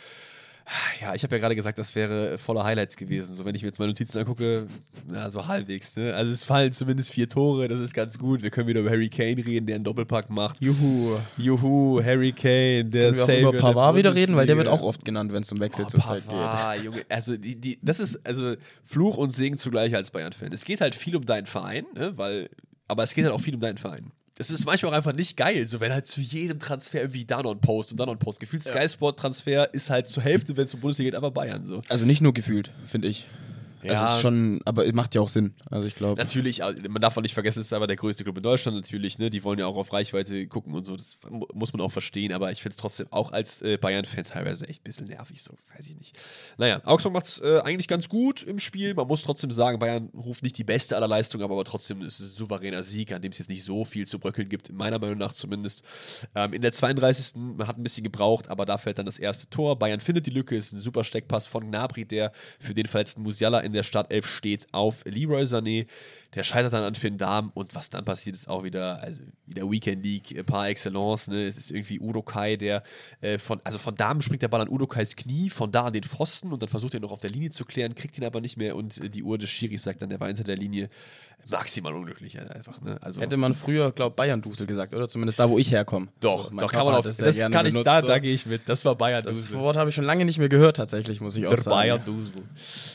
Ja, 1.00 1.14
ich 1.14 1.22
habe 1.22 1.36
ja 1.36 1.40
gerade 1.40 1.54
gesagt, 1.54 1.78
das 1.78 1.94
wäre 1.94 2.38
voller 2.38 2.64
Highlights 2.64 2.96
gewesen. 2.96 3.32
So, 3.34 3.44
wenn 3.44 3.54
ich 3.54 3.62
mir 3.62 3.68
jetzt 3.68 3.78
meine 3.78 3.92
Notizen 3.92 4.18
angucke, 4.18 4.66
na, 5.06 5.30
so 5.30 5.46
halbwegs. 5.46 5.94
Ne? 5.94 6.12
Also, 6.12 6.32
es 6.32 6.42
fallen 6.42 6.72
zumindest 6.72 7.12
vier 7.12 7.28
Tore, 7.28 7.68
das 7.68 7.80
ist 7.80 7.94
ganz 7.94 8.18
gut. 8.18 8.42
Wir 8.42 8.50
können 8.50 8.66
wieder 8.66 8.80
über 8.80 8.90
Harry 8.90 9.08
Kane 9.08 9.46
reden, 9.46 9.66
der 9.66 9.76
einen 9.76 9.84
Doppelpack 9.84 10.28
macht. 10.28 10.60
Juhu. 10.60 11.18
Juhu, 11.36 12.02
Harry 12.02 12.32
Kane, 12.32 12.84
der 12.86 13.12
Können 13.12 13.28
wir 13.28 13.48
auch 13.48 13.52
über 13.52 13.60
Pavard 13.60 13.96
wieder 13.96 14.12
reden, 14.12 14.34
weil 14.34 14.48
der 14.48 14.56
wird 14.56 14.66
auch 14.66 14.82
oft 14.82 15.04
genannt, 15.04 15.32
wenn 15.32 15.42
es 15.42 15.48
zum 15.48 15.60
Wechsel 15.60 15.84
oh, 15.84 15.88
zur 15.88 16.00
Zeit 16.00 16.24
geht. 16.26 16.84
Junge, 16.84 17.04
also, 17.08 17.36
die, 17.36 17.54
die, 17.60 17.78
das 17.80 18.00
ist 18.00 18.26
also 18.26 18.54
Fluch 18.82 19.18
und 19.18 19.30
Segen 19.30 19.58
zugleich 19.58 19.94
als 19.94 20.10
Bayern-Fan. 20.10 20.52
Es 20.52 20.64
geht 20.64 20.80
halt 20.80 20.96
viel 20.96 21.14
um 21.14 21.24
deinen 21.24 21.46
Verein, 21.46 21.86
ne? 21.94 22.18
weil, 22.18 22.50
aber 22.88 23.02
es 23.02 23.14
geht 23.14 23.24
halt 23.24 23.34
auch 23.34 23.40
viel 23.40 23.54
um 23.54 23.60
deinen 23.60 23.78
Verein 23.78 24.12
das 24.36 24.50
ist 24.50 24.66
manchmal 24.66 24.92
auch 24.92 24.96
einfach 24.96 25.14
nicht 25.14 25.36
geil, 25.36 25.66
so 25.66 25.80
wenn 25.80 25.92
halt 25.92 26.06
zu 26.06 26.20
jedem 26.20 26.58
Transfer 26.58 27.00
irgendwie 27.00 27.24
Danon-Post 27.24 27.92
und 27.92 28.00
Danon-Post. 28.00 28.38
Gefühlt 28.38 28.64
ja. 28.64 28.72
Sky 28.72 28.88
Sport-Transfer 28.88 29.72
ist 29.72 29.88
halt 29.88 30.08
zur 30.08 30.22
Hälfte, 30.22 30.56
wenn 30.56 30.66
es 30.66 30.74
um 30.74 30.80
Bundesliga 30.80 31.10
geht, 31.10 31.16
aber 31.16 31.30
Bayern 31.30 31.64
so. 31.64 31.80
Also 31.88 32.04
nicht 32.04 32.20
nur 32.20 32.34
gefühlt, 32.34 32.70
finde 32.84 33.08
ich. 33.08 33.26
Also 33.82 33.92
ja. 33.92 34.00
Also 34.00 34.14
ist 34.14 34.22
schon, 34.22 34.60
aber 34.64 34.90
macht 34.92 35.14
ja 35.14 35.20
auch 35.20 35.28
Sinn. 35.28 35.54
Also 35.70 35.86
ich 35.86 35.94
glaube. 35.94 36.20
Natürlich, 36.20 36.60
man 36.60 37.00
darf 37.00 37.16
auch 37.16 37.22
nicht 37.22 37.34
vergessen, 37.34 37.60
es 37.60 37.66
ist 37.66 37.72
aber 37.72 37.86
der 37.86 37.96
größte 37.96 38.24
Club 38.24 38.36
in 38.36 38.42
Deutschland 38.42 38.76
natürlich, 38.76 39.18
ne? 39.18 39.30
Die 39.30 39.44
wollen 39.44 39.58
ja 39.58 39.66
auch 39.66 39.76
auf 39.76 39.92
Reichweite 39.92 40.46
gucken 40.46 40.74
und 40.74 40.84
so. 40.84 40.96
Das 40.96 41.18
muss 41.54 41.72
man 41.72 41.80
auch 41.80 41.92
verstehen, 41.92 42.32
aber 42.32 42.50
ich 42.50 42.62
finde 42.62 42.74
es 42.74 42.76
trotzdem 42.76 43.06
auch 43.10 43.32
als 43.32 43.62
äh, 43.62 43.76
Bayern-Fan 43.76 44.24
teilweise 44.24 44.68
echt 44.68 44.82
ein 44.82 44.84
bisschen 44.84 45.06
nervig, 45.06 45.42
so, 45.42 45.52
weiß 45.74 45.86
ich 45.88 45.96
nicht. 45.96 46.18
Naja, 46.58 46.80
Augsburg 46.84 47.12
macht 47.12 47.26
es 47.26 47.40
äh, 47.40 47.60
eigentlich 47.64 47.88
ganz 47.88 48.08
gut 48.08 48.42
im 48.42 48.58
Spiel. 48.58 48.94
Man 48.94 49.06
muss 49.06 49.22
trotzdem 49.22 49.50
sagen, 49.50 49.78
Bayern 49.78 50.10
ruft 50.14 50.42
nicht 50.42 50.58
die 50.58 50.64
beste 50.64 50.96
aller 50.96 51.08
Leistungen, 51.08 51.44
aber, 51.44 51.54
aber 51.54 51.64
trotzdem 51.64 52.02
ist 52.02 52.20
es 52.20 52.32
ein 52.32 52.36
souveräner 52.36 52.82
Sieg, 52.82 53.12
an 53.12 53.22
dem 53.22 53.32
es 53.32 53.38
jetzt 53.38 53.50
nicht 53.50 53.64
so 53.64 53.84
viel 53.84 54.06
zu 54.06 54.18
bröckeln 54.18 54.48
gibt, 54.48 54.72
meiner 54.72 54.98
Meinung 54.98 55.18
nach 55.18 55.32
zumindest. 55.32 55.82
Ähm, 56.34 56.52
in 56.52 56.62
der 56.62 56.72
32. 56.72 57.36
Man 57.36 57.66
hat 57.66 57.78
ein 57.78 57.82
bisschen 57.82 58.04
gebraucht, 58.04 58.48
aber 58.48 58.64
da 58.64 58.78
fällt 58.78 58.98
dann 58.98 59.06
das 59.06 59.18
erste 59.18 59.48
Tor. 59.48 59.78
Bayern 59.78 60.00
findet 60.00 60.26
die 60.26 60.30
Lücke, 60.30 60.56
ist 60.56 60.72
ein 60.72 60.78
super 60.78 61.04
Steckpass 61.04 61.46
von 61.46 61.68
Gnabry, 61.68 62.04
der 62.04 62.32
für 62.58 62.74
den 62.74 62.86
verletzten 62.86 63.22
Musiala 63.22 63.60
in 63.66 63.72
der 63.72 63.82
Startelf 63.82 64.26
steht 64.26 64.66
auf 64.72 65.04
Leroy 65.04 65.42
Sané. 65.42 65.86
Der 66.36 66.44
scheitert 66.44 66.72
dann 66.72 66.84
an 66.84 66.94
Finn 66.94 67.18
Darm 67.18 67.50
und 67.54 67.74
was 67.74 67.90
dann 67.90 68.04
passiert, 68.04 68.36
ist 68.36 68.48
auch 68.48 68.62
wieder, 68.62 69.02
also 69.02 69.22
wieder 69.46 69.68
Weekend 69.70 70.04
League 70.04 70.46
par 70.46 70.68
excellence. 70.68 71.28
Ne? 71.28 71.46
Es 71.46 71.56
ist 71.56 71.70
irgendwie 71.70 71.98
Udo 71.98 72.22
Kai, 72.22 72.56
der 72.56 72.82
äh, 73.20 73.38
von, 73.38 73.60
also 73.64 73.78
von 73.78 73.96
Darm 73.96 74.20
springt 74.22 74.42
der 74.42 74.48
Ball 74.48 74.60
an 74.60 74.68
Udo 74.68 74.86
Kais 74.86 75.16
Knie, 75.16 75.50
von 75.50 75.72
da 75.72 75.86
an 75.86 75.92
den 75.92 76.04
Pfosten 76.04 76.52
und 76.52 76.62
dann 76.62 76.68
versucht 76.68 76.94
er 76.94 77.00
noch 77.00 77.10
auf 77.10 77.20
der 77.20 77.30
Linie 77.30 77.50
zu 77.50 77.64
klären, 77.64 77.94
kriegt 77.94 78.18
ihn 78.18 78.24
aber 78.24 78.40
nicht 78.40 78.56
mehr 78.56 78.76
und 78.76 78.98
äh, 78.98 79.08
die 79.08 79.22
Uhr 79.22 79.38
des 79.38 79.50
Schiris 79.50 79.82
sagt 79.82 80.02
dann, 80.02 80.10
der 80.10 80.20
war 80.20 80.28
hinter 80.28 80.44
der 80.44 80.56
Linie 80.56 80.90
maximal 81.48 81.94
unglücklich 81.94 82.38
einfach. 82.40 82.80
Ne? 82.80 82.98
Also, 83.02 83.20
Hätte 83.20 83.36
man 83.36 83.54
früher, 83.54 83.92
glaube 83.92 84.16
Bayern-Dusel 84.16 84.66
gesagt, 84.66 84.94
oder? 84.94 85.06
Zumindest 85.08 85.38
da, 85.38 85.48
wo 85.48 85.58
ich 85.58 85.70
herkomme. 85.70 86.08
Doch, 86.20 86.46
also 86.46 86.58
doch 86.58 86.72
kann 86.72 86.84
man 86.84 86.94
auf, 86.96 87.04
das, 87.04 87.18
das 87.18 87.38
kann 87.38 87.66
ich, 87.66 87.74
da, 87.82 88.02
da 88.02 88.18
gehe 88.18 88.34
ich 88.34 88.46
mit. 88.46 88.68
Das 88.68 88.84
war 88.84 88.96
Bayern-Dusel. 88.96 89.42
Das 89.42 89.52
Wort 89.52 89.76
habe 89.76 89.90
ich 89.90 89.94
schon 89.94 90.04
lange 90.04 90.24
nicht 90.24 90.38
mehr 90.38 90.48
gehört, 90.48 90.76
tatsächlich, 90.76 91.20
muss 91.20 91.36
ich 91.36 91.46
auch 91.46 91.50
Der 91.50 91.58
sagen. 91.58 91.76
Bayern-Dusel. 91.76 92.42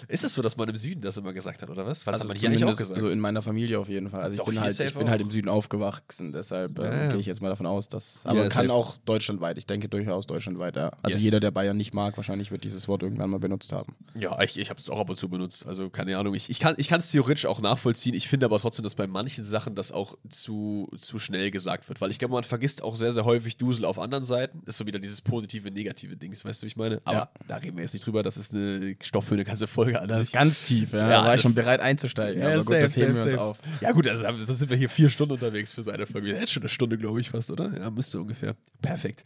Ist 0.07 0.23
es 0.23 0.33
so, 0.33 0.41
dass 0.41 0.57
man 0.57 0.67
im 0.67 0.75
Süden 0.75 1.01
das 1.01 1.17
immer 1.17 1.33
gesagt 1.33 1.61
hat, 1.61 1.69
oder 1.69 1.85
was? 1.85 2.05
Weil 2.05 2.11
das 2.11 2.21
also 2.21 2.29
hat 2.29 2.35
man 2.35 2.37
hier 2.37 2.49
eigentlich 2.49 2.65
auch 2.65 2.75
gesagt. 2.75 2.97
Also 2.97 3.09
in 3.09 3.19
meiner 3.19 3.30
Familie 3.41 3.79
auf 3.79 3.87
jeden 3.87 4.09
Fall. 4.09 4.21
Also 4.23 4.35
ich, 4.35 4.43
bin 4.43 4.59
halt, 4.59 4.79
ich 4.79 4.93
bin 4.93 5.09
halt 5.09 5.21
im 5.21 5.31
Süden 5.31 5.47
aufgewachsen, 5.47 6.33
deshalb 6.33 6.77
äh, 6.79 6.83
ja, 6.83 7.03
ja. 7.03 7.07
gehe 7.09 7.19
ich 7.19 7.25
jetzt 7.25 7.41
mal 7.41 7.49
davon 7.49 7.65
aus, 7.65 7.87
dass. 7.87 8.25
Aber 8.25 8.43
ja, 8.43 8.49
kann 8.49 8.67
safe. 8.67 8.73
auch 8.73 8.97
deutschlandweit. 9.05 9.57
Ich 9.57 9.65
denke 9.65 9.87
durchaus 9.87 10.27
deutschlandweit, 10.27 10.75
ja. 10.75 10.91
Also 11.01 11.15
yes. 11.15 11.23
jeder, 11.23 11.39
der 11.39 11.51
Bayern 11.51 11.77
nicht 11.77 11.93
mag, 11.93 12.17
wahrscheinlich 12.17 12.51
wird 12.51 12.65
dieses 12.65 12.87
Wort 12.87 13.03
irgendwann 13.03 13.29
mal 13.29 13.39
benutzt 13.39 13.71
haben. 13.71 13.95
Ja, 14.19 14.41
ich, 14.41 14.59
ich 14.59 14.69
habe 14.69 14.79
es 14.79 14.89
auch 14.89 14.99
ab 14.99 15.09
und 15.09 15.15
zu 15.15 15.29
benutzt. 15.29 15.65
Also 15.65 15.89
keine 15.89 16.17
Ahnung. 16.17 16.33
Ich, 16.35 16.49
ich 16.49 16.59
kann 16.59 16.75
es 16.77 17.11
theoretisch 17.11 17.45
auch 17.45 17.61
nachvollziehen. 17.61 18.13
Ich 18.13 18.27
finde 18.27 18.45
aber 18.45 18.59
trotzdem, 18.59 18.83
dass 18.83 18.95
bei 18.95 19.07
manchen 19.07 19.43
Sachen 19.43 19.75
das 19.75 19.91
auch 19.91 20.17
zu, 20.29 20.89
zu 20.97 21.19
schnell 21.19 21.51
gesagt 21.51 21.87
wird. 21.87 22.01
Weil 22.01 22.11
ich 22.11 22.19
glaube, 22.19 22.33
man 22.33 22.43
vergisst 22.43 22.83
auch 22.83 22.95
sehr, 22.95 23.13
sehr 23.13 23.25
häufig 23.25 23.57
Dusel 23.57 23.85
auf 23.85 23.99
anderen 23.99 24.25
Seiten. 24.25 24.61
Ist 24.65 24.77
so 24.77 24.85
wieder 24.85 24.99
dieses 24.99 25.21
positive, 25.21 25.71
negative 25.71 26.17
Dings, 26.17 26.43
weißt 26.43 26.61
du, 26.61 26.65
wie 26.65 26.67
ich 26.67 26.75
meine? 26.75 27.01
Aber 27.05 27.29
da 27.47 27.57
reden 27.57 27.77
wir 27.77 27.83
jetzt 27.83 27.93
nicht 27.93 28.05
drüber. 28.05 28.23
Das 28.23 28.37
ist 28.37 28.55
eine 28.55 28.95
Stoff 29.01 29.25
für 29.25 29.35
eine 29.35 29.43
ganze 29.43 29.67
Folge 29.67 30.01
an. 30.01 30.07
Das 30.07 30.19
ist 30.19 30.33
ganz 30.33 30.61
tief, 30.61 30.93
ja. 30.93 30.99
ja 30.99 31.09
da 31.09 31.25
war 31.25 31.35
ich 31.35 31.41
schon 31.41 31.53
bereit 31.53 31.79
einzusteigen. 31.79 32.41
Ja, 32.41 32.47
aber 32.47 32.57
gut, 32.57 32.67
safe, 32.67 32.81
das 32.81 32.97
heben 32.97 33.10
safe, 33.15 33.31
wir 33.31 33.33
uns 33.33 33.41
auf. 33.41 33.57
Ja, 33.81 33.91
gut, 33.91 34.07
also, 34.07 34.23
dann 34.23 34.39
sind 34.39 34.69
wir 34.69 34.77
hier 34.77 34.89
vier 34.89 35.09
Stunden 35.09 35.33
unterwegs 35.33 35.73
für 35.73 35.81
seine 35.81 36.05
Folge. 36.05 36.29
Jetzt 36.29 36.51
schon 36.51 36.63
eine 36.63 36.69
Stunde, 36.69 36.97
glaube 36.97 37.21
ich, 37.21 37.29
fast, 37.29 37.51
oder? 37.51 37.71
Ja, 37.77 37.89
müsste 37.89 38.19
ungefähr. 38.19 38.55
Perfekt. 38.81 39.23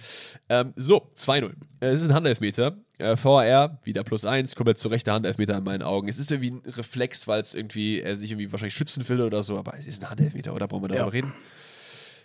Ähm, 0.50 0.74
so, 0.76 1.10
2-0. 1.16 1.52
Äh, 1.80 1.88
es 1.88 2.02
ist 2.02 2.10
ein 2.10 2.14
Handelfmeter. 2.14 2.78
Äh, 2.98 3.18
VAR, 3.22 3.80
wieder 3.84 4.04
plus 4.04 4.26
eins, 4.26 4.56
komplett 4.56 4.80
zu 4.80 4.88
rechter 4.88 5.14
Handelfmeter 5.14 5.58
in 5.58 5.64
meinen 5.64 5.84
Augen. 5.84 6.08
Es 6.08 6.18
ist 6.18 6.32
irgendwie 6.32 6.52
ein 6.52 6.62
Reflex, 6.66 7.28
weil 7.28 7.42
es 7.42 7.54
irgendwie, 7.54 8.02
er 8.02 8.16
sich 8.16 8.32
irgendwie 8.32 8.52
wahrscheinlich 8.52 8.74
schützen 8.74 9.08
will 9.10 9.22
oder 9.22 9.44
so, 9.44 9.58
aber 9.58 9.78
es 9.78 9.86
ist 9.86 10.02
ein 10.02 10.10
Handelfmeter, 10.10 10.54
oder? 10.54 10.68
Brauchen 10.68 10.84
wir 10.84 10.88
darüber 10.90 11.06
ja. 11.06 11.12
reden? 11.12 11.34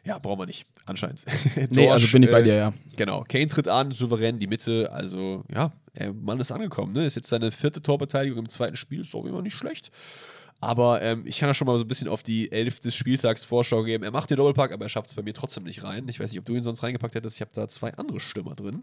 Ja, 0.04 0.18
brauchen 0.18 0.38
wir 0.38 0.46
nicht, 0.46 0.66
anscheinend. 0.86 1.24
nee, 1.70 1.88
also 1.90 2.06
bin 2.08 2.22
ich 2.22 2.30
bei 2.30 2.42
dir, 2.42 2.54
ja. 2.54 2.68
Äh, 2.68 2.96
genau. 2.96 3.24
Kane 3.28 3.48
tritt 3.48 3.68
an, 3.68 3.90
souverän 3.92 4.38
die 4.38 4.46
Mitte, 4.46 4.90
also 4.92 5.44
ja, 5.54 5.72
der 5.98 6.12
Mann 6.12 6.40
ist 6.40 6.52
angekommen, 6.52 6.92
ne? 6.92 7.04
Ist 7.04 7.16
jetzt 7.16 7.28
seine 7.28 7.50
vierte 7.50 7.82
Torbeteiligung 7.82 8.38
im 8.38 8.48
zweiten 8.48 8.76
Spiel, 8.76 9.00
ist 9.00 9.14
auch 9.14 9.26
immer 9.26 9.42
nicht 9.42 9.54
schlecht. 9.54 9.90
Aber 10.60 11.00
ähm, 11.00 11.26
ich 11.26 11.38
kann 11.38 11.48
ja 11.48 11.54
schon 11.54 11.66
mal 11.66 11.78
so 11.78 11.84
ein 11.84 11.88
bisschen 11.88 12.08
auf 12.08 12.22
die 12.22 12.52
Elf 12.52 12.80
des 12.80 12.94
Spieltags 12.94 13.44
Vorschau 13.44 13.82
geben. 13.82 14.04
Er 14.04 14.10
macht 14.10 14.28
den 14.28 14.36
Doppelpack, 14.36 14.72
aber 14.72 14.84
er 14.84 14.88
schafft 14.90 15.08
es 15.08 15.14
bei 15.14 15.22
mir 15.22 15.32
trotzdem 15.32 15.64
nicht 15.64 15.82
rein. 15.82 16.06
Ich 16.08 16.20
weiß 16.20 16.30
nicht, 16.30 16.38
ob 16.38 16.44
du 16.44 16.54
ihn 16.54 16.62
sonst 16.62 16.82
reingepackt 16.82 17.14
hättest. 17.14 17.36
Ich 17.36 17.40
habe 17.40 17.52
da 17.54 17.66
zwei 17.66 17.94
andere 17.94 18.20
Stürmer 18.20 18.54
drin. 18.54 18.82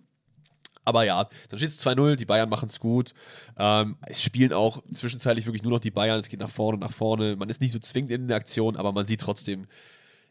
Aber 0.86 1.04
ja, 1.04 1.28
dann 1.50 1.60
steht 1.60 1.70
es 1.70 1.86
2-0, 1.86 2.16
die 2.16 2.26
Bayern 2.26 2.50
machen 2.50 2.70
es 2.70 2.80
gut. 2.80 3.14
Ähm, 3.58 3.98
es 4.06 4.24
spielen 4.24 4.54
auch 4.54 4.82
zwischenzeitlich 4.90 5.46
wirklich 5.46 5.64
nur 5.64 5.74
noch 5.74 5.82
die 5.82 5.92
Bayern, 5.92 6.18
es 6.18 6.30
geht 6.30 6.40
nach 6.40 6.50
vorne, 6.50 6.78
nach 6.80 6.94
vorne. 6.94 7.36
Man 7.36 7.50
ist 7.50 7.60
nicht 7.60 7.74
so 7.74 7.80
zwingend 7.80 8.12
in 8.12 8.30
der 8.30 8.38
Aktion, 8.38 8.78
aber 8.78 8.94
man 8.94 9.06
sieht 9.06 9.20
trotzdem, 9.20 9.68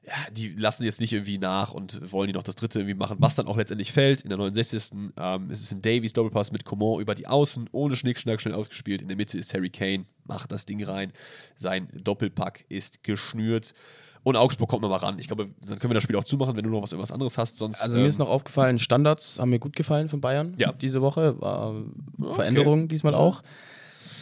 ja, 0.07 0.15
die 0.31 0.51
lassen 0.51 0.85
jetzt 0.85 1.01
nicht 1.01 1.13
irgendwie 1.13 1.39
nach 1.39 1.73
und 1.73 2.13
wollen 2.13 2.29
die 2.29 2.33
noch 2.33 2.45
das 2.45 2.55
dritte 2.55 2.79
irgendwie 2.79 2.95
machen, 2.95 3.17
was 3.19 3.35
dann 3.35 3.49
auch 3.49 3.57
letztendlich 3.57 3.93
fällt. 3.93 4.21
In 4.23 4.29
der 4.29 4.39
69. 4.39 5.11
Ähm, 5.17 5.51
ist 5.51 5.63
es 5.63 5.73
ein 5.73 5.83
Davies 5.83 6.13
Doppelpass 6.13 6.53
mit 6.53 6.65
Coman 6.65 7.01
über 7.01 7.17
die 7.17 7.27
Außen, 7.27 7.69
ohne 7.73 7.97
Schnickschnack 7.97 8.41
schnell 8.41 8.55
ausgespielt. 8.55 9.03
In 9.03 9.09
der 9.09 9.17
Mitte 9.17 9.37
ist 9.37 9.53
Harry 9.53 9.71
Kane, 9.71 10.07
macht 10.25 10.53
das 10.53 10.65
Ding 10.65 10.83
rein. 10.85 11.13
Sein 11.57 11.89
Doppelpack 11.93 12.65
ist 12.69 13.03
geschnürt. 13.03 13.75
Und 14.23 14.37
Augsburg 14.37 14.69
kommt 14.69 14.83
nochmal 14.83 15.01
ran. 15.01 15.19
Ich 15.19 15.27
glaube, 15.27 15.51
dann 15.67 15.79
können 15.79 15.91
wir 15.91 15.95
das 15.95 16.05
Spiel 16.05 16.17
auch 16.17 16.25
zumachen, 16.25 16.57
wenn 16.57 16.65
du 16.65 16.71
noch 16.71 16.83
was 16.83 16.93
irgendwas 16.93 17.13
anderes 17.13 17.37
hast. 17.37 17.57
Sonst, 17.57 17.81
also 17.81 17.97
mir 17.97 18.03
ähm, 18.03 18.09
ist 18.09 18.19
noch 18.19 18.29
aufgefallen, 18.29 18.79
Standards 18.79 19.39
haben 19.39 19.51
mir 19.51 19.61
gut 19.61 19.75
gefallen 19.75 20.09
von 20.09 20.21
Bayern 20.21 20.55
ja. 20.59 20.73
diese 20.73 21.01
Woche. 21.01 21.41
War 21.41 21.75
okay. 22.21 22.35
Veränderung 22.35 22.89
diesmal 22.89 23.15
auch. 23.15 23.43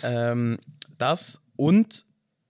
Ähm, 0.03 0.59
das 0.99 1.41
und 1.57 2.05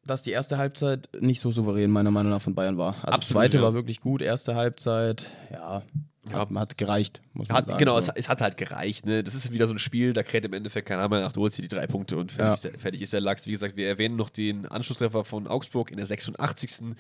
dass 0.07 0.23
die 0.23 0.31
erste 0.31 0.59
Halbzeit 0.59 1.09
nicht 1.21 1.41
so 1.41 1.51
souverän 1.51 1.91
meiner 1.91 2.11
Meinung 2.11 2.33
nach 2.33 2.43
von 2.43 2.55
Bayern 2.55 2.79
war. 2.79 2.95
Also 3.03 3.07
Absolut, 3.07 3.31
zweite 3.31 3.57
ja. 3.59 3.63
war 3.63 3.75
wirklich 3.75 4.01
gut, 4.01 4.23
erste 4.23 4.55
Halbzeit, 4.55 5.27
ja, 5.53 5.83
ja. 6.31 6.49
hat 6.61 6.79
gereicht. 6.79 7.21
Hat, 7.49 7.67
sagen, 7.67 7.79
genau, 7.79 7.99
es, 7.99 8.09
es, 8.09 8.29
hat 8.29 8.41
halt 8.41 8.57
gereicht. 8.57 9.07
Ne? 9.07 9.23
Das 9.23 9.35
ist 9.35 9.53
wieder 9.53 9.67
so 9.67 9.75
ein 9.75 9.79
Spiel, 9.79 10.13
da 10.13 10.23
kräht 10.23 10.45
im 10.45 10.53
Endeffekt 10.53 10.89
keiner 10.89 11.09
mehr 11.09 11.21
nach, 11.21 11.33
du 11.33 11.41
holst 11.41 11.57
hier 11.57 11.67
die 11.67 11.75
drei 11.75 11.87
Punkte 11.87 12.17
und 12.17 12.33
fertig, 12.33 12.65
ja. 12.65 12.71
ist, 12.71 12.81
fertig 12.81 13.03
ist 13.03 13.13
der 13.13 13.21
Lachs. 13.21 13.47
Wie 13.47 13.53
gesagt, 13.53 13.77
wir 13.77 13.89
erwähnen 13.89 14.17
noch 14.17 14.31
den 14.31 14.67
Anschlusstreffer 14.67 15.25
von 15.25 15.47
Augsburg 15.47 15.91
in 15.91 15.97
der 15.97 16.07
86. 16.07 16.97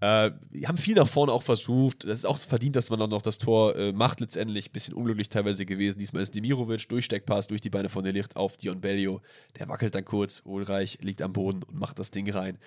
Äh, 0.00 0.30
wir 0.50 0.68
haben 0.68 0.78
viel 0.78 0.94
nach 0.94 1.08
vorne 1.08 1.32
auch 1.32 1.42
versucht. 1.42 2.04
Das 2.04 2.18
ist 2.18 2.24
auch 2.24 2.38
verdient, 2.38 2.76
dass 2.76 2.90
man 2.90 3.00
dann 3.00 3.10
noch 3.10 3.22
das 3.22 3.38
Tor 3.38 3.76
äh, 3.76 3.92
macht 3.92 4.20
letztendlich. 4.20 4.72
Bisschen 4.72 4.94
unglücklich 4.94 5.28
teilweise 5.28 5.64
gewesen. 5.64 5.98
Diesmal 5.98 6.22
ist 6.22 6.34
Demirovic, 6.34 6.88
Durchsteckpass 6.88 7.46
durch 7.46 7.60
die 7.60 7.70
Beine 7.70 7.88
von 7.88 8.04
der 8.04 8.12
Licht 8.12 8.36
auf 8.36 8.56
Dion 8.56 8.80
Bellio. 8.80 9.20
Der 9.58 9.68
wackelt 9.68 9.94
dann 9.94 10.04
kurz, 10.04 10.42
Ulreich 10.44 10.98
liegt 11.02 11.22
am 11.22 11.32
Boden 11.32 11.62
und 11.62 11.78
macht 11.78 11.98
das 11.98 12.10
Ding 12.10 12.30
rein. 12.30 12.58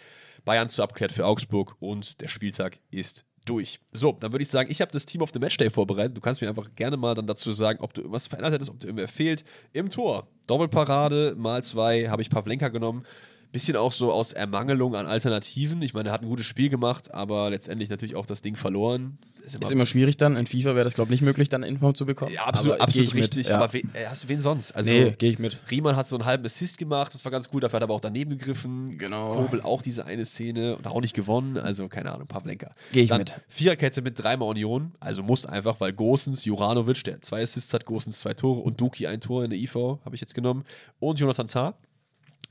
Bayern 0.46 0.70
zu 0.70 0.84
abklärt 0.84 1.12
für 1.12 1.26
Augsburg 1.26 1.76
und 1.80 2.22
der 2.22 2.28
Spieltag 2.28 2.80
ist 2.92 3.26
durch. 3.50 3.80
So, 3.92 4.12
dann 4.20 4.32
würde 4.32 4.44
ich 4.44 4.50
sagen, 4.50 4.70
ich 4.72 4.82
habe 4.82 4.92
das 4.92 5.06
Team 5.06 5.22
of 5.22 5.32
the 5.34 5.40
Matchday 5.40 5.70
vorbereitet. 5.70 6.16
Du 6.16 6.22
kannst 6.22 6.42
mir 6.42 6.50
einfach 6.50 6.70
gerne 6.76 6.98
mal 6.98 7.16
dann 7.16 7.28
dazu 7.28 7.52
sagen, 7.52 7.80
ob 7.82 7.94
du 7.94 8.02
irgendwas 8.02 8.28
verändert 8.28 8.54
hättest, 8.54 8.70
ob 8.70 8.80
dir 8.80 8.88
irgendwer 8.88 9.08
fehlt. 9.08 9.44
Im 9.74 9.90
Tor. 9.90 10.28
Doppelparade 10.48 11.36
mal 11.38 11.64
zwei 11.64 12.10
habe 12.10 12.22
ich 12.22 12.30
Pavlenka 12.30 12.70
genommen. 12.70 13.06
Bisschen 13.52 13.76
auch 13.76 13.92
so 13.92 14.12
aus 14.12 14.34
Ermangelung 14.34 14.96
an 14.96 15.08
Alternativen. 15.08 15.82
Ich 15.82 15.96
meine, 15.96 16.10
er 16.10 16.14
hat 16.14 16.22
ein 16.22 16.30
gutes 16.30 16.46
Spiel 16.46 16.70
gemacht, 16.70 17.12
aber 17.14 17.50
letztendlich 17.50 17.90
natürlich 17.90 18.16
auch 18.16 18.28
das 18.28 18.42
Ding 18.42 18.56
verloren. 18.56 19.18
Ist 19.44 19.56
immer, 19.56 19.66
ist 19.66 19.72
immer 19.72 19.86
schwierig 19.86 20.18
dann. 20.18 20.36
In 20.36 20.46
FIFA 20.46 20.76
wäre 20.76 20.84
das, 20.84 20.94
glaube 20.94 21.08
ich, 21.08 21.22
nicht 21.22 21.26
möglich, 21.26 21.50
dann 21.50 21.64
Info 21.64 21.92
zu 21.92 22.06
bekommen. 22.06 22.32
Ja, 22.32 22.44
absolut, 22.44 22.76
aber 22.76 22.84
absolut 22.84 23.16
richtig. 23.16 23.48
Ja. 23.48 23.56
Aber 23.56 23.74
we, 23.74 23.80
äh, 23.80 24.06
hast 24.08 24.26
du 24.26 24.30
wen 24.30 24.40
sonst? 24.40 24.74
Also, 24.74 24.92
nee, 24.92 25.16
gehe 25.18 25.32
ich 25.32 25.40
mit. 25.40 25.60
Riemann 25.72 25.96
hat 25.96 26.08
so 26.08 26.16
einen 26.16 26.26
halben 26.26 26.46
Assist 26.46 26.78
gemacht, 26.78 27.14
das 27.14 27.26
war 27.26 27.32
ganz 27.32 27.50
cool. 27.52 27.62
Dafür 27.62 27.78
hat 27.78 27.82
er 27.82 27.86
aber 27.86 27.96
auch 27.96 28.02
daneben 28.02 28.30
gegriffen. 28.30 28.98
Genau. 29.00 29.34
Kobel 29.34 29.62
auch 29.62 29.82
diese 29.82 30.06
eine 30.06 30.26
Szene 30.26 30.76
und 30.76 30.86
auch 30.86 31.02
nicht 31.02 31.16
gewonnen. 31.16 31.58
Also, 31.58 31.88
keine 31.88 32.14
Ahnung, 32.14 32.28
Pavlenka. 32.28 32.76
Gehe 32.92 33.04
ich 33.04 33.10
dann 33.10 33.20
mit. 33.20 33.34
Viererkette 33.48 34.04
mit 34.04 34.22
dreimal 34.22 34.50
Union. 34.50 34.92
Also 35.00 35.24
muss 35.24 35.48
einfach, 35.48 35.80
weil 35.80 35.94
Gosens, 35.94 36.46
Juranovic, 36.46 37.04
der 37.04 37.22
zwei 37.22 37.42
Assists 37.42 37.74
hat, 37.74 37.86
Gosens 37.86 38.20
zwei 38.20 38.36
Tore 38.36 38.60
und 38.60 38.80
Duki 38.80 39.08
ein 39.08 39.22
Tor 39.22 39.44
in 39.44 39.50
der 39.50 39.58
IV, 39.58 39.76
habe 39.76 40.14
ich 40.14 40.22
jetzt 40.22 40.36
genommen. 40.36 40.66
Und 41.00 41.20
Jonathan 41.20 41.48
Tah 41.48 41.74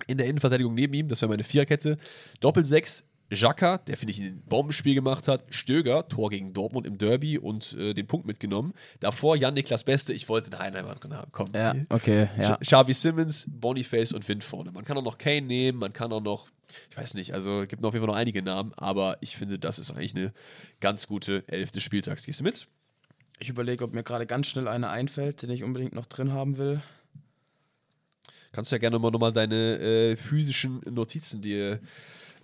in 0.07 0.19
der 0.19 0.27
Innenverteidigung 0.27 0.75
neben 0.75 0.95
ihm, 0.95 1.09
das 1.09 1.21
wäre 1.23 1.31
meine 1.31 1.45
Viererkette. 1.45 1.99
Doppel-6, 2.41 3.05
Jaka, 3.31 3.79
der 3.79 3.97
finde 3.97 4.13
ich 4.13 4.21
ein 4.21 4.43
Bombenspiel 4.49 4.95
gemacht 4.95 5.29
hat. 5.29 5.45
Stöger, 5.51 6.09
Tor 6.09 6.31
gegen 6.31 6.53
Dortmund 6.53 6.87
im 6.87 6.97
Derby 6.97 7.39
und 7.39 7.75
äh, 7.75 7.93
den 7.93 8.07
Punkt 8.07 8.27
mitgenommen. 8.27 8.73
Davor 9.01 9.37
Jan-Niklas 9.37 9.85
Beste, 9.85 10.15
ich 10.15 10.29
wollte 10.29 10.51
den 10.51 10.59
Heinheimer 10.59 10.95
drin 10.95 11.15
haben. 11.15 11.31
Komm. 11.33 11.49
Ja, 11.55 11.75
okay. 11.91 12.31
Ja. 12.39 12.57
Xavi 12.57 12.95
Simmons, 12.95 13.47
Boniface 13.51 14.13
und 14.13 14.27
Wind 14.29 14.45
vorne. 14.45 14.73
Man 14.73 14.85
kann 14.85 14.97
auch 14.97 15.05
noch 15.05 15.19
Kane 15.19 15.43
nehmen, 15.43 15.79
man 15.79 15.93
kann 15.93 16.11
auch 16.13 16.23
noch, 16.23 16.49
ich 16.91 16.97
weiß 16.97 17.15
nicht, 17.15 17.35
also 17.35 17.65
gibt 17.69 17.83
noch 17.83 17.89
auf 17.89 17.95
jeden 17.95 18.07
Fall 18.07 18.15
noch 18.15 18.21
einige 18.21 18.43
Namen, 18.43 18.73
aber 18.77 19.19
ich 19.21 19.37
finde, 19.37 19.59
das 19.59 19.79
ist 19.79 19.91
eigentlich 19.91 20.17
eine 20.17 20.33
ganz 20.81 21.07
gute 21.07 21.45
Elf 21.49 21.71
des 21.71 21.83
Spieltags. 21.83 22.25
Gehst 22.25 22.41
du 22.41 22.45
mit? 22.45 22.67
Ich 23.41 23.51
überlege, 23.51 23.85
ob 23.85 23.93
mir 23.93 24.03
gerade 24.03 24.27
ganz 24.27 24.47
schnell 24.47 24.69
einer 24.69 24.91
einfällt, 24.91 25.43
den 25.43 25.51
ich 25.51 25.63
unbedingt 25.63 25.95
noch 25.95 26.07
drin 26.07 26.33
haben 26.33 26.57
will. 26.57 26.81
Kannst 28.59 28.73
ja 28.73 28.79
gerne 28.79 28.99
mal 28.99 29.13
nochmal 29.13 29.33
deine 29.33 29.79
äh, 29.79 30.17
physischen 30.17 30.81
Notizen 30.91 31.41
dir 31.41 31.79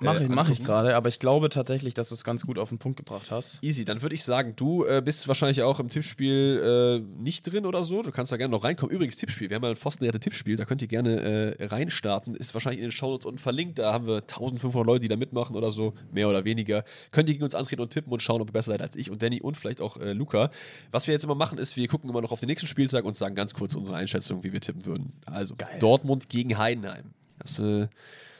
Mache 0.04 0.24
ich, 0.24 0.28
mach 0.28 0.48
ich 0.48 0.62
gerade, 0.62 0.94
aber 0.94 1.08
ich 1.08 1.18
glaube 1.18 1.48
tatsächlich, 1.48 1.94
dass 1.94 2.08
du 2.08 2.14
es 2.14 2.24
ganz 2.24 2.44
gut 2.46 2.58
auf 2.58 2.68
den 2.68 2.78
Punkt 2.78 2.98
gebracht 2.98 3.30
hast. 3.30 3.58
Easy, 3.62 3.84
dann 3.84 4.02
würde 4.02 4.14
ich 4.14 4.24
sagen, 4.24 4.54
du 4.56 4.84
äh, 4.84 5.02
bist 5.04 5.26
wahrscheinlich 5.28 5.62
auch 5.62 5.80
im 5.80 5.88
Tippspiel 5.88 7.02
äh, 7.04 7.22
nicht 7.22 7.50
drin 7.50 7.66
oder 7.66 7.82
so. 7.84 8.02
Du 8.02 8.10
kannst 8.10 8.32
da 8.32 8.36
gerne 8.36 8.52
noch 8.52 8.64
reinkommen. 8.64 8.94
Übrigens, 8.94 9.16
Tippspiel, 9.16 9.50
wir 9.50 9.56
haben 9.56 9.64
ja 9.64 9.70
ein 9.70 9.76
Pfostenrette 9.76 10.20
Tippspiel, 10.20 10.56
da 10.56 10.64
könnt 10.64 10.82
ihr 10.82 10.88
gerne 10.88 11.56
äh, 11.58 11.64
reinstarten. 11.64 12.34
Ist 12.34 12.54
wahrscheinlich 12.54 12.80
in 12.80 12.86
den 12.86 12.92
Shownotes 12.92 13.26
unten 13.26 13.38
verlinkt. 13.38 13.78
Da 13.78 13.92
haben 13.92 14.06
wir 14.06 14.16
1500 14.16 14.86
Leute, 14.86 15.00
die 15.00 15.08
da 15.08 15.16
mitmachen 15.16 15.56
oder 15.56 15.70
so, 15.70 15.94
mehr 16.12 16.28
oder 16.28 16.44
weniger. 16.44 16.84
Könnt 17.10 17.28
ihr 17.28 17.34
gegen 17.34 17.44
uns 17.44 17.54
antreten 17.54 17.82
und 17.82 17.90
tippen 17.90 18.12
und 18.12 18.22
schauen, 18.22 18.40
ob 18.40 18.50
ihr 18.50 18.52
besser 18.52 18.72
seid 18.72 18.82
als 18.82 18.96
ich 18.96 19.10
und 19.10 19.22
Danny 19.22 19.40
und 19.40 19.56
vielleicht 19.56 19.80
auch 19.80 19.96
äh, 19.96 20.12
Luca. 20.12 20.50
Was 20.90 21.06
wir 21.06 21.12
jetzt 21.12 21.24
immer 21.24 21.34
machen, 21.34 21.58
ist, 21.58 21.76
wir 21.76 21.88
gucken 21.88 22.10
immer 22.10 22.20
noch 22.20 22.32
auf 22.32 22.40
den 22.40 22.48
nächsten 22.48 22.66
Spieltag 22.66 23.04
und 23.04 23.16
sagen 23.16 23.34
ganz 23.34 23.54
kurz 23.54 23.74
unsere 23.74 23.96
Einschätzung, 23.96 24.44
wie 24.44 24.52
wir 24.52 24.60
tippen 24.60 24.84
würden. 24.84 25.12
Also, 25.26 25.54
Geil. 25.56 25.78
Dortmund 25.80 26.28
gegen 26.28 26.58
Heidenheim. 26.58 27.12
Das 27.38 27.58
äh, 27.58 27.88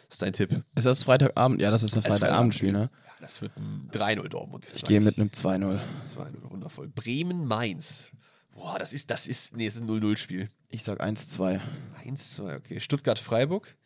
ist 0.09 0.23
dein 0.23 0.33
Tipp. 0.33 0.65
Ist 0.75 0.87
das 0.87 1.03
Freitagabend? 1.03 1.61
Ja, 1.61 1.71
das 1.71 1.83
ist 1.83 1.97
ein 1.97 2.03
Freitagabendspiel, 2.03 2.73
ne? 2.73 2.91
Ja, 3.05 3.13
das 3.21 3.43
wird 3.43 3.57
ein 3.57 3.91
3-0 3.93 4.29
Dortmund. 4.29 4.73
Ich 4.75 4.85
gehe 4.85 5.01
mit 5.01 5.19
einem 5.19 5.29
2-0. 5.29 5.81
2-0, 6.07 6.51
wundervoll. 6.51 6.89
Bremen-Mainz. 6.89 8.11
Boah, 8.53 8.79
das 8.79 8.93
ist, 8.93 9.11
das 9.11 9.27
ist, 9.27 9.57
nee, 9.57 9.67
es 9.67 9.77
ist 9.77 9.83
ein 9.83 9.89
0-0-Spiel. 9.89 10.49
Ich 10.69 10.85
sag 10.85 11.03
1-2. 11.03 11.61
1-2, 12.05 12.57
okay. 12.57 12.81
Stuttgart-Freiburg. 12.81 13.77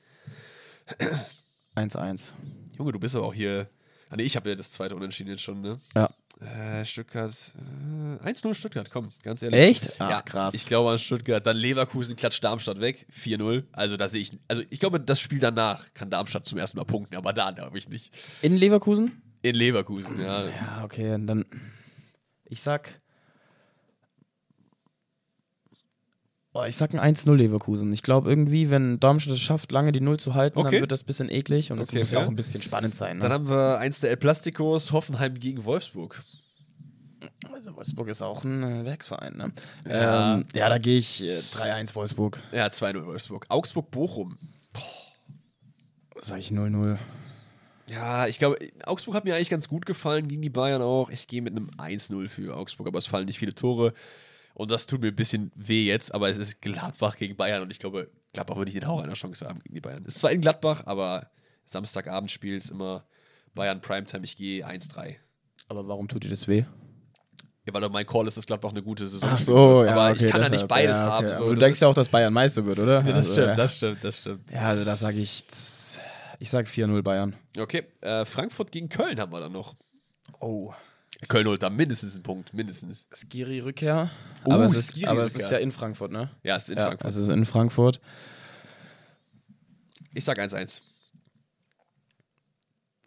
1-1. 1.76 2.32
Junge, 2.76 2.92
du 2.92 2.98
bist 2.98 3.16
aber 3.16 3.26
auch 3.26 3.34
hier. 3.34 3.68
Ah, 4.10 4.16
nee, 4.16 4.22
ich 4.22 4.36
habe 4.36 4.50
ja 4.50 4.54
das 4.54 4.70
zweite 4.72 4.96
Unentschieden 4.96 5.30
jetzt 5.30 5.42
schon, 5.42 5.60
ne? 5.60 5.78
Ja. 5.94 6.10
Äh, 6.40 6.84
Stuttgart. 6.84 7.32
Äh, 8.22 8.28
1-0 8.28 8.54
Stuttgart, 8.54 8.88
komm, 8.92 9.10
ganz 9.24 9.42
ehrlich. 9.42 9.58
Echt? 9.60 9.92
Ach, 9.98 10.10
ja, 10.10 10.22
krass. 10.22 10.54
Ich 10.54 10.66
glaube 10.66 10.90
an 10.90 10.98
Stuttgart. 10.98 11.44
Dann 11.44 11.56
Leverkusen 11.56 12.14
klatscht 12.14 12.44
Darmstadt 12.44 12.80
weg. 12.80 13.06
4-0. 13.12 13.64
Also 13.72 13.96
da 13.96 14.06
sehe 14.08 14.22
ich. 14.22 14.30
Also 14.46 14.62
ich 14.70 14.78
glaube, 14.78 15.00
das 15.00 15.20
Spiel 15.20 15.40
danach 15.40 15.92
kann 15.94 16.10
Darmstadt 16.10 16.46
zum 16.46 16.58
ersten 16.58 16.76
Mal 16.78 16.84
punkten, 16.84 17.16
aber 17.16 17.32
da 17.32 17.50
glaube 17.50 17.76
ich 17.78 17.88
nicht. 17.88 18.14
In 18.42 18.56
Leverkusen? 18.56 19.20
In 19.42 19.56
Leverkusen, 19.56 20.20
ja. 20.20 20.46
Ja, 20.46 20.84
okay. 20.84 21.16
Dann. 21.20 21.44
Ich 22.44 22.60
sag. 22.60 23.00
Oh, 26.58 26.64
ich 26.64 26.76
sag 26.76 26.92
ein 26.92 27.14
1-0 27.14 27.32
Leverkusen. 27.36 27.92
Ich 27.92 28.02
glaube 28.02 28.28
irgendwie, 28.28 28.68
wenn 28.68 28.98
Darmstadt 28.98 29.34
es 29.34 29.40
schafft, 29.40 29.70
lange 29.70 29.92
die 29.92 30.00
Null 30.00 30.18
zu 30.18 30.34
halten, 30.34 30.58
okay. 30.58 30.72
dann 30.72 30.80
wird 30.80 30.90
das 30.90 31.04
ein 31.04 31.06
bisschen 31.06 31.30
eklig 31.30 31.70
und 31.70 31.78
es 31.78 31.90
okay, 31.90 32.00
muss 32.00 32.10
ja 32.10 32.18
auch 32.18 32.28
ein 32.28 32.34
bisschen 32.34 32.62
spannend 32.62 32.96
sein. 32.96 33.18
Ne? 33.18 33.22
Dann 33.22 33.32
haben 33.32 33.48
wir 33.48 33.78
eins 33.78 34.00
der 34.00 34.10
El 34.10 34.16
Plasticos, 34.16 34.90
Hoffenheim 34.90 35.38
gegen 35.38 35.64
Wolfsburg. 35.64 36.20
Also 37.52 37.76
Wolfsburg 37.76 38.08
ist 38.08 38.22
auch 38.22 38.42
ein 38.42 38.64
äh, 38.64 38.84
Werksverein, 38.84 39.36
ne? 39.36 39.52
Ja, 39.88 40.34
ähm, 40.34 40.46
ja 40.52 40.68
da 40.68 40.78
gehe 40.78 40.98
ich 40.98 41.22
äh, 41.22 41.38
3-1 41.54 41.94
Wolfsburg. 41.94 42.42
Ja, 42.50 42.66
2-0 42.66 43.06
Wolfsburg. 43.06 43.46
Augsburg-Bochum. 43.48 44.36
Sag 46.20 46.40
ich 46.40 46.48
0-0. 46.48 46.98
Ja, 47.86 48.26
ich 48.26 48.40
glaube, 48.40 48.58
Augsburg 48.84 49.14
hat 49.14 49.24
mir 49.24 49.36
eigentlich 49.36 49.50
ganz 49.50 49.68
gut 49.68 49.86
gefallen 49.86 50.26
gegen 50.26 50.42
die 50.42 50.50
Bayern 50.50 50.82
auch. 50.82 51.08
Ich 51.10 51.28
gehe 51.28 51.40
mit 51.40 51.56
einem 51.56 51.70
1-0 51.78 52.28
für 52.28 52.56
Augsburg, 52.56 52.88
aber 52.88 52.98
es 52.98 53.06
fallen 53.06 53.26
nicht 53.26 53.38
viele 53.38 53.54
Tore. 53.54 53.94
Und 54.58 54.72
das 54.72 54.86
tut 54.86 55.00
mir 55.00 55.08
ein 55.08 55.14
bisschen 55.14 55.52
weh 55.54 55.84
jetzt, 55.84 56.12
aber 56.12 56.28
es 56.28 56.36
ist 56.36 56.60
Gladbach 56.60 57.16
gegen 57.16 57.36
Bayern 57.36 57.62
und 57.62 57.70
ich 57.70 57.78
glaube, 57.78 58.10
Gladbach 58.32 58.56
würde 58.56 58.72
nicht 58.72 58.82
in 58.82 58.88
auch 58.88 59.00
einer 59.00 59.14
Chance 59.14 59.46
haben 59.46 59.60
gegen 59.60 59.76
die 59.76 59.80
Bayern. 59.80 60.02
Es 60.04 60.16
ist 60.16 60.20
zwar 60.20 60.32
in 60.32 60.40
Gladbach, 60.40 60.82
aber 60.84 61.30
Samstagabendspiel 61.64 62.56
ist 62.56 62.72
immer 62.72 63.06
Bayern 63.54 63.80
Primetime. 63.80 64.24
Ich 64.24 64.36
gehe 64.36 64.66
1-3. 64.66 65.14
Aber 65.68 65.86
warum 65.86 66.08
tut 66.08 66.24
dir 66.24 66.30
das 66.30 66.48
weh? 66.48 66.64
Ja, 67.66 67.72
weil 67.72 67.88
mein 67.88 68.04
Call 68.04 68.26
ist, 68.26 68.36
dass 68.36 68.46
Gladbach 68.46 68.70
eine 68.70 68.82
gute 68.82 69.06
Saison 69.06 69.30
Ach 69.32 69.38
so, 69.38 69.84
ja, 69.84 69.92
Aber 69.92 70.10
okay, 70.10 70.26
ich 70.26 70.32
kann 70.32 70.42
ja 70.42 70.48
nicht 70.48 70.66
beides 70.66 70.98
ja, 70.98 71.06
okay. 71.06 71.26
haben. 71.28 71.36
So, 71.36 71.54
du 71.54 71.60
denkst 71.60 71.80
ja 71.80 71.86
auch, 71.86 71.94
dass 71.94 72.08
Bayern 72.08 72.32
Meister 72.32 72.66
wird, 72.66 72.80
oder? 72.80 72.94
Ja, 72.94 73.02
das 73.02 73.14
also, 73.14 73.32
stimmt, 73.34 73.58
das 73.58 73.76
stimmt, 73.76 74.02
das 74.02 74.18
stimmt. 74.18 74.50
Ja, 74.50 74.62
also 74.62 74.84
da 74.84 74.96
sage 74.96 75.18
ich, 75.18 75.44
ich 76.40 76.50
sage 76.50 76.66
4-0 76.66 77.00
Bayern. 77.02 77.36
Okay, 77.56 77.84
äh, 78.00 78.24
Frankfurt 78.24 78.72
gegen 78.72 78.88
Köln 78.88 79.20
haben 79.20 79.30
wir 79.30 79.38
dann 79.38 79.52
noch. 79.52 79.76
Oh. 80.40 80.72
Köln 81.26 81.48
holt 81.48 81.62
da 81.62 81.70
mindestens 81.70 82.14
einen 82.14 82.22
Punkt, 82.22 82.54
mindestens. 82.54 83.06
Skiri-Rückkehr. 83.12 84.10
Oh, 84.44 84.52
aber, 84.52 84.66
es 84.66 84.76
ist, 84.76 85.04
aber 85.06 85.24
es 85.24 85.34
ist 85.34 85.50
ja 85.50 85.58
in 85.58 85.72
Frankfurt, 85.72 86.12
ne? 86.12 86.30
Ja, 86.44 86.56
es 86.56 86.64
ist 86.64 86.70
in 86.70 86.78
ja, 86.78 86.86
Frankfurt. 86.86 87.10
Es 87.10 87.16
ist 87.16 87.28
in 87.28 87.44
Frankfurt. 87.44 88.00
Ich 90.14 90.24
sag 90.24 90.38
1-1. 90.38 90.80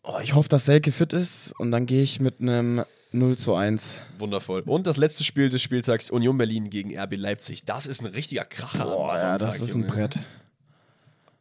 Oh, 0.03 0.19
ich 0.21 0.33
hoffe, 0.33 0.49
dass 0.49 0.65
Selke 0.65 0.91
fit 0.91 1.13
ist 1.13 1.53
und 1.59 1.71
dann 1.71 1.85
gehe 1.85 2.03
ich 2.03 2.19
mit 2.19 2.41
einem 2.41 2.83
0 3.11 3.37
zu 3.37 3.55
1. 3.55 3.99
Wundervoll. 4.17 4.61
Und 4.65 4.87
das 4.87 4.97
letzte 4.97 5.23
Spiel 5.23 5.49
des 5.49 5.61
Spieltags 5.61 6.09
Union 6.09 6.37
Berlin 6.37 6.69
gegen 6.69 6.97
RB 6.97 7.15
Leipzig. 7.15 7.65
Das 7.65 7.85
ist 7.85 8.01
ein 8.01 8.07
richtiger 8.07 8.45
Kracher. 8.45 8.85
Boah, 8.85 9.15
ja, 9.15 9.37
das 9.37 9.61
ist 9.61 9.73
Junge. 9.73 9.85
ein 9.85 9.89
Brett. 9.89 10.19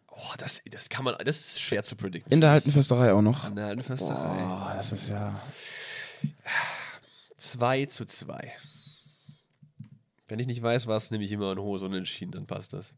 Oh, 0.09 0.35
das, 0.39 0.63
das 0.71 0.89
kann 0.89 1.05
man, 1.05 1.15
das 1.25 1.41
ist 1.41 1.61
schwer 1.61 1.83
zu 1.83 1.97
predikten. 1.97 2.33
In 2.33 2.41
der 2.41 2.51
alten 2.51 2.71
Försterei 2.73 3.13
auch 3.13 3.23
noch. 3.23 3.49
In 3.49 3.57
der 3.57 3.67
alten 3.67 3.83
Försterei. 3.83 4.43
Boah, 4.43 4.75
das 4.77 4.93
ist 4.93 5.09
ja. 5.09 5.41
2 7.37 7.87
zu 7.87 8.05
2. 8.07 8.53
Wenn 10.29 10.39
ich 10.39 10.47
nicht 10.47 10.63
weiß, 10.63 10.87
was, 10.87 11.11
nehme 11.11 11.25
ich 11.25 11.33
immer 11.33 11.51
eine 11.51 11.63
Hose 11.63 11.87
unentschieden, 11.87 12.33
dann 12.33 12.47
passt 12.47 12.73
das. 12.73 12.95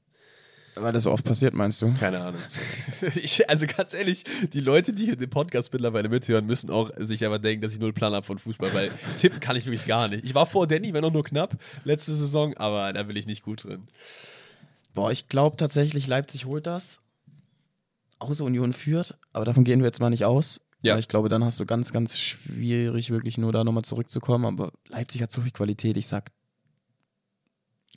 Weil 0.74 0.92
das 0.92 1.02
so 1.02 1.12
oft 1.12 1.24
passiert, 1.24 1.52
meinst 1.52 1.82
du? 1.82 1.92
Keine 1.94 2.20
Ahnung. 2.20 2.40
Ich, 3.16 3.48
also 3.50 3.66
ganz 3.66 3.94
ehrlich, 3.94 4.24
die 4.52 4.60
Leute, 4.60 4.92
die 4.92 5.06
hier 5.06 5.16
den 5.16 5.28
Podcast 5.28 5.72
mittlerweile 5.72 6.08
mithören, 6.08 6.46
müssen 6.46 6.70
auch 6.70 6.90
sich 6.96 7.26
aber 7.26 7.38
denken, 7.38 7.62
dass 7.62 7.72
ich 7.72 7.80
null 7.80 7.92
Plan 7.92 8.12
habe 8.14 8.24
von 8.24 8.38
Fußball, 8.38 8.72
weil 8.72 8.90
tippen 9.16 9.40
kann 9.40 9.56
ich 9.56 9.66
wirklich 9.66 9.86
gar 9.86 10.08
nicht. 10.08 10.24
Ich 10.24 10.34
war 10.34 10.46
vor 10.46 10.66
Danny, 10.66 10.94
wenn 10.94 11.04
auch 11.04 11.12
nur 11.12 11.24
knapp, 11.24 11.58
letzte 11.84 12.14
Saison, 12.14 12.56
aber 12.56 12.92
da 12.92 13.02
bin 13.02 13.16
ich 13.16 13.26
nicht 13.26 13.42
gut 13.42 13.64
drin. 13.64 13.88
Boah, 14.94 15.10
ich 15.10 15.28
glaube 15.28 15.56
tatsächlich, 15.56 16.06
Leipzig 16.06 16.44
holt 16.46 16.66
das. 16.66 17.00
Außer 18.18 18.44
Union 18.44 18.72
führt, 18.72 19.18
aber 19.32 19.44
davon 19.44 19.64
gehen 19.64 19.80
wir 19.80 19.86
jetzt 19.86 20.00
mal 20.00 20.10
nicht 20.10 20.24
aus. 20.24 20.60
Ja. 20.82 20.98
ich 20.98 21.08
glaube, 21.08 21.28
dann 21.28 21.44
hast 21.44 21.60
du 21.60 21.66
ganz, 21.66 21.92
ganz 21.92 22.18
schwierig, 22.18 23.10
wirklich 23.10 23.38
nur 23.38 23.52
da 23.52 23.64
nochmal 23.64 23.84
zurückzukommen. 23.84 24.44
Aber 24.44 24.72
Leipzig 24.88 25.22
hat 25.22 25.30
so 25.30 25.40
viel 25.40 25.52
Qualität. 25.52 25.96
Ich 25.96 26.06
sag 26.08 26.30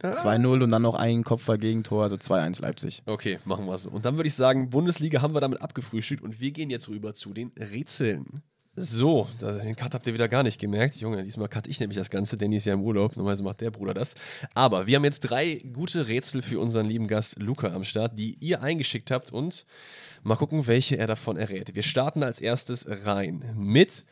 ah. 0.01 0.11
2-0 0.11 0.63
und 0.63 0.69
dann 0.69 0.81
noch 0.81 0.95
ein 0.95 1.23
Kopfball-Gegentor, 1.23 2.03
also 2.03 2.15
2-1 2.15 2.61
Leipzig. 2.61 3.03
Okay, 3.05 3.39
machen 3.45 3.65
wir 3.65 3.77
so. 3.77 3.89
Und 3.89 4.05
dann 4.05 4.17
würde 4.17 4.27
ich 4.27 4.35
sagen, 4.35 4.69
Bundesliga 4.69 5.21
haben 5.21 5.33
wir 5.33 5.41
damit 5.41 5.61
abgefrühstückt 5.61 6.23
und 6.23 6.39
wir 6.39 6.51
gehen 6.51 6.69
jetzt 6.69 6.89
rüber 6.89 7.13
zu 7.13 7.33
den 7.33 7.51
Rätseln. 7.59 8.43
So, 8.77 9.29
den 9.39 9.77
Cut 9.77 9.93
habt 9.93 10.05
ihr 10.05 10.13
wieder 10.13 10.27
gar 10.27 10.43
nicht 10.43 10.59
gemerkt. 10.59 10.97
Junge, 10.97 11.23
diesmal 11.23 11.47
cut 11.47 11.65
ich 11.65 11.79
nämlich 11.79 11.97
das 11.97 12.09
Ganze, 12.09 12.35
Danny 12.35 12.57
ist 12.57 12.65
ja 12.65 12.73
im 12.73 12.81
Urlaub. 12.81 13.15
Normalerweise 13.15 13.43
macht 13.45 13.61
der 13.61 13.71
Bruder 13.71 13.93
das. 13.93 14.15
Aber 14.53 14.85
wir 14.85 14.97
haben 14.97 15.05
jetzt 15.05 15.21
drei 15.21 15.63
gute 15.71 16.09
Rätsel 16.09 16.41
für 16.41 16.59
unseren 16.59 16.85
lieben 16.85 17.07
Gast 17.07 17.39
Luca 17.39 17.67
am 17.73 17.85
Start, 17.85 18.19
die 18.19 18.35
ihr 18.41 18.61
eingeschickt 18.61 19.11
habt 19.11 19.31
und 19.31 19.65
mal 20.25 20.35
gucken, 20.35 20.67
welche 20.67 20.97
er 20.97 21.07
davon 21.07 21.37
errät. 21.37 21.75
Wir 21.75 21.83
starten 21.83 22.23
als 22.23 22.41
erstes 22.41 22.85
rein 23.05 23.53
mit. 23.55 24.03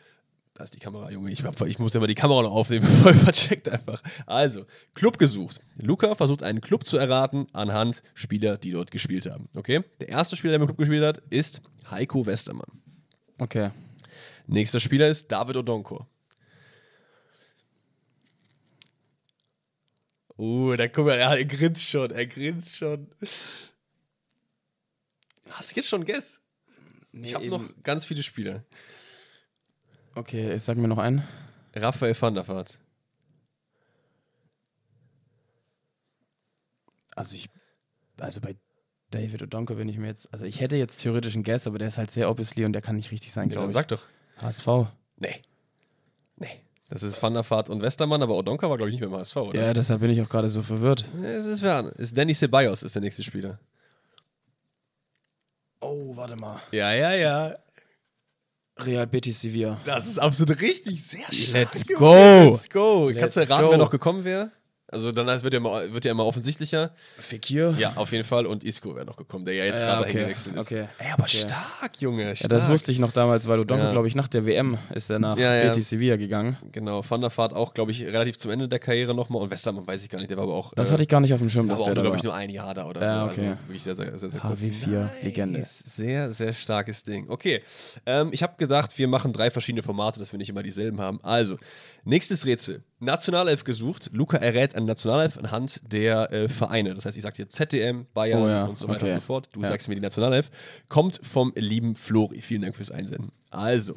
Da 0.53 0.63
ist 0.63 0.75
die 0.75 0.79
Kamera, 0.79 1.09
Junge. 1.09 1.31
Ich, 1.31 1.43
ich 1.43 1.79
muss 1.79 1.93
ja 1.95 1.99
mal 1.99 2.05
die 2.05 2.13
Kamera 2.13 2.43
noch 2.43 2.51
aufnehmen, 2.51 2.85
voll 3.01 3.15
vercheckt 3.15 3.67
einfach. 3.67 4.01
Also, 4.27 4.65
Club 4.93 5.17
gesucht. 5.17 5.59
Luca 5.75 6.13
versucht 6.13 6.43
einen 6.43 6.61
Club 6.61 6.85
zu 6.85 6.97
erraten 6.97 7.47
anhand 7.53 8.03
Spieler, 8.13 8.57
die 8.57 8.71
dort 8.71 8.91
gespielt 8.91 9.25
haben. 9.25 9.49
Okay? 9.55 9.83
Der 9.99 10.09
erste 10.09 10.35
Spieler, 10.35 10.51
der 10.51 10.61
im 10.61 10.67
Club 10.67 10.77
gespielt 10.77 11.03
hat, 11.03 11.17
ist 11.31 11.61
Heiko 11.89 12.25
Westermann. 12.25 12.69
Okay. 13.39 13.71
Nächster 14.45 14.79
Spieler 14.79 15.07
ist 15.07 15.31
David 15.31 15.57
Odonko. 15.57 16.05
Uh, 20.37 20.75
da 20.75 20.87
guck 20.87 21.05
mal, 21.05 21.17
er, 21.17 21.43
grinst 21.45 21.89
schon, 21.89 22.11
er 22.11 22.27
grinst 22.27 22.75
schon. 22.75 23.07
Hast 25.53 25.71
du 25.71 25.75
jetzt 25.75 25.89
schon 25.89 26.05
Guess? 26.05 26.41
Nee, 27.11 27.27
ich 27.27 27.35
habe 27.35 27.47
noch 27.47 27.63
ganz 27.83 28.05
viele 28.05 28.23
Spieler. 28.23 28.63
Okay, 30.15 30.57
sag 30.57 30.77
mir 30.77 30.87
noch 30.87 30.97
einen. 30.97 31.23
Raphael 31.75 32.19
van 32.19 32.33
der 32.33 32.47
Vaart. 32.47 32.77
Also 37.15 37.35
ich, 37.35 37.49
also 38.17 38.41
bei 38.41 38.55
David 39.11 39.43
Odonko 39.43 39.75
bin 39.75 39.87
ich 39.87 39.97
mir 39.97 40.07
jetzt, 40.07 40.27
also 40.33 40.45
ich 40.45 40.59
hätte 40.59 40.75
jetzt 40.75 40.99
theoretisch 41.01 41.35
einen 41.35 41.43
Guess, 41.43 41.67
aber 41.67 41.77
der 41.77 41.89
ist 41.89 41.97
halt 41.99 42.09
sehr 42.09 42.29
obviously 42.29 42.65
und 42.65 42.73
der 42.73 42.81
kann 42.81 42.95
nicht 42.95 43.11
richtig 43.11 43.31
sein, 43.31 43.49
ja, 43.51 43.59
dann 43.59 43.71
sag 43.71 43.87
doch. 43.89 44.03
HSV. 44.37 44.67
Nee. 45.17 45.41
Nee. 46.37 46.63
Das 46.89 47.03
ist 47.03 47.21
Van 47.21 47.33
der 47.33 47.47
Vaart 47.47 47.69
und 47.69 47.81
Westermann, 47.81 48.23
aber 48.23 48.35
Odonka 48.35 48.69
war, 48.69 48.77
glaube 48.77 48.89
ich, 48.89 48.99
nicht 48.99 49.07
mehr 49.07 49.09
im 49.09 49.15
HSV, 49.15 49.35
oder? 49.37 49.59
Ja, 49.59 49.73
deshalb 49.73 50.01
bin 50.01 50.09
ich 50.09 50.21
auch 50.21 50.29
gerade 50.29 50.49
so 50.49 50.63
verwirrt. 50.63 51.05
Es 51.23 51.45
ist 51.45 51.59
fern. 51.59 51.87
Ist 51.89 52.17
Danny 52.17 52.33
Ceballos 52.33 52.81
ist 52.81 52.95
der 52.95 53.01
nächste 53.03 53.21
Spieler. 53.23 53.59
Oh, 55.83 56.15
warte 56.15 56.35
mal. 56.37 56.61
Ja, 56.71 56.93
ja, 56.93 57.13
ja. 57.13 57.57
Real 58.79 59.05
Betis 59.05 59.41
Sevilla. 59.41 59.79
Das 59.83 60.07
ist 60.07 60.17
absolut 60.17 60.59
richtig. 60.61 61.03
Sehr 61.03 61.31
stark. 61.31 61.53
Let's 61.53 61.85
go. 61.85 62.13
Let's 62.15 62.69
go. 62.69 63.09
Let's 63.09 63.19
Kannst 63.19 63.37
du 63.37 63.41
erraten, 63.41 63.65
go. 63.65 63.71
wer 63.71 63.77
noch 63.77 63.89
gekommen 63.91 64.23
wäre? 64.23 64.51
Also 64.93 65.11
dann 65.11 65.27
wird 65.27 65.53
ja 65.53 65.57
immer, 65.57 65.91
wird 65.91 66.05
ja 66.05 66.11
immer 66.11 66.25
offensichtlicher. 66.25 66.91
Fekir? 67.17 67.75
Ja, 67.79 67.93
auf 67.95 68.11
jeden 68.11 68.23
Fall. 68.23 68.45
Und 68.45 68.63
Isco 68.63 68.95
wäre 68.95 69.05
noch 69.05 69.17
gekommen, 69.17 69.45
der 69.45 69.55
ja 69.55 69.65
jetzt 69.65 69.81
ja, 69.81 69.87
gerade 69.87 70.03
okay. 70.03 70.19
eingewechselt 70.19 70.55
ist. 70.55 70.71
Okay. 70.71 70.87
Ey, 70.99 71.11
aber 71.11 71.23
okay. 71.23 71.37
stark, 71.37 71.99
Junge. 71.99 72.35
Stark. 72.35 72.51
Ja, 72.51 72.57
das 72.57 72.69
wusste 72.69 72.91
ich 72.91 72.99
noch 72.99 73.11
damals, 73.11 73.47
weil 73.47 73.59
Udonko, 73.59 73.85
ja. 73.85 73.91
glaube 73.91 74.07
ich, 74.07 74.15
nach 74.15 74.27
der 74.27 74.45
WM 74.45 74.77
ist 74.93 75.09
er 75.09 75.19
nach 75.19 75.37
ja, 75.37 75.63
Betis 75.63 75.89
Sevilla 75.89 76.15
gegangen. 76.15 76.57
Genau, 76.71 77.03
Van 77.07 77.21
der 77.21 77.35
Vaart 77.35 77.53
auch, 77.53 77.73
glaube 77.73 77.91
ich, 77.91 78.05
relativ 78.05 78.37
zum 78.37 78.51
Ende 78.51 78.67
der 78.67 78.79
Karriere 78.79 79.15
nochmal. 79.15 79.41
Und 79.41 79.49
Westermann 79.49 79.87
weiß 79.87 80.03
ich 80.03 80.09
gar 80.09 80.19
nicht, 80.19 80.29
der 80.29 80.37
war 80.37 80.43
aber 80.43 80.53
auch. 80.53 80.73
Das 80.75 80.89
äh, 80.89 80.93
hatte 80.93 81.03
ich 81.03 81.09
gar 81.09 81.19
nicht 81.19 81.33
auf 81.33 81.39
dem 81.39 81.49
Schirm, 81.49 81.67
der 81.67 81.75
glaube 81.75 82.17
ich, 82.17 82.23
nur 82.23 82.35
ein 82.35 82.49
Jahr 82.49 82.73
da 82.73 82.85
oder 82.85 83.01
ja, 83.01 83.25
so. 83.25 83.31
Okay. 83.31 83.47
Also 83.49 83.61
wirklich 83.67 83.83
sehr, 83.83 83.95
sehr, 83.95 84.17
sehr, 84.17 84.29
sehr 84.29 84.39
kurz. 84.39 84.61
HW4, 84.61 85.09
Legende. 85.23 85.61
Sehr, 85.63 86.31
sehr 86.31 86.53
starkes 86.53 87.03
Ding. 87.03 87.29
Okay, 87.29 87.61
ähm, 88.05 88.29
ich 88.31 88.43
habe 88.43 88.53
gedacht, 88.57 88.97
wir 88.97 89.07
machen 89.07 89.33
drei 89.33 89.49
verschiedene 89.49 89.83
Formate, 89.83 90.19
dass 90.19 90.31
wir 90.31 90.37
nicht 90.37 90.49
immer 90.49 90.63
dieselben 90.63 91.01
haben. 91.01 91.19
Also, 91.23 91.57
nächstes 92.03 92.45
Rätsel. 92.45 92.83
Nationalelf 93.03 93.63
gesucht. 93.63 94.09
Luca 94.13 94.37
errät 94.37 94.75
eine 94.75 94.85
Nationalelf 94.85 95.37
anhand 95.37 95.81
der 95.91 96.31
äh, 96.31 96.49
Vereine. 96.49 96.93
Das 96.95 97.05
heißt, 97.05 97.17
ich 97.17 97.23
sage 97.23 97.35
dir 97.35 97.49
ZDM, 97.49 98.05
Bayern 98.13 98.41
oh, 98.41 98.47
ja. 98.47 98.65
und 98.65 98.77
so 98.77 98.87
weiter 98.87 99.01
okay. 99.01 99.07
und 99.07 99.13
so 99.13 99.21
fort. 99.21 99.49
Du 99.53 99.61
ja. 99.61 99.67
sagst 99.67 99.87
mir 99.87 99.95
die 99.95 100.01
Nationalelf. 100.01 100.49
Kommt 100.89 101.19
vom 101.23 101.51
lieben 101.55 101.95
Flori. 101.95 102.41
Vielen 102.41 102.61
Dank 102.61 102.75
fürs 102.75 102.91
Einsenden. 102.91 103.31
Also, 103.51 103.95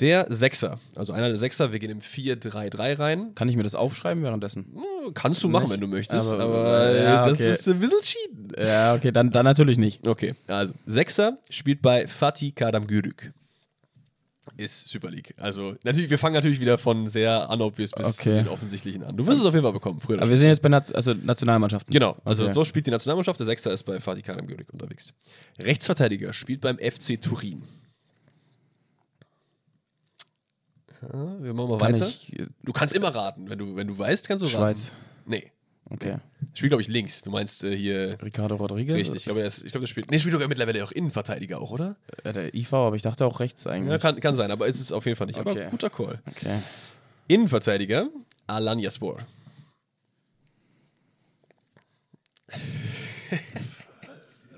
der 0.00 0.26
Sechser, 0.28 0.78
also 0.94 1.12
einer 1.12 1.28
der 1.28 1.38
Sechser, 1.38 1.72
wir 1.72 1.80
gehen 1.80 1.90
im 1.90 2.00
4-3-3 2.00 2.98
rein. 2.98 3.34
Kann 3.34 3.48
ich 3.48 3.56
mir 3.56 3.64
das 3.64 3.74
aufschreiben 3.74 4.22
währenddessen? 4.22 4.66
Hm, 4.74 5.14
kannst 5.14 5.42
du 5.42 5.48
machen, 5.48 5.64
nicht? 5.64 5.72
wenn 5.72 5.80
du 5.80 5.88
möchtest, 5.88 6.34
aber, 6.34 6.44
aber 6.44 6.96
ja, 6.96 7.22
okay. 7.22 7.30
das 7.30 7.40
ist 7.40 7.68
ein 7.68 7.80
bisschen 7.80 8.02
schieden. 8.02 8.52
Ja, 8.56 8.94
okay, 8.94 9.10
dann, 9.10 9.32
dann 9.32 9.44
natürlich 9.44 9.76
nicht. 9.76 10.06
Okay, 10.06 10.36
also 10.46 10.72
Sechser 10.86 11.38
spielt 11.50 11.82
bei 11.82 12.06
Fatih 12.06 12.52
Kadamgürük 12.52 13.32
ist 14.56 14.88
Super 14.88 15.10
League. 15.10 15.34
Also 15.36 15.76
natürlich, 15.84 16.10
wir 16.10 16.18
fangen 16.18 16.34
natürlich 16.34 16.60
wieder 16.60 16.78
von 16.78 17.08
sehr 17.08 17.48
unobvious 17.50 17.92
bis 17.92 18.06
okay. 18.06 18.14
zu 18.22 18.34
den 18.34 18.48
offensichtlichen 18.48 19.04
an. 19.04 19.16
Du 19.16 19.26
wirst 19.26 19.40
es 19.40 19.46
auf 19.46 19.54
jeden 19.54 19.64
Fall 19.64 19.72
bekommen, 19.72 20.00
früher. 20.00 20.18
Aber 20.18 20.28
wir 20.28 20.36
sind 20.36 20.48
jetzt 20.48 20.62
bei 20.62 20.68
Naz 20.68 20.92
also 20.92 21.14
Nationalmannschaften. 21.14 21.92
Genau, 21.92 22.16
also 22.24 22.44
okay. 22.44 22.52
so 22.52 22.64
spielt 22.64 22.86
die 22.86 22.90
Nationalmannschaft. 22.90 23.38
Der 23.40 23.46
Sechster 23.46 23.72
ist 23.72 23.82
bei 23.84 24.00
Fatih 24.00 24.22
Kanem 24.22 24.46
Görig 24.46 24.72
unterwegs. 24.72 25.12
Rechtsverteidiger 25.58 26.32
spielt 26.32 26.60
beim 26.60 26.78
FC 26.78 27.20
Turin. 27.20 27.62
Ja, 31.02 31.42
wir 31.42 31.54
machen 31.54 31.70
mal 31.70 31.78
Kann 31.78 31.94
weiter. 31.94 32.08
Ich, 32.08 32.32
du 32.62 32.72
kannst 32.72 32.94
immer 32.94 33.14
raten. 33.14 33.48
Wenn 33.48 33.58
du, 33.58 33.76
wenn 33.76 33.86
du 33.86 33.96
weißt, 33.96 34.26
kannst 34.28 34.42
du 34.42 34.46
raten. 34.46 34.58
Schweiz. 34.58 34.92
Nee. 35.26 35.52
Okay. 35.90 36.18
Spielt, 36.54 36.70
glaube 36.70 36.82
ich, 36.82 36.88
links. 36.88 37.22
Du 37.22 37.30
meinst 37.30 37.64
äh, 37.64 37.74
hier. 37.74 38.16
Ricardo 38.22 38.56
Rodriguez? 38.56 38.94
Richtig, 38.94 39.16
ich 39.16 39.24
glaube, 39.24 39.40
der, 39.40 39.50
glaub, 39.70 39.80
der 39.80 39.86
spielt. 39.86 40.10
Nee, 40.10 40.18
spielt 40.18 40.34
doch 40.34 40.46
mittlerweile 40.46 40.84
auch 40.84 40.92
Innenverteidiger 40.92 41.60
auch, 41.60 41.70
oder? 41.70 41.96
Ja, 42.24 42.32
der 42.32 42.54
IV, 42.54 42.72
aber 42.74 42.96
ich 42.96 43.02
dachte 43.02 43.24
auch 43.24 43.40
rechts 43.40 43.66
eigentlich. 43.66 43.90
Ja, 43.90 43.98
kann, 43.98 44.20
kann 44.20 44.34
sein, 44.34 44.50
aber 44.50 44.66
ist 44.66 44.80
es 44.80 44.92
auf 44.92 45.06
jeden 45.06 45.16
Fall 45.16 45.26
nicht. 45.26 45.38
Okay. 45.38 45.62
Aber 45.62 45.70
guter 45.70 45.90
Call. 45.90 46.20
Okay. 46.26 46.58
Innenverteidiger, 47.28 48.08
Alan 48.46 48.78
Yaspor. 48.78 49.20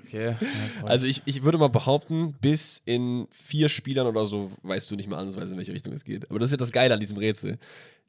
okay. 0.05 0.35
Also 0.83 1.05
ich, 1.05 1.21
ich 1.25 1.43
würde 1.43 1.57
mal 1.57 1.69
behaupten, 1.69 2.33
bis 2.41 2.81
in 2.85 3.27
vier 3.31 3.69
Spielern 3.69 4.07
oder 4.07 4.25
so 4.25 4.51
weißt 4.63 4.91
du 4.91 4.95
nicht 4.95 5.09
mal 5.09 5.17
ansatzweise, 5.17 5.53
in 5.53 5.57
welche 5.57 5.73
Richtung 5.73 5.93
es 5.93 6.03
geht. 6.03 6.29
Aber 6.29 6.39
das 6.39 6.47
ist 6.47 6.51
ja 6.51 6.57
das 6.57 6.71
Geile 6.71 6.93
an 6.93 6.99
diesem 6.99 7.17
Rätsel. 7.17 7.57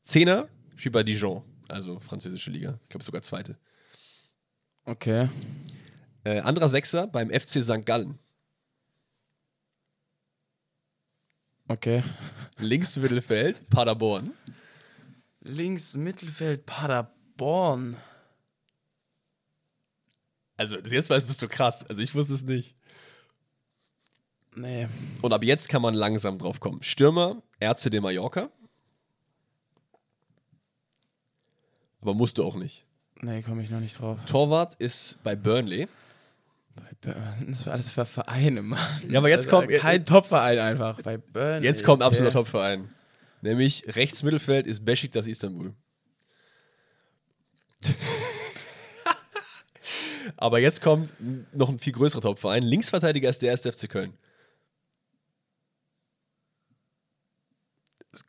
Zehner 0.02 0.48
spielt 0.76 0.92
bei 0.92 1.04
Dijon 1.04 1.42
also 1.72 1.98
französische 2.00 2.50
Liga. 2.50 2.78
Ich 2.82 2.88
glaube 2.88 3.04
sogar 3.04 3.22
zweite. 3.22 3.58
Okay. 4.84 5.28
Äh, 6.24 6.40
anderer 6.40 6.68
Sechser 6.68 7.06
beim 7.06 7.30
FC 7.30 7.62
St. 7.62 7.84
Gallen. 7.84 8.18
Okay. 11.68 12.02
Links 12.58 12.96
Mittelfeld, 12.96 13.68
Paderborn. 13.70 14.32
Links 15.40 15.96
Mittelfeld, 15.96 16.66
Paderborn. 16.66 17.96
Also, 20.56 20.78
jetzt 20.78 21.10
weißt 21.10 21.26
bist 21.26 21.42
du 21.42 21.48
krass. 21.48 21.84
Also, 21.88 22.02
ich 22.02 22.14
wusste 22.14 22.34
es 22.34 22.42
nicht. 22.42 22.76
Nee. 24.54 24.86
Und 25.22 25.32
ab 25.32 25.42
jetzt 25.44 25.68
kann 25.68 25.82
man 25.82 25.94
langsam 25.94 26.38
drauf 26.38 26.60
kommen. 26.60 26.82
Stürmer, 26.82 27.42
RCD 27.60 28.00
Mallorca. 28.00 28.50
Aber 32.02 32.14
musst 32.14 32.36
du 32.38 32.44
auch 32.44 32.56
nicht. 32.56 32.84
Nee, 33.20 33.40
komme 33.42 33.62
ich 33.62 33.70
noch 33.70 33.80
nicht 33.80 33.98
drauf. 33.98 34.18
Torwart 34.26 34.74
ist 34.74 35.22
bei 35.22 35.36
Burnley. 35.36 35.86
Bei 36.74 36.90
Burnley? 37.00 37.52
Das 37.52 37.66
war 37.66 37.74
alles 37.74 37.90
für 37.90 38.04
Vereine, 38.04 38.62
Mann. 38.62 38.80
Ja, 39.08 39.20
aber 39.20 39.28
jetzt 39.28 39.46
also 39.46 39.60
kommt. 39.60 39.70
Kein 39.70 40.04
Topverein 40.04 40.58
einfach. 40.58 41.00
Bei 41.02 41.16
Burnley. 41.18 41.64
Jetzt 41.64 41.84
kommt 41.84 42.02
absoluter 42.02 42.32
Topverein. 42.32 42.90
Nämlich 43.40 43.84
rechts 43.96 44.24
Mittelfeld 44.24 44.66
ist 44.66 44.84
Besiktas 44.84 45.28
Istanbul. 45.28 45.74
aber 50.36 50.58
jetzt 50.58 50.82
kommt 50.82 51.14
noch 51.52 51.68
ein 51.68 51.78
viel 51.78 51.92
größerer 51.92 52.22
Topverein. 52.22 52.64
Linksverteidiger 52.64 53.30
ist 53.30 53.42
der 53.42 53.50
erste 53.50 53.72
FC 53.72 53.88
Köln. 53.88 54.14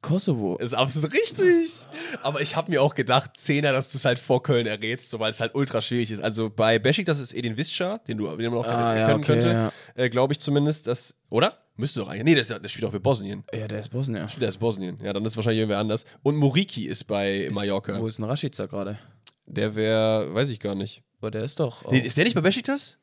Kosovo. 0.02 0.58
Ist 0.58 0.74
absolut 0.74 1.14
richtig. 1.14 1.88
Aber 2.22 2.40
ich 2.40 2.56
habe 2.56 2.72
mir 2.72 2.82
auch 2.82 2.96
gedacht, 2.96 3.32
Zehner, 3.36 3.74
dass 3.74 3.92
du 3.92 3.98
es 3.98 4.06
halt 4.06 4.18
vor 4.18 4.42
Köln 4.42 4.66
errätst, 4.66 5.10
so, 5.10 5.20
weil 5.20 5.32
es 5.32 5.42
halt 5.42 5.56
ultra 5.56 5.82
schwierig 5.82 6.10
ist. 6.12 6.24
Also 6.24 6.50
bei 6.50 6.80
Beschik, 6.80 7.06
das 7.06 7.20
ist 7.20 7.34
Edin 7.34 7.58
Visca, 7.58 7.98
den 8.08 8.18
du 8.18 8.34
den 8.38 8.52
man 8.52 8.60
auch 8.60 8.68
ah, 8.68 8.98
ja, 8.98 9.14
okay, 9.14 9.24
könnte. 9.26 9.48
Ja. 9.48 9.72
Äh, 9.96 10.10
Glaube 10.10 10.34
ich 10.34 10.40
zumindest. 10.40 10.88
Dass, 10.88 11.16
oder? 11.30 11.58
Müsste 11.76 12.00
doch 12.00 12.08
eigentlich. 12.08 12.24
Nee, 12.24 12.42
der, 12.42 12.60
der 12.60 12.70
spielt 12.70 12.86
auch 12.86 12.92
für 12.92 13.00
Bosnien. 13.00 13.44
Ja, 13.54 13.68
der 13.68 13.80
ist 13.80 13.90
Bosnien. 13.90 14.28
Der 14.40 14.48
ist 14.48 14.60
Bosnien. 14.60 15.00
Ja, 15.04 15.12
dann 15.12 15.26
ist 15.26 15.36
wahrscheinlich 15.36 15.60
irgendwer 15.60 15.80
anders. 15.80 16.06
Und 16.22 16.38
Moriki 16.38 16.86
ist 16.86 17.06
bei 17.06 17.46
ist, 17.46 17.56
Mallorca. 17.56 18.00
Wo 18.00 18.08
ist 18.08 18.20
ein 18.20 18.24
Rashica 18.24 18.68
gerade? 18.68 19.00
Der 19.46 19.76
wäre, 19.76 20.34
weiß 20.34 20.50
ich 20.50 20.60
gar 20.60 20.76
nicht. 20.76 21.04
Aber 21.20 21.32
der 21.32 21.44
ist 21.44 21.60
doch. 21.60 21.90
Nee, 21.92 22.00
ist 22.00 22.16
der 22.16 22.24
nicht 22.24 22.36
bei 22.36 22.42
Besiktas? 22.42 23.00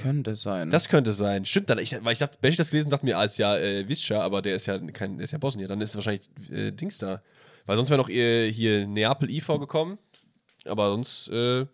Könnte 0.00 0.34
sein. 0.34 0.70
Das 0.70 0.88
könnte 0.88 1.12
sein. 1.12 1.44
Stimmt, 1.44 1.68
dann, 1.68 1.78
ich, 1.78 1.96
weil 2.02 2.12
ich 2.12 2.18
dachte, 2.18 2.38
Besiktas 2.40 2.70
gelesen 2.70 2.90
dachte 2.90 3.04
mir, 3.04 3.18
als 3.18 3.36
ja 3.36 3.56
äh, 3.56 3.88
Visca, 3.88 4.20
aber 4.22 4.40
der 4.40 4.56
ist 4.56 4.66
ja 4.66 4.78
kein, 4.78 5.18
der 5.18 5.24
ist 5.24 5.32
ja 5.32 5.38
Bosnier. 5.38 5.68
Dann 5.68 5.80
ist 5.80 5.94
wahrscheinlich 5.94 6.28
äh, 6.50 6.70
Dings 6.70 6.98
da. 6.98 7.22
Weil 7.66 7.76
sonst 7.76 7.90
wäre 7.90 8.00
noch 8.00 8.08
äh, 8.08 8.50
hier 8.50 8.86
Neapel 8.86 9.30
IV 9.30 9.46
gekommen. 9.58 9.98
Aber 10.64 10.88
sonst, 10.88 11.28
äh, 11.28 11.66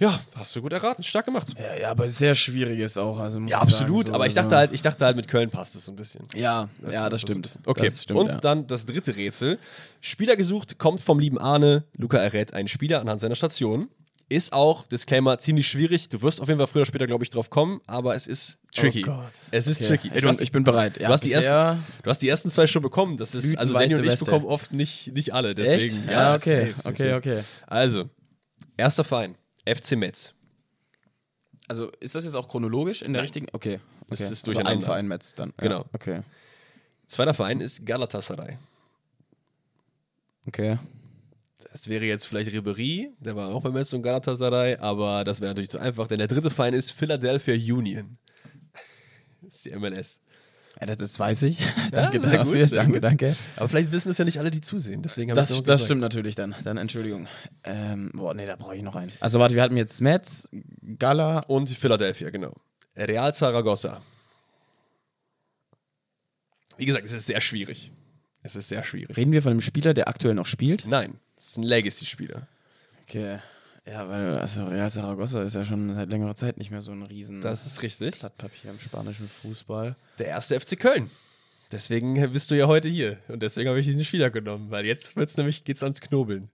ja, 0.00 0.20
hast 0.36 0.54
du 0.54 0.62
gut 0.62 0.72
erraten, 0.72 1.02
stark 1.02 1.24
gemacht. 1.24 1.48
Ja, 1.58 1.74
ja 1.74 1.90
aber 1.90 2.08
sehr 2.08 2.36
schwierig 2.36 2.78
ist 2.78 2.96
auch. 2.98 3.18
Also 3.18 3.40
ja, 3.40 3.58
absolut. 3.58 4.04
Sagen, 4.04 4.08
so, 4.08 4.14
aber 4.14 4.26
ich 4.26 4.34
dachte 4.34 4.56
halt, 4.56 4.72
ich 4.72 4.82
dachte 4.82 5.04
halt, 5.04 5.16
mit 5.16 5.26
Köln 5.26 5.50
passt 5.50 5.74
es 5.74 5.86
so 5.86 5.92
ein 5.92 5.96
bisschen. 5.96 6.24
Ja, 6.36 6.68
das, 6.80 6.94
ja, 6.94 7.08
das, 7.08 7.22
das 7.22 7.30
stimmt. 7.30 7.58
Okay. 7.66 7.86
Das 7.86 8.04
stimmt, 8.04 8.20
Und 8.20 8.30
ja. 8.30 8.38
dann 8.38 8.66
das 8.68 8.86
dritte 8.86 9.16
Rätsel. 9.16 9.58
Spieler 10.00 10.36
gesucht, 10.36 10.78
kommt 10.78 11.00
vom 11.00 11.18
lieben 11.18 11.38
Arne. 11.38 11.82
Luca 11.96 12.18
errät 12.18 12.54
einen 12.54 12.68
Spieler 12.68 13.00
anhand 13.00 13.20
seiner 13.20 13.34
Station. 13.34 13.88
Ist 14.30 14.52
auch, 14.52 14.86
Disclaimer, 14.86 15.38
ziemlich 15.38 15.66
schwierig. 15.68 16.10
Du 16.10 16.20
wirst 16.20 16.42
auf 16.42 16.48
jeden 16.48 16.58
Fall 16.58 16.66
früher 16.66 16.82
oder 16.82 16.86
später, 16.86 17.06
glaube 17.06 17.24
ich, 17.24 17.30
drauf 17.30 17.48
kommen, 17.48 17.80
aber 17.86 18.14
es 18.14 18.26
ist 18.26 18.58
tricky. 18.74 19.06
Oh 19.08 19.22
es 19.50 19.66
ist 19.66 19.80
okay. 19.80 19.96
tricky. 19.96 20.10
Ich, 20.14 20.22
bin, 20.22 20.36
ich 20.40 20.52
bin 20.52 20.64
bereit. 20.64 21.00
Ja, 21.00 21.06
du, 21.06 21.12
hast 21.14 21.24
die 21.24 21.32
ersten, 21.32 21.82
du 22.02 22.10
hast 22.10 22.20
die 22.20 22.28
ersten 22.28 22.50
zwei 22.50 22.66
schon 22.66 22.82
bekommen. 22.82 23.16
Das 23.16 23.34
ist, 23.34 23.56
also 23.56 23.72
Danny 23.72 23.94
und 23.94 24.04
ich 24.04 24.18
bekommen 24.18 24.44
oft 24.44 24.72
nicht, 24.72 25.14
nicht 25.14 25.32
alle. 25.32 25.54
Deswegen, 25.54 26.02
Echt? 26.02 26.10
Ja, 26.10 26.34
okay. 26.34 26.74
Safe, 26.76 26.88
okay, 26.90 27.14
okay. 27.14 27.42
Also, 27.66 28.10
erster 28.76 29.02
Verein, 29.02 29.34
FC 29.66 29.92
Metz. 29.92 30.34
Also 31.66 31.90
ist 32.00 32.14
das 32.14 32.24
jetzt 32.24 32.34
auch 32.34 32.48
chronologisch 32.48 33.00
in 33.00 33.14
der 33.14 33.20
Nein. 33.20 33.24
richtigen? 33.24 33.46
Okay. 33.52 33.76
okay. 33.76 34.06
Das 34.10 34.20
ist 34.20 34.30
also 34.30 34.44
durcheinander. 34.46 34.80
Ein 34.80 34.82
Verein 34.82 35.08
Metz 35.08 35.34
dann. 35.34 35.54
Ja. 35.58 35.62
Genau. 35.68 35.84
Okay. 35.94 36.22
Zweiter 37.06 37.32
Verein 37.32 37.60
ist 37.60 37.86
Galatasaray. 37.86 38.58
Okay. 40.46 40.78
Das 41.72 41.88
wäre 41.88 42.04
jetzt 42.04 42.26
vielleicht 42.26 42.50
Ribery, 42.52 43.12
der 43.20 43.36
war 43.36 43.48
auch 43.48 43.62
bei 43.62 43.70
Metz 43.70 43.92
und 43.92 44.02
Galatasaray, 44.02 44.76
aber 44.76 45.24
das 45.24 45.40
wäre 45.40 45.50
natürlich 45.50 45.70
zu 45.70 45.78
einfach, 45.78 46.06
denn 46.06 46.18
der 46.18 46.28
dritte 46.28 46.50
Verein 46.50 46.74
ist 46.74 46.92
Philadelphia 46.92 47.54
Union. 47.54 48.16
Das 49.42 49.56
ist 49.56 49.64
die 49.66 49.76
MLS. 49.76 50.20
Ja, 50.80 50.86
das 50.94 51.18
weiß 51.18 51.42
ich. 51.42 51.58
danke 51.90 52.18
ja, 52.18 52.22
sehr 52.22 52.38
dafür. 52.38 52.60
Gut, 52.60 52.68
sehr 52.68 52.78
danke, 52.78 52.92
gut. 52.94 53.04
danke. 53.04 53.36
Aber 53.56 53.68
vielleicht 53.68 53.92
wissen 53.92 54.10
es 54.10 54.18
ja 54.18 54.24
nicht 54.24 54.38
alle, 54.38 54.50
die 54.50 54.60
zusehen. 54.60 55.02
Deswegen 55.02 55.34
das 55.34 55.62
das 55.62 55.84
stimmt 55.84 56.00
natürlich 56.00 56.36
dann. 56.36 56.54
Dann 56.62 56.76
Entschuldigung. 56.76 57.26
Ähm, 57.64 58.10
boah, 58.14 58.32
nee, 58.34 58.46
da 58.46 58.56
brauche 58.56 58.76
ich 58.76 58.82
noch 58.82 58.94
einen. 58.94 59.12
Also 59.20 59.40
warte, 59.40 59.54
wir 59.54 59.62
hatten 59.62 59.76
jetzt 59.76 60.00
Metz, 60.00 60.48
Gala. 60.98 61.40
Und 61.40 61.68
Philadelphia, 61.68 62.30
genau. 62.30 62.54
Real 62.96 63.34
Zaragoza. 63.34 64.00
Wie 66.76 66.86
gesagt, 66.86 67.04
es 67.04 67.12
ist 67.12 67.26
sehr 67.26 67.40
schwierig. 67.40 67.92
Es 68.42 68.56
ist 68.56 68.68
sehr 68.68 68.84
schwierig. 68.84 69.16
Reden 69.16 69.32
wir 69.32 69.42
von 69.42 69.52
einem 69.52 69.60
Spieler, 69.60 69.94
der 69.94 70.08
aktuell 70.08 70.34
noch 70.34 70.46
spielt? 70.46 70.86
Nein, 70.86 71.18
es 71.36 71.48
ist 71.48 71.58
ein 71.58 71.64
Legacy-Spieler. 71.64 72.46
Okay. 73.02 73.38
Ja, 73.86 74.08
weil 74.08 74.30
also 74.36 74.66
Real 74.66 74.90
Zaragoza 74.90 75.42
ist 75.42 75.54
ja 75.54 75.64
schon 75.64 75.94
seit 75.94 76.10
längerer 76.10 76.34
Zeit 76.34 76.58
nicht 76.58 76.70
mehr 76.70 76.82
so 76.82 76.92
ein 76.92 77.02
riesen 77.02 77.40
das 77.40 77.64
ist 77.64 77.80
richtig. 77.82 78.18
Blattpapier 78.18 78.70
im 78.70 78.78
spanischen 78.78 79.28
Fußball. 79.28 79.96
Der 80.18 80.26
erste 80.26 80.60
FC 80.60 80.78
Köln. 80.78 81.10
Deswegen 81.72 82.14
bist 82.32 82.50
du 82.50 82.54
ja 82.54 82.66
heute 82.66 82.88
hier. 82.88 83.18
Und 83.28 83.42
deswegen 83.42 83.68
habe 83.68 83.80
ich 83.80 83.86
diesen 83.86 84.04
Spieler 84.04 84.30
genommen, 84.30 84.70
weil 84.70 84.84
jetzt 84.84 85.16
wird's 85.16 85.36
nämlich, 85.36 85.64
geht's 85.64 85.82
ans 85.82 86.00
Knobeln. 86.00 86.50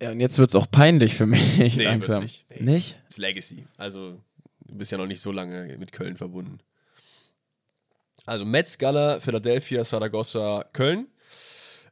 Ja, 0.00 0.10
und 0.10 0.20
jetzt 0.20 0.38
wird 0.38 0.50
es 0.50 0.56
auch 0.56 0.70
peinlich 0.70 1.14
für 1.14 1.26
mich. 1.26 1.58
Nee, 1.76 1.84
langsam. 1.84 2.22
nicht. 2.22 2.44
Nee. 2.50 2.72
Nicht? 2.72 2.98
Das 3.06 3.16
ist 3.16 3.18
Legacy. 3.18 3.66
Also, 3.76 4.20
du 4.66 4.74
bist 4.74 4.90
ja 4.90 4.98
noch 4.98 5.06
nicht 5.06 5.20
so 5.20 5.32
lange 5.32 5.76
mit 5.78 5.92
Köln 5.92 6.16
verbunden. 6.16 6.58
Also 8.26 8.44
Metz, 8.44 8.78
Gala, 8.78 9.20
Philadelphia, 9.20 9.84
Saragossa, 9.84 10.64
Köln. 10.72 11.08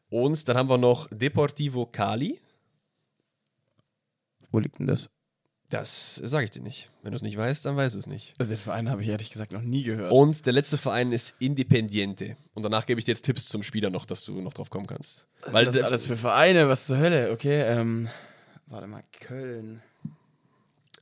Und 0.08 0.48
dann 0.48 0.56
haben 0.56 0.68
wir 0.68 0.78
noch 0.78 1.08
Deportivo 1.10 1.86
Cali. 1.86 2.40
Wo 4.50 4.58
liegt 4.58 4.78
denn 4.78 4.86
das? 4.86 5.10
Das 5.68 6.16
sage 6.16 6.44
ich 6.44 6.50
dir 6.50 6.62
nicht. 6.62 6.90
Wenn 7.02 7.12
du 7.12 7.16
es 7.16 7.22
nicht 7.22 7.36
weißt, 7.36 7.64
dann 7.64 7.76
weißt 7.76 7.94
du 7.94 8.00
es 8.00 8.08
nicht. 8.08 8.34
Also 8.38 8.54
den 8.54 8.60
Verein 8.60 8.90
habe 8.90 9.02
ich 9.02 9.08
ehrlich 9.08 9.30
gesagt 9.30 9.52
noch 9.52 9.62
nie 9.62 9.84
gehört. 9.84 10.12
Und 10.12 10.44
der 10.44 10.52
letzte 10.52 10.78
Verein 10.78 11.12
ist 11.12 11.36
Independiente. 11.38 12.36
Und 12.54 12.64
danach 12.64 12.86
gebe 12.86 12.98
ich 12.98 13.04
dir 13.04 13.12
jetzt 13.12 13.24
Tipps 13.24 13.46
zum 13.46 13.62
Spieler 13.62 13.88
noch, 13.88 14.04
dass 14.04 14.24
du 14.24 14.40
noch 14.40 14.52
drauf 14.52 14.68
kommen 14.68 14.88
kannst. 14.88 15.28
Weil 15.46 15.66
das 15.66 15.76
ist 15.76 15.82
alles 15.82 16.06
für 16.06 16.16
Vereine, 16.16 16.68
was 16.68 16.86
zur 16.86 16.98
Hölle. 16.98 17.30
Okay, 17.30 17.60
ähm, 17.62 18.08
warte 18.66 18.88
mal, 18.88 19.04
Köln. 19.20 19.80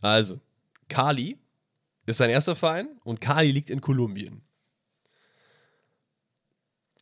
Also, 0.03 0.39
Kali 0.89 1.39
ist 2.05 2.19
sein 2.19 2.29
erster 2.29 2.55
Verein 2.55 2.89
und 3.05 3.23
Kali 3.23 3.51
liegt 3.51 3.71
in 3.71 3.81
Kolumbien. 3.81 4.43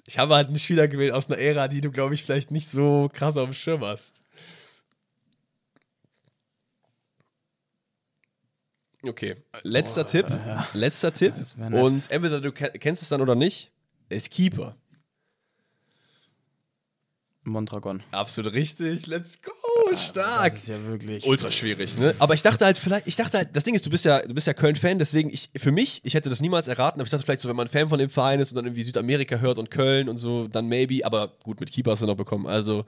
Ich 0.07 0.19
habe 0.19 0.35
halt 0.35 0.49
einen 0.49 0.59
Spieler 0.59 0.87
gewählt 0.89 1.13
aus 1.13 1.29
einer 1.29 1.39
Ära, 1.39 1.69
die 1.69 1.81
du, 1.81 1.91
glaube 1.91 2.15
ich, 2.15 2.23
vielleicht 2.23 2.51
nicht 2.51 2.69
so 2.69 3.09
krass 3.13 3.37
auf 3.37 3.47
dem 3.47 3.55
Schirm 3.55 3.85
hast. 3.85 4.23
Okay, 9.03 9.37
letzter 9.63 10.05
Boah, 10.05 10.11
Tipp. 10.11 10.31
Ja. 10.31 10.69
Letzter 10.73 11.13
Tipp. 11.13 11.35
Und 11.59 12.11
entweder 12.11 12.41
du 12.41 12.53
kennst 12.53 13.03
es 13.03 13.09
dann 13.09 13.21
oder 13.21 13.35
nicht. 13.35 13.71
Ist 14.09 14.31
Keeper. 14.31 14.77
Mondragon. 17.43 18.03
Absolut 18.11 18.53
richtig. 18.53 19.07
Let's 19.07 19.41
go. 19.41 19.53
Stark. 19.97 20.53
Das 20.53 20.63
ist 20.63 20.69
ja 20.69 20.87
wirklich. 20.87 21.27
Ultra 21.27 21.51
schwierig, 21.51 21.99
ne? 21.99 22.15
Aber 22.19 22.35
ich 22.35 22.43
dachte 22.43 22.65
halt, 22.65 22.79
vielleicht, 22.79 23.07
ich 23.07 23.17
dachte 23.17 23.39
halt, 23.39 23.49
das 23.53 23.65
Ding 23.65 23.75
ist, 23.75 23.87
du 23.87 23.91
bist 23.91 24.05
ja, 24.05 24.21
du 24.21 24.35
bist 24.35 24.47
ja 24.47 24.55
Köln-Fan, 24.55 24.99
deswegen, 24.99 25.31
ich, 25.31 25.51
für 25.57 25.73
mich, 25.73 26.01
ich 26.05 26.15
hätte 26.15 26.29
das 26.29 26.41
niemals 26.41 26.69
erraten, 26.69 27.01
aber 27.01 27.07
ich 27.07 27.11
dachte 27.11 27.25
vielleicht 27.25 27.41
so, 27.41 27.49
wenn 27.49 27.57
man 27.57 27.69
Fan 27.69 27.89
von 27.89 27.99
dem 27.99 28.11
Verein 28.11 28.41
ist 28.41 28.53
und 28.53 28.57
dann 28.57 28.67
irgendwie 28.67 28.83
Südamerika 28.83 29.37
hört 29.37 29.59
und 29.59 29.71
Köln 29.71 30.09
und 30.09 30.17
so, 30.19 30.49
dann 30.49 30.67
maybe, 30.67 31.05
aber 31.05 31.33
gut, 31.43 31.61
mit 31.61 31.71
Keeper 31.71 31.93
hast 31.93 32.03
du 32.03 32.07
noch 32.07 32.17
bekommen. 32.17 32.47
Also, 32.47 32.85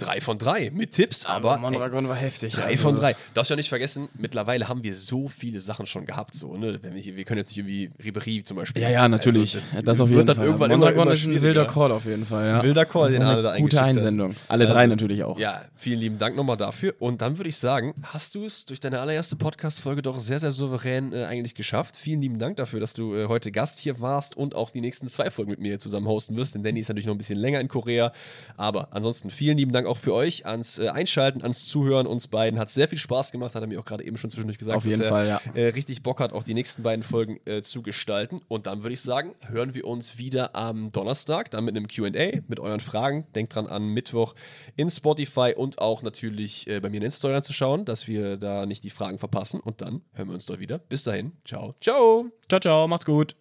Drei 0.00 0.20
von 0.22 0.38
drei 0.38 0.70
mit 0.72 0.92
Tipps, 0.92 1.26
aber. 1.26 1.52
aber 1.52 1.60
Mondragon 1.60 2.04
ey, 2.04 2.10
war 2.10 2.16
heftig. 2.16 2.54
Drei 2.54 2.64
also. 2.64 2.78
von 2.78 2.96
drei. 2.96 3.14
Darfst 3.34 3.50
ja 3.50 3.56
nicht 3.56 3.68
vergessen, 3.68 4.08
mittlerweile 4.14 4.66
haben 4.66 4.82
wir 4.82 4.94
so 4.94 5.28
viele 5.28 5.60
Sachen 5.60 5.84
schon 5.84 6.06
gehabt, 6.06 6.34
so, 6.34 6.56
ne? 6.56 6.78
Wenn 6.80 6.94
wir, 6.94 7.02
hier, 7.02 7.16
wir 7.16 7.24
können 7.24 7.38
jetzt 7.38 7.50
nicht 7.50 7.58
irgendwie 7.58 7.90
Ribery 8.02 8.42
zum 8.42 8.56
Beispiel. 8.56 8.82
Ja, 8.82 8.88
ja, 8.88 9.08
natürlich. 9.08 9.54
Also, 9.54 9.68
das, 9.74 9.84
das 9.84 10.00
auf 10.00 10.08
jeden 10.08 10.26
Fall. 10.26 10.42
Irgendwann 10.42 10.70
Mondragon 10.70 10.94
immer, 10.94 11.02
immer 11.02 11.12
ist 11.12 11.26
ein 11.26 11.42
wilder 11.42 11.66
Call 11.66 11.92
auf 11.92 12.06
jeden 12.06 12.24
Fall, 12.24 12.46
ja. 12.46 12.62
Wilder 12.62 12.86
Call, 12.86 13.12
den 13.12 13.22
alle 13.22 13.42
da 13.42 13.58
Gute 13.58 13.82
Einsendung. 13.82 14.34
Alle 14.48 14.64
also, 14.64 14.74
drei 14.74 14.86
natürlich 14.86 15.22
auch. 15.22 15.38
Ja, 15.38 15.60
vielen 15.76 16.00
lieben 16.00 16.18
Dank 16.18 16.34
nochmal 16.34 16.49
dafür. 16.56 16.94
Und 16.98 17.22
dann 17.22 17.38
würde 17.38 17.48
ich 17.48 17.56
sagen, 17.56 17.94
hast 18.02 18.34
du 18.34 18.44
es 18.44 18.64
durch 18.66 18.80
deine 18.80 19.00
allererste 19.00 19.36
Podcast-Folge 19.36 20.02
doch 20.02 20.18
sehr, 20.18 20.40
sehr 20.40 20.52
souverän 20.52 21.12
äh, 21.12 21.24
eigentlich 21.24 21.54
geschafft. 21.54 21.96
Vielen 21.96 22.20
lieben 22.20 22.38
Dank 22.38 22.56
dafür, 22.56 22.80
dass 22.80 22.94
du 22.94 23.14
äh, 23.14 23.26
heute 23.26 23.52
Gast 23.52 23.80
hier 23.80 24.00
warst 24.00 24.36
und 24.36 24.54
auch 24.54 24.70
die 24.70 24.80
nächsten 24.80 25.08
zwei 25.08 25.30
Folgen 25.30 25.50
mit 25.50 25.60
mir 25.60 25.78
zusammen 25.78 26.06
hosten 26.06 26.36
wirst. 26.36 26.54
Denn 26.54 26.62
Danny 26.62 26.80
ist 26.80 26.88
natürlich 26.88 27.06
noch 27.06 27.14
ein 27.14 27.18
bisschen 27.18 27.38
länger 27.38 27.60
in 27.60 27.68
Korea. 27.68 28.12
Aber 28.56 28.88
ansonsten 28.92 29.30
vielen 29.30 29.58
lieben 29.58 29.72
Dank 29.72 29.86
auch 29.86 29.96
für 29.96 30.14
euch 30.14 30.46
ans 30.46 30.78
äh, 30.78 30.88
Einschalten, 30.88 31.42
ans 31.42 31.66
Zuhören 31.66 32.06
uns 32.06 32.28
beiden. 32.28 32.58
Hat 32.58 32.70
sehr 32.70 32.88
viel 32.88 32.98
Spaß 32.98 33.32
gemacht, 33.32 33.54
hat 33.54 33.62
er 33.62 33.66
mir 33.66 33.80
auch 33.80 33.84
gerade 33.84 34.04
eben 34.04 34.16
schon 34.16 34.30
zwischendurch 34.30 34.58
gesagt. 34.58 34.76
Auf 34.76 34.86
jeden 34.86 35.02
Fall, 35.02 35.26
ja. 35.26 35.40
Äh, 35.54 35.68
richtig 35.68 36.02
Bock 36.02 36.20
hat, 36.20 36.34
auch 36.34 36.44
die 36.44 36.54
nächsten 36.54 36.82
beiden 36.82 37.02
Folgen 37.02 37.38
äh, 37.44 37.62
zu 37.62 37.82
gestalten. 37.82 38.40
Und 38.48 38.66
dann 38.66 38.82
würde 38.82 38.94
ich 38.94 39.00
sagen, 39.00 39.34
hören 39.46 39.74
wir 39.74 39.86
uns 39.86 40.18
wieder 40.18 40.54
am 40.56 40.92
Donnerstag, 40.92 41.50
dann 41.50 41.64
mit 41.64 41.76
einem 41.76 41.88
QA, 41.88 42.40
mit 42.48 42.60
euren 42.60 42.80
Fragen. 42.80 43.26
Denkt 43.34 43.54
dran 43.54 43.66
an 43.66 43.88
Mittwoch 43.88 44.34
in 44.76 44.90
Spotify 44.90 45.54
und 45.56 45.80
auch 45.80 46.02
natürlich 46.02 46.29
äh, 46.38 46.80
bei 46.80 46.88
mir 46.88 46.98
in 46.98 47.04
Instagram 47.04 47.36
reinzuschauen, 47.36 47.84
dass 47.84 48.08
wir 48.08 48.36
da 48.36 48.66
nicht 48.66 48.84
die 48.84 48.90
Fragen 48.90 49.18
verpassen. 49.18 49.60
Und 49.60 49.80
dann 49.80 50.02
hören 50.12 50.28
wir 50.28 50.34
uns 50.34 50.46
doch 50.46 50.58
wieder. 50.58 50.78
Bis 50.78 51.04
dahin. 51.04 51.32
Ciao. 51.44 51.74
Ciao. 51.80 52.30
Ciao, 52.48 52.60
ciao. 52.60 52.88
Macht's 52.88 53.04
gut. 53.04 53.36